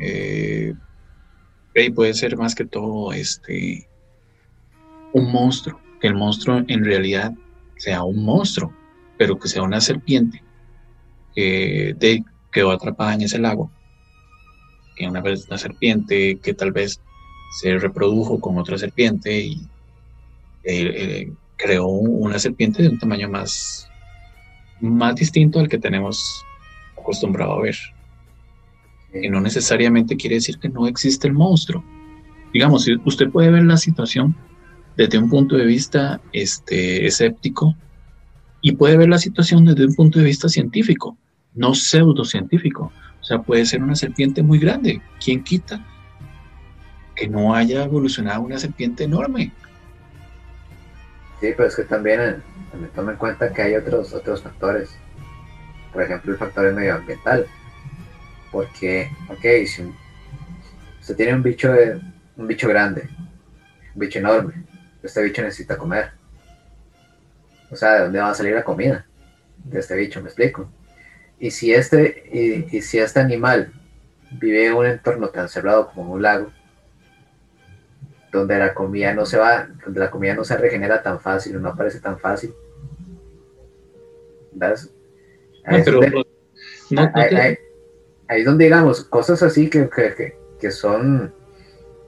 Eh, 0.00 0.74
puede 1.94 2.14
ser 2.14 2.36
más 2.36 2.54
que 2.54 2.64
todo 2.64 3.12
este 3.12 3.88
un 5.12 5.30
monstruo, 5.30 5.80
que 6.00 6.08
el 6.08 6.14
monstruo 6.14 6.62
en 6.66 6.84
realidad 6.84 7.32
sea 7.76 8.02
un 8.02 8.24
monstruo, 8.24 8.72
pero 9.16 9.38
que 9.38 9.48
sea 9.48 9.62
una 9.62 9.80
serpiente 9.80 10.42
que 11.34 11.94
quedó 12.52 12.70
atrapada 12.70 13.14
en 13.14 13.22
ese 13.22 13.38
lago, 13.38 13.70
que 14.96 15.06
una 15.08 15.20
vez 15.20 15.46
una 15.48 15.58
serpiente 15.58 16.38
que 16.42 16.54
tal 16.54 16.72
vez 16.72 17.00
se 17.60 17.78
reprodujo 17.78 18.40
con 18.40 18.58
otra 18.58 18.78
serpiente 18.78 19.40
y 19.40 19.68
eh, 20.64 20.92
eh, 20.94 21.32
creó 21.56 21.86
una 21.86 22.38
serpiente 22.38 22.82
de 22.82 22.88
un 22.88 22.98
tamaño 22.98 23.28
más, 23.28 23.88
más 24.84 25.16
distinto 25.16 25.60
al 25.60 25.68
que 25.68 25.78
tenemos 25.78 26.44
acostumbrado 26.96 27.54
a 27.54 27.62
ver 27.62 27.76
que 29.20 29.30
no 29.30 29.40
necesariamente 29.40 30.16
quiere 30.16 30.36
decir 30.36 30.58
que 30.58 30.68
no 30.68 30.86
existe 30.86 31.28
el 31.28 31.34
monstruo. 31.34 31.84
Digamos, 32.52 32.88
usted 33.04 33.30
puede 33.30 33.50
ver 33.50 33.64
la 33.64 33.76
situación 33.76 34.34
desde 34.96 35.18
un 35.18 35.28
punto 35.28 35.56
de 35.56 35.64
vista 35.64 36.20
este, 36.32 37.06
escéptico 37.06 37.74
y 38.60 38.72
puede 38.72 38.96
ver 38.96 39.08
la 39.08 39.18
situación 39.18 39.64
desde 39.64 39.86
un 39.86 39.94
punto 39.94 40.18
de 40.18 40.24
vista 40.24 40.48
científico, 40.48 41.16
no 41.54 41.74
pseudocientífico. 41.74 42.92
O 43.20 43.24
sea, 43.24 43.42
puede 43.42 43.66
ser 43.66 43.82
una 43.82 43.94
serpiente 43.94 44.42
muy 44.42 44.58
grande. 44.58 45.00
¿Quién 45.22 45.42
quita 45.42 45.84
que 47.14 47.28
no 47.28 47.54
haya 47.54 47.84
evolucionado 47.84 48.42
una 48.42 48.58
serpiente 48.58 49.04
enorme? 49.04 49.52
Sí, 51.40 51.52
pero 51.56 51.66
es 51.66 51.76
que 51.76 51.84
también, 51.84 52.20
eh, 52.20 52.36
también 52.70 52.92
toma 52.94 53.12
en 53.12 53.18
cuenta 53.18 53.52
que 53.52 53.62
hay 53.62 53.74
otros, 53.74 54.12
otros 54.12 54.42
factores. 54.42 54.96
Por 55.92 56.02
ejemplo, 56.02 56.32
el 56.32 56.38
factor 56.38 56.72
medioambiental. 56.72 57.46
Porque, 58.50 59.10
ok, 59.28 59.66
si 59.66 59.92
usted 61.00 61.16
tiene 61.16 61.34
un 61.34 61.42
bicho, 61.42 61.72
un 62.36 62.46
bicho 62.46 62.68
grande, 62.68 63.08
un 63.94 64.00
bicho 64.00 64.18
enorme, 64.18 64.64
este 65.02 65.22
bicho 65.22 65.42
necesita 65.42 65.76
comer. 65.76 66.12
O 67.70 67.76
sea, 67.76 67.94
¿de 67.94 68.00
dónde 68.04 68.20
va 68.20 68.30
a 68.30 68.34
salir 68.34 68.54
la 68.54 68.64
comida? 68.64 69.06
De 69.64 69.80
este 69.80 69.96
bicho, 69.96 70.20
me 70.20 70.28
explico. 70.28 70.70
Y 71.38 71.50
si 71.50 71.74
este, 71.74 72.68
y, 72.70 72.80
si 72.80 72.98
este 72.98 73.20
animal 73.20 73.72
vive 74.30 74.66
en 74.66 74.74
un 74.74 74.86
entorno 74.86 75.28
tan 75.28 75.48
cerrado 75.48 75.90
como 75.90 76.12
un 76.12 76.22
lago, 76.22 76.52
donde 78.38 78.58
la 78.58 78.74
comida 78.74 79.14
no 79.14 79.24
se 79.26 79.38
va, 79.38 79.68
donde 79.84 80.00
la 80.00 80.10
comida 80.10 80.34
no 80.34 80.44
se 80.44 80.56
regenera 80.56 81.02
tan 81.02 81.20
fácil, 81.20 81.60
no 81.60 81.68
aparece 81.68 82.00
tan 82.00 82.18
fácil. 82.18 82.52
¿Ves? 84.52 84.92
Ahí, 85.64 85.80
es 88.28 88.44
donde, 88.44 88.64
digamos, 88.64 89.04
cosas 89.04 89.42
así 89.42 89.70
que, 89.70 89.88
que, 90.58 90.70
son 90.70 91.32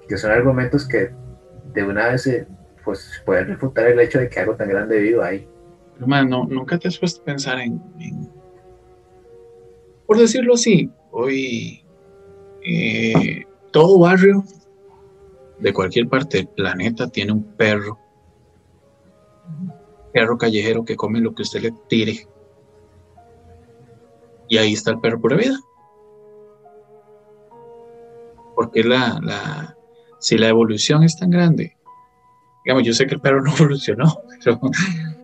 que 0.08 0.16
son 0.16 0.30
argumentos 0.30 0.86
que 0.88 1.10
de 1.72 1.82
una 1.82 2.08
vez 2.08 2.46
pues 2.84 3.22
pueden 3.24 3.48
refutar 3.48 3.86
el 3.86 3.98
hecho 4.00 4.18
de 4.18 4.28
que 4.28 4.40
algo 4.40 4.54
tan 4.54 4.68
grande 4.68 4.98
viva 4.98 5.26
ahí. 5.26 5.48
Hermano, 6.00 6.46
nunca 6.48 6.78
te 6.78 6.88
has 6.88 6.98
puesto 6.98 7.22
a 7.22 7.24
pensar 7.24 7.58
en, 7.58 7.80
por 10.06 10.18
decirlo 10.18 10.54
así, 10.54 10.90
hoy 11.10 11.84
eh, 12.64 13.44
todo 13.72 13.98
barrio 13.98 14.44
de 15.58 15.72
cualquier 15.72 16.08
parte 16.08 16.38
del 16.38 16.48
planeta 16.48 17.08
tiene 17.08 17.32
un 17.32 17.42
perro, 17.42 17.98
perro 20.12 20.36
callejero 20.38 20.84
que 20.84 20.96
come 20.96 21.20
lo 21.20 21.34
que 21.34 21.42
usted 21.42 21.62
le 21.62 21.72
tire. 21.88 22.26
Y 24.48 24.58
ahí 24.58 24.72
está 24.74 24.92
el 24.92 25.00
perro 25.00 25.20
pura 25.20 25.36
vida. 25.36 25.58
Porque 28.54 28.82
la, 28.84 29.18
la, 29.22 29.76
si 30.18 30.38
la 30.38 30.48
evolución 30.48 31.02
es 31.02 31.16
tan 31.18 31.30
grande, 31.30 31.76
digamos, 32.64 32.84
yo 32.84 32.92
sé 32.92 33.06
que 33.06 33.14
el 33.14 33.20
perro 33.20 33.42
no 33.44 33.52
evolucionó, 33.54 34.20
pero, 34.44 34.60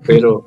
pero 0.05 0.47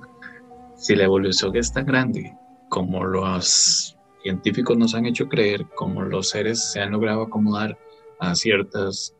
si 0.75 0.95
la 0.95 1.05
evolución 1.05 1.55
es 1.55 1.71
tan 1.71 1.85
grande 1.85 2.35
como 2.69 3.03
los 3.03 3.97
científicos 4.21 4.77
nos 4.77 4.95
han 4.95 5.05
hecho 5.05 5.27
creer, 5.27 5.65
como 5.75 6.01
los 6.03 6.29
seres 6.29 6.71
se 6.71 6.81
han 6.81 6.91
logrado 6.91 7.23
acomodar 7.23 7.77
a 8.19 8.35
ciertas 8.35 9.14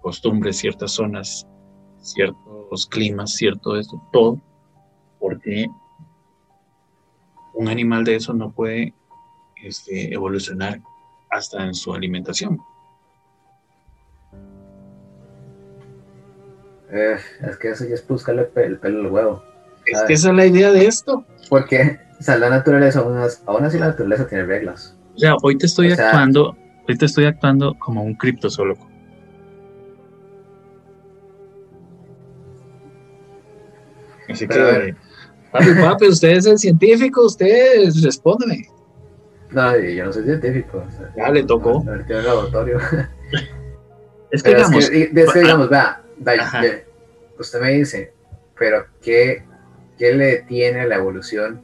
costumbres, 0.00 0.58
ciertas 0.58 0.92
zonas, 0.92 1.46
ciertos 2.00 2.86
climas, 2.86 3.34
cierto 3.34 3.76
esto, 3.76 4.00
todo, 4.12 4.40
porque 5.18 5.68
un 7.54 7.68
animal 7.68 8.04
de 8.04 8.16
eso 8.16 8.32
no 8.32 8.50
puede 8.50 8.94
este, 9.62 10.12
evolucionar 10.12 10.80
hasta 11.30 11.64
en 11.64 11.74
su 11.74 11.92
alimentación. 11.92 12.58
Eh, 16.92 17.16
es 17.48 17.56
que 17.56 17.70
eso 17.70 17.84
ya 17.84 17.94
es 17.94 18.06
buscarle 18.06 18.50
el 18.56 18.78
pelo 18.78 19.00
al 19.00 19.06
huevo. 19.06 19.42
Es 19.86 20.02
que 20.02 20.14
esa 20.14 20.30
es 20.30 20.34
la 20.34 20.46
idea 20.46 20.72
de 20.72 20.86
esto. 20.86 21.24
Porque, 21.48 21.98
o 22.18 22.22
sea, 22.22 22.36
la 22.36 22.50
naturaleza, 22.50 23.00
aún 23.46 23.64
así 23.64 23.78
la 23.78 23.88
naturaleza 23.88 24.26
tiene 24.26 24.44
reglas. 24.44 24.96
O 25.14 25.18
sea, 25.18 25.34
hoy 25.42 25.56
te 25.56 25.66
estoy 25.66 25.92
actuando, 25.92 26.56
hoy 26.88 26.96
te 26.96 27.06
estoy 27.06 27.26
actuando 27.26 27.74
como 27.78 28.02
un 28.02 28.14
criptozoólogo. 28.14 28.89
Así 34.30 34.46
que, 34.46 34.94
papi, 35.52 35.74
papi, 35.80 36.08
usted 36.08 36.30
es 36.30 36.46
el 36.46 36.58
científico, 36.58 37.26
usted 37.26 37.90
respóndeme. 38.02 38.68
No, 39.50 39.76
yo 39.78 40.04
no 40.04 40.12
soy 40.12 40.24
científico. 40.24 40.84
ya 41.16 41.30
le 41.30 41.42
tocó. 41.44 41.82
No, 41.84 41.96
no, 41.96 42.20
laboratorio. 42.22 42.78
Es 44.32 44.44
que, 44.44 44.54
digamos, 44.54 44.88
es 44.88 45.32
que, 45.32 45.40
digamos, 45.40 45.68
vea, 45.68 46.04
usted 47.36 47.60
me 47.60 47.72
dice, 47.72 48.14
pero 48.56 48.86
¿qué, 49.02 49.42
¿qué 49.98 50.14
le 50.14 50.42
tiene 50.42 50.86
la 50.86 50.94
evolución 50.94 51.60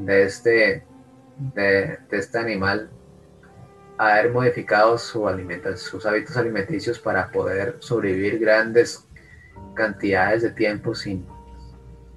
de 0.00 0.24
este, 0.24 0.84
de, 1.54 1.98
de 2.10 2.18
este 2.18 2.36
animal 2.36 2.90
a 3.96 4.12
haber 4.12 4.30
modificado 4.30 4.98
su 4.98 5.26
alimentación, 5.26 5.78
sus 5.78 6.04
hábitos 6.04 6.36
alimenticios 6.36 6.98
para 6.98 7.30
poder 7.30 7.76
sobrevivir 7.78 8.38
grandes 8.38 9.06
cantidades 9.74 10.42
de 10.42 10.50
tiempo 10.50 10.94
sin, 10.94 11.24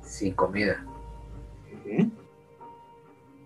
sin 0.01 0.33
comida. 0.33 0.83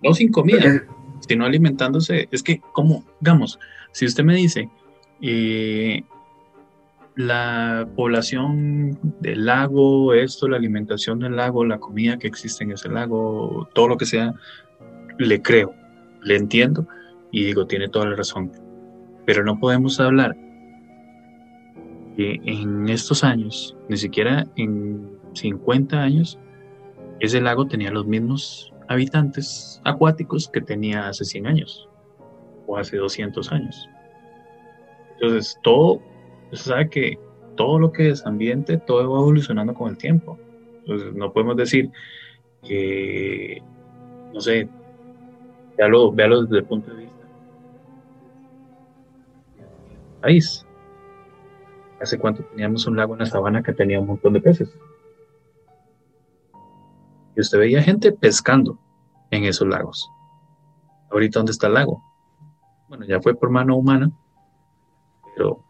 No 0.01 0.13
sin 0.13 0.31
comida, 0.31 0.83
sino 1.27 1.45
alimentándose. 1.45 2.27
Es 2.31 2.43
que, 2.43 2.61
como, 2.73 3.03
digamos, 3.19 3.59
si 3.91 4.05
usted 4.05 4.23
me 4.23 4.35
dice, 4.35 4.69
eh, 5.21 6.03
la 7.15 7.87
población 7.95 8.97
del 9.19 9.45
lago, 9.45 10.13
esto, 10.13 10.47
la 10.47 10.57
alimentación 10.57 11.19
del 11.19 11.35
lago, 11.35 11.65
la 11.65 11.79
comida 11.79 12.17
que 12.17 12.27
existe 12.27 12.63
en 12.63 12.71
ese 12.71 12.89
lago, 12.89 13.67
todo 13.73 13.89
lo 13.89 13.97
que 13.97 14.05
sea, 14.05 14.33
le 15.17 15.41
creo, 15.41 15.73
le 16.23 16.35
entiendo 16.35 16.87
y 17.31 17.45
digo, 17.45 17.67
tiene 17.67 17.89
toda 17.89 18.07
la 18.07 18.15
razón. 18.15 18.51
Pero 19.25 19.43
no 19.43 19.59
podemos 19.59 19.99
hablar 19.99 20.35
que 22.15 22.39
en 22.45 22.89
estos 22.89 23.23
años, 23.23 23.75
ni 23.89 23.97
siquiera 23.97 24.45
en 24.55 25.17
50 25.33 26.01
años, 26.01 26.37
ese 27.19 27.41
lago 27.41 27.67
tenía 27.67 27.91
los 27.91 28.05
mismos 28.05 28.73
habitantes 28.87 29.81
acuáticos 29.85 30.49
que 30.49 30.61
tenía 30.61 31.07
hace 31.07 31.23
100 31.23 31.47
años 31.47 31.87
o 32.67 32.77
hace 32.77 32.97
200 32.97 33.51
años. 33.51 33.89
Entonces, 35.13 35.57
todo 35.63 36.01
usted 36.51 36.71
sabe 36.71 36.89
que 36.89 37.19
todo 37.55 37.79
lo 37.79 37.91
que 37.91 38.09
es 38.09 38.25
ambiente, 38.25 38.77
todo 38.77 39.09
va 39.09 39.19
evolucionando 39.19 39.73
con 39.73 39.89
el 39.89 39.97
tiempo. 39.97 40.37
Entonces, 40.79 41.13
no 41.13 41.31
podemos 41.31 41.55
decir 41.55 41.91
que, 42.63 43.61
no 44.33 44.41
sé, 44.41 44.67
véalo, 45.77 46.11
véalo 46.11 46.43
desde 46.43 46.57
el 46.57 46.65
punto 46.65 46.91
de 46.91 47.01
vista 47.03 47.11
país. 50.21 50.65
¿Hace 52.01 52.17
cuánto 52.17 52.43
teníamos 52.43 52.87
un 52.87 52.97
lago 52.97 53.13
en 53.13 53.19
la 53.19 53.25
sabana 53.27 53.61
que 53.61 53.73
tenía 53.73 53.99
un 53.99 54.07
montón 54.07 54.33
de 54.33 54.41
peces? 54.41 54.75
Y 57.35 57.41
usted 57.41 57.59
veía 57.59 57.83
gente 57.83 58.11
pescando 58.11 58.79
en 59.29 59.43
esos 59.43 59.67
lagos. 59.67 60.09
Ahorita, 61.11 61.39
¿dónde 61.39 61.51
está 61.51 61.67
el 61.67 61.75
lago? 61.75 62.03
Bueno, 62.89 63.05
ya 63.05 63.21
fue 63.21 63.35
por 63.35 63.51
mano 63.51 63.77
humana, 63.77 64.11
pero 65.35 65.63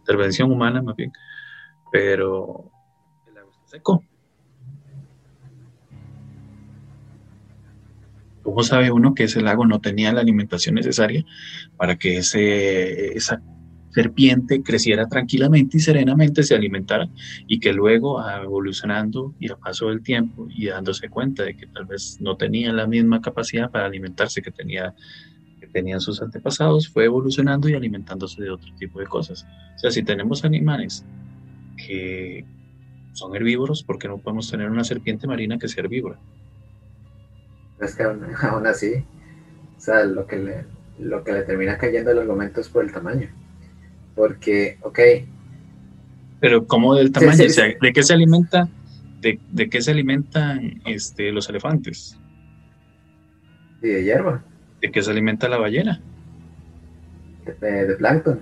intervención 0.00 0.52
humana 0.52 0.82
más 0.82 0.94
bien, 0.96 1.12
pero 1.90 2.70
el 3.26 3.34
lago 3.34 3.50
está 3.50 3.66
seco. 3.68 4.04
¿Cómo 8.42 8.62
sabe 8.62 8.92
uno 8.92 9.14
que 9.14 9.24
ese 9.24 9.40
lago 9.40 9.66
no 9.66 9.80
tenía 9.80 10.12
la 10.12 10.20
alimentación 10.20 10.74
necesaria 10.74 11.24
para 11.76 11.96
que 11.96 12.18
ese, 12.18 13.16
esa 13.16 13.42
serpiente 13.96 14.62
creciera 14.62 15.08
tranquilamente 15.08 15.78
y 15.78 15.80
serenamente, 15.80 16.42
se 16.42 16.54
alimentara 16.54 17.08
y 17.46 17.60
que 17.60 17.72
luego, 17.72 18.22
evolucionando 18.28 19.34
y 19.40 19.50
a 19.50 19.56
paso 19.56 19.88
del 19.88 20.02
tiempo 20.02 20.46
y 20.50 20.66
dándose 20.66 21.08
cuenta 21.08 21.44
de 21.44 21.56
que 21.56 21.66
tal 21.66 21.86
vez 21.86 22.18
no 22.20 22.36
tenía 22.36 22.74
la 22.74 22.86
misma 22.86 23.22
capacidad 23.22 23.70
para 23.70 23.86
alimentarse 23.86 24.42
que 24.42 24.50
tenía 24.50 24.94
tenían 25.76 26.00
sus 26.00 26.22
antepasados, 26.22 26.88
fue 26.88 27.04
evolucionando 27.04 27.68
y 27.68 27.74
alimentándose 27.74 28.42
de 28.42 28.50
otro 28.50 28.68
tipo 28.78 28.98
de 28.98 29.06
cosas. 29.06 29.46
O 29.76 29.78
sea, 29.78 29.90
si 29.90 30.02
tenemos 30.02 30.42
animales 30.42 31.04
que 31.76 32.46
son 33.12 33.36
herbívoros, 33.36 33.82
¿por 33.82 33.98
qué 33.98 34.08
no 34.08 34.16
podemos 34.16 34.50
tener 34.50 34.70
una 34.70 34.84
serpiente 34.84 35.26
marina 35.26 35.58
que 35.58 35.68
sea 35.68 35.84
herbívora? 35.84 36.18
Es 37.78 37.94
que 37.94 38.04
aún, 38.04 38.66
así, 38.66 39.04
o 39.76 39.80
sea, 39.80 40.04
lo 40.04 40.26
que, 40.26 40.38
le, 40.38 40.64
lo 40.98 41.22
que 41.22 41.32
le 41.32 41.42
termina 41.42 41.76
cayendo 41.76 42.10
el 42.10 42.20
argumento 42.20 42.62
es 42.62 42.70
por 42.70 42.82
el 42.82 42.90
tamaño. 42.90 43.28
Porque, 44.16 44.78
ok. 44.80 44.98
Pero 46.40 46.66
¿cómo 46.66 46.94
del 46.96 47.12
tamaño? 47.12 47.36
¿De 47.36 47.92
qué 47.92 48.02
se 48.02 48.12
alimenta? 48.12 48.68
¿De, 49.20 49.38
de 49.52 49.70
qué 49.70 49.80
se 49.80 49.92
alimentan 49.92 50.80
este, 50.86 51.30
los 51.30 51.48
elefantes? 51.48 52.18
Y 53.82 53.88
de 53.88 54.04
hierba. 54.04 54.42
¿De 54.80 54.90
qué 54.90 55.02
se 55.02 55.10
alimenta 55.10 55.48
la 55.48 55.58
ballena? 55.58 56.00
De, 57.60 57.94
plancton. 57.96 58.40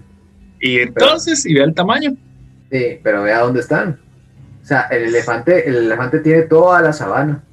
Y 0.60 0.78
entonces, 0.78 1.44
y 1.44 1.54
vea 1.54 1.64
el 1.64 1.74
tamaño. 1.74 2.16
Sí, 2.70 2.98
pero 3.02 3.22
vea 3.22 3.40
dónde 3.40 3.60
están. 3.60 4.00
O 4.62 4.66
sea, 4.66 4.82
el 4.90 5.04
elefante, 5.04 5.68
el 5.68 5.76
elefante 5.76 6.20
tiene 6.20 6.42
toda 6.42 6.80
la 6.80 6.92
sabana 6.92 7.44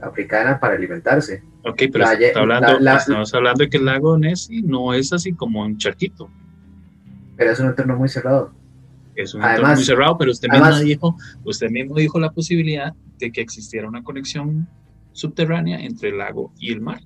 africana 0.00 0.60
para 0.60 0.74
alimentarse. 0.74 1.42
Ok, 1.64 1.82
pero 1.92 2.04
estamos 2.10 3.34
hablando 3.34 3.64
de 3.64 3.70
que 3.70 3.78
el 3.78 3.84
lago 3.84 4.18
Nessie 4.18 4.62
no 4.62 4.92
es 4.92 5.12
así 5.12 5.32
como 5.32 5.62
un 5.62 5.78
charquito. 5.78 6.30
Pero 7.38 7.52
es 7.52 7.60
un 7.60 7.68
entorno 7.68 7.96
muy 7.96 8.08
cerrado. 8.08 8.52
es 9.14 9.32
un 9.32 9.42
entorno 9.42 9.74
muy 9.74 9.84
cerrado, 9.84 10.18
pero 10.18 10.32
usted 10.32 10.48
mismo, 10.50 10.78
dijo, 10.80 11.16
usted 11.44 11.70
mismo 11.70 11.94
dijo 11.94 12.18
la 12.18 12.30
posibilidad 12.30 12.92
de 13.18 13.32
que 13.32 13.40
existiera 13.40 13.88
una 13.88 14.02
conexión 14.02 14.68
subterránea 15.12 15.80
entre 15.80 16.10
el 16.10 16.18
lago 16.18 16.52
y 16.58 16.72
el 16.72 16.80
mar. 16.80 17.00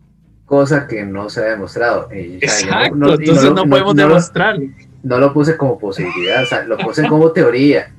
Cosa 0.47 0.87
que 0.89 1.05
no 1.05 1.29
se 1.29 1.41
ha 1.41 1.51
demostrado. 1.51 2.09
Exacto, 2.11 3.15
entonces 3.15 3.53
no, 3.53 3.65
podemos 3.67 3.95
demostrarlo. 3.95 4.67
No 5.03 5.19
lo 5.19 5.33
puse 5.33 5.57
como 5.57 5.79
posibilidad, 5.79 6.43
o 6.43 6.47
sea, 6.47 6.65
lo 6.65 6.79
puse 6.79 7.07
como 7.07 7.31
teoría. 7.31 7.93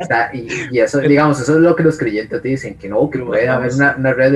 O 0.00 0.04
sea, 0.04 0.30
y, 0.32 0.78
eso, 0.78 1.00
digamos, 1.00 1.40
eso 1.40 1.54
es 1.54 1.60
lo 1.60 1.74
que 1.74 1.82
los 1.82 1.98
creyentes 1.98 2.42
dicen, 2.42 2.76
que 2.76 2.88
no, 2.88 3.08
que 3.10 3.18
puede 3.20 3.48
haber 3.48 3.72
una, 3.74 3.96
una 3.96 4.12
red 4.12 4.32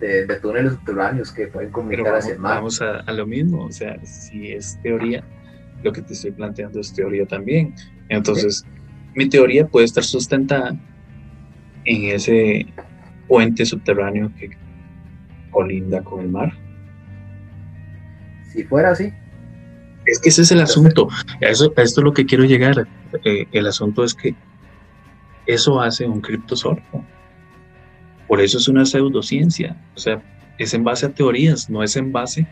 de, 0.00 0.24
de, 0.26 0.36
túneles 0.36 0.72
subterráneos 0.72 1.32
que 1.32 1.48
pueden 1.48 1.70
comunicar 1.70 2.14
hacia 2.14 2.32
el 2.32 2.38
mar. 2.38 2.56
Vamos 2.56 2.80
a, 2.80 3.00
a, 3.00 3.12
lo 3.12 3.26
mismo, 3.26 3.64
o 3.64 3.72
sea, 3.72 3.98
si 4.04 4.52
es 4.52 4.78
teoría, 4.82 5.22
lo 5.82 5.92
que 5.92 6.02
te 6.02 6.12
estoy 6.12 6.32
planteando 6.32 6.80
es 6.80 6.92
teoría 6.92 7.26
también. 7.26 7.74
Entonces, 8.08 8.64
mi 9.14 9.28
teoría 9.28 9.66
puede 9.66 9.86
estar 9.86 10.04
sustentada 10.04 10.76
en 11.84 12.04
ese 12.14 12.66
puente 13.28 13.64
subterráneo 13.64 14.32
que 14.38 14.50
colinda 15.50 16.02
con 16.02 16.20
el 16.20 16.28
mar. 16.28 16.52
Si 18.52 18.64
fuera 18.64 18.90
así. 18.90 19.12
Es 20.06 20.18
que 20.18 20.30
ese 20.30 20.42
es 20.42 20.50
el 20.50 20.60
asunto. 20.60 21.08
Eso, 21.40 21.72
esto 21.76 22.00
es 22.00 22.04
lo 22.04 22.12
que 22.12 22.26
quiero 22.26 22.44
llegar. 22.44 22.86
Eh, 23.24 23.46
el 23.52 23.66
asunto 23.66 24.04
es 24.04 24.14
que 24.14 24.34
eso 25.46 25.80
hace 25.80 26.06
un 26.06 26.20
criptosorbo. 26.20 27.04
Por 28.26 28.40
eso 28.40 28.58
es 28.58 28.68
una 28.68 28.84
pseudociencia. 28.84 29.76
O 29.94 29.98
sea, 29.98 30.22
es 30.58 30.74
en 30.74 30.84
base 30.84 31.06
a 31.06 31.10
teorías, 31.10 31.70
no 31.70 31.82
es 31.82 31.96
en 31.96 32.12
base 32.12 32.46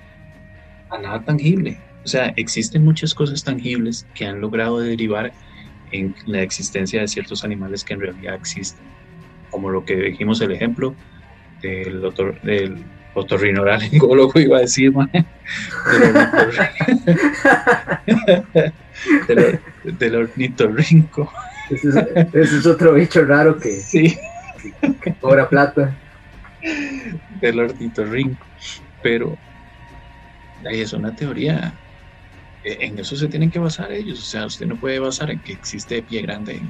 a 0.90 0.98
nada 0.98 1.24
tangible. 1.24 1.78
O 2.05 2.09
sea, 2.09 2.33
existen 2.37 2.85
muchas 2.85 3.15
cosas 3.15 3.45
tangibles 3.45 4.07
que 4.15 4.27
han 4.27 4.41
logrado 4.41 4.81
derivar 4.81 5.33
en 5.93 6.15
la 6.27 6.43
existencia 6.43 7.01
de 7.01 7.09
ciertos 7.09 7.45
animales 7.45 7.85
que 7.85 7.95
en 7.95 8.01
realidad 8.01 8.35
existen. 8.35 8.85
Como 9.51 9.71
lo 9.71 9.85
que 9.85 9.97
dijimos 9.97 10.41
el 10.41 10.53
ejemplo 10.53 10.95
del, 11.61 12.05
otor, 12.05 12.41
del 12.43 12.85
otorrinolaringólogo, 13.15 14.39
iba 14.41 14.59
a 14.59 14.61
decir, 14.61 14.93
del, 19.29 19.61
del, 19.99 20.15
ornitorrinco. 20.15 21.31
Ese 21.71 21.89
es, 21.89 21.97
ese 22.33 22.59
es, 22.59 22.67
otro 22.67 22.95
bicho 22.95 23.25
raro 23.25 23.59
que, 23.59 23.81
sí. 23.81 24.17
que, 25.03 25.15
cobra 25.15 25.49
plata. 25.49 25.95
Del 27.41 27.61
ornitorrinco. 27.61 28.47
Pero 29.03 29.37
ahí 30.67 30.81
es 30.81 30.93
una 30.93 31.15
teoría 31.15 31.73
en 32.65 32.99
eso 32.99 33.16
se 33.16 33.28
tienen 33.28 33.51
que 33.51 33.59
basar 33.59 33.93
ellos. 33.93 34.19
O 34.19 34.24
sea, 34.24 34.47
usted 34.47 34.66
no 34.66 34.77
puede 34.77 34.99
basar 34.99 35.31
en 35.31 35.39
que 35.41 35.53
existe 35.53 36.03
pie 36.03 36.23
grande 36.23 36.61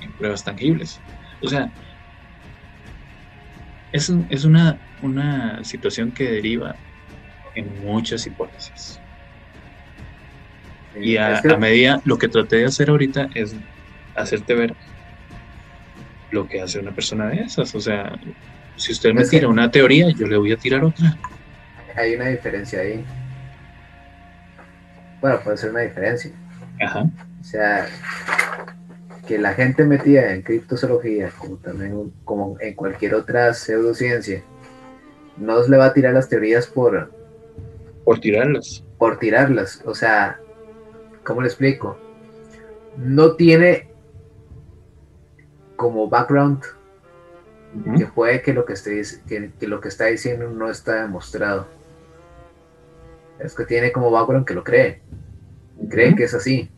en, 0.00 0.12
pruebas 0.18 0.44
tangibles. 0.44 1.00
O 1.40 1.48
sea, 1.48 1.70
es, 3.92 4.12
es 4.28 4.44
una, 4.44 4.78
una 5.00 5.64
situación 5.64 6.12
que 6.12 6.30
deriva 6.30 6.76
en 7.54 7.84
muchas 7.84 8.26
hipótesis. 8.26 9.00
Y 11.00 11.16
a, 11.16 11.40
medida, 11.58 12.02
lo 12.04 12.18
que 12.18 12.28
traté 12.28 12.56
de 12.56 12.66
hacer 12.66 12.90
ahorita 12.90 13.30
es 13.34 13.54
hacerte 14.14 14.54
ver 14.54 14.74
lo 16.30 16.46
que 16.46 16.60
hace 16.60 16.78
una 16.78 16.92
persona 16.92 17.28
de 17.28 17.42
esas. 17.42 17.74
O 17.74 17.80
sea, 17.80 18.18
si 18.76 18.92
usted 18.92 19.14
me 19.14 19.24
tira 19.24 19.48
una 19.48 19.70
teoría, 19.70 20.10
yo 20.10 20.26
le 20.26 20.36
voy 20.36 20.52
a 20.52 20.56
tirar 20.56 20.84
otra. 20.84 21.16
Hay 21.96 22.14
una 22.14 22.26
diferencia 22.26 22.80
ahí 22.80 23.04
bueno, 25.22 25.40
puede 25.42 25.56
ser 25.56 25.70
una 25.70 25.80
diferencia. 25.80 26.32
Ajá. 26.84 27.04
O 27.40 27.44
sea, 27.44 27.86
que 29.26 29.38
la 29.38 29.54
gente 29.54 29.84
metida 29.84 30.34
en 30.34 30.42
criptozoología, 30.42 31.30
como 31.38 31.56
también 31.56 32.12
como 32.24 32.56
en 32.60 32.74
cualquier 32.74 33.14
otra 33.14 33.54
pseudociencia, 33.54 34.42
no 35.36 35.66
le 35.66 35.76
va 35.76 35.86
a 35.86 35.94
tirar 35.94 36.12
las 36.12 36.28
teorías 36.28 36.66
por... 36.66 37.12
Por 38.04 38.18
tirarlas. 38.18 38.84
Por 38.98 39.20
tirarlas. 39.20 39.80
O 39.86 39.94
sea, 39.94 40.40
¿cómo 41.22 41.40
le 41.40 41.46
explico? 41.46 41.96
No 42.96 43.36
tiene 43.36 43.88
como 45.76 46.08
background 46.08 46.62
que 47.96 48.06
puede 48.06 48.42
que 48.42 48.52
lo 48.52 48.66
que, 48.66 48.74
esté, 48.74 49.02
que 49.26 49.66
lo 49.66 49.80
que 49.80 49.88
está 49.88 50.06
diciendo 50.06 50.50
no 50.50 50.68
está 50.68 51.02
demostrado 51.02 51.66
es 53.38 53.54
que 53.54 53.64
tiene 53.64 53.92
como 53.92 54.10
background 54.10 54.46
que 54.46 54.54
lo 54.54 54.64
cree. 54.64 55.02
Cree 55.88 56.14
que 56.14 56.24
es 56.24 56.34
así. 56.34 56.70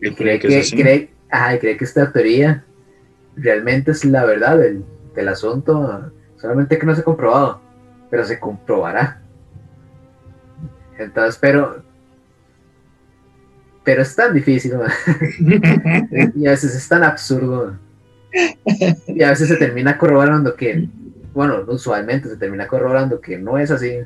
Y 0.00 0.14
cree, 0.14 0.38
que, 0.38 0.48
Cree, 0.48 1.10
cree 1.58 1.76
que 1.76 1.84
esta 1.84 2.12
teoría 2.12 2.64
realmente 3.36 3.92
es 3.92 4.04
la 4.04 4.24
verdad 4.24 4.58
del, 4.58 5.28
asunto, 5.28 6.12
solamente 6.36 6.78
que 6.78 6.86
no 6.86 6.94
se 6.94 7.00
ha 7.00 7.04
comprobado, 7.04 7.60
pero 8.10 8.24
se 8.24 8.38
comprobará. 8.38 9.20
Entonces, 10.96 11.36
pero, 11.40 11.82
pero 13.82 14.02
es 14.02 14.14
tan 14.14 14.32
difícil, 14.32 14.74
y 16.36 16.46
a 16.46 16.50
veces 16.50 16.76
es 16.76 16.88
tan 16.88 17.02
absurdo, 17.02 17.76
y 19.06 19.22
a 19.22 19.30
veces 19.30 19.48
se 19.48 19.56
termina 19.56 19.98
corroborando 19.98 20.54
que, 20.54 20.88
bueno, 21.34 21.64
usualmente 21.66 22.28
se 22.28 22.36
termina 22.36 22.68
corroborando 22.68 23.20
que 23.20 23.38
no 23.38 23.58
es 23.58 23.72
así, 23.72 23.98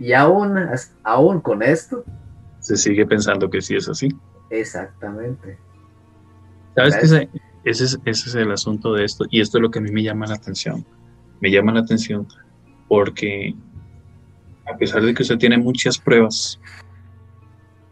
y 0.00 0.12
aún, 0.12 0.58
aún 1.04 1.40
con 1.40 1.62
esto... 1.62 2.04
Se 2.58 2.76
sigue 2.76 3.06
pensando 3.06 3.48
que 3.48 3.60
sí 3.60 3.76
es 3.76 3.88
así. 3.88 4.08
Exactamente. 4.50 5.58
¿Sabes 6.74 6.96
qué? 6.96 7.06
Ese, 7.06 7.28
ese, 7.64 7.84
es, 7.84 7.98
ese 8.04 8.28
es 8.30 8.34
el 8.34 8.50
asunto 8.50 8.94
de 8.94 9.04
esto. 9.04 9.26
Y 9.30 9.40
esto 9.40 9.58
es 9.58 9.62
lo 9.62 9.70
que 9.70 9.78
a 9.78 9.82
mí 9.82 9.92
me 9.92 10.02
llama 10.02 10.26
la 10.26 10.34
atención. 10.34 10.84
Me 11.40 11.50
llama 11.50 11.72
la 11.72 11.80
atención 11.80 12.26
porque 12.88 13.54
a 14.66 14.76
pesar 14.76 15.02
de 15.02 15.14
que 15.14 15.22
usted 15.22 15.38
tiene 15.38 15.58
muchas 15.58 15.98
pruebas, 15.98 16.58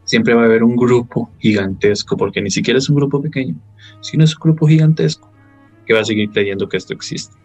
siempre 0.04 0.34
va 0.34 0.42
a 0.42 0.44
haber 0.46 0.62
un 0.62 0.76
grupo 0.76 1.30
gigantesco, 1.38 2.16
porque 2.16 2.40
ni 2.40 2.50
siquiera 2.50 2.78
es 2.78 2.88
un 2.88 2.96
grupo 2.96 3.20
pequeño, 3.20 3.54
sino 4.00 4.24
es 4.24 4.34
un 4.34 4.40
grupo 4.40 4.66
gigantesco 4.66 5.30
que 5.86 5.94
va 5.94 6.00
a 6.00 6.04
seguir 6.04 6.30
creyendo 6.30 6.68
que 6.68 6.76
esto 6.76 6.94
existe. 6.94 7.36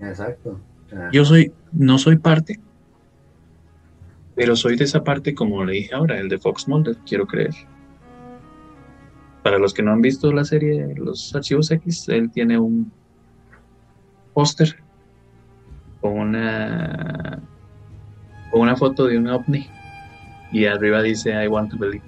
Exacto. 0.00 0.60
Yo 1.12 1.24
soy, 1.24 1.52
no 1.72 1.98
soy 1.98 2.16
parte, 2.16 2.60
pero 4.34 4.56
soy 4.56 4.76
de 4.76 4.84
esa 4.84 5.04
parte, 5.04 5.34
como 5.34 5.64
le 5.64 5.74
dije 5.74 5.94
ahora, 5.94 6.18
el 6.18 6.28
de 6.28 6.38
Fox 6.38 6.66
Mulder, 6.68 6.96
quiero 7.06 7.26
creer. 7.26 7.54
Para 9.42 9.58
los 9.58 9.74
que 9.74 9.82
no 9.82 9.92
han 9.92 10.00
visto 10.00 10.32
la 10.32 10.44
serie 10.44 10.94
Los 10.96 11.34
Archivos 11.34 11.70
X, 11.70 12.08
él 12.08 12.30
tiene 12.30 12.58
un 12.58 12.92
póster 14.32 14.76
con 16.00 16.12
una, 16.12 17.42
con 18.50 18.60
una 18.60 18.76
foto 18.76 19.06
de 19.06 19.18
un 19.18 19.28
ovni 19.28 19.68
y 20.52 20.66
arriba 20.66 21.02
dice 21.02 21.32
I 21.32 21.48
want 21.48 21.70
to 21.70 21.78
believe. 21.78 22.04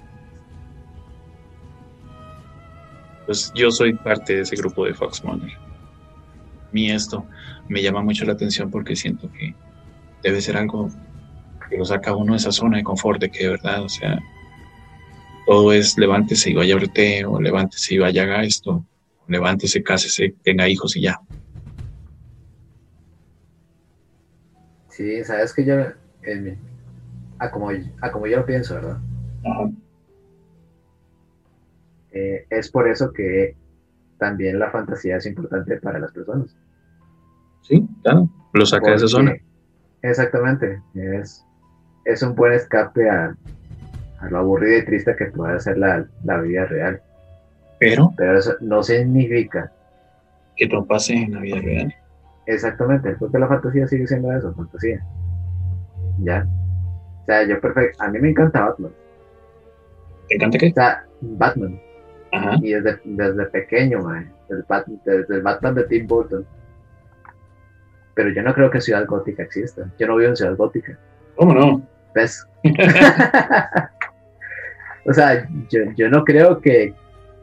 Pues 3.25 3.51
yo 3.55 3.71
soy 3.71 3.93
parte 3.93 4.35
de 4.35 4.41
ese 4.41 4.55
grupo 4.55 4.85
de 4.85 4.93
Fox 4.93 5.23
Mulder. 5.23 5.51
A 5.51 6.69
mí 6.71 6.89
esto 6.89 7.25
me 7.67 7.81
llama 7.81 8.01
mucho 8.01 8.25
la 8.25 8.33
atención 8.33 8.69
porque 8.69 8.95
siento 8.95 9.31
que 9.31 9.55
debe 10.21 10.41
ser 10.41 10.57
algo 10.57 10.89
que 11.69 11.77
lo 11.77 11.85
saca 11.85 12.15
uno 12.15 12.33
de 12.33 12.37
esa 12.37 12.51
zona 12.51 12.77
de 12.77 12.83
confort 12.83 13.19
de 13.19 13.29
que 13.29 13.43
de 13.43 13.49
verdad, 13.51 13.83
o 13.83 13.89
sea, 13.89 14.19
todo 15.45 15.71
es 15.73 15.97
levántese 15.97 16.49
y 16.51 16.55
vaya 16.55 16.75
a 16.75 16.79
té, 16.87 17.25
o 17.25 17.39
levántese 17.39 17.95
y 17.95 17.97
vaya 17.99 18.23
a 18.23 18.43
esto, 18.43 18.85
levántese, 19.27 19.83
cásese, 19.83 20.35
tenga 20.43 20.67
hijos 20.67 20.95
y 20.95 21.01
ya. 21.01 21.19
Sí, 24.89 25.23
sabes 25.23 25.53
que 25.53 25.65
yo, 25.65 25.75
a, 27.39 27.51
como, 27.51 27.69
a 27.69 28.11
como 28.11 28.27
yo 28.27 28.37
lo 28.37 28.45
pienso, 28.45 28.75
¿verdad? 28.75 28.97
Eh, 32.11 32.45
es 32.49 32.71
por 32.71 32.87
eso 32.87 33.11
que 33.11 33.55
también 34.17 34.57
la 34.57 34.71
fantasía 34.71 35.17
es 35.17 35.25
importante 35.25 35.77
para 35.81 35.99
las 35.99 36.11
personas. 36.11 36.55
Sí, 37.61 37.85
claro, 38.01 38.29
lo 38.53 38.65
saca 38.65 38.91
de 38.91 38.95
esa 38.95 39.07
zona. 39.07 39.35
Exactamente, 40.01 40.81
es 40.93 41.44
es 42.05 42.21
un 42.21 42.35
buen 42.35 42.53
escape 42.53 43.09
a, 43.09 43.35
lo 44.29 44.37
aburrido 44.37 44.77
y 44.79 44.85
triste 44.85 45.15
que 45.15 45.25
puede 45.25 45.59
ser 45.59 45.77
la, 45.77 46.05
vida 46.41 46.65
real. 46.65 47.01
Pero, 47.79 48.13
Pero 48.15 48.39
eso 48.39 48.55
no 48.61 48.81
significa 48.81 49.71
que 50.55 50.67
no 50.67 50.85
pase 50.85 51.13
en 51.13 51.33
la 51.33 51.41
vida 51.41 51.57
real. 51.57 51.95
Exactamente, 52.45 53.15
porque 53.19 53.39
la 53.39 53.47
fantasía 53.47 53.87
sigue 53.87 54.07
siendo 54.07 54.31
eso, 54.31 54.53
fantasía. 54.53 55.03
¿Ya? 56.19 56.47
O 57.21 57.25
sea, 57.25 57.45
yo 57.45 57.59
perfecto, 57.59 58.01
a 58.03 58.07
mí 58.07 58.19
me 58.19 58.29
encanta 58.29 58.61
Batman. 58.61 58.91
¿Te 60.29 60.35
encanta 60.35 60.57
qué? 60.57 60.69
O 60.69 60.73
sea, 60.73 61.05
Batman. 61.21 61.79
Ajá. 62.31 62.57
Y 62.61 62.73
desde, 62.73 62.99
desde 63.03 63.45
pequeño, 63.47 64.01
man, 64.01 64.31
desde, 64.47 65.35
el 65.35 65.41
Batman 65.41 65.75
de 65.75 65.83
Tim 65.85 66.07
Burton. 66.07 66.45
Pero 68.13 68.29
yo 68.29 68.43
no 68.43 68.53
creo 68.53 68.69
que 68.69 68.79
Ciudad 68.79 69.05
Gótica 69.05 69.43
exista. 69.43 69.89
Yo 69.99 70.07
no 70.07 70.15
vivo 70.15 70.29
en 70.29 70.35
Ciudad 70.37 70.55
Gótica. 70.55 70.97
¿Cómo 71.35 71.53
no? 71.53 71.94
¿Ves? 72.15 72.47
o 75.05 75.13
sea, 75.13 75.47
yo, 75.69 76.09
no 76.09 76.23
creo 76.23 76.59
que, 76.59 76.93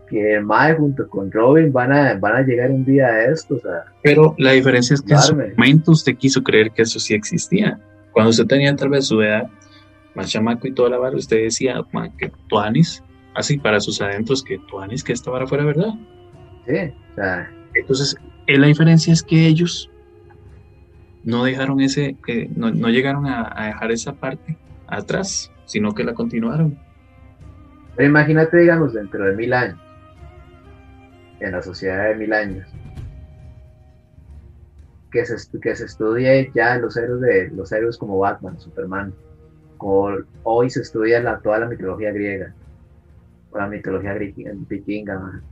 que 0.09 0.41
Mae 0.41 0.75
junto 0.75 1.09
con 1.09 1.31
Robin 1.31 1.73
van 1.73 1.93
a, 1.93 2.15
van 2.15 2.37
a 2.37 2.43
llegar 2.43 2.71
un 2.71 2.85
día 2.85 3.07
a 3.07 3.25
esto. 3.27 3.57
O 3.57 3.61
sea, 3.61 3.85
Pero 4.03 4.35
la 4.39 4.53
diferencia 4.53 4.95
es 4.95 5.03
que 5.03 5.15
en 5.15 5.21
su 5.21 5.37
momento 5.37 5.93
usted 5.93 6.17
quiso 6.17 6.43
creer 6.43 6.73
que 6.73 6.83
eso 6.83 6.99
sí 6.99 7.15
existía. 7.15 7.79
Cuando 8.13 8.31
usted 8.31 8.47
tenía 8.47 8.75
tal 8.75 8.89
vez 8.89 9.07
su 9.07 9.21
edad, 9.23 9.49
más 10.15 10.31
chamaco 10.31 10.67
y 10.67 10.73
toda 10.73 10.91
la 10.91 10.99
vara, 10.99 11.17
usted 11.17 11.45
decía 11.45 11.81
que 12.19 12.33
Tuanis, 12.49 13.03
así 13.35 13.59
para 13.59 13.81
sus 13.81 14.01
adentros, 14.01 14.43
que 14.43 14.59
Tuanis, 14.69 15.05
que 15.05 15.13
esta 15.13 15.31
vara 15.31 15.47
fuera 15.47 15.65
verdad. 15.65 15.95
Sí, 16.67 16.93
o 17.13 17.15
sea. 17.15 17.51
Entonces, 17.75 18.17
eh, 18.47 18.59
la 18.59 18.67
diferencia 18.67 19.13
es 19.13 19.23
que 19.23 19.47
ellos 19.47 19.91
no 21.25 21.45
dejaron 21.45 21.81
ese, 21.81 22.17
que 22.25 22.49
no, 22.55 22.71
no, 22.71 22.89
llegaron 22.89 23.27
a, 23.27 23.67
dejar 23.67 23.93
esa 23.93 24.13
parte 24.13 24.57
atrás, 24.87 25.53
sino 25.65 25.95
que 25.95 26.05
la 26.05 26.15
continuaron. 26.15 26.79
Pero 27.97 28.09
imagínate, 28.09 28.57
digamos, 28.59 28.95
dentro 28.95 29.25
de 29.25 29.37
mil 29.37 29.53
años, 29.53 29.79
en 31.41 31.53
la 31.53 31.63
sociedad 31.63 32.09
de 32.09 32.17
mil 32.17 32.33
años, 32.33 32.69
que 35.11 35.27
se, 35.27 35.61
que 35.61 35.77
se 35.77 35.85
estudie 35.85 36.51
ya 36.55 36.77
los 36.79 36.97
héroes, 36.97 37.21
de, 37.21 37.51
los 37.51 37.71
héroes 37.71 37.99
como 37.99 38.19
Batman, 38.19 38.59
Superman, 38.59 39.13
hoy 40.43 40.71
se 40.71 40.81
estudia 40.81 41.21
la, 41.21 41.39
toda 41.41 41.59
la 41.59 41.67
mitología 41.67 42.13
griega, 42.13 42.55
o 43.51 43.59
la 43.59 43.67
mitología 43.67 44.15
vikinga, 44.15 45.43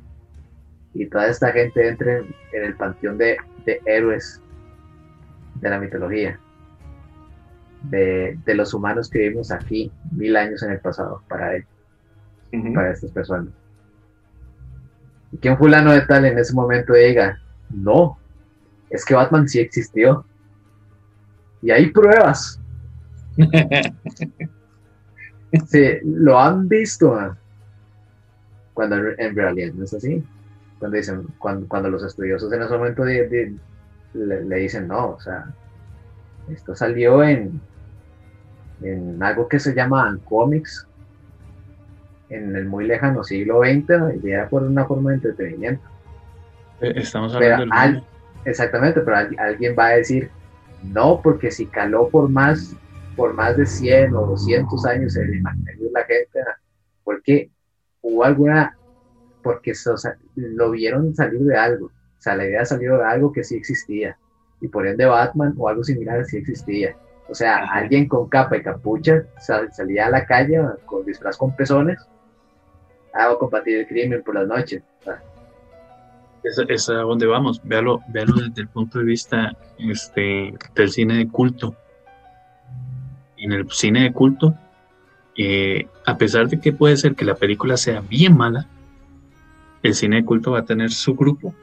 y 0.95 1.07
toda 1.07 1.29
esta 1.29 1.53
gente 1.53 1.89
entre 1.89 2.19
en, 2.19 2.65
el 2.65 2.75
panteón 2.75 3.19
de, 3.19 3.37
de, 3.65 3.81
héroes 3.87 4.43
de 5.61 5.71
la 5.71 5.79
mitología, 5.79 6.39
de, 7.83 8.39
de, 8.45 8.55
los 8.55 8.75
humanos 8.75 9.09
que 9.09 9.19
vivimos 9.21 9.51
aquí 9.51 9.91
mil 10.11 10.37
años 10.37 10.63
en 10.63 10.73
el 10.73 10.81
pasado 10.81 11.23
para 11.29 11.57
ellos 11.57 11.69
para 12.75 12.93
estas 12.93 13.11
personas. 13.11 13.53
Y 15.33 15.39
que 15.39 15.51
un 15.51 15.59
fulano 15.59 15.93
de 15.93 16.01
tal 16.03 16.25
en 16.25 16.39
ese 16.39 16.55
momento 16.55 16.93
diga, 16.95 17.41
no, 17.71 18.19
es 18.89 19.05
que 19.05 19.15
Batman 19.15 19.49
sí 19.49 19.61
existió. 19.61 20.25
Y 21.63 21.71
hay 21.71 21.91
pruebas. 21.91 22.61
sí, 25.69 25.85
lo 26.05 26.39
han 26.39 26.69
visto, 26.69 27.37
cuando 28.75 28.97
en 28.97 29.37
realidad 29.37 29.73
no 29.75 29.85
es 29.85 29.95
así. 29.95 30.25
Cuando 30.79 30.97
dicen, 30.97 31.27
cuando, 31.39 31.91
los 31.91 32.03
estudiosos 32.03 32.53
en 32.53 32.63
ese 32.63 32.73
momento 32.73 33.05
le, 34.15 34.45
le, 34.45 34.57
dicen, 34.57 34.89
no, 34.89 35.11
o 35.11 35.21
sea, 35.21 35.47
esto 36.49 36.75
salió 36.75 37.23
en, 37.23 37.61
en 38.83 39.23
algo 39.23 39.49
que 39.49 39.59
se 39.59 39.75
llama 39.75 40.19
Comics, 40.25 40.87
en 42.31 42.55
el 42.55 42.67
muy 42.67 42.87
lejano 42.87 43.25
siglo 43.25 43.61
XX 43.61 44.23
y 44.23 44.31
era 44.31 44.49
por 44.49 44.63
una 44.63 44.87
forma 44.87 45.11
de 45.11 45.17
entretenimiento. 45.17 45.83
Eh, 46.81 46.93
estamos 46.97 47.35
hablando 47.35 47.75
del 47.75 48.03
Exactamente, 48.47 49.03
pero 49.03 49.17
alguien 49.39 49.77
va 49.79 49.87
a 49.87 49.97
decir, 49.97 50.31
no, 50.83 51.21
porque 51.23 51.51
si 51.51 51.67
caló 51.67 52.09
por 52.09 52.31
más, 52.31 52.75
por 53.17 53.35
más 53.35 53.57
de 53.57 53.67
100 53.67 54.15
o 54.15 54.27
200 54.29 54.87
años 54.87 55.15
el 55.17 55.35
imaginario 55.35 55.85
de 55.85 55.93
la 55.93 56.05
gente, 56.05 56.41
porque 57.05 57.51
hubo 58.01 58.25
alguna, 58.25 58.79
porque 59.43 59.75
lo 60.37 60.71
vieron 60.71 61.15
salir 61.15 61.41
de 61.41 61.59
algo, 61.59 61.91
o 62.21 62.23
sea, 62.23 62.37
la 62.37 62.45
idea 62.45 62.67
salió 62.67 62.99
de 62.99 63.05
algo 63.05 63.33
que 63.33 63.43
sí 63.43 63.57
existía, 63.57 64.19
y 64.61 64.69
por 64.69 64.87
ende 64.87 65.07
Batman 65.07 65.55
o 65.57 65.71
algo 65.71 65.83
similar 65.83 66.23
sí 66.27 66.37
existía. 66.37 66.95
O 67.31 67.35
sea, 67.35 67.65
alguien 67.73 68.09
con 68.09 68.29
capa 68.29 68.59
y 68.59 68.63
capucha 68.63 69.23
salía 69.39 70.07
a 70.07 70.11
la 70.11 70.27
calle 70.27 70.61
con 70.85 71.07
disfraz 71.07 71.39
con 71.39 71.57
pezones 71.57 71.99
hago 73.15 73.39
combatir 73.39 73.79
el 73.79 73.87
crimen 73.87 74.23
por 74.23 74.35
las 74.35 74.47
noches. 74.47 74.83
Esa 76.43 76.63
es 76.69 76.89
a 76.91 76.95
donde 76.95 77.27
vamos, 77.27 77.61
véalo, 77.65 78.01
véalo 78.09 78.35
desde 78.35 78.63
el 78.63 78.69
punto 78.69 78.99
de 78.99 79.05
vista 79.07 79.57
este, 79.79 80.55
del 80.75 80.91
cine 80.91 81.15
de 81.15 81.29
culto. 81.29 81.75
En 83.39 83.53
el 83.53 83.71
cine 83.71 84.03
de 84.03 84.13
culto, 84.13 84.55
eh, 85.39 85.89
a 86.05 86.19
pesar 86.19 86.49
de 86.49 86.61
que 86.61 86.73
puede 86.73 86.99
ser 86.99 87.15
que 87.15 87.25
la 87.25 87.35
película 87.35 87.79
sea 87.79 88.01
bien 88.01 88.37
mala, 88.37 88.67
el 89.83 89.95
cine 89.95 90.17
de 90.17 90.25
culto 90.25 90.53
va 90.53 90.61
a 90.61 90.65
tener 90.65 90.91
su 90.91 91.15
grupo 91.15 91.55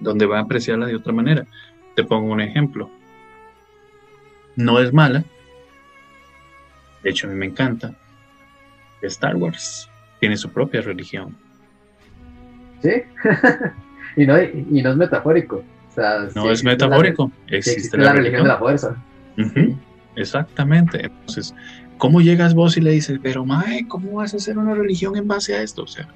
donde 0.00 0.26
va 0.26 0.38
a 0.38 0.42
apreciarla 0.42 0.86
de 0.86 0.96
otra 0.96 1.12
manera. 1.12 1.46
Te 1.94 2.04
pongo 2.04 2.32
un 2.32 2.40
ejemplo. 2.40 2.90
No 4.56 4.80
es 4.80 4.92
mala, 4.92 5.24
de 7.06 7.10
hecho 7.10 7.28
a 7.28 7.30
mí 7.30 7.36
me 7.36 7.46
encanta, 7.46 7.94
Star 9.02 9.36
Wars 9.36 9.88
tiene 10.18 10.36
su 10.36 10.50
propia 10.50 10.80
religión. 10.80 11.36
Sí, 12.82 12.90
y, 14.16 14.26
no, 14.26 14.42
y 14.42 14.82
no 14.82 14.90
es 14.90 14.96
metafórico. 14.96 15.62
no 16.34 16.50
es 16.50 16.64
metafórico, 16.64 17.30
existe, 17.46 17.96
la, 17.96 18.12
religión, 18.12 18.42
de 18.42 18.48
la 18.48 18.58
fuerza. 18.58 18.96
Exactamente. 20.16 21.06
Entonces, 21.06 21.54
¿cómo 21.96 22.20
llegas 22.20 22.54
vos 22.54 22.76
y 22.76 22.80
le 22.80 22.90
dices, 22.90 23.20
pero 23.22 23.44
Mae, 23.44 23.86
¿cómo 23.86 24.14
vas 24.14 24.34
a 24.34 24.38
hacer 24.38 24.58
una 24.58 24.74
religión 24.74 25.16
en 25.16 25.28
base 25.28 25.54
a 25.54 25.62
esto? 25.62 25.82
O 25.82 25.86
sea, 25.86 26.08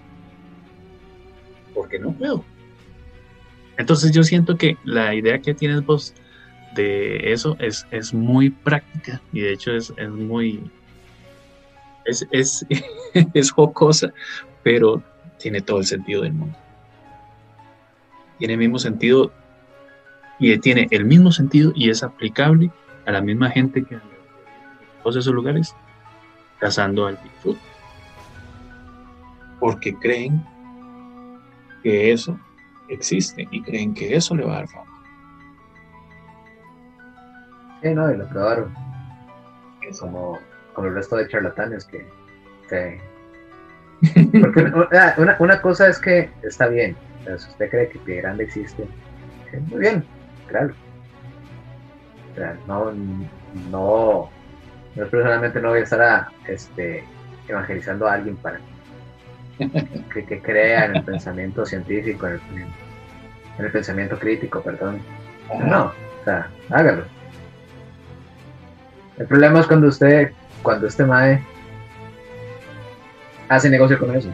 porque 1.72 2.00
no 2.00 2.10
puedo. 2.10 2.44
Entonces 3.80 4.12
yo 4.12 4.22
siento 4.22 4.58
que 4.58 4.76
la 4.84 5.14
idea 5.14 5.40
que 5.40 5.54
tienes 5.54 5.86
vos 5.86 6.12
de 6.74 7.32
eso 7.32 7.56
es, 7.58 7.86
es 7.90 8.12
muy 8.12 8.50
práctica 8.50 9.22
y 9.32 9.40
de 9.40 9.54
hecho 9.54 9.72
es, 9.72 9.90
es 9.96 10.10
muy 10.10 10.70
es, 12.04 12.28
es, 12.30 12.66
es 13.32 13.50
jocosa, 13.50 14.12
pero 14.62 15.02
tiene 15.38 15.62
todo 15.62 15.78
el 15.78 15.86
sentido 15.86 16.20
del 16.20 16.34
mundo. 16.34 16.58
Tiene 18.38 18.52
el 18.52 18.58
mismo 18.58 18.78
sentido 18.78 19.32
y 20.38 20.58
tiene 20.58 20.86
el 20.90 21.06
mismo 21.06 21.32
sentido 21.32 21.72
y 21.74 21.88
es 21.88 22.02
aplicable 22.02 22.70
a 23.06 23.12
la 23.12 23.22
misma 23.22 23.48
gente 23.48 23.82
que 23.82 23.94
en 23.94 24.02
todos 25.02 25.16
esos 25.16 25.32
lugares 25.32 25.74
cazando 26.58 27.06
al 27.06 27.16
Bigfoot. 27.16 27.56
Porque 29.58 29.94
creen 29.94 30.44
que 31.82 32.12
eso 32.12 32.38
existe 32.92 33.46
y 33.50 33.62
creen 33.62 33.94
que 33.94 34.14
eso 34.14 34.34
le 34.34 34.44
va 34.44 34.52
a 34.52 34.56
dar 34.56 34.68
fama. 34.68 35.02
Sí, 37.82 37.94
no, 37.94 38.10
y 38.10 38.16
lo 38.16 38.28
probaron. 38.28 38.74
Como 39.98 40.38
con 40.74 40.86
el 40.86 40.94
resto 40.94 41.16
de 41.16 41.28
charlatanes 41.28 41.84
que... 41.86 42.06
Porque 44.40 44.72
ah, 44.92 45.14
una, 45.18 45.36
una, 45.40 45.60
cosa 45.60 45.88
es 45.88 45.98
que 45.98 46.30
está 46.42 46.68
bien, 46.68 46.96
si 47.24 47.32
usted 47.32 47.68
cree 47.68 47.88
que 47.88 47.98
Pie 47.98 48.22
Grande 48.22 48.44
existe, 48.44 48.86
muy 49.68 49.80
bien, 49.80 50.04
claro. 50.46 50.72
no, 52.66 52.92
no, 53.70 54.30
yo 54.94 55.08
personalmente 55.10 55.60
no 55.60 55.70
voy 55.70 55.80
a 55.80 55.82
estar 55.82 56.00
a, 56.00 56.32
este, 56.46 57.04
evangelizando 57.48 58.06
a 58.06 58.14
alguien 58.14 58.36
para 58.36 58.60
que, 60.14 60.24
que 60.24 60.40
crea 60.40 60.86
en 60.86 60.96
el 60.96 61.04
pensamiento 61.04 61.66
científico, 61.66 62.26
en 62.26 62.34
el, 62.34 62.40
en 63.58 63.64
el 63.64 63.72
pensamiento 63.72 64.18
crítico, 64.18 64.62
perdón. 64.62 65.00
No, 65.66 65.86
o 65.86 66.24
sea, 66.24 66.50
hágalo. 66.70 67.04
El 69.18 69.26
problema 69.26 69.60
es 69.60 69.66
cuando 69.66 69.88
usted 69.88 70.32
cuando 70.62 70.86
este 70.86 71.04
mae 71.04 71.42
hace 73.48 73.68
negocio 73.68 73.98
con 73.98 74.14
eso. 74.14 74.30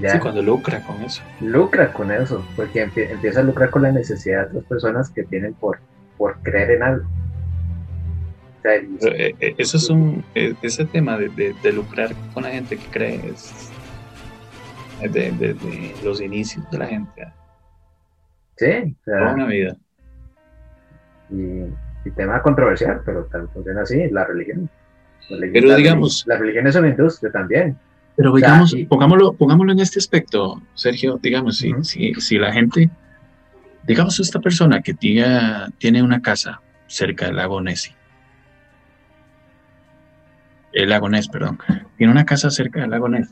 Sí, 0.00 0.18
cuando 0.20 0.42
lucra 0.42 0.80
con 0.82 1.02
eso. 1.02 1.22
Lucra 1.40 1.92
con 1.92 2.12
eso, 2.12 2.44
porque 2.54 2.82
empieza 2.82 3.40
a 3.40 3.42
lucrar 3.42 3.70
con 3.70 3.82
la 3.82 3.90
necesidad 3.90 4.42
de 4.42 4.58
otras 4.58 4.64
personas 4.64 5.10
que 5.10 5.24
tienen 5.24 5.54
por, 5.54 5.80
por 6.16 6.38
creer 6.42 6.70
en 6.72 6.82
algo. 6.82 7.08
Eh, 8.64 9.34
eh, 9.40 9.54
eso 9.56 9.76
es 9.76 9.88
un, 9.88 10.24
eh, 10.34 10.54
ese 10.62 10.84
tema 10.84 11.16
de, 11.16 11.54
de, 11.62 11.72
lucrar 11.72 12.10
con 12.34 12.42
la 12.42 12.50
gente 12.50 12.76
que 12.76 12.86
cree 12.86 13.30
es 13.32 13.70
desde 15.00 15.32
de, 15.32 15.94
los 16.04 16.20
inicios 16.20 16.68
de 16.70 16.78
la 16.78 16.86
gente. 16.86 17.32
Sí, 18.56 18.96
toda 19.04 19.34
una 19.34 19.46
vida. 19.46 19.76
Y, 21.30 21.64
y 22.04 22.10
tema 22.16 22.42
controversial, 22.42 23.02
pero 23.04 23.24
tal 23.26 23.48
funciona 23.50 23.82
así, 23.82 24.08
la 24.10 24.24
religión 24.24 24.68
pero 25.28 25.76
digamos. 25.76 26.24
La 26.26 26.38
religión 26.38 26.66
es 26.66 26.76
una 26.76 26.88
industria 26.88 27.30
también. 27.30 27.76
Pero 28.16 28.34
digamos, 28.34 28.74
pongámoslo, 28.88 29.32
pongámoslo 29.34 29.72
en 29.72 29.78
este 29.78 30.00
aspecto, 30.00 30.60
Sergio, 30.74 31.20
digamos, 31.22 31.58
si, 31.58 31.72
si, 31.82 32.14
si, 32.14 32.36
la 32.36 32.52
gente, 32.52 32.90
digamos, 33.86 34.18
esta 34.18 34.40
persona 34.40 34.82
que 34.82 34.92
tiene, 34.92 35.38
tiene 35.78 36.02
una 36.02 36.20
casa 36.20 36.60
cerca 36.88 37.26
del 37.26 37.36
lago 37.36 37.60
Nessi, 37.60 37.92
el 40.72 40.88
lago 40.88 41.08
Ness, 41.08 41.28
perdón, 41.28 41.60
tiene 41.96 42.12
una 42.12 42.24
casa 42.24 42.50
cerca 42.50 42.80
del 42.80 42.90
lago 42.90 43.08
Ness 43.08 43.30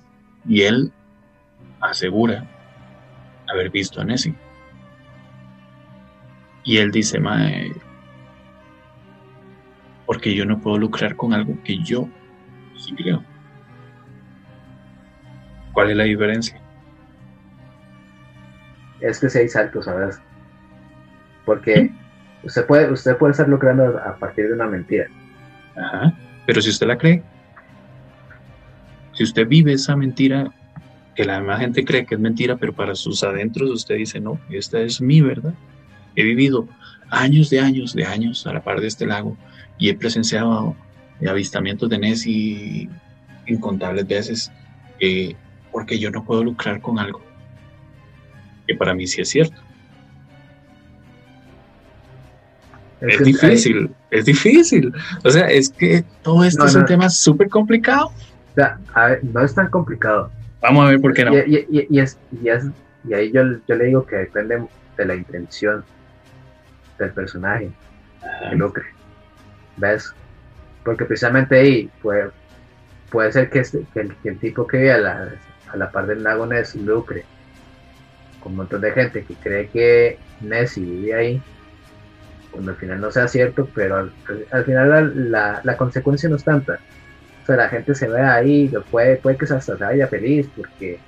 y 0.49 0.63
él 0.63 0.93
asegura 1.81 2.45
haber 3.49 3.71
visto 3.71 4.01
a 4.01 4.05
Nessie. 4.05 4.35
Y 6.65 6.79
él 6.79 6.91
dice, 6.91 7.21
Mae, 7.21 7.73
porque 10.05 10.35
yo 10.35 10.45
no 10.45 10.61
puedo 10.61 10.79
lucrar 10.79 11.17
con 11.17 11.33
algo 11.33 11.57
que 11.63 11.79
yo 11.79 12.09
sí 12.77 12.95
creo. 12.95 13.23
¿Cuál 15.73 15.91
es 15.91 15.97
la 15.97 16.05
diferencia? 16.05 16.61
es 19.01 19.21
que 19.21 19.29
si 19.29 19.39
hay 19.39 19.49
saltos, 19.49 19.85
¿sabes? 19.85 20.21
Porque 21.45 21.91
usted 22.43 22.67
puede, 22.67 22.91
usted 22.91 23.17
puede 23.17 23.33
estar 23.33 23.49
lucrando 23.49 23.99
a 23.99 24.17
partir 24.17 24.49
de 24.49 24.55
una 24.55 24.67
mentira. 24.67 25.07
Ajá. 25.77 26.13
Pero 26.47 26.61
si 26.61 26.71
usted 26.71 26.87
la 26.87 26.97
cree, 26.97 27.23
si 29.13 29.25
usted 29.25 29.47
vive 29.47 29.73
esa 29.73 29.97
mentira, 29.97 30.51
que 31.17 31.25
la 31.25 31.41
demás 31.41 31.61
gente 31.61 31.85
cree 31.85 32.05
que 32.05 32.15
es 32.15 32.21
mentira, 32.21 32.57
pero 32.57 32.75
para 32.75 32.95
sus 32.95 33.25
adentros 33.25 33.71
usted 33.71 33.97
dice, 33.97 34.21
no, 34.21 34.39
esta 34.51 34.81
es 34.81 35.01
mi 35.01 35.23
verdad. 35.23 35.55
He 36.15 36.23
vivido 36.23 36.69
años 37.11 37.51
de 37.51 37.61
años 37.61 37.95
de 37.95 38.05
años 38.05 38.47
a 38.47 38.53
la 38.53 38.63
par 38.63 38.81
de 38.81 38.87
este 38.87 39.07
lago 39.07 39.37
y 39.79 39.89
he 39.89 39.95
presenciado 39.95 40.77
avistamientos 41.27 41.89
de 41.89 41.99
Nessie 41.99 42.91
incontables 43.47 44.07
veces 44.07 44.53
eh, 45.01 45.35
porque 45.73 45.99
yo 45.99 46.11
no 46.11 46.25
puedo 46.25 46.45
lucrar 46.45 46.81
con 46.81 46.99
algo 46.99 47.23
que 48.67 48.75
para 48.75 48.95
mí 48.95 49.07
sí 49.07 49.21
es 49.21 49.29
cierto. 49.29 49.57
Es, 53.01 53.23
difícil, 53.23 53.91
es 54.11 54.25
difícil. 54.25 54.93
O 55.23 55.31
sea, 55.31 55.47
es 55.49 55.69
que 55.69 56.05
todo 56.23 56.45
esto 56.45 56.65
es 56.65 56.75
un 56.75 56.85
tema 56.87 57.09
súper 57.09 57.49
complicado. 57.49 58.07
O 58.07 58.55
sea, 58.55 58.79
a 58.95 59.07
ver, 59.07 59.25
no 59.25 59.43
es 59.43 59.55
tan 59.55 59.69
complicado. 59.69 60.31
Vamos 60.67 60.87
a 60.87 60.91
ver 60.91 61.01
por 61.01 61.15
qué 61.15 61.25
no. 61.25 61.37
Y, 61.37 61.87
y, 61.91 62.01
es, 62.01 62.19
y 62.33 63.15
ahí 63.15 63.31
yo, 63.31 63.43
yo, 63.69 63.75
le 63.77 63.85
digo 63.85 64.05
que 64.05 64.17
depende 64.17 64.67
de 64.97 65.05
la 65.05 65.15
intención 65.15 65.85
del 66.99 67.11
personaje 67.11 67.71
que 68.51 68.57
lucre. 68.57 68.85
¿Ves? 69.77 70.13
Porque 70.85 71.05
precisamente 71.05 71.57
ahí 71.57 71.91
puede, 72.03 72.31
puede 73.11 73.31
ser 73.31 73.49
que, 73.49 73.61
este, 73.61 73.87
que, 73.95 74.01
el, 74.25 74.39
tipo 74.39 74.67
que 74.67 74.79
vive 74.79 74.93
a 74.93 74.99
la, 74.99 75.29
a 75.73 75.77
la 75.77 75.91
par 75.93 76.07
del 76.07 76.25
lago 76.25 76.47
Ness 76.47 76.75
lucre 76.75 77.25
con 78.41 78.53
un 78.53 78.57
montón 78.59 78.81
de 78.81 78.91
gente 78.91 79.25
que 79.25 79.35
cree 79.35 79.69
que 79.69 80.19
Nessie 80.41 80.85
vive 80.85 81.15
ahí, 81.15 81.43
cuando 82.51 82.73
al 82.73 82.77
final 82.77 83.01
no 83.01 83.13
sea 83.13 83.29
cierto, 83.29 83.69
pero 83.73 83.97
al, 84.51 84.65
final 84.65 85.31
la, 85.31 85.61
la, 85.63 85.77
consecuencia 85.77 86.29
no 86.29 86.37
es 86.37 86.45
tanta. 86.45 86.81
O 87.47 87.51
sea, 87.55 87.57
la 87.59 87.69
gente 87.69 87.95
se 87.95 88.09
ve 88.09 88.21
ahí, 88.21 88.69
puede, 88.91 89.19
puede 89.19 89.37
que 89.37 89.47
se 89.47 89.55
hasta 89.55 89.77
vaya 89.77 90.09
feliz 90.09 90.49
porque, 90.57 90.99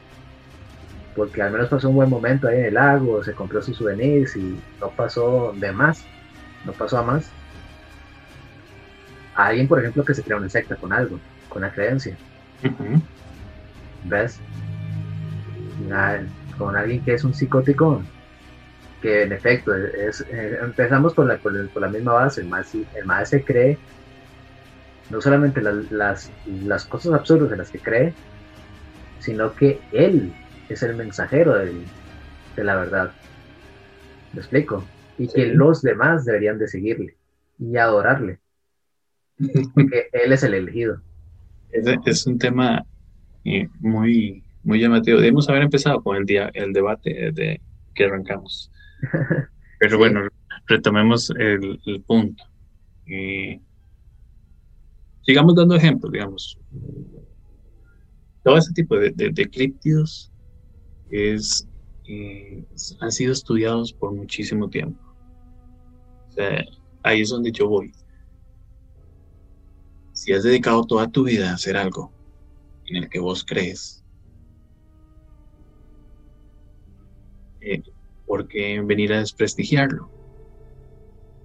porque 1.17 1.43
al 1.43 1.51
menos 1.51 1.69
pasó 1.69 1.89
un 1.89 1.97
buen 1.97 2.09
momento 2.09 2.47
ahí 2.47 2.59
en 2.59 2.67
el 2.67 2.75
lago, 2.75 3.25
se 3.25 3.33
compró 3.33 3.61
sus 3.61 3.77
souvenirs 3.77 4.37
y 4.37 4.57
no 4.81 4.89
pasó 4.91 5.53
de 5.57 5.73
más, 5.73 6.05
no 6.65 6.71
pasó 6.71 6.99
a 6.99 7.03
más. 7.03 7.29
A 9.35 9.47
alguien, 9.47 9.67
por 9.67 9.81
ejemplo, 9.81 10.05
que 10.05 10.15
se 10.15 10.23
crea 10.23 10.37
una 10.37 10.49
secta 10.49 10.77
con 10.77 10.93
algo, 10.93 11.19
con 11.49 11.63
la 11.63 11.73
creencia. 11.73 12.17
¿Ves? 14.05 14.39
con 16.57 16.77
alguien 16.77 17.05
que 17.05 17.15
es 17.15 17.25
un 17.25 17.35
psicótico, 17.35 18.01
que 19.03 19.25
en 19.25 19.33
efecto, 19.33 19.75
es, 19.75 20.21
eh, 20.31 20.59
empezamos 20.63 21.15
con 21.15 21.27
la, 21.27 21.41
la 21.75 21.89
misma 21.89 22.13
base, 22.13 22.43
el 22.43 22.47
más, 22.47 22.73
el 22.77 23.05
más 23.07 23.29
se 23.29 23.43
cree 23.43 23.77
no 25.11 25.21
solamente 25.21 25.61
las, 25.63 26.31
las, 26.47 26.85
cosas 26.87 27.13
absurdas 27.13 27.53
en 27.53 27.59
las 27.59 27.71
que 27.71 27.79
cree, 27.79 28.15
sino 29.21 29.55
que 29.55 29.81
él 29.93 30.33
es 30.69 30.83
el 30.83 30.97
mensajero 30.97 31.55
de, 31.55 31.73
de 32.57 32.65
la 32.65 32.77
verdad. 32.77 33.13
¿Me 34.33 34.41
explico? 34.41 34.85
Y 35.19 35.29
que 35.29 35.47
los 35.47 35.83
demás 35.83 36.25
deberían 36.25 36.59
de 36.59 36.69
seguirle 36.69 37.17
y 37.59 37.77
adorarle. 37.77 38.39
Porque 39.75 40.09
él 40.13 40.33
es 40.33 40.43
el 40.43 40.55
elegido. 40.55 41.01
Es, 41.71 41.87
es 42.05 42.27
un 42.27 42.39
tema 42.39 42.85
eh, 43.45 43.69
muy, 43.81 44.45
muy 44.63 44.81
llamativo. 44.81 45.19
Debemos 45.19 45.49
haber 45.49 45.63
empezado 45.63 46.03
con 46.03 46.17
el, 46.17 46.25
día, 46.25 46.51
el 46.55 46.73
debate 46.73 47.33
de 47.33 47.61
que 47.95 48.05
arrancamos. 48.05 48.71
Pero 49.79 49.99
bueno, 49.99 50.29
retomemos 50.67 51.31
el, 51.39 51.81
punto. 52.07 52.45
Sigamos 55.29 55.55
dando 55.55 55.75
ejemplos, 55.75 56.11
digamos. 56.11 56.59
Todo 58.43 58.57
ese 58.57 58.73
tipo 58.73 58.97
de, 58.97 59.11
de, 59.11 59.51
críptidos 59.51 60.33
es, 61.11 61.69
eh, 62.07 62.65
han 63.01 63.13
sido 63.13 63.35
estudiados 63.35 63.93
por 63.93 64.15
muchísimo 64.15 64.71
tiempo. 64.71 64.99
ahí 67.03 67.21
es 67.21 67.29
donde 67.29 67.53
yo 67.53 67.69
voy. 67.69 67.93
Si 70.13 70.33
has 70.33 70.45
dedicado 70.45 70.83
toda 70.85 71.11
tu 71.11 71.25
vida 71.25 71.51
a 71.51 71.55
hacer 71.57 71.77
algo 71.77 72.11
en 72.87 72.97
el 72.97 73.11
que 73.11 73.21
vos 73.21 73.45
crees, 73.45 74.03
eh, 77.61 77.83
¿por 78.27 78.49
qué 78.49 78.81
venir 78.81 79.13
a 79.13 79.19
desprestigiarlo? 79.19 80.09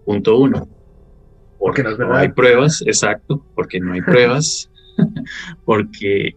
Punto 0.05 0.37
uno. 0.37 0.82
Porque 1.63 1.81
no, 1.81 2.13
hay 2.13 2.27
pruebas, 2.27 2.83
exacto, 2.85 3.41
porque 3.55 3.79
no 3.79 3.93
hay 3.93 4.01
pruebas, 4.11 4.69
porque 5.65 6.35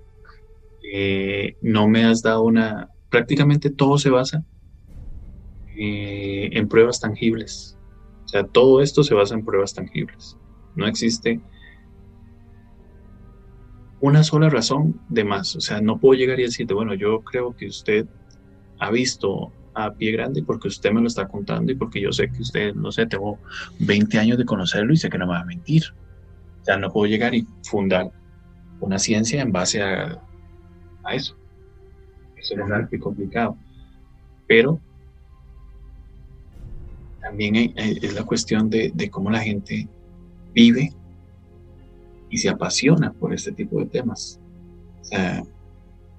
eh, 0.92 1.56
no 1.62 1.88
me 1.88 2.04
has 2.04 2.22
dado 2.22 2.44
una... 2.44 2.90
Prácticamente 3.10 3.70
todo 3.70 3.98
se 3.98 4.10
basa 4.10 4.44
eh, 5.76 6.50
en 6.52 6.68
pruebas 6.68 7.00
tangibles. 7.00 7.76
O 8.24 8.28
sea, 8.28 8.44
todo 8.44 8.80
esto 8.80 9.02
se 9.02 9.14
basa 9.14 9.34
en 9.34 9.44
pruebas 9.44 9.74
tangibles. 9.74 10.36
No 10.76 10.86
existe 10.86 11.40
una 14.00 14.22
sola 14.22 14.48
razón 14.48 15.00
de 15.08 15.24
más. 15.24 15.56
O 15.56 15.60
sea, 15.60 15.80
no 15.80 15.98
puedo 15.98 16.16
llegar 16.16 16.38
y 16.38 16.44
decirte, 16.44 16.72
bueno, 16.72 16.94
yo 16.94 17.22
creo 17.22 17.56
que 17.56 17.66
usted 17.66 18.06
ha 18.78 18.92
visto 18.92 19.52
a 19.76 19.92
pie 19.92 20.12
grande 20.12 20.42
porque 20.42 20.68
usted 20.68 20.90
me 20.90 21.02
lo 21.02 21.06
está 21.06 21.28
contando 21.28 21.70
y 21.70 21.74
porque 21.74 22.00
yo 22.00 22.10
sé 22.10 22.30
que 22.30 22.40
usted, 22.40 22.74
no 22.74 22.90
sé, 22.90 23.06
tengo 23.06 23.38
20 23.80 24.18
años 24.18 24.38
de 24.38 24.46
conocerlo 24.46 24.92
y 24.92 24.96
sé 24.96 25.10
que 25.10 25.18
no 25.18 25.26
me 25.26 25.34
va 25.34 25.40
a 25.40 25.44
mentir. 25.44 25.84
O 26.62 26.64
sea, 26.64 26.78
no 26.78 26.90
puedo 26.90 27.06
llegar 27.06 27.34
y 27.34 27.46
fundar 27.62 28.10
una 28.80 28.98
ciencia 28.98 29.42
en 29.42 29.52
base 29.52 29.82
a, 29.82 30.18
a 31.04 31.14
eso. 31.14 31.36
Eso 32.36 32.54
es 32.54 32.90
muy 32.90 32.98
complicado. 32.98 33.56
Pero 34.46 34.80
también 37.20 37.56
es 37.76 38.14
la 38.14 38.24
cuestión 38.24 38.70
de, 38.70 38.92
de 38.94 39.10
cómo 39.10 39.30
la 39.30 39.40
gente 39.40 39.86
vive 40.54 40.92
y 42.30 42.38
se 42.38 42.48
apasiona 42.48 43.12
por 43.12 43.34
este 43.34 43.52
tipo 43.52 43.78
de 43.80 43.86
temas. 43.86 44.40
O 45.02 45.04
sea, 45.04 45.42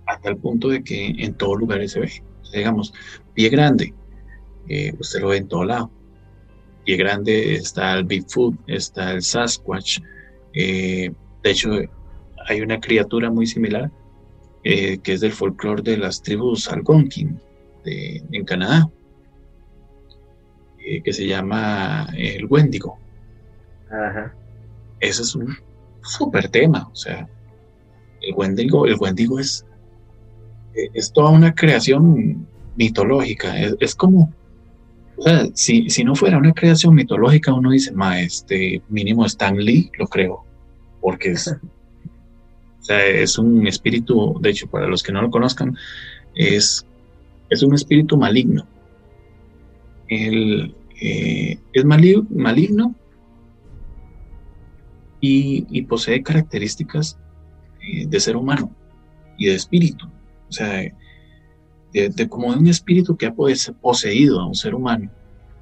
hasta 0.05 0.29
el 0.29 0.38
punto 0.38 0.69
de 0.69 0.84
que 0.84 1.07
en 1.07 1.34
todos 1.34 1.57
lugares 1.57 1.93
se 1.93 1.99
ve 2.01 2.11
digamos, 2.53 2.93
pie 3.38 3.49
grande, 3.49 3.93
eh, 4.68 4.95
usted 4.99 5.22
lo 5.22 5.27
ve 5.27 5.38
en 5.38 5.47
todo 5.47 5.64
lado. 5.64 5.91
Pie 6.84 6.97
grande 6.97 7.53
está 7.53 7.93
el 7.93 8.03
Bigfoot, 8.03 8.55
está 8.65 9.11
el 9.11 9.22
Sasquatch. 9.22 9.99
Eh, 10.53 11.14
de 11.43 11.51
hecho, 11.51 11.69
hay 12.47 12.61
una 12.61 12.80
criatura 12.80 13.30
muy 13.30 13.45
similar 13.45 13.91
eh, 14.64 14.97
que 15.03 15.14
es 15.14 15.22
del 15.22 15.34
folclore 15.34 15.84
de 15.84 15.97
las 15.97 16.23
tribus 16.23 16.68
Algonquin 16.68 17.39
de, 17.85 18.23
en 18.31 18.43
Canadá, 18.43 18.89
que 21.03 21.14
se 21.14 21.27
llama 21.27 22.07
el 22.18 22.47
Wendigo. 22.47 22.97
Ajá. 23.91 24.34
Ese 24.99 25.22
es 25.22 25.35
un 25.35 25.55
súper 26.01 26.49
tema, 26.49 26.89
o 26.91 26.95
sea, 26.95 27.30
el 28.19 28.34
Wendigo, 28.34 28.88
el 28.88 28.95
Wendigo 28.95 29.39
es 29.39 29.64
es 30.93 31.11
toda 31.11 31.31
una 31.31 31.53
creación 31.53 32.47
mitológica. 32.78 33.60
Es, 33.80 33.95
como, 33.95 34.34
o 35.18 35.22
sea, 35.22 35.48
si, 35.54 36.04
no 36.04 36.16
fuera 36.16 36.38
una 36.38 36.54
creación 36.54 36.95
mitológica, 36.95 37.54
uno 37.54 37.72
dice, 37.72 37.91
ma, 37.91 38.22
este 38.22 38.82
mínimo 38.88 39.26
Stan 39.26 39.58
Lee, 39.58 39.91
lo 39.98 40.08
creo, 40.08 40.45
porque 41.02 41.32
es, 41.32 41.48
o 41.48 42.84
sea, 42.84 43.06
es 43.06 43.38
un 43.38 43.68
espíritu, 43.68 44.40
de 44.40 44.52
hecho, 44.52 44.68
para 44.68 44.88
los 44.88 45.04
que 45.04 45.12
no 45.12 45.22
lo 45.22 45.30
conozcan, 45.30 45.76
es, 46.36 46.86
es 47.49 47.64
un 47.64 47.74
espíritu 47.74 48.18
maligno. 48.18 48.66
El, 50.08 50.74
eh, 51.02 51.60
es 51.74 51.86
maligno 51.86 52.95
y, 55.20 55.82
posee 55.84 56.24
características 56.24 57.18
eh, 57.82 58.06
de 58.08 58.20
ser 58.20 58.38
humano 58.38 58.72
y 59.38 59.48
de 59.48 59.56
espíritu. 59.56 60.08
O 60.49 60.52
sea, 60.52 60.82
de, 61.93 62.30
como 62.30 62.51
de 62.53 62.59
un 62.59 62.68
espíritu 62.68 63.15
que 63.15 63.27
ha 63.27 63.34
poseído 63.34 64.39
a 64.39 64.47
un 64.47 64.55
ser 64.55 64.76
humano 64.76 65.09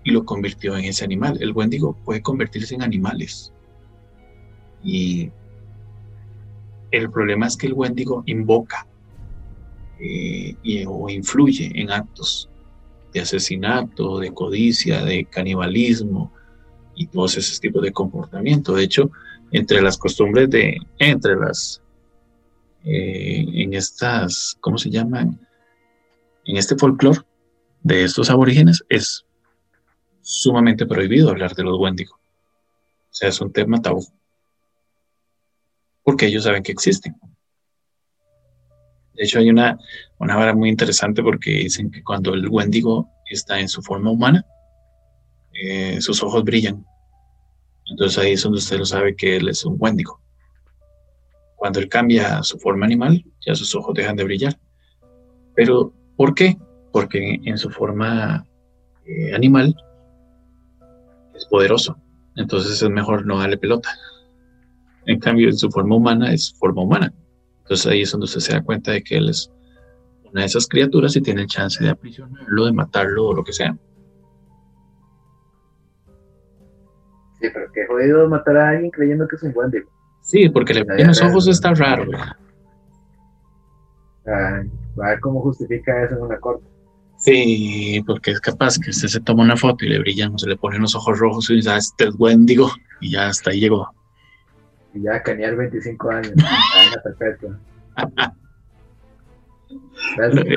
y 0.03 0.11
lo 0.11 0.25
convirtió 0.25 0.77
en 0.77 0.85
ese 0.85 1.03
animal. 1.03 1.37
El 1.41 1.51
Wendigo 1.51 1.97
puede 2.05 2.21
convertirse 2.21 2.75
en 2.75 2.83
animales. 2.83 3.51
Y 4.83 5.31
el 6.91 7.09
problema 7.09 7.47
es 7.47 7.57
que 7.57 7.67
el 7.67 7.73
Wendigo 7.73 8.23
invoca 8.25 8.87
eh, 9.99 10.55
y, 10.61 10.83
o 10.85 11.09
influye 11.09 11.71
en 11.73 11.91
actos 11.91 12.49
de 13.13 13.21
asesinato, 13.21 14.19
de 14.19 14.33
codicia, 14.33 15.03
de 15.03 15.25
canibalismo 15.25 16.31
y 16.95 17.07
todos 17.07 17.37
esos 17.37 17.59
tipos 17.59 17.81
de 17.81 17.91
comportamiento. 17.91 18.75
De 18.75 18.83
hecho, 18.83 19.09
entre 19.51 19.81
las 19.81 19.97
costumbres 19.97 20.49
de, 20.49 20.77
entre 20.99 21.35
las 21.35 21.81
eh, 22.83 23.45
en 23.53 23.73
estas, 23.73 24.57
¿cómo 24.59 24.77
se 24.77 24.91
llaman? 24.91 25.39
En 26.45 26.57
este 26.57 26.75
folclore 26.75 27.21
de 27.81 28.03
estos 28.03 28.29
aborígenes 28.29 28.83
es 28.89 29.25
sumamente 30.21 30.85
prohibido 30.85 31.29
hablar 31.29 31.55
de 31.55 31.63
los 31.63 31.79
Wendigo. 31.79 32.15
O 32.15 33.13
sea, 33.13 33.29
es 33.29 33.39
un 33.41 33.51
tema 33.51 33.81
tabú. 33.81 34.05
Porque 36.03 36.27
ellos 36.27 36.43
saben 36.43 36.63
que 36.63 36.71
existen. 36.71 37.15
De 39.13 39.23
hecho, 39.23 39.39
hay 39.39 39.49
una, 39.49 39.77
una 40.19 40.35
vara 40.35 40.53
muy 40.53 40.69
interesante 40.69 41.23
porque 41.23 41.51
dicen 41.51 41.89
que 41.89 42.03
cuando 42.03 42.33
el 42.33 42.47
Wendigo 42.49 43.09
está 43.29 43.59
en 43.59 43.69
su 43.69 43.81
forma 43.81 44.11
humana, 44.11 44.45
eh, 45.53 46.01
sus 46.01 46.21
ojos 46.21 46.43
brillan. 46.43 46.85
Entonces 47.89 48.17
ahí 48.17 48.33
es 48.33 48.43
donde 48.43 48.59
usted 48.59 48.77
lo 48.77 48.85
sabe 48.85 49.15
que 49.15 49.37
él 49.37 49.47
es 49.47 49.63
un 49.63 49.77
Wendigo. 49.79 50.21
Cuando 51.55 51.79
él 51.79 51.87
cambia 51.87 52.43
su 52.43 52.59
forma 52.59 52.85
animal, 52.85 53.23
ya 53.45 53.55
sus 53.55 53.73
ojos 53.75 53.93
dejan 53.95 54.15
de 54.15 54.23
brillar. 54.25 54.59
Pero, 55.55 55.93
¿por 56.15 56.33
qué? 56.33 56.57
Porque 56.91 57.39
en 57.43 57.57
su 57.57 57.69
forma 57.69 58.45
eh, 59.05 59.33
animal 59.33 59.75
es 61.33 61.45
poderoso. 61.45 61.97
Entonces 62.35 62.81
es 62.81 62.89
mejor 62.89 63.25
no 63.25 63.39
darle 63.39 63.57
pelota. 63.57 63.89
En 65.05 65.19
cambio, 65.19 65.47
en 65.47 65.57
su 65.57 65.69
forma 65.69 65.95
humana 65.95 66.33
es 66.33 66.53
forma 66.57 66.81
humana. 66.81 67.13
Entonces 67.59 67.87
ahí 67.87 68.01
es 68.01 68.11
donde 68.11 68.25
usted 68.25 68.41
se 68.41 68.53
da 68.53 68.63
cuenta 68.63 68.91
de 68.91 69.03
que 69.03 69.17
él 69.17 69.29
es 69.29 69.51
una 70.23 70.41
de 70.41 70.47
esas 70.47 70.67
criaturas 70.67 71.15
y 71.15 71.21
tiene 71.21 71.45
chance 71.45 71.83
de 71.83 71.89
aprisionarlo, 71.89 72.65
de 72.65 72.73
matarlo 72.73 73.27
o 73.27 73.33
lo 73.33 73.43
que 73.43 73.53
sea. 73.53 73.77
Sí, 77.39 77.49
pero 77.53 77.71
qué 77.73 77.85
jodido 77.87 78.27
matar 78.29 78.57
a 78.57 78.69
alguien 78.69 78.91
creyendo 78.91 79.27
que 79.27 79.35
es 79.35 79.43
un 79.43 79.53
Wendigo. 79.55 79.89
Sí, 80.21 80.49
porque 80.49 80.73
le 80.73 80.85
en 80.97 81.07
los 81.07 81.21
ojos 81.21 81.47
está 81.47 81.73
raro, 81.73 82.05
a 85.01 85.09
ver 85.09 85.19
cómo 85.19 85.41
justifica 85.41 86.03
eso 86.03 86.15
en 86.15 86.21
una 86.21 86.39
corte. 86.39 86.65
Sí, 87.17 88.03
porque 88.05 88.31
es 88.31 88.41
capaz 88.41 88.77
que 88.77 88.91
usted 88.91 89.07
se 89.07 89.21
toma 89.21 89.43
una 89.43 89.57
foto 89.57 89.85
y 89.85 89.89
le 89.89 89.99
brillan, 89.99 90.37
se 90.37 90.47
le 90.47 90.57
ponen 90.57 90.81
los 90.81 90.95
ojos 90.95 91.17
rojos 91.17 91.49
y 91.49 91.61
ya 91.61 91.77
este 91.77 92.05
es 92.05 92.15
Wendigo 92.17 92.69
y 93.01 93.11
ya 93.11 93.27
hasta 93.27 93.51
ahí 93.51 93.61
llegó. 93.61 93.89
Y 94.93 95.01
ya 95.01 95.21
cañar 95.23 95.55
25 95.55 96.09
años, 96.09 96.33
perfecto. 97.03 97.57
el, 100.17 100.55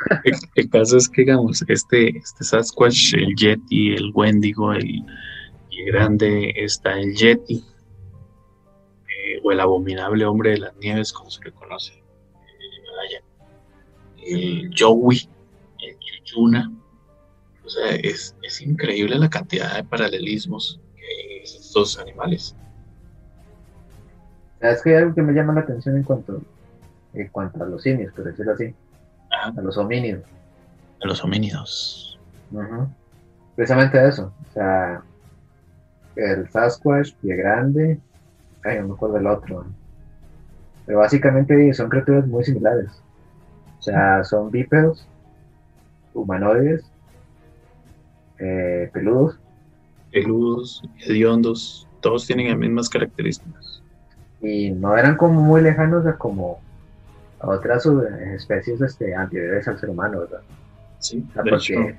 el, 0.54 0.70
caso 0.70 0.96
es 0.96 1.08
que, 1.08 1.22
digamos, 1.22 1.64
este, 1.68 2.16
este 2.18 2.44
Sasquatch, 2.44 3.14
el 3.14 3.34
Yeti, 3.34 3.94
el 3.94 4.12
Wendigo, 4.14 4.72
el, 4.72 5.04
grande 5.86 6.52
está 6.56 6.98
el 6.98 7.14
Yeti, 7.14 7.64
eh, 9.06 9.40
o 9.42 9.52
el 9.52 9.60
abominable 9.60 10.24
hombre 10.24 10.50
de 10.50 10.58
las 10.58 10.76
nieves, 10.76 11.12
como 11.12 11.30
se 11.30 11.44
le 11.44 11.52
conoce, 11.52 12.02
el 14.30 14.70
Yowie, 14.70 15.28
el 15.80 15.96
Yuyuna. 16.24 16.72
O 17.64 17.68
sea, 17.68 17.94
es, 17.96 18.34
es, 18.42 18.62
increíble 18.62 19.18
la 19.18 19.28
cantidad 19.28 19.76
de 19.76 19.84
paralelismos 19.84 20.80
que 20.96 21.02
hay 21.02 21.36
en 21.38 21.42
estos 21.42 21.98
animales. 21.98 22.56
Es 24.60 24.82
que 24.82 24.90
hay 24.90 24.96
algo 24.96 25.14
que 25.14 25.22
me 25.22 25.32
llama 25.32 25.54
la 25.54 25.60
atención 25.60 25.96
en 25.96 26.02
cuanto, 26.02 26.40
en 27.12 27.28
cuanto 27.28 27.62
a 27.62 27.66
los 27.66 27.82
simios, 27.82 28.12
por 28.14 28.24
decirlo 28.24 28.52
así. 28.52 28.74
A 29.30 29.50
los 29.60 29.76
homínidos. 29.76 30.24
A 31.02 31.06
los 31.06 31.22
homínidos. 31.22 32.18
Precisamente 33.54 34.08
eso. 34.08 34.32
O 34.48 34.52
sea, 34.54 35.02
el 36.16 36.48
Sasquatch, 36.50 37.12
Pie 37.20 37.36
Grande, 37.36 38.00
ay, 38.64 38.80
no 38.80 38.88
me 38.88 38.94
acuerdo 38.94 39.16
del 39.16 39.26
otro. 39.26 39.66
Pero 40.86 40.98
básicamente 40.98 41.72
son 41.74 41.88
criaturas 41.88 42.26
muy 42.26 42.44
similares. 42.44 42.90
O 43.78 43.82
sea, 43.82 44.24
son 44.24 44.50
bípedos, 44.50 45.06
humanoides, 46.14 46.84
eh, 48.38 48.90
peludos. 48.92 49.38
Peludos, 50.12 50.82
hediondos, 51.00 51.88
todos 52.00 52.26
tienen 52.26 52.48
las 52.48 52.58
mismas 52.58 52.88
características. 52.88 53.82
Y 54.40 54.70
no 54.70 54.96
eran 54.96 55.16
como 55.16 55.40
muy 55.40 55.60
lejanos 55.60 56.06
a 56.06 56.16
como 56.16 56.60
a 57.40 57.48
otras 57.48 57.86
especies 57.86 58.80
este, 58.80 59.14
anteriores 59.14 59.66
al 59.68 59.78
ser 59.78 59.90
humano, 59.90 60.20
¿verdad? 60.20 60.40
Sí, 60.98 61.24
porque 61.34 61.96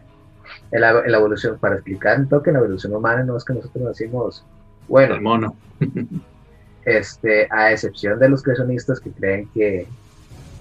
en 0.72 0.82
la, 0.82 0.92
evolución, 1.06 1.58
para 1.60 1.76
explicar 1.76 2.20
un 2.20 2.28
toque, 2.28 2.52
la 2.52 2.60
evolución 2.60 2.94
humana 2.94 3.24
no 3.24 3.38
es 3.38 3.46
que 3.46 3.54
nosotros 3.54 3.84
nacimos, 3.84 4.46
bueno, 4.88 5.16
el 5.16 5.22
mono. 5.22 5.56
este, 6.86 7.48
a 7.52 7.72
excepción 7.72 8.20
de 8.20 8.30
los 8.30 8.44
creacionistas 8.44 9.00
que 9.00 9.12
creen 9.12 9.50
que, 9.54 9.88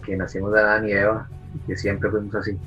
que 0.09 0.17
nacimos 0.17 0.53
de 0.53 0.61
Adán 0.61 0.89
y 0.89 0.93
Eva 0.93 1.29
que 1.67 1.77
siempre 1.77 2.11
fuimos 2.11 2.35
así, 2.35 2.59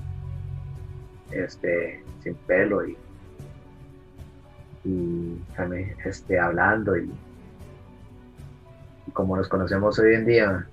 este, 1.32 2.04
sin 2.24 2.36
pelo 2.36 2.86
y, 2.86 2.98
y 4.84 5.42
este, 6.06 6.40
hablando 6.40 6.96
y, 6.96 7.12
y 9.08 9.12
como 9.12 9.38
nos 9.38 9.48
conocemos 9.48 9.98
hoy 10.00 10.16
en 10.16 10.26
día, 10.26 10.68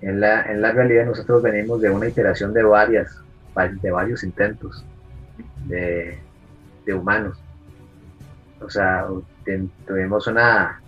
en 0.00 0.20
la, 0.20 0.42
en 0.50 0.60
la 0.60 0.72
realidad 0.72 1.06
nosotros 1.06 1.42
venimos 1.42 1.80
de 1.80 1.90
una 1.90 2.08
iteración 2.08 2.52
de 2.52 2.62
varias, 2.62 3.20
de 3.82 3.90
varios 3.90 4.22
intentos 4.22 4.84
de, 5.66 6.18
humanos. 6.94 7.38
O 8.60 8.70
sea, 8.70 9.06
tuvimos 9.86 10.26
una, 10.26 10.80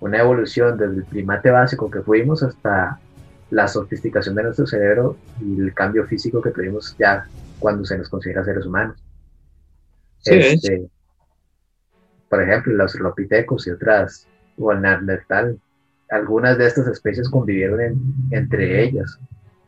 una 0.00 0.18
evolución 0.18 0.76
desde 0.76 0.96
el 0.96 1.04
primate 1.04 1.50
básico 1.50 1.90
que 1.90 2.00
fuimos 2.00 2.42
hasta 2.42 2.98
la 3.50 3.68
sofisticación 3.68 4.34
de 4.34 4.44
nuestro 4.44 4.66
cerebro 4.66 5.16
y 5.40 5.60
el 5.60 5.74
cambio 5.74 6.06
físico 6.06 6.40
que 6.40 6.50
tuvimos 6.50 6.96
ya 6.98 7.26
cuando 7.58 7.84
se 7.84 7.98
nos 7.98 8.08
considera 8.08 8.44
seres 8.44 8.66
humanos. 8.66 8.96
Este, 10.24 10.88
por 12.28 12.42
ejemplo, 12.42 12.72
los 12.72 12.94
lopitecos 12.96 13.66
y 13.66 13.70
otras, 13.70 14.26
o 14.58 14.72
el 14.72 14.80
neandertal, 14.80 15.58
algunas 16.10 16.58
de 16.58 16.66
estas 16.66 16.86
especies 16.88 17.28
convivieron 17.28 18.00
entre 18.30 18.84
ellas. 18.84 19.18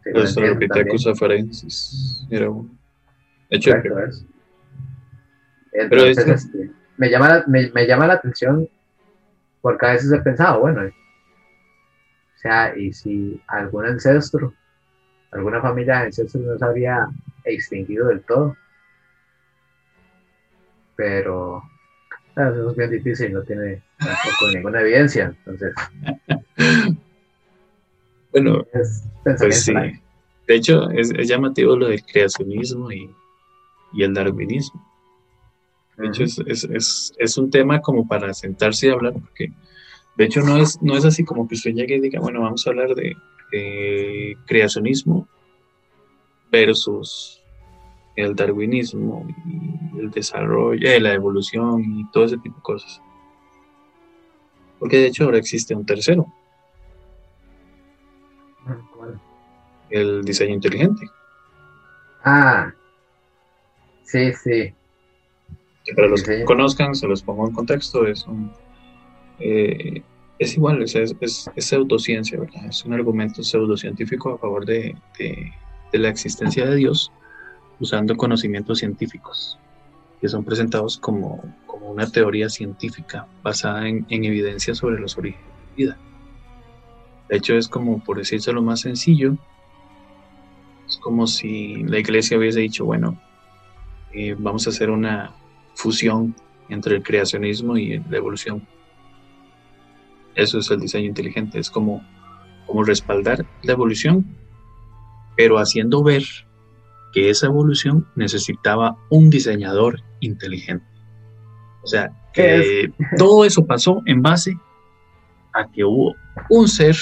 Los 0.04 0.36
lopitecos 0.36 1.06
afarensis 1.06 2.26
era 2.30 2.50
uno. 2.50 2.70
Hecho, 3.50 3.72
entonces, 5.72 6.26
este, 6.26 6.70
me, 6.96 7.10
llama 7.10 7.28
la, 7.28 7.44
me, 7.46 7.86
llama 7.86 8.06
la 8.06 8.14
atención 8.14 8.68
porque 9.60 9.86
a 9.86 9.92
veces 9.92 10.10
he 10.12 10.18
pensado, 10.18 10.60
bueno, 10.60 10.82
sea, 12.46 12.76
y 12.76 12.92
si 12.92 13.40
algún 13.48 13.86
ancestro, 13.86 14.54
alguna 15.32 15.60
familia 15.60 15.98
de 15.98 16.06
ancestros 16.06 16.44
no 16.44 16.58
se 16.58 16.64
habría 16.64 17.08
extinguido 17.44 18.08
del 18.08 18.22
todo. 18.22 18.56
Pero 20.96 21.62
eso 22.36 22.70
es 22.70 22.76
bien 22.76 22.90
difícil, 22.90 23.32
no 23.32 23.42
tiene 23.42 23.82
tampoco 23.98 24.52
ninguna 24.54 24.80
evidencia. 24.80 25.34
Entonces, 25.44 25.74
bueno, 28.32 28.66
pues 28.72 29.64
sí. 29.64 29.74
De 30.46 30.54
hecho, 30.54 30.88
es, 30.90 31.12
llamativo 31.26 31.76
lo 31.76 31.88
del 31.88 32.04
creacionismo 32.04 32.92
y, 32.92 33.10
y 33.92 34.02
el 34.04 34.14
darwinismo. 34.14 34.86
De 35.96 36.08
hecho, 36.08 36.24
es, 36.46 37.38
un 37.38 37.50
tema 37.50 37.80
como 37.80 38.06
para 38.06 38.32
sentarse 38.34 38.86
y 38.86 38.90
hablar, 38.90 39.14
porque 39.14 39.50
de 40.16 40.24
hecho 40.24 40.40
no 40.40 40.56
es, 40.56 40.80
no 40.82 40.96
es 40.96 41.04
así 41.04 41.24
como 41.24 41.46
que 41.46 41.54
usted 41.54 41.72
llegue 41.72 41.96
y 41.96 42.00
diga, 42.00 42.20
bueno, 42.20 42.40
vamos 42.42 42.66
a 42.66 42.70
hablar 42.70 42.94
de, 42.94 43.16
creacionismo 44.46 45.28
versus 46.50 47.42
el 48.16 48.34
darwinismo 48.34 49.26
y 49.94 49.98
el 50.00 50.10
desarrollo, 50.10 50.88
eh, 50.88 51.00
la 51.00 51.12
evolución 51.12 51.82
y 51.84 52.10
todo 52.10 52.24
ese 52.24 52.38
tipo 52.38 52.56
de 52.56 52.62
cosas. 52.62 53.00
Porque 54.78 54.98
de 54.98 55.06
hecho 55.06 55.24
ahora 55.24 55.38
existe 55.38 55.74
un 55.74 55.86
tercero. 55.86 56.26
El 59.90 60.24
diseño 60.24 60.54
inteligente. 60.54 61.08
Ah, 62.24 62.72
sí, 64.02 64.32
sí 64.32 64.74
para 65.94 66.08
los 66.08 66.22
que 66.22 66.44
conozcan, 66.44 66.94
se 66.94 67.06
los 67.06 67.22
pongo 67.22 67.46
en 67.46 67.54
contexto, 67.54 68.06
es 68.06 68.26
eh, 69.40 70.02
es 70.38 70.54
igual, 70.54 70.82
es, 70.82 70.94
es, 70.94 71.14
es, 71.20 71.64
pseudociencia, 71.64 72.38
¿verdad? 72.38 72.66
Es 72.66 72.84
un 72.84 72.92
argumento 72.92 73.42
pseudocientífico 73.42 74.34
a 74.34 74.38
favor 74.38 74.66
de, 74.66 74.96
de, 75.18 75.52
la 75.98 76.08
existencia 76.10 76.66
de 76.66 76.76
Dios 76.76 77.10
usando 77.80 78.16
conocimientos 78.16 78.80
científicos 78.80 79.58
que 80.20 80.28
son 80.28 80.44
presentados 80.44 80.98
como, 80.98 81.42
como 81.66 81.90
una 81.90 82.06
teoría 82.06 82.50
científica 82.50 83.26
basada 83.42 83.88
en, 83.88 84.04
en 84.10 84.24
evidencia 84.24 84.74
sobre 84.74 84.98
los 84.98 85.16
orígenes 85.16 85.46
de 85.46 85.54
la 85.62 85.76
vida. 85.76 85.98
De 87.28 87.36
hecho, 87.36 87.54
es 87.54 87.68
como, 87.68 88.02
por 88.02 88.18
decirse 88.18 88.52
lo 88.52 88.62
más 88.62 88.80
sencillo, 88.80 89.36
es 90.86 90.98
como 90.98 91.26
si 91.26 91.82
la 91.84 91.98
iglesia 91.98 92.38
hubiese 92.38 92.60
dicho, 92.60 92.84
bueno, 92.84 93.18
eh, 94.12 94.34
vamos 94.38 94.66
a 94.66 94.70
hacer 94.70 94.90
una, 94.90 95.34
fusión 95.76 96.34
entre 96.68 96.96
el 96.96 97.02
creacionismo 97.02 97.76
y 97.76 97.98
la 98.10 98.16
evolución. 98.16 98.66
Eso 100.36 100.58
es 100.58 100.70
el 100.70 100.80
diseño 100.80 101.06
inteligente, 101.06 101.58
es 101.58 101.70
como, 101.70 102.06
como 102.66 102.84
respaldar 102.84 103.44
la 103.62 103.72
evolución, 103.72 104.36
pero 105.36 105.58
haciendo 105.58 106.02
ver 106.02 106.22
que 107.12 107.30
esa 107.30 107.46
evolución 107.46 108.06
necesitaba 108.14 108.98
un 109.08 109.30
diseñador 109.30 110.02
inteligente. 110.20 110.86
O 111.82 111.86
sea, 111.86 112.12
que 112.34 112.92
todo 113.18 113.44
eso 113.46 113.64
pasó 113.66 114.02
en 114.04 114.20
base 114.20 114.58
a 115.54 115.70
que 115.72 115.84
hubo 115.84 116.14
un 116.50 116.68
ser 116.68 116.96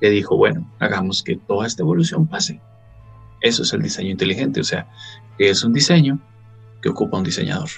que 0.00 0.10
dijo, 0.10 0.36
bueno, 0.36 0.72
hagamos 0.78 1.22
que 1.22 1.36
toda 1.36 1.66
esta 1.66 1.82
evolución 1.82 2.28
pase. 2.28 2.60
Eso 3.40 3.64
es 3.64 3.72
el 3.72 3.82
diseño 3.82 4.10
inteligente, 4.10 4.60
o 4.60 4.64
sea, 4.64 4.86
que 5.36 5.50
es 5.50 5.64
un 5.64 5.72
diseño 5.72 6.20
que 6.80 6.88
ocupa 6.88 7.18
un 7.18 7.24
diseñador. 7.24 7.68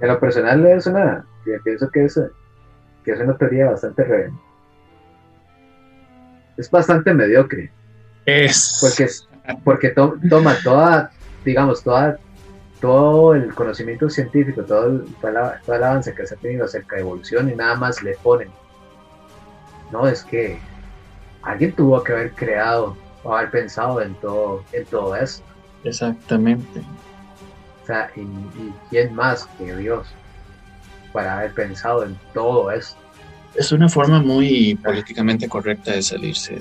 En 0.00 0.08
lo 0.08 0.20
personal 0.20 0.64
es 0.66 0.86
una, 0.86 1.26
pienso 1.64 1.90
que 1.90 2.04
es, 2.04 2.20
que 3.04 3.12
es 3.12 3.20
una 3.20 3.36
teoría 3.36 3.70
bastante 3.70 4.04
re, 4.04 4.30
es 6.56 6.70
bastante 6.70 7.12
mediocre. 7.12 7.70
Es. 8.24 8.78
Porque, 8.80 9.08
porque 9.64 9.90
toma 9.90 10.56
toda, 10.62 11.10
digamos, 11.44 11.82
toda, 11.82 12.18
todo 12.80 13.34
el 13.34 13.54
conocimiento 13.54 14.10
científico, 14.10 14.62
todo 14.62 14.86
el, 14.86 15.04
todo 15.20 15.74
el 15.74 15.82
avance 15.82 16.14
que 16.14 16.26
se 16.26 16.34
ha 16.34 16.38
tenido 16.38 16.64
acerca 16.64 16.96
de 16.96 17.02
evolución 17.02 17.50
y 17.50 17.54
nada 17.54 17.76
más 17.76 18.02
le 18.02 18.16
ponen. 18.22 18.48
No, 19.92 20.06
es 20.08 20.24
que 20.24 20.58
alguien 21.42 21.72
tuvo 21.72 22.02
que 22.02 22.12
haber 22.12 22.32
creado 22.32 22.96
o 23.22 23.34
haber 23.34 23.50
pensado 23.50 24.00
en 24.02 24.14
todo, 24.16 24.64
en 24.72 24.84
todo 24.86 25.14
eso. 25.14 25.42
Exactamente. 25.84 26.80
O 27.82 27.86
sea, 27.86 28.10
y, 28.16 28.26
quién 28.90 29.14
más 29.14 29.46
que 29.58 29.76
Dios 29.76 30.12
para 31.16 31.38
haber 31.38 31.52
pensado 31.52 32.04
en 32.04 32.14
todo 32.34 32.70
esto. 32.70 33.00
Es 33.54 33.72
una 33.72 33.88
forma 33.88 34.20
muy 34.20 34.78
políticamente 34.84 35.48
correcta 35.48 35.92
de 35.92 36.02
salirse 36.02 36.60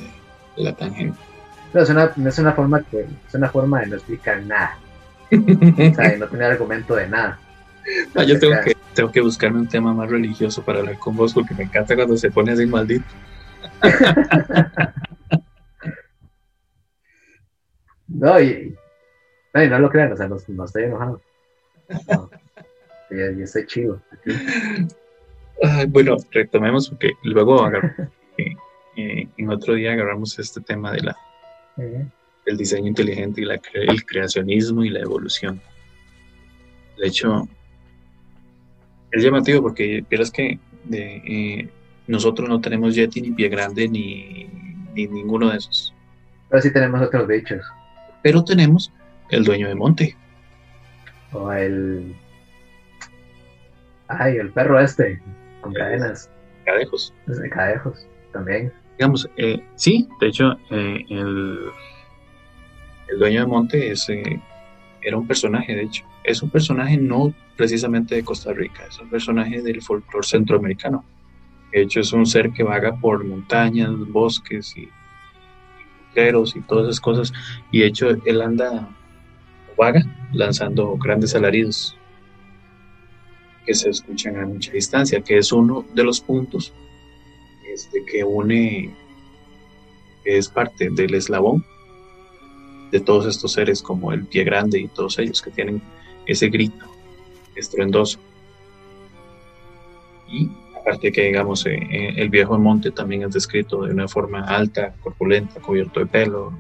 de 0.56 0.64
la 0.64 0.74
tangente. 0.74 1.20
No, 1.74 1.82
es 1.82 1.90
una, 1.90 2.10
es 2.26 2.40
una 2.40 2.54
forma 2.54 2.82
que 2.84 3.02
es 3.02 3.34
una 3.34 3.50
forma 3.50 3.82
de 3.82 3.88
no 3.88 3.98
explicar 3.98 4.42
nada. 4.44 4.78
o 5.30 5.94
sea, 5.94 6.12
de 6.12 6.20
no 6.20 6.28
tener 6.28 6.54
argumento 6.54 6.96
de 6.96 7.10
nada. 7.10 7.38
Yo 8.26 8.40
tengo 8.40 8.54
que, 8.64 8.78
tengo 8.94 9.12
que 9.12 9.20
buscarme 9.20 9.60
un 9.60 9.68
tema 9.68 9.94
más 9.94 10.10
religioso 10.10 10.64
para 10.64 10.80
hablar 10.80 10.98
con 11.00 11.18
vos 11.18 11.34
porque 11.34 11.54
me 11.54 11.66
encanta 11.66 11.96
cuando 11.96 12.16
se 12.16 12.32
pone 12.32 12.54
así 12.54 12.66
maldito. 12.66 13.04
no, 18.08 18.40
y, 18.40 18.74
no, 19.54 19.80
lo 19.80 19.90
crean, 19.90 20.14
o 20.14 20.16
sea, 20.16 20.30
no, 20.30 20.38
estoy 20.64 20.84
enojado. 20.84 21.20
Yo, 23.10 23.44
estoy 23.44 23.66
chido. 23.66 24.02
bueno, 25.90 26.18
retomemos 26.32 26.90
porque 26.90 27.14
luego 27.24 27.70
eh, 28.38 28.56
eh, 28.98 29.28
en 29.38 29.50
otro 29.50 29.76
día 29.76 29.94
agarramos 29.94 30.38
este 30.40 30.62
tema 30.62 30.92
de 30.92 31.02
la 31.02 31.18
el 32.46 32.58
diseño 32.58 32.88
inteligente 32.88 33.42
y 33.42 33.46
la, 33.46 33.60
el 33.74 34.06
creacionismo 34.06 34.84
y 34.84 34.90
la 34.90 35.00
evolución. 35.00 35.60
De 36.98 37.08
hecho, 37.08 37.48
es 39.12 39.24
llamativo 39.24 39.62
porque 39.62 40.04
vieras 40.10 40.32
que 40.32 40.60
eh, 40.92 41.70
nosotros 42.08 42.48
no 42.48 42.62
tenemos 42.62 42.96
Yeti 42.96 43.22
ni 43.22 43.32
Pie 43.32 43.50
Grande 43.50 43.88
ni, 43.88 44.48
ni 44.94 45.08
ninguno 45.08 45.50
de 45.50 45.58
esos. 45.58 45.94
Pero 46.50 46.62
sí 46.62 46.72
tenemos 46.72 47.02
otros 47.02 47.28
bichos. 47.28 47.66
Pero 48.22 48.44
tenemos 48.44 48.92
el 49.30 49.44
dueño 49.44 49.68
de 49.68 49.76
monte. 49.76 50.16
O 51.32 51.52
el. 51.52 52.16
Ay, 54.08 54.38
el 54.38 54.52
perro 54.52 54.80
este, 54.80 55.22
con 55.62 55.74
cadenas. 55.74 56.30
Cadejos. 56.66 57.14
De 57.26 57.50
cadejos, 57.50 58.08
también. 58.32 58.72
Digamos, 58.98 59.30
eh, 59.38 59.64
sí, 59.76 60.08
de 60.20 60.28
hecho, 60.28 60.54
eh, 60.72 61.06
el, 61.10 61.60
el, 63.08 63.20
dueño 63.20 63.42
de 63.42 63.46
monte 63.46 63.92
es, 63.92 64.08
eh, 64.10 64.42
era 65.02 65.18
un 65.18 65.28
personaje, 65.28 65.76
de 65.76 65.84
hecho. 65.84 66.06
Es 66.24 66.42
un 66.42 66.50
personaje 66.50 66.98
no 66.98 67.34
precisamente 67.56 68.16
de 68.16 68.24
Costa 68.24 68.54
Rica, 68.54 68.86
es 68.88 69.00
un 69.00 69.10
personaje 69.10 69.62
del 69.62 69.82
folclore 69.82 70.26
centroamericano. 70.26 71.04
De 71.72 71.82
hecho, 71.82 72.00
es 72.00 72.14
un 72.14 72.26
ser 72.26 72.52
que 72.52 72.64
vaga 72.64 72.96
por 72.96 73.24
montañas, 73.26 73.92
bosques 74.08 74.76
y, 74.78 74.84
y 74.84 76.20
y 76.20 76.62
todas 76.62 76.86
esas 76.86 77.02
cosas. 77.02 77.34
Y 77.72 77.80
de 77.80 77.88
hecho, 77.88 78.10
él 78.26 78.42
anda 78.42 78.88
vaga, 79.78 80.02
lanzando 80.32 80.96
grandes 80.98 81.36
alaridos 81.36 81.98
que 83.66 83.74
se 83.74 83.90
escuchan 83.90 84.38
a 84.38 84.46
mucha 84.46 84.72
distancia, 84.72 85.22
que 85.22 85.38
es 85.38 85.52
uno 85.52 85.86
de 85.94 86.04
los 86.04 86.22
puntos 86.22 86.74
este, 87.74 88.06
que 88.06 88.24
une, 88.24 88.94
que 90.24 90.38
es 90.38 90.48
parte 90.50 90.90
del 90.90 91.14
eslabón 91.14 91.66
de 92.92 93.00
todos 93.00 93.26
estos 93.26 93.54
seres 93.54 93.82
como 93.82 94.14
el 94.14 94.26
pie 94.26 94.44
grande 94.44 94.80
y 94.80 94.88
todos 94.88 95.20
ellos 95.20 95.42
que 95.42 95.52
tienen 95.52 95.82
ese 96.26 96.48
grito 96.48 96.86
estruendoso. 97.56 98.20
Y 100.30 100.50
aparte 100.76 101.12
que 101.12 101.24
digamos 101.24 101.66
eh, 101.66 101.80
eh, 101.92 102.14
el 102.16 102.30
viejo 102.30 102.58
monte 102.58 102.92
también 102.92 103.24
es 103.24 103.34
descrito 103.34 103.84
de 103.84 103.92
una 103.92 104.08
forma 104.08 104.42
alta, 104.42 104.94
corpulenta, 105.02 105.60
cubierto 105.60 106.00
de 106.00 106.06
pelo. 106.06 106.54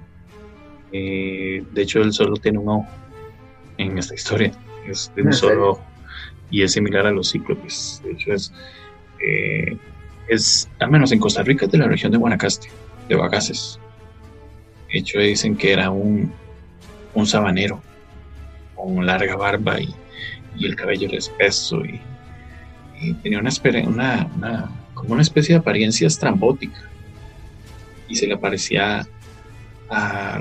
Eh, 0.91 1.64
de 1.72 1.82
hecho 1.82 2.02
él 2.02 2.11
solo 2.11 2.36
tiene 2.38 2.57
un 2.60 2.69
ojo 2.69 2.88
en 3.77 3.98
esta 3.98 4.15
historia. 4.15 4.52
Es 4.88 5.11
de 5.15 5.23
un 5.23 5.34
solo 5.34 5.80
y 6.51 6.63
es 6.63 6.73
similar 6.73 7.05
a 7.07 7.11
los 7.11 7.31
cíclopes. 7.31 8.01
De 8.03 8.11
hecho, 8.11 8.34
es, 8.34 8.53
eh, 9.19 9.77
es, 10.27 10.69
al 10.80 10.91
menos 10.91 11.11
en 11.11 11.19
Costa 11.19 11.43
Rica, 11.43 11.65
es 11.65 11.72
de 11.72 11.77
la 11.77 11.88
región 11.88 12.11
de 12.11 12.17
Guanacaste, 12.17 12.69
de 13.07 13.15
Bagaces. 13.15 13.80
De 14.91 14.99
hecho, 14.99 15.19
dicen 15.19 15.55
que 15.55 15.73
era 15.73 15.89
un, 15.89 16.31
un 17.13 17.26
sabanero 17.26 17.81
con 18.76 19.05
larga 19.05 19.35
barba 19.35 19.80
y, 19.81 19.93
y 20.57 20.65
el 20.65 20.76
cabello 20.76 21.07
era 21.07 21.17
espeso 21.17 21.84
y, 21.85 22.01
tenía 23.22 23.39
una, 23.39 23.51
una, 24.35 24.72
como 24.93 25.13
una 25.13 25.22
especie 25.22 25.53
de 25.53 25.59
apariencia 25.59 26.07
estrambótica 26.07 26.89
y 28.07 28.15
se 28.15 28.26
le 28.26 28.38
parecía 28.38 29.05
a, 29.89 30.39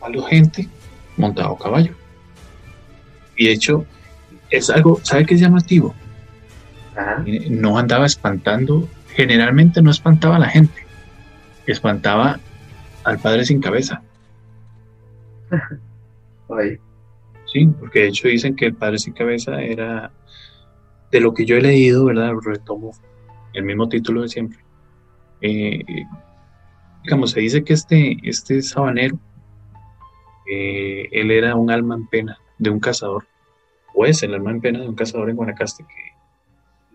a 0.00 0.08
la 0.08 0.28
gente 0.28 0.68
montado 1.16 1.54
a 1.54 1.58
caballo. 1.58 1.94
Y 3.36 3.46
de 3.46 3.52
hecho, 3.52 3.86
es 4.50 4.70
algo, 4.70 5.00
¿sabe 5.02 5.26
qué 5.26 5.34
es 5.34 5.40
llamativo? 5.40 5.94
No 7.50 7.78
andaba 7.78 8.06
espantando, 8.06 8.88
generalmente 9.08 9.82
no 9.82 9.90
espantaba 9.90 10.36
a 10.36 10.40
la 10.40 10.48
gente, 10.48 10.86
espantaba 11.66 12.40
al 13.04 13.18
padre 13.18 13.44
sin 13.44 13.60
cabeza. 13.60 14.02
Sí, 17.52 17.66
porque 17.78 18.00
de 18.00 18.08
hecho 18.08 18.28
dicen 18.28 18.56
que 18.56 18.66
el 18.66 18.74
padre 18.74 18.98
sin 18.98 19.12
cabeza 19.12 19.62
era, 19.62 20.10
de 21.10 21.20
lo 21.20 21.32
que 21.32 21.44
yo 21.44 21.56
he 21.56 21.62
leído, 21.62 22.04
¿verdad? 22.04 22.32
Retomo 22.44 22.92
el 23.52 23.64
mismo 23.64 23.88
título 23.88 24.22
de 24.22 24.28
siempre. 24.28 24.58
Eh, 25.40 25.82
digamos, 27.04 27.30
se 27.30 27.40
dice 27.40 27.64
que 27.64 27.72
este, 27.72 28.16
este 28.22 28.62
sabanero, 28.62 29.18
eh, 30.50 31.08
él 31.12 31.30
era 31.30 31.54
un 31.54 31.70
alma 31.70 31.94
en 31.94 32.06
pena 32.06 32.38
de 32.58 32.70
un 32.70 32.80
cazador, 32.80 33.26
o 33.96 34.04
es 34.04 34.22
el 34.22 34.34
alma 34.34 34.50
en 34.50 34.60
pena 34.60 34.80
de 34.80 34.88
un 34.88 34.94
cazador 34.94 35.30
en 35.30 35.36
Guanacaste 35.36 35.82
que 35.82 36.16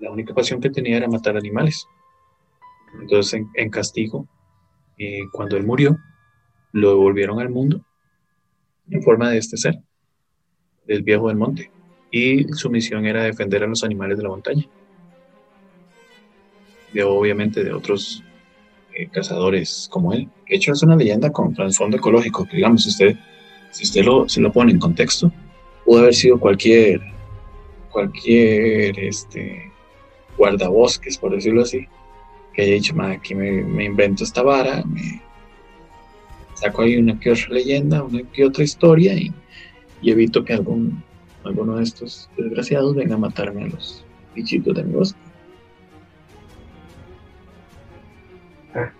la 0.01 0.11
única 0.11 0.35
pasión 0.35 0.61
que 0.61 0.69
tenía 0.69 0.97
era 0.97 1.07
matar 1.07 1.35
animales. 1.35 1.87
Entonces, 2.99 3.41
en, 3.55 3.69
castigo, 3.69 4.27
eh, 4.97 5.21
cuando 5.31 5.57
él 5.57 5.65
murió, 5.65 5.97
lo 6.73 6.89
devolvieron 6.91 7.39
al 7.39 7.49
mundo 7.49 7.83
en 8.89 9.01
forma 9.01 9.31
de 9.31 9.39
este 9.39 9.57
ser, 9.57 9.79
del 10.85 11.01
viejo 11.01 11.27
del 11.27 11.37
monte. 11.37 11.71
Y 12.11 12.43
su 12.53 12.69
misión 12.69 13.05
era 13.05 13.23
defender 13.23 13.63
a 13.63 13.67
los 13.67 13.83
animales 13.83 14.17
de 14.17 14.23
la 14.23 14.29
montaña. 14.29 14.65
De, 16.93 17.03
obviamente 17.03 17.63
de 17.63 17.73
otros 17.73 18.23
eh, 18.93 19.07
cazadores 19.07 19.87
como 19.89 20.13
él. 20.13 20.29
De 20.47 20.55
hecho, 20.55 20.73
es 20.73 20.83
una 20.83 20.95
leyenda 20.95 21.31
con 21.31 21.53
trasfondo 21.53 21.97
ecológico. 21.97 22.47
digamos, 22.51 22.85
usted, 22.85 23.15
si 23.71 23.85
usted 23.85 24.03
lo, 24.03 24.29
se 24.29 24.41
lo 24.41 24.51
pone 24.51 24.71
en 24.71 24.79
contexto, 24.79 25.31
pudo 25.85 25.99
haber 25.99 26.13
sido 26.13 26.39
cualquier, 26.39 27.01
cualquier 27.89 28.99
este, 28.99 29.71
guardabosques, 30.37 31.17
por 31.17 31.33
decirlo 31.33 31.61
así, 31.61 31.87
que 32.53 32.63
haya 32.63 32.73
dicho, 32.73 32.95
aquí 33.01 33.35
me, 33.35 33.85
invento 33.85 34.23
esta 34.23 34.41
vara, 34.41 34.83
me 34.85 35.21
saco 36.55 36.81
ahí 36.81 36.97
una 36.97 37.19
que 37.19 37.31
otra 37.31 37.49
leyenda, 37.49 38.03
una 38.03 38.23
que 38.23 38.45
otra 38.45 38.63
historia 38.63 39.13
y, 39.13 39.33
evito 40.03 40.43
que 40.43 40.53
algún, 40.53 41.03
alguno 41.43 41.77
de 41.77 41.83
estos 41.83 42.29
desgraciados 42.37 42.95
venga 42.95 43.15
a 43.15 43.19
matarme 43.19 43.63
a 43.63 43.67
los 43.67 44.03
bichitos 44.35 44.75
de 44.75 44.83
mi 44.83 44.93
bosque. 44.93 45.19
Ah. 48.73 48.91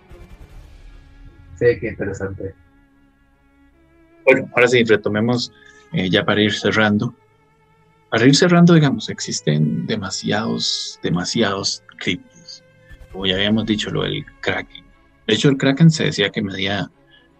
Sí, 1.58 1.66
qué 1.80 1.88
interesante. 1.88 2.54
Bueno, 4.24 4.48
ahora 4.54 4.68
sí, 4.68 4.84
retomemos 4.84 5.52
eh, 5.92 6.10
ya 6.10 6.24
para 6.24 6.42
ir 6.42 6.52
cerrando. 6.52 7.14
Para 8.10 8.26
ir 8.26 8.34
cerrando, 8.34 8.74
digamos, 8.74 9.08
existen 9.08 9.86
demasiados, 9.86 10.98
demasiados 11.02 11.82
criptos. 11.98 12.62
Como 13.10 13.26
ya 13.26 13.34
habíamos 13.34 13.66
dicho, 13.66 13.90
lo 13.90 14.02
del 14.02 14.24
Kraken. 14.40 14.84
De 15.26 15.34
hecho, 15.34 15.48
el 15.48 15.56
Kraken 15.56 15.90
se 15.90 16.04
decía 16.04 16.30
que 16.30 16.42
medía 16.42 16.90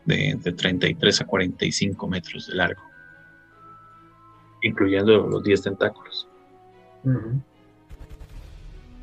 de 0.05 0.31
entre 0.31 0.53
33 0.53 1.20
a 1.20 1.24
45 1.27 2.09
metros 2.09 2.47
de 2.49 2.55
largo, 2.55 2.83
incluyendo 4.62 5.27
los 5.27 5.43
10 5.43 5.62
tentáculos. 5.62 6.29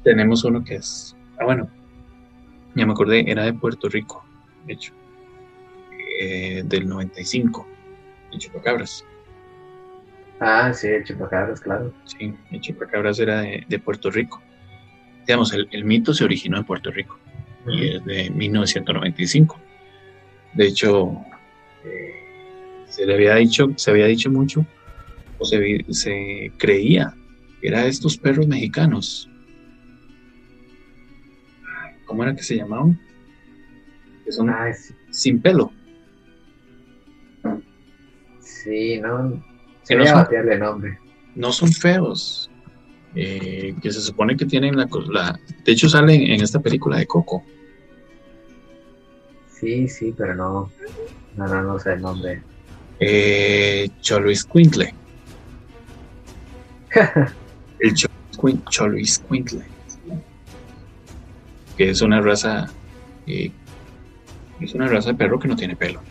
Tenemos 0.04 0.44
uno 0.44 0.64
que 0.64 0.76
es, 0.76 1.16
ah 1.40 1.46
bueno, 1.46 1.70
ya 2.76 2.86
me 2.86 2.94
acordé, 2.94 3.30
era 3.30 3.44
de 3.44 3.54
Puerto 3.54 3.90
Rico, 3.90 4.24
de 4.66 4.74
hecho, 4.74 4.94
eh, 6.22 6.64
del 6.66 6.88
95, 6.88 7.68
el 8.32 8.40
chupacabras. 8.40 9.06
Ah, 10.40 10.74
sí, 10.74 10.88
el 10.88 11.04
chupacabras, 11.04 11.60
claro. 11.60 11.94
Sí, 12.06 12.34
el 12.52 12.62
chupacabras 12.62 13.20
era 13.20 13.42
de, 13.42 13.80
Puerto 13.84 14.10
Rico. 14.10 14.42
Digamos, 15.28 15.54
el, 15.54 15.84
mito 15.84 16.14
se 16.14 16.24
originó 16.24 16.58
en 16.58 16.64
Puerto 16.64 16.92
Rico 16.92 17.20
y 17.68 17.96
es 17.96 18.06
de 18.06 18.30
1995. 18.30 19.60
De 20.54 20.68
hecho, 20.68 21.12
eh, 21.84 22.86
se 22.88 23.06
le 23.06 23.14
había 23.14 23.36
dicho, 23.36 23.68
se 23.76 23.92
había 23.92 24.06
dicho 24.08 24.32
mucho, 24.32 24.66
o 25.38 25.46
se, 25.46 25.86
se 25.90 26.52
creía 26.58 27.14
que 27.60 27.68
era 27.68 27.86
estos 27.86 28.18
perros 28.18 28.48
mexicanos. 28.48 29.30
¿Cómo 32.06 32.24
era 32.24 32.34
que 32.34 32.44
se 32.44 32.56
llamaban? 32.56 33.00
Que 34.26 34.32
son 34.32 34.50
ah, 34.50 34.72
sin 35.12 35.42
pelo. 35.42 35.72
Sí, 38.40 39.00
no. 39.00 39.49
No 39.90 40.06
son, 40.06 40.60
nombre. 40.60 41.00
No 41.36 41.52
son 41.52 41.72
feos. 41.72 42.50
Eh, 43.16 43.76
que 43.82 43.92
se 43.92 44.02
supone 44.02 44.38
que 44.38 44.46
tienen 44.46 44.78
la, 44.78 44.88
la. 45.12 45.40
De 45.64 45.72
hecho, 45.72 45.90
salen 45.90 46.22
en 46.22 46.42
esta 46.42 46.60
película 46.60 46.98
de 46.98 47.08
Coco. 47.08 47.44
Sí, 49.52 49.88
sí, 49.88 50.14
pero 50.16 50.36
no. 50.36 50.72
No, 51.36 51.48
no, 51.48 51.64
no 51.64 51.80
sé 51.80 51.94
el 51.94 52.02
nombre. 52.02 52.42
Eh, 53.00 53.90
Choluis 54.02 54.44
Quintle. 54.44 54.94
el 57.80 57.94
Choluis 58.70 59.20
Quintle. 59.20 59.64
Que 61.78 61.90
es 61.90 62.02
una 62.02 62.22
raza. 62.22 62.68
Eh, 63.26 63.52
es 64.60 64.74
una 64.74 64.88
raza 64.88 65.10
de 65.10 65.16
perro 65.16 65.40
que 65.40 65.48
no 65.48 65.56
tiene 65.56 65.76
pelo. 65.76 66.02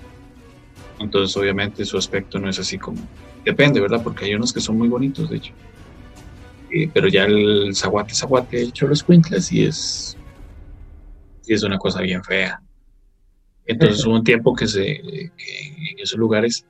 Entonces, 0.98 1.36
obviamente, 1.36 1.84
su 1.84 1.96
aspecto 1.96 2.38
no 2.38 2.48
es 2.48 2.58
así 2.58 2.78
como. 2.78 2.98
Depende, 3.44 3.80
¿verdad? 3.80 4.02
Porque 4.02 4.26
hay 4.26 4.34
unos 4.34 4.52
que 4.52 4.60
son 4.60 4.78
muy 4.78 4.88
bonitos, 4.88 5.30
de 5.30 5.36
hecho. 5.36 5.52
Eh, 6.70 6.90
pero 6.92 7.08
ya 7.08 7.24
el 7.24 7.74
zaguate, 7.74 8.14
zaguate, 8.14 8.60
el 8.60 8.72
Choluis 8.72 9.02
Quintle, 9.02 9.40
sí 9.40 9.64
es. 9.64 10.16
Sí 11.40 11.54
es 11.54 11.62
una 11.62 11.78
cosa 11.78 12.02
bien 12.02 12.22
fea. 12.22 12.60
Entonces 13.64 14.04
hubo 14.06 14.16
un 14.16 14.24
tiempo 14.24 14.54
que, 14.54 14.66
se, 14.66 14.96
en 14.96 15.32
esos 15.98 16.18
lugares 16.18 16.64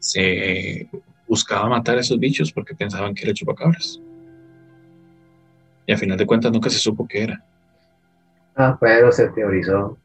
se 0.00 0.88
buscaba 1.26 1.68
matar 1.68 1.98
a 1.98 2.00
esos 2.00 2.18
bichos 2.18 2.52
porque 2.52 2.74
pensaban 2.74 3.14
que 3.14 3.24
era 3.24 3.34
chupacabras. 3.34 4.00
Y 5.86 5.92
a 5.92 5.96
final 5.96 6.18
de 6.18 6.26
cuentas 6.26 6.52
nunca 6.52 6.68
se 6.70 6.78
supo 6.78 7.06
qué 7.06 7.22
era. 7.22 7.44
Ah, 8.56 8.76
pero 8.80 9.12
se 9.12 9.28
teorizó. 9.28 9.98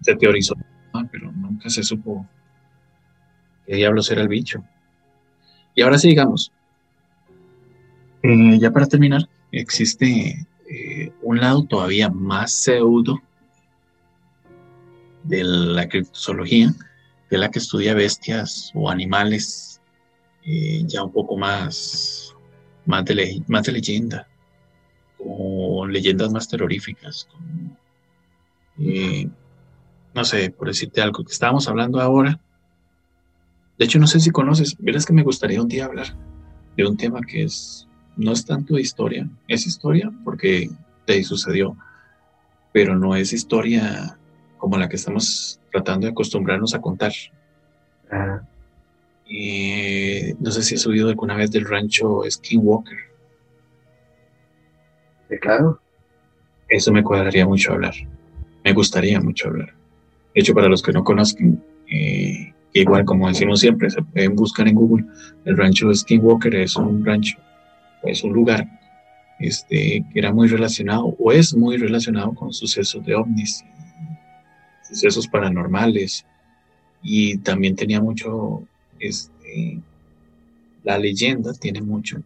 Se 0.00 0.14
teorizó, 0.16 0.54
ah, 0.92 1.02
pero 1.10 1.32
nunca 1.32 1.68
se 1.68 1.82
supo 1.82 2.26
qué 3.66 3.74
diablos 3.76 4.10
era 4.10 4.22
el 4.22 4.28
bicho. 4.28 4.64
Y 5.74 5.82
ahora 5.82 5.98
sí, 5.98 6.08
digamos, 6.08 6.52
eh, 8.22 8.58
ya 8.58 8.70
para 8.70 8.86
terminar, 8.86 9.28
existe 9.50 10.46
eh, 10.70 11.12
un 11.22 11.40
lado 11.40 11.64
todavía 11.64 12.08
más 12.08 12.52
pseudo 12.52 13.20
de 15.24 15.42
la 15.44 15.88
criptozoología, 15.88 16.72
que 17.28 17.36
es 17.36 17.40
la 17.40 17.50
que 17.50 17.58
estudia 17.58 17.94
bestias 17.94 18.70
o 18.74 18.88
animales 18.88 19.80
eh, 20.44 20.82
ya 20.86 21.02
un 21.02 21.12
poco 21.12 21.36
más, 21.36 22.34
más, 22.86 23.04
de, 23.04 23.42
más 23.48 23.64
de 23.64 23.72
leyenda, 23.72 24.28
como 25.18 25.86
leyendas 25.86 26.30
más 26.30 26.48
terroríficas, 26.48 27.28
no 30.14 30.24
sé, 30.24 30.50
por 30.50 30.68
decirte 30.68 31.02
algo, 31.02 31.24
que 31.24 31.32
estábamos 31.32 31.68
hablando 31.68 32.00
ahora. 32.00 32.40
De 33.78 33.84
hecho, 33.84 33.98
no 33.98 34.06
sé 34.06 34.20
si 34.20 34.30
conoces, 34.30 34.76
verás 34.78 35.04
que 35.04 35.12
me 35.12 35.22
gustaría 35.22 35.60
un 35.60 35.68
día 35.68 35.86
hablar 35.86 36.06
de 36.76 36.86
un 36.86 36.96
tema 36.96 37.20
que 37.20 37.44
es, 37.44 37.88
no 38.16 38.32
es 38.32 38.44
tanto 38.44 38.78
historia, 38.78 39.28
es 39.48 39.66
historia 39.66 40.12
porque 40.24 40.70
te 41.04 41.22
sucedió, 41.24 41.76
pero 42.72 42.96
no 42.96 43.16
es 43.16 43.32
historia 43.32 44.18
como 44.58 44.78
la 44.78 44.88
que 44.88 44.96
estamos 44.96 45.60
tratando 45.70 46.06
de 46.06 46.12
acostumbrarnos 46.12 46.74
a 46.74 46.80
contar. 46.80 47.12
no 50.38 50.50
sé 50.50 50.62
si 50.62 50.74
has 50.76 50.86
oído 50.86 51.08
alguna 51.08 51.36
vez 51.36 51.50
del 51.50 51.68
rancho 51.68 52.22
Skinwalker. 52.28 52.98
Sí, 55.28 55.38
claro. 55.38 55.80
Eso 56.68 56.92
me 56.92 57.02
cuadraría 57.02 57.46
mucho 57.46 57.72
hablar. 57.72 57.94
Me 58.64 58.72
gustaría 58.72 59.20
mucho 59.20 59.48
hablar. 59.48 59.74
De 60.34 60.40
hecho, 60.40 60.54
para 60.54 60.68
los 60.68 60.82
que 60.82 60.92
no 60.92 61.04
conozcan, 61.04 61.62
eh, 61.88 62.54
igual 62.74 63.04
como 63.04 63.28
decimos 63.28 63.60
siempre, 63.60 63.88
se 63.90 64.02
pueden 64.02 64.36
buscar 64.36 64.68
en 64.68 64.74
Google. 64.74 65.06
El 65.44 65.56
rancho 65.56 65.94
Skinwalker 65.94 66.54
es 66.56 66.76
un 66.76 67.04
rancho, 67.04 67.38
es 68.02 68.22
un 68.22 68.32
lugar 68.32 68.66
este, 69.38 70.04
que 70.12 70.18
era 70.18 70.32
muy 70.32 70.48
relacionado 70.48 71.14
o 71.18 71.32
es 71.32 71.54
muy 71.54 71.76
relacionado 71.76 72.34
con 72.34 72.52
sucesos 72.52 73.04
de 73.04 73.14
ovnis 73.14 73.64
sucesos 74.88 75.26
paranormales 75.26 76.24
y 77.02 77.38
también 77.38 77.74
tenía 77.74 78.00
mucho, 78.00 78.62
este, 78.98 79.78
la 80.82 80.98
leyenda 80.98 81.52
tiene 81.54 81.80
mucho 81.80 82.22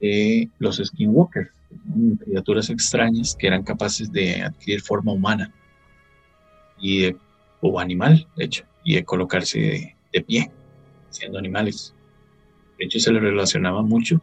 de 0.00 0.48
los 0.58 0.76
skinwalkers, 0.76 1.50
criaturas 2.24 2.70
extrañas 2.70 3.36
que 3.36 3.46
eran 3.46 3.62
capaces 3.62 4.12
de 4.12 4.42
adquirir 4.42 4.80
forma 4.80 5.12
humana 5.12 5.52
y 6.80 7.14
o 7.60 7.80
animal, 7.80 8.26
de 8.36 8.44
hecho, 8.44 8.64
y 8.84 8.94
de 8.94 9.04
colocarse 9.04 9.94
de, 10.12 10.20
pie, 10.20 10.50
siendo 11.10 11.38
animales. 11.38 11.94
De 12.78 12.84
hecho, 12.84 13.00
se 13.00 13.12
le 13.12 13.18
relacionaba 13.18 13.82
mucho 13.82 14.20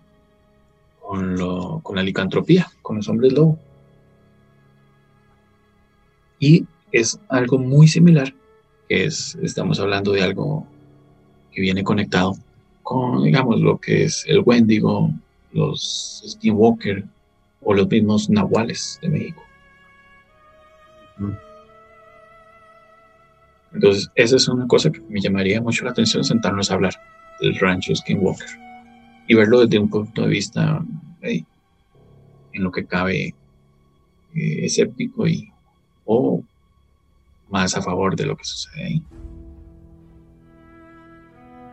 con, 1.02 1.38
lo, 1.38 1.80
con 1.84 1.96
la 1.98 2.04
licantropía, 2.04 2.72
con 2.82 2.98
los 2.98 3.10
hombres 3.10 3.34
lobo. 3.34 3.60
Y 6.40 6.66
es 6.92 7.20
algo 7.28 7.58
muy 7.58 7.88
similar, 7.88 8.34
que 8.88 9.06
es, 9.06 9.36
estamos 9.42 9.80
hablando 9.80 10.12
de 10.12 10.24
algo 10.24 10.66
que 11.52 11.62
viene 11.62 11.84
conectado 11.84 12.36
con, 12.84 13.24
digamos, 13.24 13.60
lo 13.60 13.78
que 13.78 14.04
es 14.04 14.26
el 14.28 14.42
Wendigo, 14.46 15.12
los 15.54 16.24
Skinwalker 16.28 17.06
o 17.62 17.74
los 17.74 17.88
mismos 17.90 18.30
Nahuales 18.30 19.00
de 19.02 19.10
México. 19.10 19.44
Entonces, 23.74 24.12
esa 24.16 24.36
es 24.36 24.48
una 24.48 24.68
cosa 24.68 24.92
que 24.92 25.02
me 25.02 25.22
llamaría 25.22 25.62
mucho 25.62 25.86
la 25.86 25.92
atención, 25.92 26.24
sentarnos 26.24 26.72
a 26.72 26.76
hablar 26.76 26.94
del 27.40 27.58
rancho 27.58 27.96
Skinwalker 27.96 28.48
y 29.28 29.36
verlo 29.36 29.62
desde 29.62 29.80
un 29.80 29.90
punto 29.90 30.24
de 30.24 30.28
vista 30.28 30.84
en 31.22 31.46
lo 32.64 32.72
que 32.72 32.86
cabe 32.86 33.34
eh, 34.36 34.66
escéptico 34.66 35.28
y 35.28 35.52
o 36.06 36.44
más 37.50 37.76
a 37.76 37.82
favor 37.82 38.16
de 38.16 38.26
lo 38.26 38.36
que 38.36 38.44
sucede 38.44 38.84
ahí. 38.84 39.04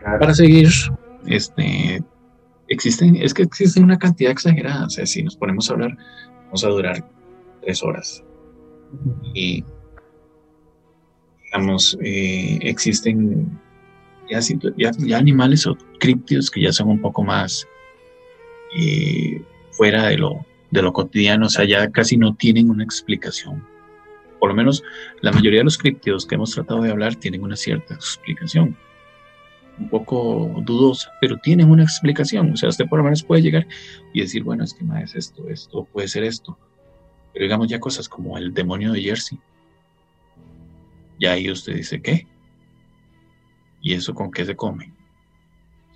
Para 0.01 0.35
seguir, 0.35 0.69
este, 1.27 2.03
existen, 2.69 3.17
es 3.17 3.35
que 3.35 3.43
existen 3.43 3.85
una 3.85 3.99
cantidad 3.99 4.31
exagerada, 4.31 4.87
o 4.87 4.91
sea, 4.91 5.07
si 5.07 5.23
nos 5.23 5.37
ponemos 5.37 5.69
a 5.69 5.75
hablar, 5.75 5.97
vamos 6.47 6.65
a 6.65 6.69
durar 6.69 7.05
tres 7.63 7.83
horas. 7.83 8.23
Y, 9.35 9.65
digamos, 11.53 11.99
eh, 12.03 12.59
existen 12.63 13.59
ya, 14.31 14.91
animales 15.17 15.67
o 15.67 15.77
críptidos 15.99 16.51
que 16.51 16.63
ya 16.63 16.73
son 16.73 16.89
un 16.89 17.01
poco 17.01 17.25
más 17.25 17.67
eh, 18.79 19.43
fuera 19.71 20.09
de 20.09 20.19
lo, 20.19 20.45
de 20.71 20.83
lo 20.83 20.93
cotidiano, 20.93 21.47
o 21.47 21.51
sea, 21.51 21.65
ya 21.65 21.91
casi 21.91 22.17
no 22.17 22.35
tienen 22.35 22.71
una 22.71 22.85
explicación 22.85 23.65
por 24.39 24.51
lo 24.51 24.55
menos 24.55 24.83
la 25.21 25.33
mayoría 25.33 25.61
de 25.61 25.65
los 25.65 25.79
críptidos 25.79 26.27
que 26.27 26.37
hemos 26.37 26.53
tratado 26.53 26.83
de 26.83 26.91
hablar 26.91 27.17
tienen 27.17 27.43
una 27.43 27.57
cierta 27.57 27.95
explicación. 27.95 28.77
Un 29.79 29.89
poco 29.89 30.61
dudosa, 30.65 31.13
pero 31.21 31.37
tienen 31.37 31.71
una 31.71 31.85
explicación. 31.85 32.53
O 32.53 32.57
sea, 32.57 32.69
usted 32.69 32.87
por 32.89 32.99
lo 32.99 33.05
menos 33.05 33.23
puede 33.23 33.43
llegar 33.43 33.67
y 34.13 34.21
decir, 34.21 34.43
bueno, 34.43 34.65
es 34.65 34.75
que 34.75 34.85
más 34.85 35.05
es 35.05 35.15
esto, 35.15 35.49
esto 35.49 35.85
puede 35.93 36.09
ser 36.09 36.25
esto. 36.25 36.59
Pero 37.33 37.45
digamos 37.45 37.69
ya 37.69 37.79
cosas 37.79 38.09
como 38.09 38.37
el 38.39 38.53
demonio 38.53 38.93
de 38.93 39.03
Jersey. 39.03 39.39
Y 41.19 41.27
ahí 41.27 41.51
usted 41.51 41.75
dice, 41.75 42.01
¿qué? 42.01 42.27
¿Y 43.83 43.95
eso 43.95 44.15
con 44.15 44.31
qué 44.31 44.45
se 44.45 44.57
come? 44.57 44.93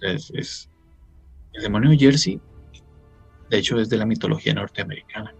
Es, 0.01 0.31
es, 0.35 0.71
el 1.53 1.63
demonio 1.63 1.91
de 1.91 1.99
Jersey, 1.99 2.41
de 3.51 3.59
hecho, 3.59 3.79
es 3.79 3.89
de 3.89 3.99
la 3.99 4.07
mitología 4.07 4.55
norteamericana 4.55 5.35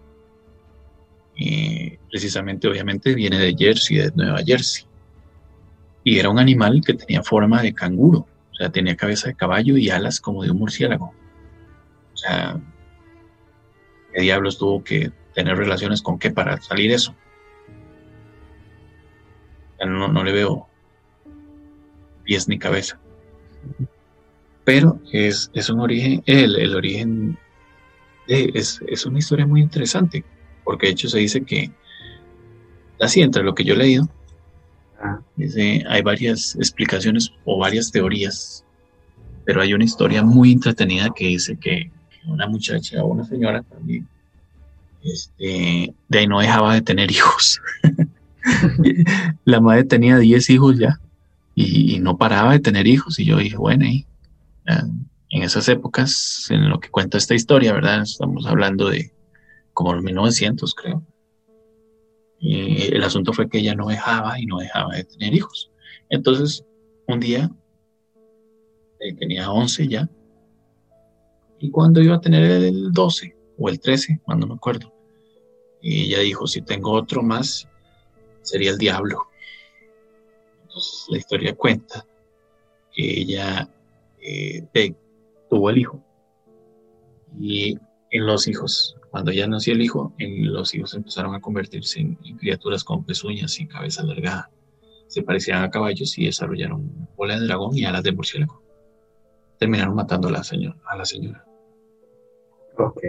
precisamente 2.13 2.67
obviamente 2.67 3.15
viene 3.15 3.39
de 3.39 3.55
Jersey, 3.57 3.97
de 3.97 4.11
Nueva 4.15 4.39
Jersey. 4.45 4.85
Y 6.03 6.19
era 6.19 6.29
un 6.29 6.37
animal 6.37 6.81
que 6.85 6.93
tenía 6.93 7.23
forma 7.23 7.61
de 7.61 7.73
canguro, 7.73 8.19
o 8.51 8.55
sea, 8.55 8.69
tenía 8.69 8.95
cabeza 8.95 9.29
de 9.29 9.35
caballo 9.35 9.77
y 9.77 9.89
alas 9.89 10.19
como 10.19 10.43
de 10.43 10.51
un 10.51 10.59
murciélago. 10.59 11.13
O 12.13 12.17
sea, 12.17 12.61
¿qué 14.13 14.21
diablos 14.21 14.59
tuvo 14.59 14.83
que 14.83 15.11
tener 15.33 15.57
relaciones 15.57 16.03
con 16.03 16.19
qué 16.19 16.29
para 16.29 16.61
salir 16.61 16.91
eso? 16.91 17.15
No, 19.85 20.07
no 20.07 20.23
le 20.23 20.31
veo 20.31 20.67
pies 22.23 22.47
ni 22.47 22.57
cabeza. 22.57 22.99
Pero 24.63 24.99
es, 25.11 25.51
es 25.53 25.69
un 25.69 25.79
origen, 25.81 26.23
el, 26.25 26.55
el 26.55 26.75
origen 26.75 27.37
es, 28.27 28.79
es, 28.87 29.05
una 29.05 29.19
historia 29.19 29.45
muy 29.45 29.61
interesante, 29.61 30.23
porque 30.63 30.87
de 30.87 30.93
hecho 30.93 31.09
se 31.09 31.19
dice 31.19 31.43
que, 31.43 31.71
así 33.01 33.21
entre 33.21 33.43
lo 33.43 33.53
que 33.53 33.65
yo 33.65 33.73
he 33.73 33.77
leído, 33.77 34.09
ah. 35.01 35.19
dice, 35.35 35.83
hay 35.87 36.01
varias 36.01 36.55
explicaciones 36.55 37.31
o 37.43 37.59
varias 37.59 37.91
teorías, 37.91 38.63
pero 39.43 39.61
hay 39.61 39.73
una 39.73 39.83
historia 39.83 40.23
muy 40.23 40.53
entretenida 40.53 41.11
que 41.13 41.27
dice 41.27 41.57
que, 41.57 41.91
una 42.25 42.47
muchacha 42.47 43.03
o 43.03 43.07
una 43.07 43.25
señora 43.25 43.63
también, 43.63 44.07
este, 45.03 45.93
de 46.07 46.19
ahí 46.19 46.25
no 46.25 46.39
dejaba 46.39 46.73
de 46.73 46.81
tener 46.81 47.11
hijos. 47.11 47.61
la 49.45 49.61
madre 49.61 49.83
tenía 49.85 50.17
10 50.17 50.49
hijos 50.49 50.77
ya 50.77 50.99
y, 51.55 51.99
no 51.99 52.17
paraba 52.17 52.53
de 52.53 52.59
tener 52.59 52.87
hijos. 52.87 53.19
Y 53.19 53.25
yo 53.25 53.37
dije, 53.37 53.57
bueno, 53.57 53.85
y, 53.85 54.05
en 54.65 55.43
esas 55.43 55.67
épocas, 55.69 56.47
en 56.49 56.69
lo 56.69 56.79
que 56.79 56.89
cuenta 56.89 57.17
esta 57.17 57.35
historia, 57.35 57.73
¿verdad? 57.73 58.01
Estamos 58.03 58.45
hablando 58.45 58.89
de 58.89 59.11
como 59.73 59.93
los 59.93 60.03
1900, 60.03 60.75
creo. 60.75 61.03
Y 62.39 62.93
el 62.93 63.03
asunto 63.03 63.33
fue 63.33 63.49
que 63.49 63.59
ella 63.59 63.73
no 63.73 63.87
dejaba 63.87 64.39
y 64.39 64.45
no 64.45 64.59
dejaba 64.59 64.95
de 64.95 65.05
tener 65.05 65.33
hijos. 65.33 65.71
Entonces, 66.09 66.65
un 67.07 67.19
día, 67.19 67.49
eh, 68.99 69.13
tenía 69.15 69.49
11 69.51 69.87
ya, 69.87 70.09
y 71.63 71.71
cuando 71.71 72.01
iba 72.01 72.15
a 72.15 72.21
tener 72.21 72.43
el 72.43 72.91
12 72.91 73.37
o 73.57 73.69
el 73.69 73.79
13, 73.79 74.19
cuando 74.23 74.45
me 74.45 74.55
acuerdo, 74.55 74.93
y 75.81 76.07
ella 76.07 76.19
dijo, 76.19 76.45
si 76.45 76.61
tengo 76.61 76.91
otro 76.91 77.23
más, 77.23 77.69
sería 78.43 78.71
el 78.71 78.77
diablo. 78.77 79.27
Entonces 80.63 81.05
la 81.09 81.17
historia 81.17 81.55
cuenta 81.55 82.05
que 82.93 83.21
ella 83.21 83.69
eh, 84.21 84.63
tuvo 85.49 85.69
el 85.69 85.77
hijo. 85.79 86.03
Y 87.39 87.77
en 88.11 88.25
los 88.25 88.47
hijos, 88.47 88.95
cuando 89.09 89.31
ya 89.31 89.47
nació 89.47 89.73
el 89.73 89.81
hijo, 89.81 90.13
en 90.19 90.53
los 90.53 90.73
hijos 90.75 90.93
empezaron 90.93 91.35
a 91.35 91.41
convertirse 91.41 91.99
en, 91.99 92.15
criaturas 92.37 92.83
con 92.83 93.03
pezuñas 93.03 93.59
y 93.59 93.67
cabeza 93.67 94.01
alargada. 94.01 94.49
Se 95.07 95.23
parecían 95.23 95.63
a 95.63 95.69
caballos 95.69 96.17
y 96.17 96.25
desarrollaron 96.25 97.07
bola 97.15 97.39
de 97.39 97.45
dragón 97.45 97.77
y 97.77 97.85
alas 97.85 98.03
de 98.03 98.11
murciélago. 98.11 98.61
Terminaron 99.59 99.95
matando 99.95 100.27
a 100.27 100.31
la, 100.31 100.43
señora, 100.43 100.77
a 100.85 100.95
la 100.95 101.05
señora. 101.05 101.45
Ok. 102.77 103.01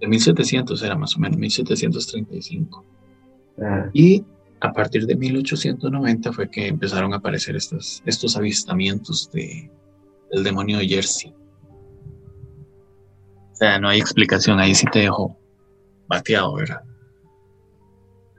De 0.00 0.06
1700 0.06 0.82
era 0.82 0.96
más 0.96 1.16
o 1.16 1.20
menos, 1.20 1.38
1735. 1.38 2.84
Y 3.92 4.24
a 4.60 4.72
partir 4.72 5.06
de 5.06 5.16
1890 5.16 6.32
fue 6.32 6.50
que 6.50 6.68
empezaron 6.68 7.12
a 7.12 7.16
aparecer 7.16 7.56
estos, 7.56 8.02
estos 8.06 8.36
avistamientos 8.36 9.30
de, 9.32 9.70
del 10.30 10.44
demonio 10.44 10.78
de 10.78 10.88
Jersey. 10.88 11.34
O 13.52 13.56
sea, 13.56 13.78
no 13.78 13.88
hay 13.88 13.98
explicación, 13.98 14.60
ahí 14.60 14.74
sí 14.74 14.86
te 14.92 15.00
dejo 15.00 15.36
bateado, 16.08 16.54
¿verdad? 16.54 16.82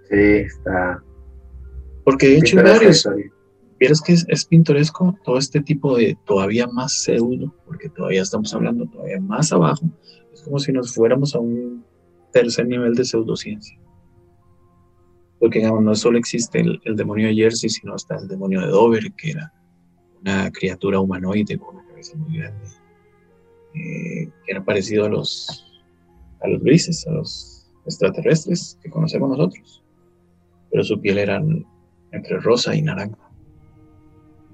Sí, 0.09 0.15
está. 0.15 1.03
Porque 2.03 2.27
de 2.27 2.37
hecho 2.37 2.57
varios. 2.63 3.07
Vieras 3.79 4.01
que 4.01 4.13
es, 4.13 4.45
pintoresco 4.45 5.15
todo 5.23 5.37
este 5.37 5.61
tipo 5.61 5.95
de 5.95 6.17
todavía 6.25 6.65
más 6.65 7.03
pseudo, 7.03 7.53
porque 7.63 7.89
todavía 7.89 8.23
estamos 8.23 8.51
hablando 8.55 8.87
todavía 8.87 9.19
más 9.19 9.51
abajo. 9.51 9.85
Es 10.33 10.41
como 10.41 10.57
si 10.57 10.71
nos 10.71 10.95
fuéramos 10.95 11.35
a 11.35 11.39
un 11.39 11.85
tercer 12.31 12.67
nivel 12.67 12.95
de 12.95 13.05
pseudociencia 13.05 13.79
porque 15.39 15.61
no 15.61 15.95
solo 15.95 16.17
existe 16.17 16.59
el, 16.59 16.95
demonio 16.95 17.27
de 17.27 17.35
Jersey, 17.35 17.69
sino 17.69 17.93
hasta 17.93 18.17
el 18.17 18.27
demonio 18.27 18.61
de 18.61 18.67
Dover, 18.67 19.11
que 19.13 19.31
era 19.31 19.53
una 20.21 20.51
criatura 20.51 20.99
humanoide 20.99 21.57
con 21.57 21.75
una 21.75 21.85
cabeza 21.87 22.17
muy 22.17 22.37
grande, 22.37 22.65
eh, 23.75 24.29
que 24.45 24.51
era 24.51 24.63
parecido 24.63 25.05
a 25.05 25.09
los, 25.09 25.71
a 26.41 26.47
los 26.47 26.61
grises, 26.63 27.05
a 27.07 27.11
los 27.11 27.69
extraterrestres 27.85 28.77
que 28.81 28.89
conocemos 28.89 29.29
nosotros, 29.29 29.83
pero 30.71 30.83
su 30.83 30.99
piel 30.99 31.19
era 31.19 31.41
entre 32.11 32.39
rosa 32.39 32.75
y 32.75 32.81
naranja. 32.81 33.17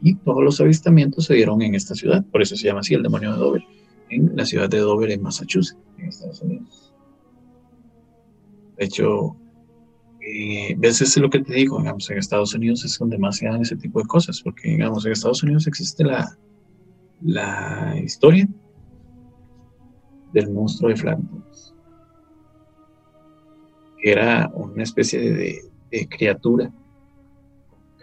Y 0.02 0.16
todos 0.16 0.44
los 0.44 0.60
avistamientos 0.60 1.26
se 1.26 1.36
dieron 1.36 1.62
en 1.62 1.76
esta 1.76 1.96
ciudad, 1.96 2.26
por 2.26 2.42
eso 2.42 2.58
se 2.58 2.66
llama 2.68 2.82
así 2.82 2.94
el 2.94 3.04
demonio 3.04 3.32
de 3.32 3.38
Dover, 3.38 3.64
en 4.10 4.36
la 4.36 4.46
ciudad 4.46 4.70
de 4.70 4.80
Dover, 4.80 5.12
en 5.12 5.22
Massachusetts, 5.22 5.80
en 5.98 6.08
Estados 6.08 6.42
Unidos. 6.42 6.94
De 8.78 8.86
hecho, 8.86 9.38
eh, 10.26 10.76
veces 10.78 11.16
lo 11.18 11.30
que 11.30 11.40
te 11.40 11.54
digo, 11.54 11.80
digamos, 11.80 12.10
en 12.10 12.18
Estados 12.18 12.54
Unidos 12.54 12.86
es 12.86 12.98
donde 12.98 13.18
más 13.18 13.42
ese 13.42 13.76
tipo 13.76 14.00
de 14.00 14.06
cosas, 14.06 14.42
porque, 14.42 14.70
digamos, 14.70 15.06
en 15.06 15.12
Estados 15.12 15.44
Unidos 15.44 15.68
existe 15.68 16.04
la, 16.04 16.38
la 17.22 18.00
historia 18.04 18.48
del 20.32 20.52
monstruo 20.52 20.90
de 20.90 20.96
Flanders, 20.96 21.76
que 24.02 24.12
era 24.12 24.50
una 24.54 24.84
especie 24.84 25.20
de, 25.20 25.62
de 25.92 26.08
criatura 26.08 26.72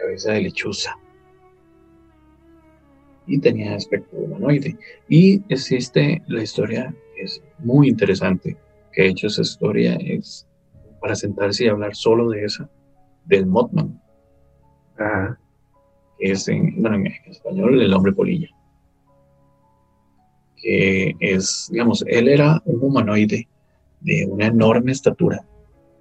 cabeza 0.00 0.32
de 0.32 0.42
lechuza 0.42 0.96
y 3.26 3.38
tenía 3.38 3.74
aspecto 3.74 4.16
humanoide. 4.16 4.76
Y 5.08 5.42
existe 5.48 6.22
la 6.26 6.42
historia, 6.42 6.94
que 7.14 7.22
es 7.22 7.42
muy 7.58 7.88
interesante, 7.88 8.56
que 8.92 9.02
de 9.02 9.08
hecho 9.08 9.28
esa 9.28 9.42
historia 9.42 9.94
es 9.96 10.46
para 11.00 11.14
sentarse 11.14 11.64
y 11.64 11.68
hablar 11.68 11.94
solo 11.94 12.30
de 12.30 12.44
esa, 12.44 12.70
del 13.24 13.46
Mothman. 13.46 14.00
Que 14.96 16.32
es 16.32 16.46
en, 16.48 16.80
bueno, 16.80 16.96
en 16.96 17.06
español 17.26 17.80
el 17.80 17.92
hombre 17.94 18.12
polilla. 18.12 18.48
Que 20.56 21.14
es, 21.20 21.68
digamos, 21.72 22.04
él 22.06 22.28
era 22.28 22.60
un 22.66 22.82
humanoide 22.82 23.48
de 24.00 24.26
una 24.26 24.46
enorme 24.46 24.92
estatura 24.92 25.44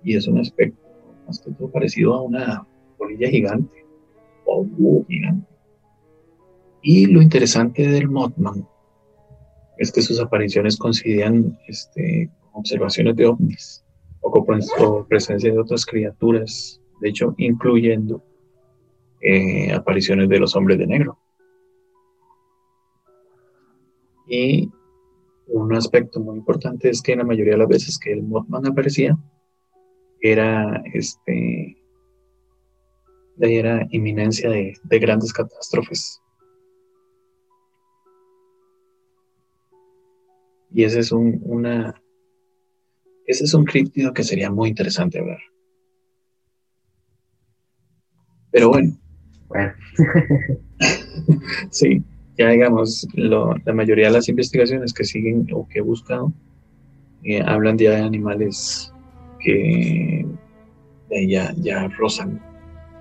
y 0.04 0.16
es 0.16 0.28
un 0.28 0.40
aspecto 0.40 0.80
más 1.28 1.40
que 1.40 1.52
todo 1.52 1.70
parecido 1.72 2.14
a 2.14 2.22
una 2.22 2.68
polilla 2.98 3.30
gigante 3.30 3.86
o 4.46 4.60
un 4.60 4.76
búho 4.78 5.06
gigante. 5.06 5.48
Y 6.82 7.06
lo 7.08 7.22
interesante 7.22 7.88
del 7.88 8.10
Mothman 8.10 8.68
es 9.78 9.92
que 9.92 10.02
sus 10.02 10.20
apariciones 10.20 10.78
coincidían 10.78 11.58
este, 11.68 12.30
con 12.42 12.60
observaciones 12.62 13.16
de 13.16 13.26
ovnis 13.26 13.86
o, 14.22 15.06
presencia 15.08 15.52
de 15.52 15.60
otras 15.60 15.86
criaturas, 15.86 16.82
de 17.02 17.10
hecho, 17.10 17.34
incluyendo 17.38 18.24
eh, 19.22 19.72
apariciones 19.74 20.30
de 20.30 20.40
los 20.40 20.56
hombres 20.56 20.78
de 20.78 20.88
negro. 20.88 21.18
Y 24.28 24.70
un 25.48 25.74
aspecto 25.74 26.20
muy 26.20 26.38
importante 26.38 26.90
es 26.90 27.02
que 27.02 27.16
la 27.16 27.24
mayoría 27.24 27.54
de 27.54 27.60
las 27.60 27.68
veces 27.68 27.98
que 27.98 28.14
el 28.14 28.22
Mothman 28.24 28.68
aparecía, 28.68 29.18
era 30.22 30.82
este 30.94 31.76
era 33.42 33.88
inminencia 33.92 34.50
de, 34.50 35.00
grandes 35.00 35.32
catástrofes. 35.32 36.22
Y 40.72 40.84
esa 40.84 41.00
es 41.00 41.12
una, 41.14 42.02
ese 43.30 43.44
es 43.44 43.54
un 43.54 43.64
críptido 43.64 44.12
que 44.12 44.24
sería 44.24 44.50
muy 44.50 44.70
interesante 44.70 45.22
ver. 45.22 45.38
Pero 48.52 48.70
bueno. 48.70 48.98
Bueno. 49.48 49.72
sí, 51.70 52.04
ya 52.40 52.50
digamos, 52.50 53.08
la 53.14 53.74
mayoría 53.74 54.08
de 54.08 54.14
las 54.14 54.30
investigaciones 54.30 54.94
que 54.94 55.04
siguen 55.04 55.48
o 55.54 55.68
que 55.68 55.78
he 55.78 55.82
buscado 55.82 56.34
eh, 57.24 57.44
hablan 57.46 57.78
de 57.78 57.96
animales 57.96 58.92
que 59.40 60.26
ya, 61.28 61.54
ya 61.58 61.88
rozan 62.00 62.42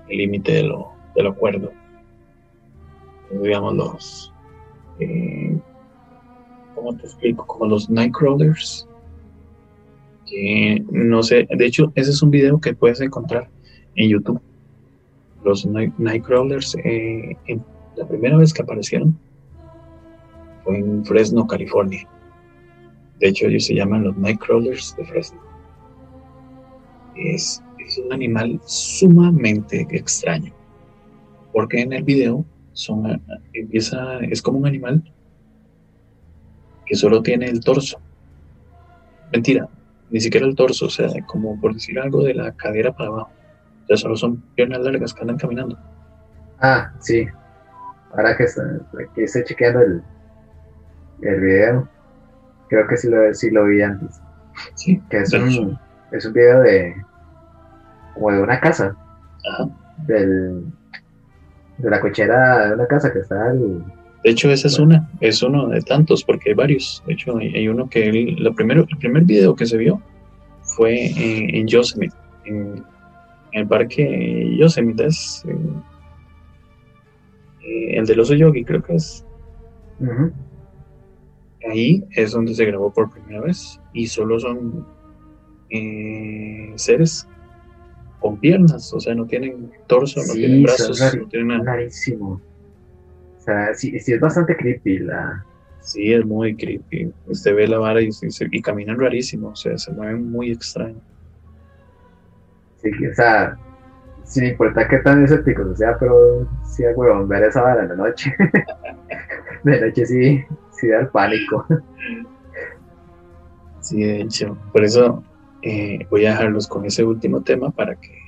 el 0.09 0.17
límite 0.17 0.51
de 0.51 0.63
lo, 0.63 0.91
de 1.15 1.23
lo 1.23 1.35
cuerdo. 1.35 1.71
digamos, 3.31 3.73
los. 3.73 4.33
Eh, 4.99 5.57
¿Cómo 6.75 6.95
te 6.95 7.03
explico? 7.07 7.47
Como 7.47 7.65
los 7.65 7.89
Nightcrawlers 7.89 8.88
que 10.29 10.83
no 10.91 11.23
sé, 11.23 11.47
de 11.49 11.65
hecho, 11.65 11.91
ese 11.95 12.11
es 12.11 12.21
un 12.21 12.31
video 12.31 12.59
que 12.59 12.73
puedes 12.73 13.01
encontrar 13.01 13.49
en 13.95 14.09
YouTube. 14.09 14.41
Los 15.43 15.65
Nightcrawlers, 15.65 16.75
eh, 16.83 17.35
la 17.95 18.07
primera 18.07 18.37
vez 18.37 18.53
que 18.53 18.61
aparecieron 18.61 19.17
fue 20.63 20.77
en 20.77 21.03
Fresno, 21.05 21.47
California. 21.47 22.07
De 23.19 23.29
hecho, 23.29 23.47
ellos 23.47 23.65
se 23.65 23.75
llaman 23.75 24.03
los 24.03 24.17
Nightcrawlers 24.17 24.95
de 24.97 25.05
Fresno. 25.05 25.39
Es, 27.15 27.63
un 28.05 28.13
animal 28.13 28.61
sumamente 28.65 29.87
extraño. 29.89 30.53
porque 31.51 31.81
en 31.81 31.91
el 31.91 32.03
video 32.03 32.45
son, 32.73 33.19
empieza, 33.53 34.19
es 34.19 34.43
como 34.43 34.59
un 34.59 34.67
animal 34.67 35.03
que 36.85 36.95
solo 36.95 37.23
tiene 37.23 37.47
el 37.47 37.61
torso. 37.61 37.99
Mentira, 39.33 39.67
ni 40.09 40.19
siquiera 40.19 40.45
el 40.45 40.55
torso, 40.55 40.85
o 40.87 40.89
sea, 40.89 41.07
como 41.25 41.59
por 41.59 41.73
decir 41.73 41.99
algo 41.99 42.23
de 42.23 42.33
la 42.33 42.51
cadera 42.53 42.91
para 42.91 43.09
abajo. 43.09 43.31
O 43.83 43.87
sea, 43.87 43.97
solo 43.97 44.15
son 44.15 44.37
piernas 44.55 44.81
largas 44.81 45.13
que 45.13 45.21
andan 45.21 45.37
caminando. 45.37 45.77
Ah, 46.59 46.91
sí. 46.99 47.27
Ahora 48.11 48.35
que, 48.35 48.45
que 49.15 49.23
estoy 49.23 49.43
chequeando 49.43 49.81
el, 49.81 50.03
el 51.21 51.41
video, 51.41 51.87
creo 52.69 52.87
que 52.87 52.97
sí 52.97 53.09
lo, 53.09 53.33
sí 53.33 53.51
lo 53.51 53.65
vi 53.65 53.81
antes. 53.81 54.19
Sí, 54.75 55.01
que 55.09 55.19
es 55.19 55.33
un, 55.33 55.79
es 56.11 56.25
un 56.25 56.33
video 56.33 56.61
de 56.61 56.95
como 58.13 58.31
de 58.31 58.41
una 58.41 58.59
casa. 58.59 58.95
Ajá. 59.51 59.69
Del, 60.05 60.65
de 61.77 61.89
la 61.89 61.99
cochera 61.99 62.67
de 62.67 62.73
una 62.73 62.87
casa 62.87 63.11
que 63.11 63.19
está 63.19 63.51
el, 63.51 63.83
De 64.23 64.31
hecho, 64.31 64.51
esa 64.51 64.67
es 64.67 64.77
una, 64.79 65.09
es 65.21 65.41
uno 65.41 65.67
de 65.67 65.81
tantos, 65.81 66.23
porque 66.23 66.49
hay 66.49 66.55
varios. 66.55 67.03
De 67.07 67.13
hecho, 67.13 67.37
hay, 67.37 67.55
hay 67.55 67.67
uno 67.67 67.89
que 67.89 68.09
el, 68.09 68.35
lo 68.35 68.53
primero, 68.53 68.85
el 68.89 68.97
primer 68.97 69.23
video 69.23 69.55
que 69.55 69.65
se 69.65 69.77
vio 69.77 70.01
fue 70.61 71.07
en, 71.07 71.55
en 71.55 71.67
Yosemite, 71.67 72.15
en, 72.45 72.83
en 73.53 73.61
el 73.61 73.67
parque 73.67 74.55
Yosemite, 74.57 75.05
es 75.07 75.45
eh, 77.63 77.97
el 77.97 78.05
del 78.05 78.19
oso 78.19 78.33
yogi, 78.33 78.63
creo 78.63 78.81
que 78.83 78.95
es. 78.95 79.25
Ahí 81.69 82.03
es 82.11 82.31
donde 82.31 82.53
se 82.55 82.65
grabó 82.65 82.91
por 82.91 83.11
primera 83.11 83.41
vez 83.41 83.79
y 83.93 84.07
solo 84.07 84.39
son 84.39 84.85
eh, 85.69 86.71
seres 86.75 87.27
con 88.19 88.37
piernas, 88.37 88.93
o 88.93 88.99
sea, 88.99 89.13
no 89.15 89.25
tienen 89.25 89.71
torso, 89.87 90.21
no 90.25 90.33
tienen 90.33 90.63
brazos, 90.63 90.99
no 91.15 91.27
tienen 91.27 91.47
nada. 91.49 91.63
rarísimo. 91.63 92.41
O 93.39 93.41
sea, 93.41 93.73
sí, 93.73 93.97
sí 93.99 94.13
es 94.13 94.19
bastante 94.19 94.55
creepy 94.55 94.99
la... 94.99 95.43
Sí, 95.81 96.13
es 96.13 96.25
muy 96.25 96.55
creepy. 96.55 97.11
Usted 97.25 97.55
ve 97.55 97.67
la 97.67 97.79
vara 97.79 98.01
y, 98.01 98.09
y 98.51 98.61
caminan 98.61 98.99
rarísimo, 98.99 99.49
o 99.49 99.55
sea, 99.55 99.77
se 99.77 99.91
mueven 99.91 100.29
muy 100.29 100.51
extraño. 100.51 101.01
Sí, 102.81 102.91
o 103.07 103.15
sea, 103.15 103.57
sin 104.23 104.45
importar 104.45 104.87
qué 104.87 104.99
tan 104.99 105.23
escépticos 105.23 105.67
o 105.67 105.75
sea, 105.75 105.97
pero 105.97 106.47
sí, 106.63 106.83
huevón, 106.95 107.27
ver 107.27 107.43
esa 107.43 107.61
vara 107.61 107.83
en 107.83 107.89
la 107.89 107.95
noche. 107.95 108.35
de 109.63 109.81
noche 109.81 110.05
sí, 110.05 110.45
sí 110.71 110.87
da 110.87 110.99
el 110.99 111.07
pánico. 111.07 111.65
Sí, 113.81 114.03
de 114.03 114.21
hecho, 114.21 114.57
por 114.71 114.83
eso 114.83 115.23
eh, 115.63 116.05
voy 116.11 116.25
a 116.25 116.31
dejarlos 116.31 116.67
con 116.67 116.85
ese 116.85 117.03
último 117.03 117.41
tema 117.41 117.71
para 117.71 117.95
que, 117.95 118.18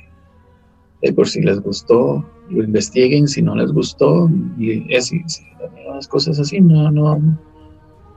eh, 1.02 1.14
por 1.14 1.28
si 1.28 1.41
les 1.41 1.60
gustó, 1.61 2.23
lo 2.49 2.64
investiguen, 2.64 3.28
si 3.28 3.41
no 3.41 3.56
les 3.56 3.72
gustó, 3.72 4.30
y 4.57 4.94
es, 4.94 5.07
si, 5.07 5.23
las 5.88 6.07
cosas 6.07 6.40
así, 6.40 6.61
no, 6.61 6.91
no, 6.91 7.19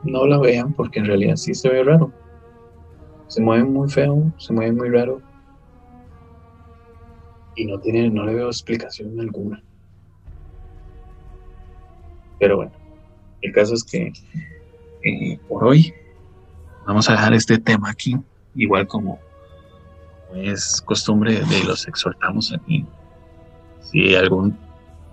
no 0.05 0.27
la 0.27 0.39
vean, 0.39 0.73
porque 0.73 1.01
en 1.01 1.07
realidad 1.07 1.37
sí 1.37 1.55
se 1.55 1.69
ve 1.69 1.83
raro. 1.83 2.13
Se 3.29 3.41
mueven 3.41 3.73
muy 3.73 3.89
feo, 3.89 4.33
se 4.37 4.53
mueven 4.53 4.77
muy 4.77 4.91
raro, 4.91 5.21
y 7.57 7.67
no 7.67 7.79
tiene, 7.79 8.11
no 8.11 8.25
le 8.25 8.35
veo 8.35 8.49
explicación 8.49 9.19
alguna. 9.19 9.63
Pero 12.39 12.57
bueno, 12.57 12.73
el 13.43 13.53
caso 13.53 13.75
es 13.75 13.85
que 13.85 14.13
eh, 15.03 15.39
por 15.49 15.65
hoy 15.65 15.95
vamos 16.87 17.09
a 17.09 17.13
dejar 17.13 17.33
este 17.35 17.59
tema 17.59 17.91
aquí, 17.91 18.17
igual 18.55 18.87
como 18.87 19.19
es 20.35 20.83
costumbre 20.85 21.41
de 21.41 21.65
los 21.65 21.87
exhortamos 21.87 22.53
aquí. 22.53 22.85
Si 23.81 24.15
algún 24.15 24.59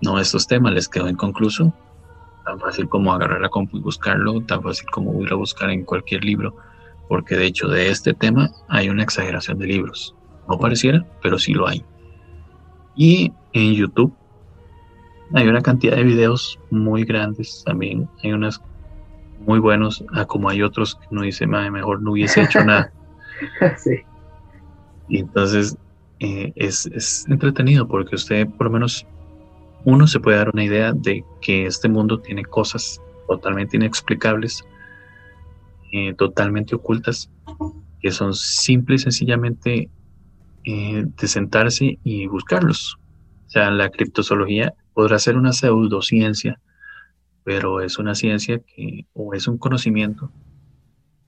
no 0.02 0.16
de 0.16 0.22
estos 0.22 0.46
temas 0.46 0.72
les 0.72 0.88
quedó 0.88 1.08
inconcluso, 1.08 1.72
tan 2.44 2.58
fácil 2.58 2.88
como 2.88 3.12
agarrar 3.12 3.40
la 3.40 3.48
compu 3.48 3.76
y 3.76 3.80
buscarlo, 3.80 4.40
tan 4.42 4.62
fácil 4.62 4.86
como 4.90 5.20
ir 5.22 5.32
a 5.32 5.36
buscar 5.36 5.70
en 5.70 5.84
cualquier 5.84 6.24
libro, 6.24 6.56
porque 7.08 7.36
de 7.36 7.46
hecho 7.46 7.68
de 7.68 7.90
este 7.90 8.14
tema 8.14 8.50
hay 8.68 8.88
una 8.88 9.04
exageración 9.04 9.58
de 9.58 9.66
libros. 9.66 10.14
No 10.48 10.58
pareciera, 10.58 11.06
pero 11.22 11.38
sí 11.38 11.54
lo 11.54 11.68
hay. 11.68 11.84
Y 12.96 13.32
en 13.52 13.74
YouTube 13.74 14.12
hay 15.34 15.46
una 15.46 15.62
cantidad 15.62 15.96
de 15.96 16.04
videos 16.04 16.58
muy 16.70 17.04
grandes 17.04 17.62
también. 17.64 18.08
Hay 18.22 18.32
unas 18.32 18.60
muy 19.46 19.60
buenos, 19.60 20.04
ah, 20.12 20.24
como 20.24 20.48
hay 20.48 20.62
otros 20.62 20.96
que 20.96 21.06
uno 21.10 21.22
dice, 21.22 21.46
"Mae, 21.46 21.70
mejor 21.70 22.02
no 22.02 22.12
hubiese 22.12 22.42
hecho 22.42 22.64
nada. 22.64 22.92
sí, 23.78 24.02
Y 25.08 25.18
entonces 25.18 25.76
eh, 26.20 26.52
es, 26.56 26.86
es 26.86 27.26
entretenido 27.28 27.86
porque 27.88 28.14
usted, 28.14 28.48
por 28.48 28.66
lo 28.66 28.72
menos, 28.72 29.06
uno 29.84 30.06
se 30.06 30.20
puede 30.20 30.36
dar 30.38 30.50
una 30.52 30.64
idea 30.64 30.92
de 30.92 31.24
que 31.40 31.66
este 31.66 31.88
mundo 31.88 32.20
tiene 32.20 32.44
cosas 32.44 33.00
totalmente 33.26 33.76
inexplicables, 33.76 34.64
eh, 35.92 36.14
totalmente 36.14 36.74
ocultas, 36.74 37.30
que 38.00 38.10
son 38.10 38.34
simple 38.34 38.96
y 38.96 38.98
sencillamente 38.98 39.90
eh, 40.64 41.04
de 41.04 41.28
sentarse 41.28 41.98
y 42.04 42.26
buscarlos. 42.26 42.96
O 43.46 43.50
sea, 43.50 43.70
la 43.70 43.90
criptozoología 43.90 44.74
podrá 44.94 45.18
ser 45.18 45.36
una 45.36 45.52
pseudociencia, 45.52 46.60
pero 47.44 47.80
es 47.80 47.98
una 47.98 48.14
ciencia 48.14 48.60
que, 48.60 49.06
o 49.12 49.34
es 49.34 49.48
un 49.48 49.58
conocimiento 49.58 50.30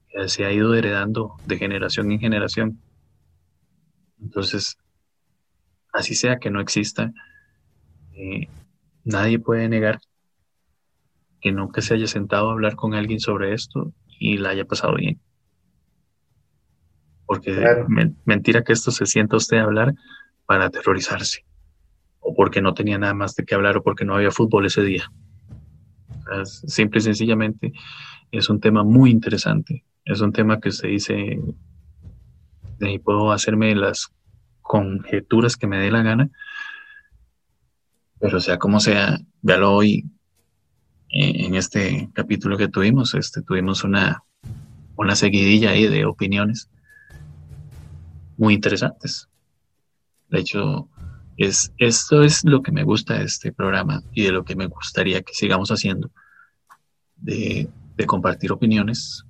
que 0.08 0.28
se 0.28 0.44
ha 0.44 0.52
ido 0.52 0.74
heredando 0.74 1.34
de 1.46 1.58
generación 1.58 2.12
en 2.12 2.20
generación. 2.20 2.78
Entonces, 4.20 4.76
así 5.92 6.14
sea 6.14 6.38
que 6.38 6.50
no 6.50 6.60
exista, 6.60 7.12
eh, 8.12 8.48
nadie 9.04 9.38
puede 9.38 9.68
negar 9.68 10.00
que 11.40 11.52
nunca 11.52 11.82
se 11.82 11.94
haya 11.94 12.06
sentado 12.06 12.48
a 12.48 12.52
hablar 12.52 12.74
con 12.74 12.94
alguien 12.94 13.20
sobre 13.20 13.52
esto 13.52 13.92
y 14.18 14.38
la 14.38 14.50
haya 14.50 14.64
pasado 14.64 14.94
bien. 14.94 15.20
Porque 17.26 17.54
Claro. 17.54 17.86
mentira 18.24 18.64
que 18.64 18.72
esto 18.72 18.90
se 18.90 19.06
sienta 19.06 19.36
usted 19.36 19.58
a 19.58 19.64
hablar 19.64 19.94
para 20.46 20.66
aterrorizarse, 20.66 21.44
o 22.20 22.34
porque 22.34 22.62
no 22.62 22.74
tenía 22.74 22.98
nada 22.98 23.14
más 23.14 23.34
de 23.34 23.44
qué 23.44 23.54
hablar, 23.54 23.76
o 23.76 23.82
porque 23.82 24.04
no 24.04 24.14
había 24.14 24.30
fútbol 24.30 24.66
ese 24.66 24.82
día. 24.82 25.10
O 26.08 26.22
sea, 26.22 26.44
simple 26.44 26.98
y 26.98 27.02
sencillamente 27.02 27.72
es 28.30 28.48
un 28.48 28.60
tema 28.60 28.82
muy 28.82 29.10
interesante. 29.10 29.84
Es 30.04 30.20
un 30.20 30.32
tema 30.32 30.60
que 30.60 30.70
usted 30.70 30.88
dice, 30.88 31.38
ahí 32.88 32.98
puedo 32.98 33.32
hacerme 33.32 33.74
las 33.74 34.08
conjeturas 34.62 35.56
que 35.56 35.66
me 35.66 35.78
dé 35.78 35.90
la 35.90 36.02
gana, 36.02 36.30
pero 38.18 38.40
sea 38.40 38.58
como 38.58 38.80
sea, 38.80 39.18
véalo 39.42 39.74
hoy 39.74 40.06
eh, 41.10 41.44
en 41.46 41.54
este 41.54 42.10
capítulo 42.14 42.56
que 42.56 42.68
tuvimos, 42.68 43.14
este, 43.14 43.42
tuvimos 43.42 43.84
una, 43.84 44.22
una 44.96 45.14
seguidilla 45.14 45.70
ahí 45.70 45.86
de 45.86 46.06
opiniones 46.06 46.70
muy 48.36 48.54
interesantes. 48.54 49.28
De 50.28 50.40
hecho, 50.40 50.88
es, 51.36 51.72
esto 51.78 52.22
es 52.22 52.44
lo 52.44 52.62
que 52.62 52.72
me 52.72 52.82
gusta 52.82 53.18
de 53.18 53.24
este 53.24 53.52
programa 53.52 54.02
y 54.12 54.22
de 54.22 54.32
lo 54.32 54.44
que 54.44 54.56
me 54.56 54.66
gustaría 54.66 55.22
que 55.22 55.34
sigamos 55.34 55.70
haciendo, 55.70 56.10
de, 57.16 57.68
de 57.96 58.06
compartir 58.06 58.50
opiniones, 58.52 59.24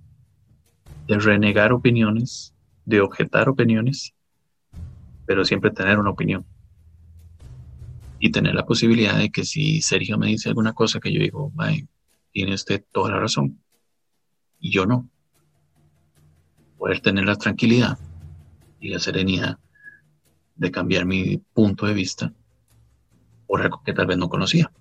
de 1.06 1.18
renegar 1.18 1.72
opiniones, 1.72 2.53
de 2.84 3.00
objetar 3.00 3.48
opiniones, 3.48 4.14
pero 5.26 5.44
siempre 5.44 5.70
tener 5.70 5.98
una 5.98 6.10
opinión. 6.10 6.44
Y 8.18 8.30
tener 8.30 8.54
la 8.54 8.64
posibilidad 8.64 9.18
de 9.18 9.30
que 9.30 9.44
si 9.44 9.82
Sergio 9.82 10.18
me 10.18 10.28
dice 10.28 10.48
alguna 10.48 10.72
cosa 10.72 11.00
que 11.00 11.12
yo 11.12 11.20
digo, 11.20 11.50
"Mae, 11.54 11.86
tiene 12.32 12.54
usted 12.54 12.84
toda 12.92 13.10
la 13.10 13.20
razón, 13.20 13.58
y 14.60 14.70
yo 14.70 14.86
no, 14.86 15.08
poder 16.78 17.00
tener 17.00 17.24
la 17.24 17.36
tranquilidad 17.36 17.98
y 18.80 18.88
la 18.88 18.98
serenidad 18.98 19.58
de 20.56 20.70
cambiar 20.70 21.04
mi 21.04 21.38
punto 21.38 21.86
de 21.86 21.94
vista 21.94 22.32
por 23.46 23.62
algo 23.62 23.82
que 23.84 23.92
tal 23.92 24.06
vez 24.06 24.18
no 24.18 24.28
conocía. 24.28 24.72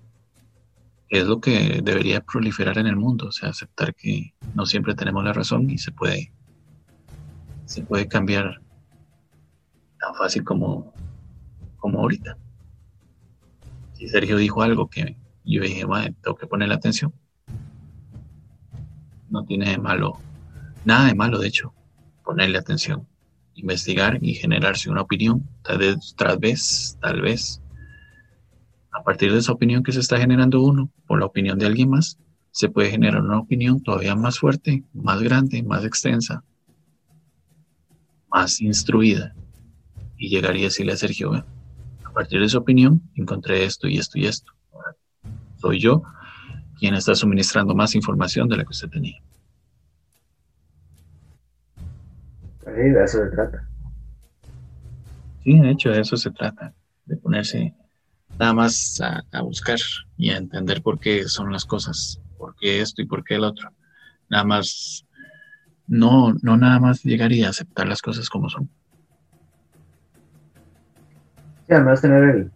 Es 1.08 1.26
lo 1.26 1.40
que 1.40 1.80
debería 1.82 2.20
proliferar 2.22 2.78
en 2.78 2.86
el 2.86 2.96
mundo, 2.96 3.28
o 3.28 3.32
sea, 3.32 3.50
aceptar 3.50 3.94
que 3.94 4.34
no 4.54 4.66
siempre 4.66 4.94
tenemos 4.94 5.22
la 5.22 5.32
razón 5.32 5.70
y 5.70 5.78
se 5.78 5.92
puede, 5.92 6.32
se 7.64 7.82
puede 7.82 8.08
cambiar 8.08 8.60
tan 9.98 10.14
fácil 10.14 10.44
como, 10.44 10.92
como 11.76 12.00
ahorita. 12.00 12.36
Si 13.94 14.08
Sergio 14.08 14.36
dijo 14.36 14.62
algo 14.62 14.88
que 14.88 15.16
yo 15.44 15.62
dije, 15.62 15.86
"Mae, 15.86 16.14
tengo 16.22 16.36
que 16.36 16.46
ponerle 16.46 16.74
atención. 16.74 17.12
No 19.28 19.44
tiene 19.44 19.70
de 19.70 19.78
malo, 19.78 20.18
nada 20.84 21.06
de 21.06 21.14
malo, 21.14 21.38
de 21.38 21.48
hecho, 21.48 21.74
ponerle 22.24 22.58
atención, 22.58 23.06
investigar 23.54 24.18
y 24.22 24.34
generarse 24.34 24.90
una 24.90 25.02
opinión, 25.02 25.48
tal 25.62 25.78
vez, 25.78 26.14
tal 26.16 26.38
vez, 26.38 26.98
tal 27.00 27.20
vez. 27.20 27.60
A 28.92 29.02
partir 29.02 29.32
de 29.32 29.38
esa 29.38 29.52
opinión 29.52 29.82
que 29.82 29.92
se 29.92 30.00
está 30.00 30.18
generando 30.18 30.62
uno, 30.62 30.90
por 31.06 31.18
la 31.18 31.26
opinión 31.26 31.58
de 31.58 31.66
alguien 31.66 31.90
más, 31.90 32.18
se 32.52 32.68
puede 32.68 32.90
generar 32.90 33.22
una 33.22 33.40
opinión 33.40 33.82
todavía 33.82 34.14
más 34.14 34.38
fuerte, 34.38 34.84
más 34.92 35.20
grande, 35.20 35.62
más 35.64 35.84
extensa, 35.84 36.44
más 38.34 38.60
instruida. 38.60 39.34
Y 40.18 40.28
llegaría 40.28 40.62
a 40.62 40.70
decirle 40.70 40.92
a 40.92 40.96
Sergio, 40.96 41.30
"Ve, 41.30 41.44
partir 42.14 42.40
de 42.40 42.48
su 42.48 42.58
opinión, 42.58 43.02
encontré 43.16 43.64
esto 43.64 43.88
y 43.88 43.98
esto 43.98 44.18
y 44.18 44.26
esto. 44.26 44.52
Soy 45.56 45.80
yo 45.80 46.02
quien 46.78 46.94
está 46.94 47.14
suministrando 47.14 47.74
más 47.74 47.94
información 47.94 48.48
de 48.48 48.56
la 48.56 48.64
que 48.64 48.70
usted 48.70 48.88
tenía. 48.88 49.20
Sí, 52.64 52.80
de 52.80 53.04
eso 53.04 53.18
se 53.18 53.30
trata. 53.30 53.68
Sí, 55.42 55.58
de 55.58 55.70
hecho, 55.70 55.90
de 55.90 56.00
eso 56.00 56.16
se 56.16 56.30
trata, 56.30 56.72
de 57.04 57.16
ponerse 57.16 57.74
nada 58.38 58.54
más 58.54 59.00
a, 59.00 59.42
buscar 59.42 59.78
y 60.16 60.30
a 60.30 60.38
entender 60.38 60.82
por 60.82 60.98
qué 60.98 61.28
son 61.28 61.52
las 61.52 61.64
cosas, 61.64 62.20
por 62.38 62.54
qué 62.56 62.80
esto 62.80 63.02
y 63.02 63.06
por 63.06 63.22
qué 63.22 63.34
el 63.34 63.44
otro. 63.44 63.70
Nada 64.28 64.44
más, 64.44 65.04
no, 65.86 66.34
no 66.42 66.56
nada 66.56 66.78
más 66.80 67.02
llegaría 67.02 67.46
a 67.46 67.50
aceptar 67.50 67.86
las 67.86 68.02
cosas 68.02 68.28
como 68.28 68.48
son. 68.48 68.68
Sí, 71.66 71.72
además 71.72 72.00
tener 72.00 72.24
el, 72.24 72.50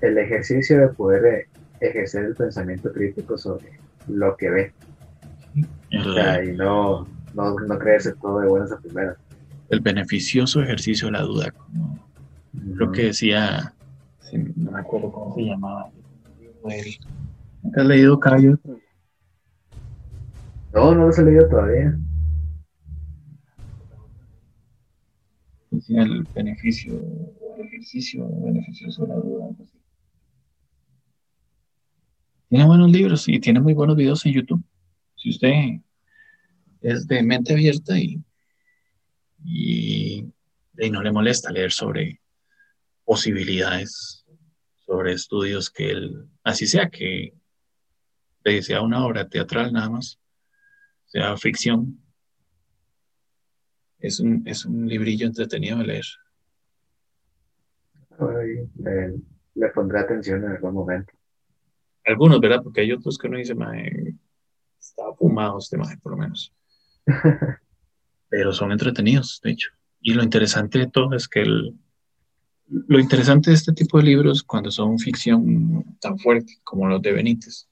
el 0.00 0.18
ejercicio 0.18 0.80
de 0.80 0.88
poder 0.88 1.24
eh, 1.24 1.48
ejercer 1.80 2.24
el 2.24 2.34
pensamiento 2.34 2.92
crítico 2.92 3.36
sobre 3.36 3.78
lo 4.08 4.36
que 4.36 4.50
ve. 4.50 4.72
y 5.90 6.52
no, 6.52 7.06
no, 7.34 7.78
creerse 7.78 8.12
todo 8.14 8.40
de 8.40 8.48
buenas 8.48 8.72
a 8.72 8.78
primeras. 8.78 9.16
El 9.70 9.80
beneficioso 9.80 10.62
ejercicio 10.62 11.06
de 11.06 11.12
la 11.12 11.22
duda, 11.22 11.50
como 11.50 11.98
creo 12.76 12.92
que 12.92 13.04
decía, 13.06 13.72
no 14.32 14.70
me 14.72 14.80
acuerdo 14.80 15.10
cómo 15.10 15.34
se 15.34 15.42
llamaba, 15.42 15.90
¿Has 17.76 17.86
leído 17.86 18.20
Caballo? 18.20 18.58
No, 20.74 20.92
no 20.92 21.06
lo 21.06 21.16
he 21.16 21.22
leído 21.22 21.48
todavía. 21.48 21.96
El 25.88 26.24
beneficio, 26.34 27.00
el 27.56 27.66
ejercicio 27.66 28.28
beneficioso 28.40 29.02
de 29.02 29.08
la 29.08 29.14
duda. 29.14 29.50
Tiene 32.48 32.66
buenos 32.66 32.90
libros 32.90 33.28
y 33.28 33.38
tiene 33.38 33.60
muy 33.60 33.72
buenos 33.72 33.96
videos 33.96 34.26
en 34.26 34.32
YouTube. 34.32 34.64
Si 35.14 35.30
usted 35.30 35.52
es 36.80 37.06
de 37.06 37.22
mente 37.22 37.52
abierta 37.52 37.96
y, 37.96 38.20
y, 39.44 40.26
no 40.90 41.02
le 41.02 41.12
molesta 41.12 41.52
leer 41.52 41.70
sobre 41.70 42.20
posibilidades, 43.04 44.24
sobre 44.84 45.12
estudios 45.12 45.70
que 45.70 45.90
él, 45.90 46.28
así 46.42 46.66
sea 46.66 46.90
que 46.90 47.32
sea 48.62 48.82
una 48.82 49.06
obra 49.06 49.28
teatral 49.28 49.72
nada 49.72 49.88
más, 49.88 50.18
ficción, 51.36 52.00
es 53.98 54.20
un, 54.20 54.42
es 54.46 54.64
un 54.64 54.86
librillo 54.86 55.26
entretenido 55.26 55.78
de 55.78 55.84
leer. 55.84 56.04
le, 58.76 59.14
le, 59.54 59.68
pondré 59.70 60.00
atención 60.00 60.44
en 60.44 60.50
algún 60.50 60.74
momento. 60.74 61.12
Algunos, 62.04 62.40
¿verdad? 62.40 62.62
Porque 62.62 62.82
hay 62.82 62.92
otros 62.92 63.16
que 63.16 63.28
uno 63.28 63.38
dice, 63.38 63.54
está 64.78 65.04
fumado 65.18 65.58
este 65.58 65.78
maje, 65.78 65.96
por 65.98 66.12
lo 66.12 66.18
menos. 66.18 66.52
Pero 68.28 68.52
son 68.52 68.72
entretenidos, 68.72 69.40
de 69.42 69.52
hecho. 69.52 69.70
Y 70.00 70.12
lo 70.12 70.22
interesante 70.22 70.78
de 70.78 70.86
todo 70.88 71.14
es 71.16 71.26
que 71.28 71.40
el, 71.40 71.78
lo 72.68 72.98
interesante 72.98 73.50
de 73.50 73.56
este 73.56 73.72
tipo 73.72 73.98
de 73.98 74.04
libros, 74.04 74.42
cuando 74.42 74.70
son 74.70 74.98
ficción 74.98 75.96
tan 76.00 76.18
fuerte 76.18 76.60
como 76.62 76.86
los 76.86 77.00
de 77.00 77.12
Benítez, 77.12 77.68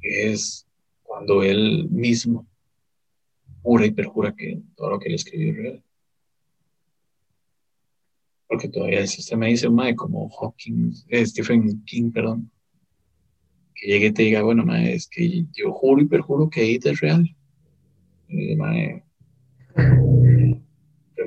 es 0.00 0.65
cuando 1.16 1.42
él 1.42 1.88
mismo 1.88 2.46
jura 3.62 3.86
y 3.86 3.90
perjura 3.90 4.34
que 4.34 4.60
todo 4.76 4.90
lo 4.90 4.98
que 4.98 5.08
él 5.08 5.14
escribió 5.14 5.50
es 5.50 5.56
real. 5.56 5.84
Porque 8.46 8.68
todavía 8.68 9.00
el 9.00 9.08
sistema 9.08 9.46
dice, 9.46 9.70
mae, 9.70 9.96
como 9.96 10.28
Hawking, 10.28 10.92
eh, 11.08 11.24
Stephen 11.24 11.82
King, 11.86 12.12
perdón, 12.12 12.50
que 13.74 13.86
llegue 13.86 14.08
y 14.08 14.12
te 14.12 14.22
diga, 14.24 14.42
bueno, 14.42 14.66
mae, 14.66 14.92
es 14.92 15.08
que 15.08 15.46
yo 15.54 15.72
juro 15.72 16.02
y 16.02 16.04
perjuro 16.04 16.50
que 16.50 16.70
It 16.70 16.84
es 16.84 17.00
real. 17.00 17.24
Y, 18.28 18.54
mae, 18.54 19.02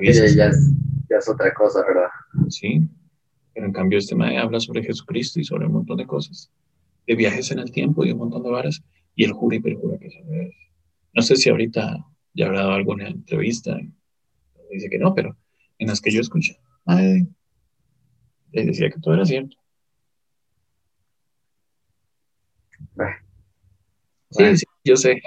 ya, 0.02 0.12
ya, 0.12 1.16
es, 1.18 1.28
otra 1.28 1.52
cosa, 1.52 1.80
¿verdad? 1.84 2.10
Sí, 2.48 2.88
pero 3.52 3.66
en 3.66 3.72
cambio 3.72 3.98
este 3.98 4.14
mae 4.14 4.38
habla 4.38 4.60
sobre 4.60 4.84
Jesucristo 4.84 5.40
y 5.40 5.44
sobre 5.44 5.66
un 5.66 5.72
montón 5.72 5.96
de 5.96 6.06
cosas, 6.06 6.48
de 7.08 7.16
viajes 7.16 7.50
en 7.50 7.58
el 7.58 7.72
tiempo 7.72 8.04
y 8.04 8.12
un 8.12 8.18
montón 8.18 8.44
de 8.44 8.50
varas, 8.50 8.84
y 9.20 9.24
él 9.24 9.32
jura 9.32 9.56
y 9.56 9.60
perjura 9.60 9.98
que 9.98 10.06
es 10.06 10.14
real. 10.26 10.50
No 11.12 11.20
sé 11.20 11.36
si 11.36 11.50
ahorita 11.50 12.06
ya 12.32 12.46
habrá 12.46 12.60
dado 12.60 12.72
alguna 12.72 13.06
entrevista, 13.06 13.78
dice 14.70 14.88
que 14.88 14.98
no, 14.98 15.14
pero 15.14 15.36
en 15.78 15.88
las 15.88 16.00
que 16.00 16.10
yo 16.10 16.22
escuché, 16.22 16.58
mae, 16.86 17.26
le 18.52 18.64
decía 18.64 18.88
que 18.88 18.98
todo 18.98 19.12
era 19.12 19.26
cierto. 19.26 19.58
Sí, 24.30 24.56
sí, 24.56 24.64
yo 24.84 24.96
sé. 24.96 25.20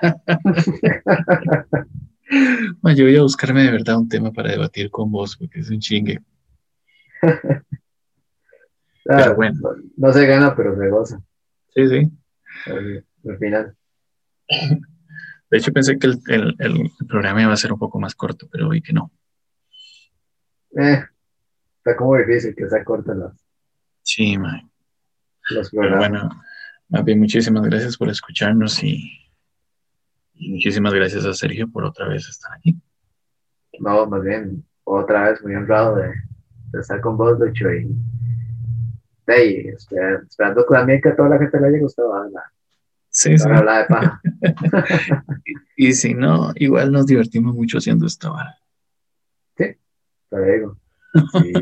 yo 2.94 3.04
voy 3.04 3.16
a 3.16 3.22
buscarme 3.22 3.64
de 3.64 3.72
verdad 3.72 3.98
un 3.98 4.08
tema 4.08 4.30
para 4.30 4.52
debatir 4.52 4.92
con 4.92 5.10
vos, 5.10 5.36
porque 5.36 5.58
es 5.58 5.70
un 5.70 5.80
chingue. 5.80 6.20
pero 9.04 9.34
bueno. 9.34 9.58
No, 9.96 10.12
se 10.12 10.24
gana, 10.24 10.54
pero 10.54 10.78
se 10.78 10.88
goza. 10.88 11.20
Sí, 11.74 11.88
sí. 11.88 12.12
Al, 13.28 13.38
final. 13.38 13.76
De 15.50 15.58
hecho, 15.58 15.72
pensé 15.72 15.98
que 15.98 16.06
el, 16.06 16.56
programa 17.08 17.42
iba 17.42 17.52
a 17.52 17.56
ser 17.56 17.72
un 17.72 17.78
poco 17.78 17.98
más 17.98 18.14
corto, 18.14 18.48
pero 18.50 18.68
vi 18.68 18.80
que 18.80 18.92
no. 18.92 19.10
Eh, 20.76 21.02
está 21.78 21.96
como 21.96 22.16
difícil 22.16 22.54
que 22.54 22.68
sea 22.68 22.84
corto 22.84 23.12
las. 23.14 23.32
Sí, 24.02 24.38
man. 24.38 24.70
Los 25.50 25.70
programas. 25.70 26.08
Pero 26.08 26.20
bueno, 26.20 26.42
más 26.88 27.04
bien, 27.04 27.18
muchísimas 27.18 27.64
gracias 27.64 27.96
por 27.96 28.08
escucharnos 28.08 28.82
y, 28.82 29.10
muchísimas 30.34 30.94
gracias 30.94 31.24
a 31.24 31.34
Sergio 31.34 31.70
por 31.70 31.84
otra 31.84 32.08
vez 32.08 32.28
estar 32.28 32.52
aquí. 32.52 32.80
No, 33.78 34.06
más 34.06 34.22
bien, 34.22 34.64
otra 34.84 35.30
vez 35.30 35.42
muy 35.42 35.54
honrado 35.54 35.96
de, 35.96 36.12
estar 36.78 37.00
con 37.00 37.16
vos, 37.16 37.38
Lucho, 37.38 37.72
y 37.72 37.88
esperando 39.28 40.64
también 40.64 41.00
que 41.00 41.10
a 41.10 41.16
toda 41.16 41.28
la 41.28 41.38
gente 41.38 41.60
le 41.60 41.68
haya 41.68 41.78
gustado 41.78 42.28
la, 42.30 42.52
sí, 43.10 43.38
sí. 43.38 43.48
de 43.48 43.84
paja. 43.88 44.20
y, 45.76 45.92
si 45.92 46.14
no, 46.14 46.52
igual 46.56 46.92
nos 46.92 47.06
divertimos 47.06 47.54
mucho 47.54 47.78
haciendo 47.78 48.06
esta 48.06 48.30
vara. 48.30 48.58
Sí, 49.56 49.76
te 50.30 50.52
digo. 50.52 50.76
Sí, 51.32 51.52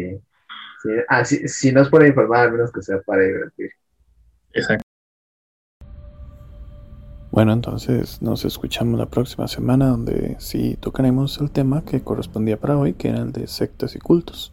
ah, 1.09 1.25
si 1.25 1.73
no 1.73 1.83
es 1.83 1.89
para 1.89 2.07
informar, 2.07 2.47
al 2.47 2.53
menos 2.53 2.73
que 2.73 2.83
sea 2.83 3.01
para 3.03 3.23
divertir. 3.23 3.71
Exacto. 4.53 4.83
Bueno, 7.31 7.53
entonces 7.53 8.21
nos 8.21 8.45
escuchamos 8.45 8.99
la 8.99 9.07
próxima 9.07 9.47
semana 9.47 9.89
donde 9.89 10.37
sí 10.41 10.77
tocaremos 10.81 11.39
el 11.41 11.51
tema 11.51 11.85
que 11.85 12.01
correspondía 12.01 12.59
para 12.59 12.77
hoy, 12.77 12.95
que 12.95 13.11
era 13.11 13.19
el 13.19 13.33
de 13.33 13.47
sectas 13.47 13.95
y 13.95 14.01
cultos. 14.01 14.53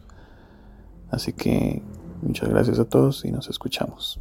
Así 1.10 1.34
que 1.34 1.82
muchas 2.22 2.50
gracias 2.50 2.78
a 2.78 2.86
todos 2.86 3.26
y 3.26 3.32
nos 3.32 3.50
escuchamos. 3.50 4.20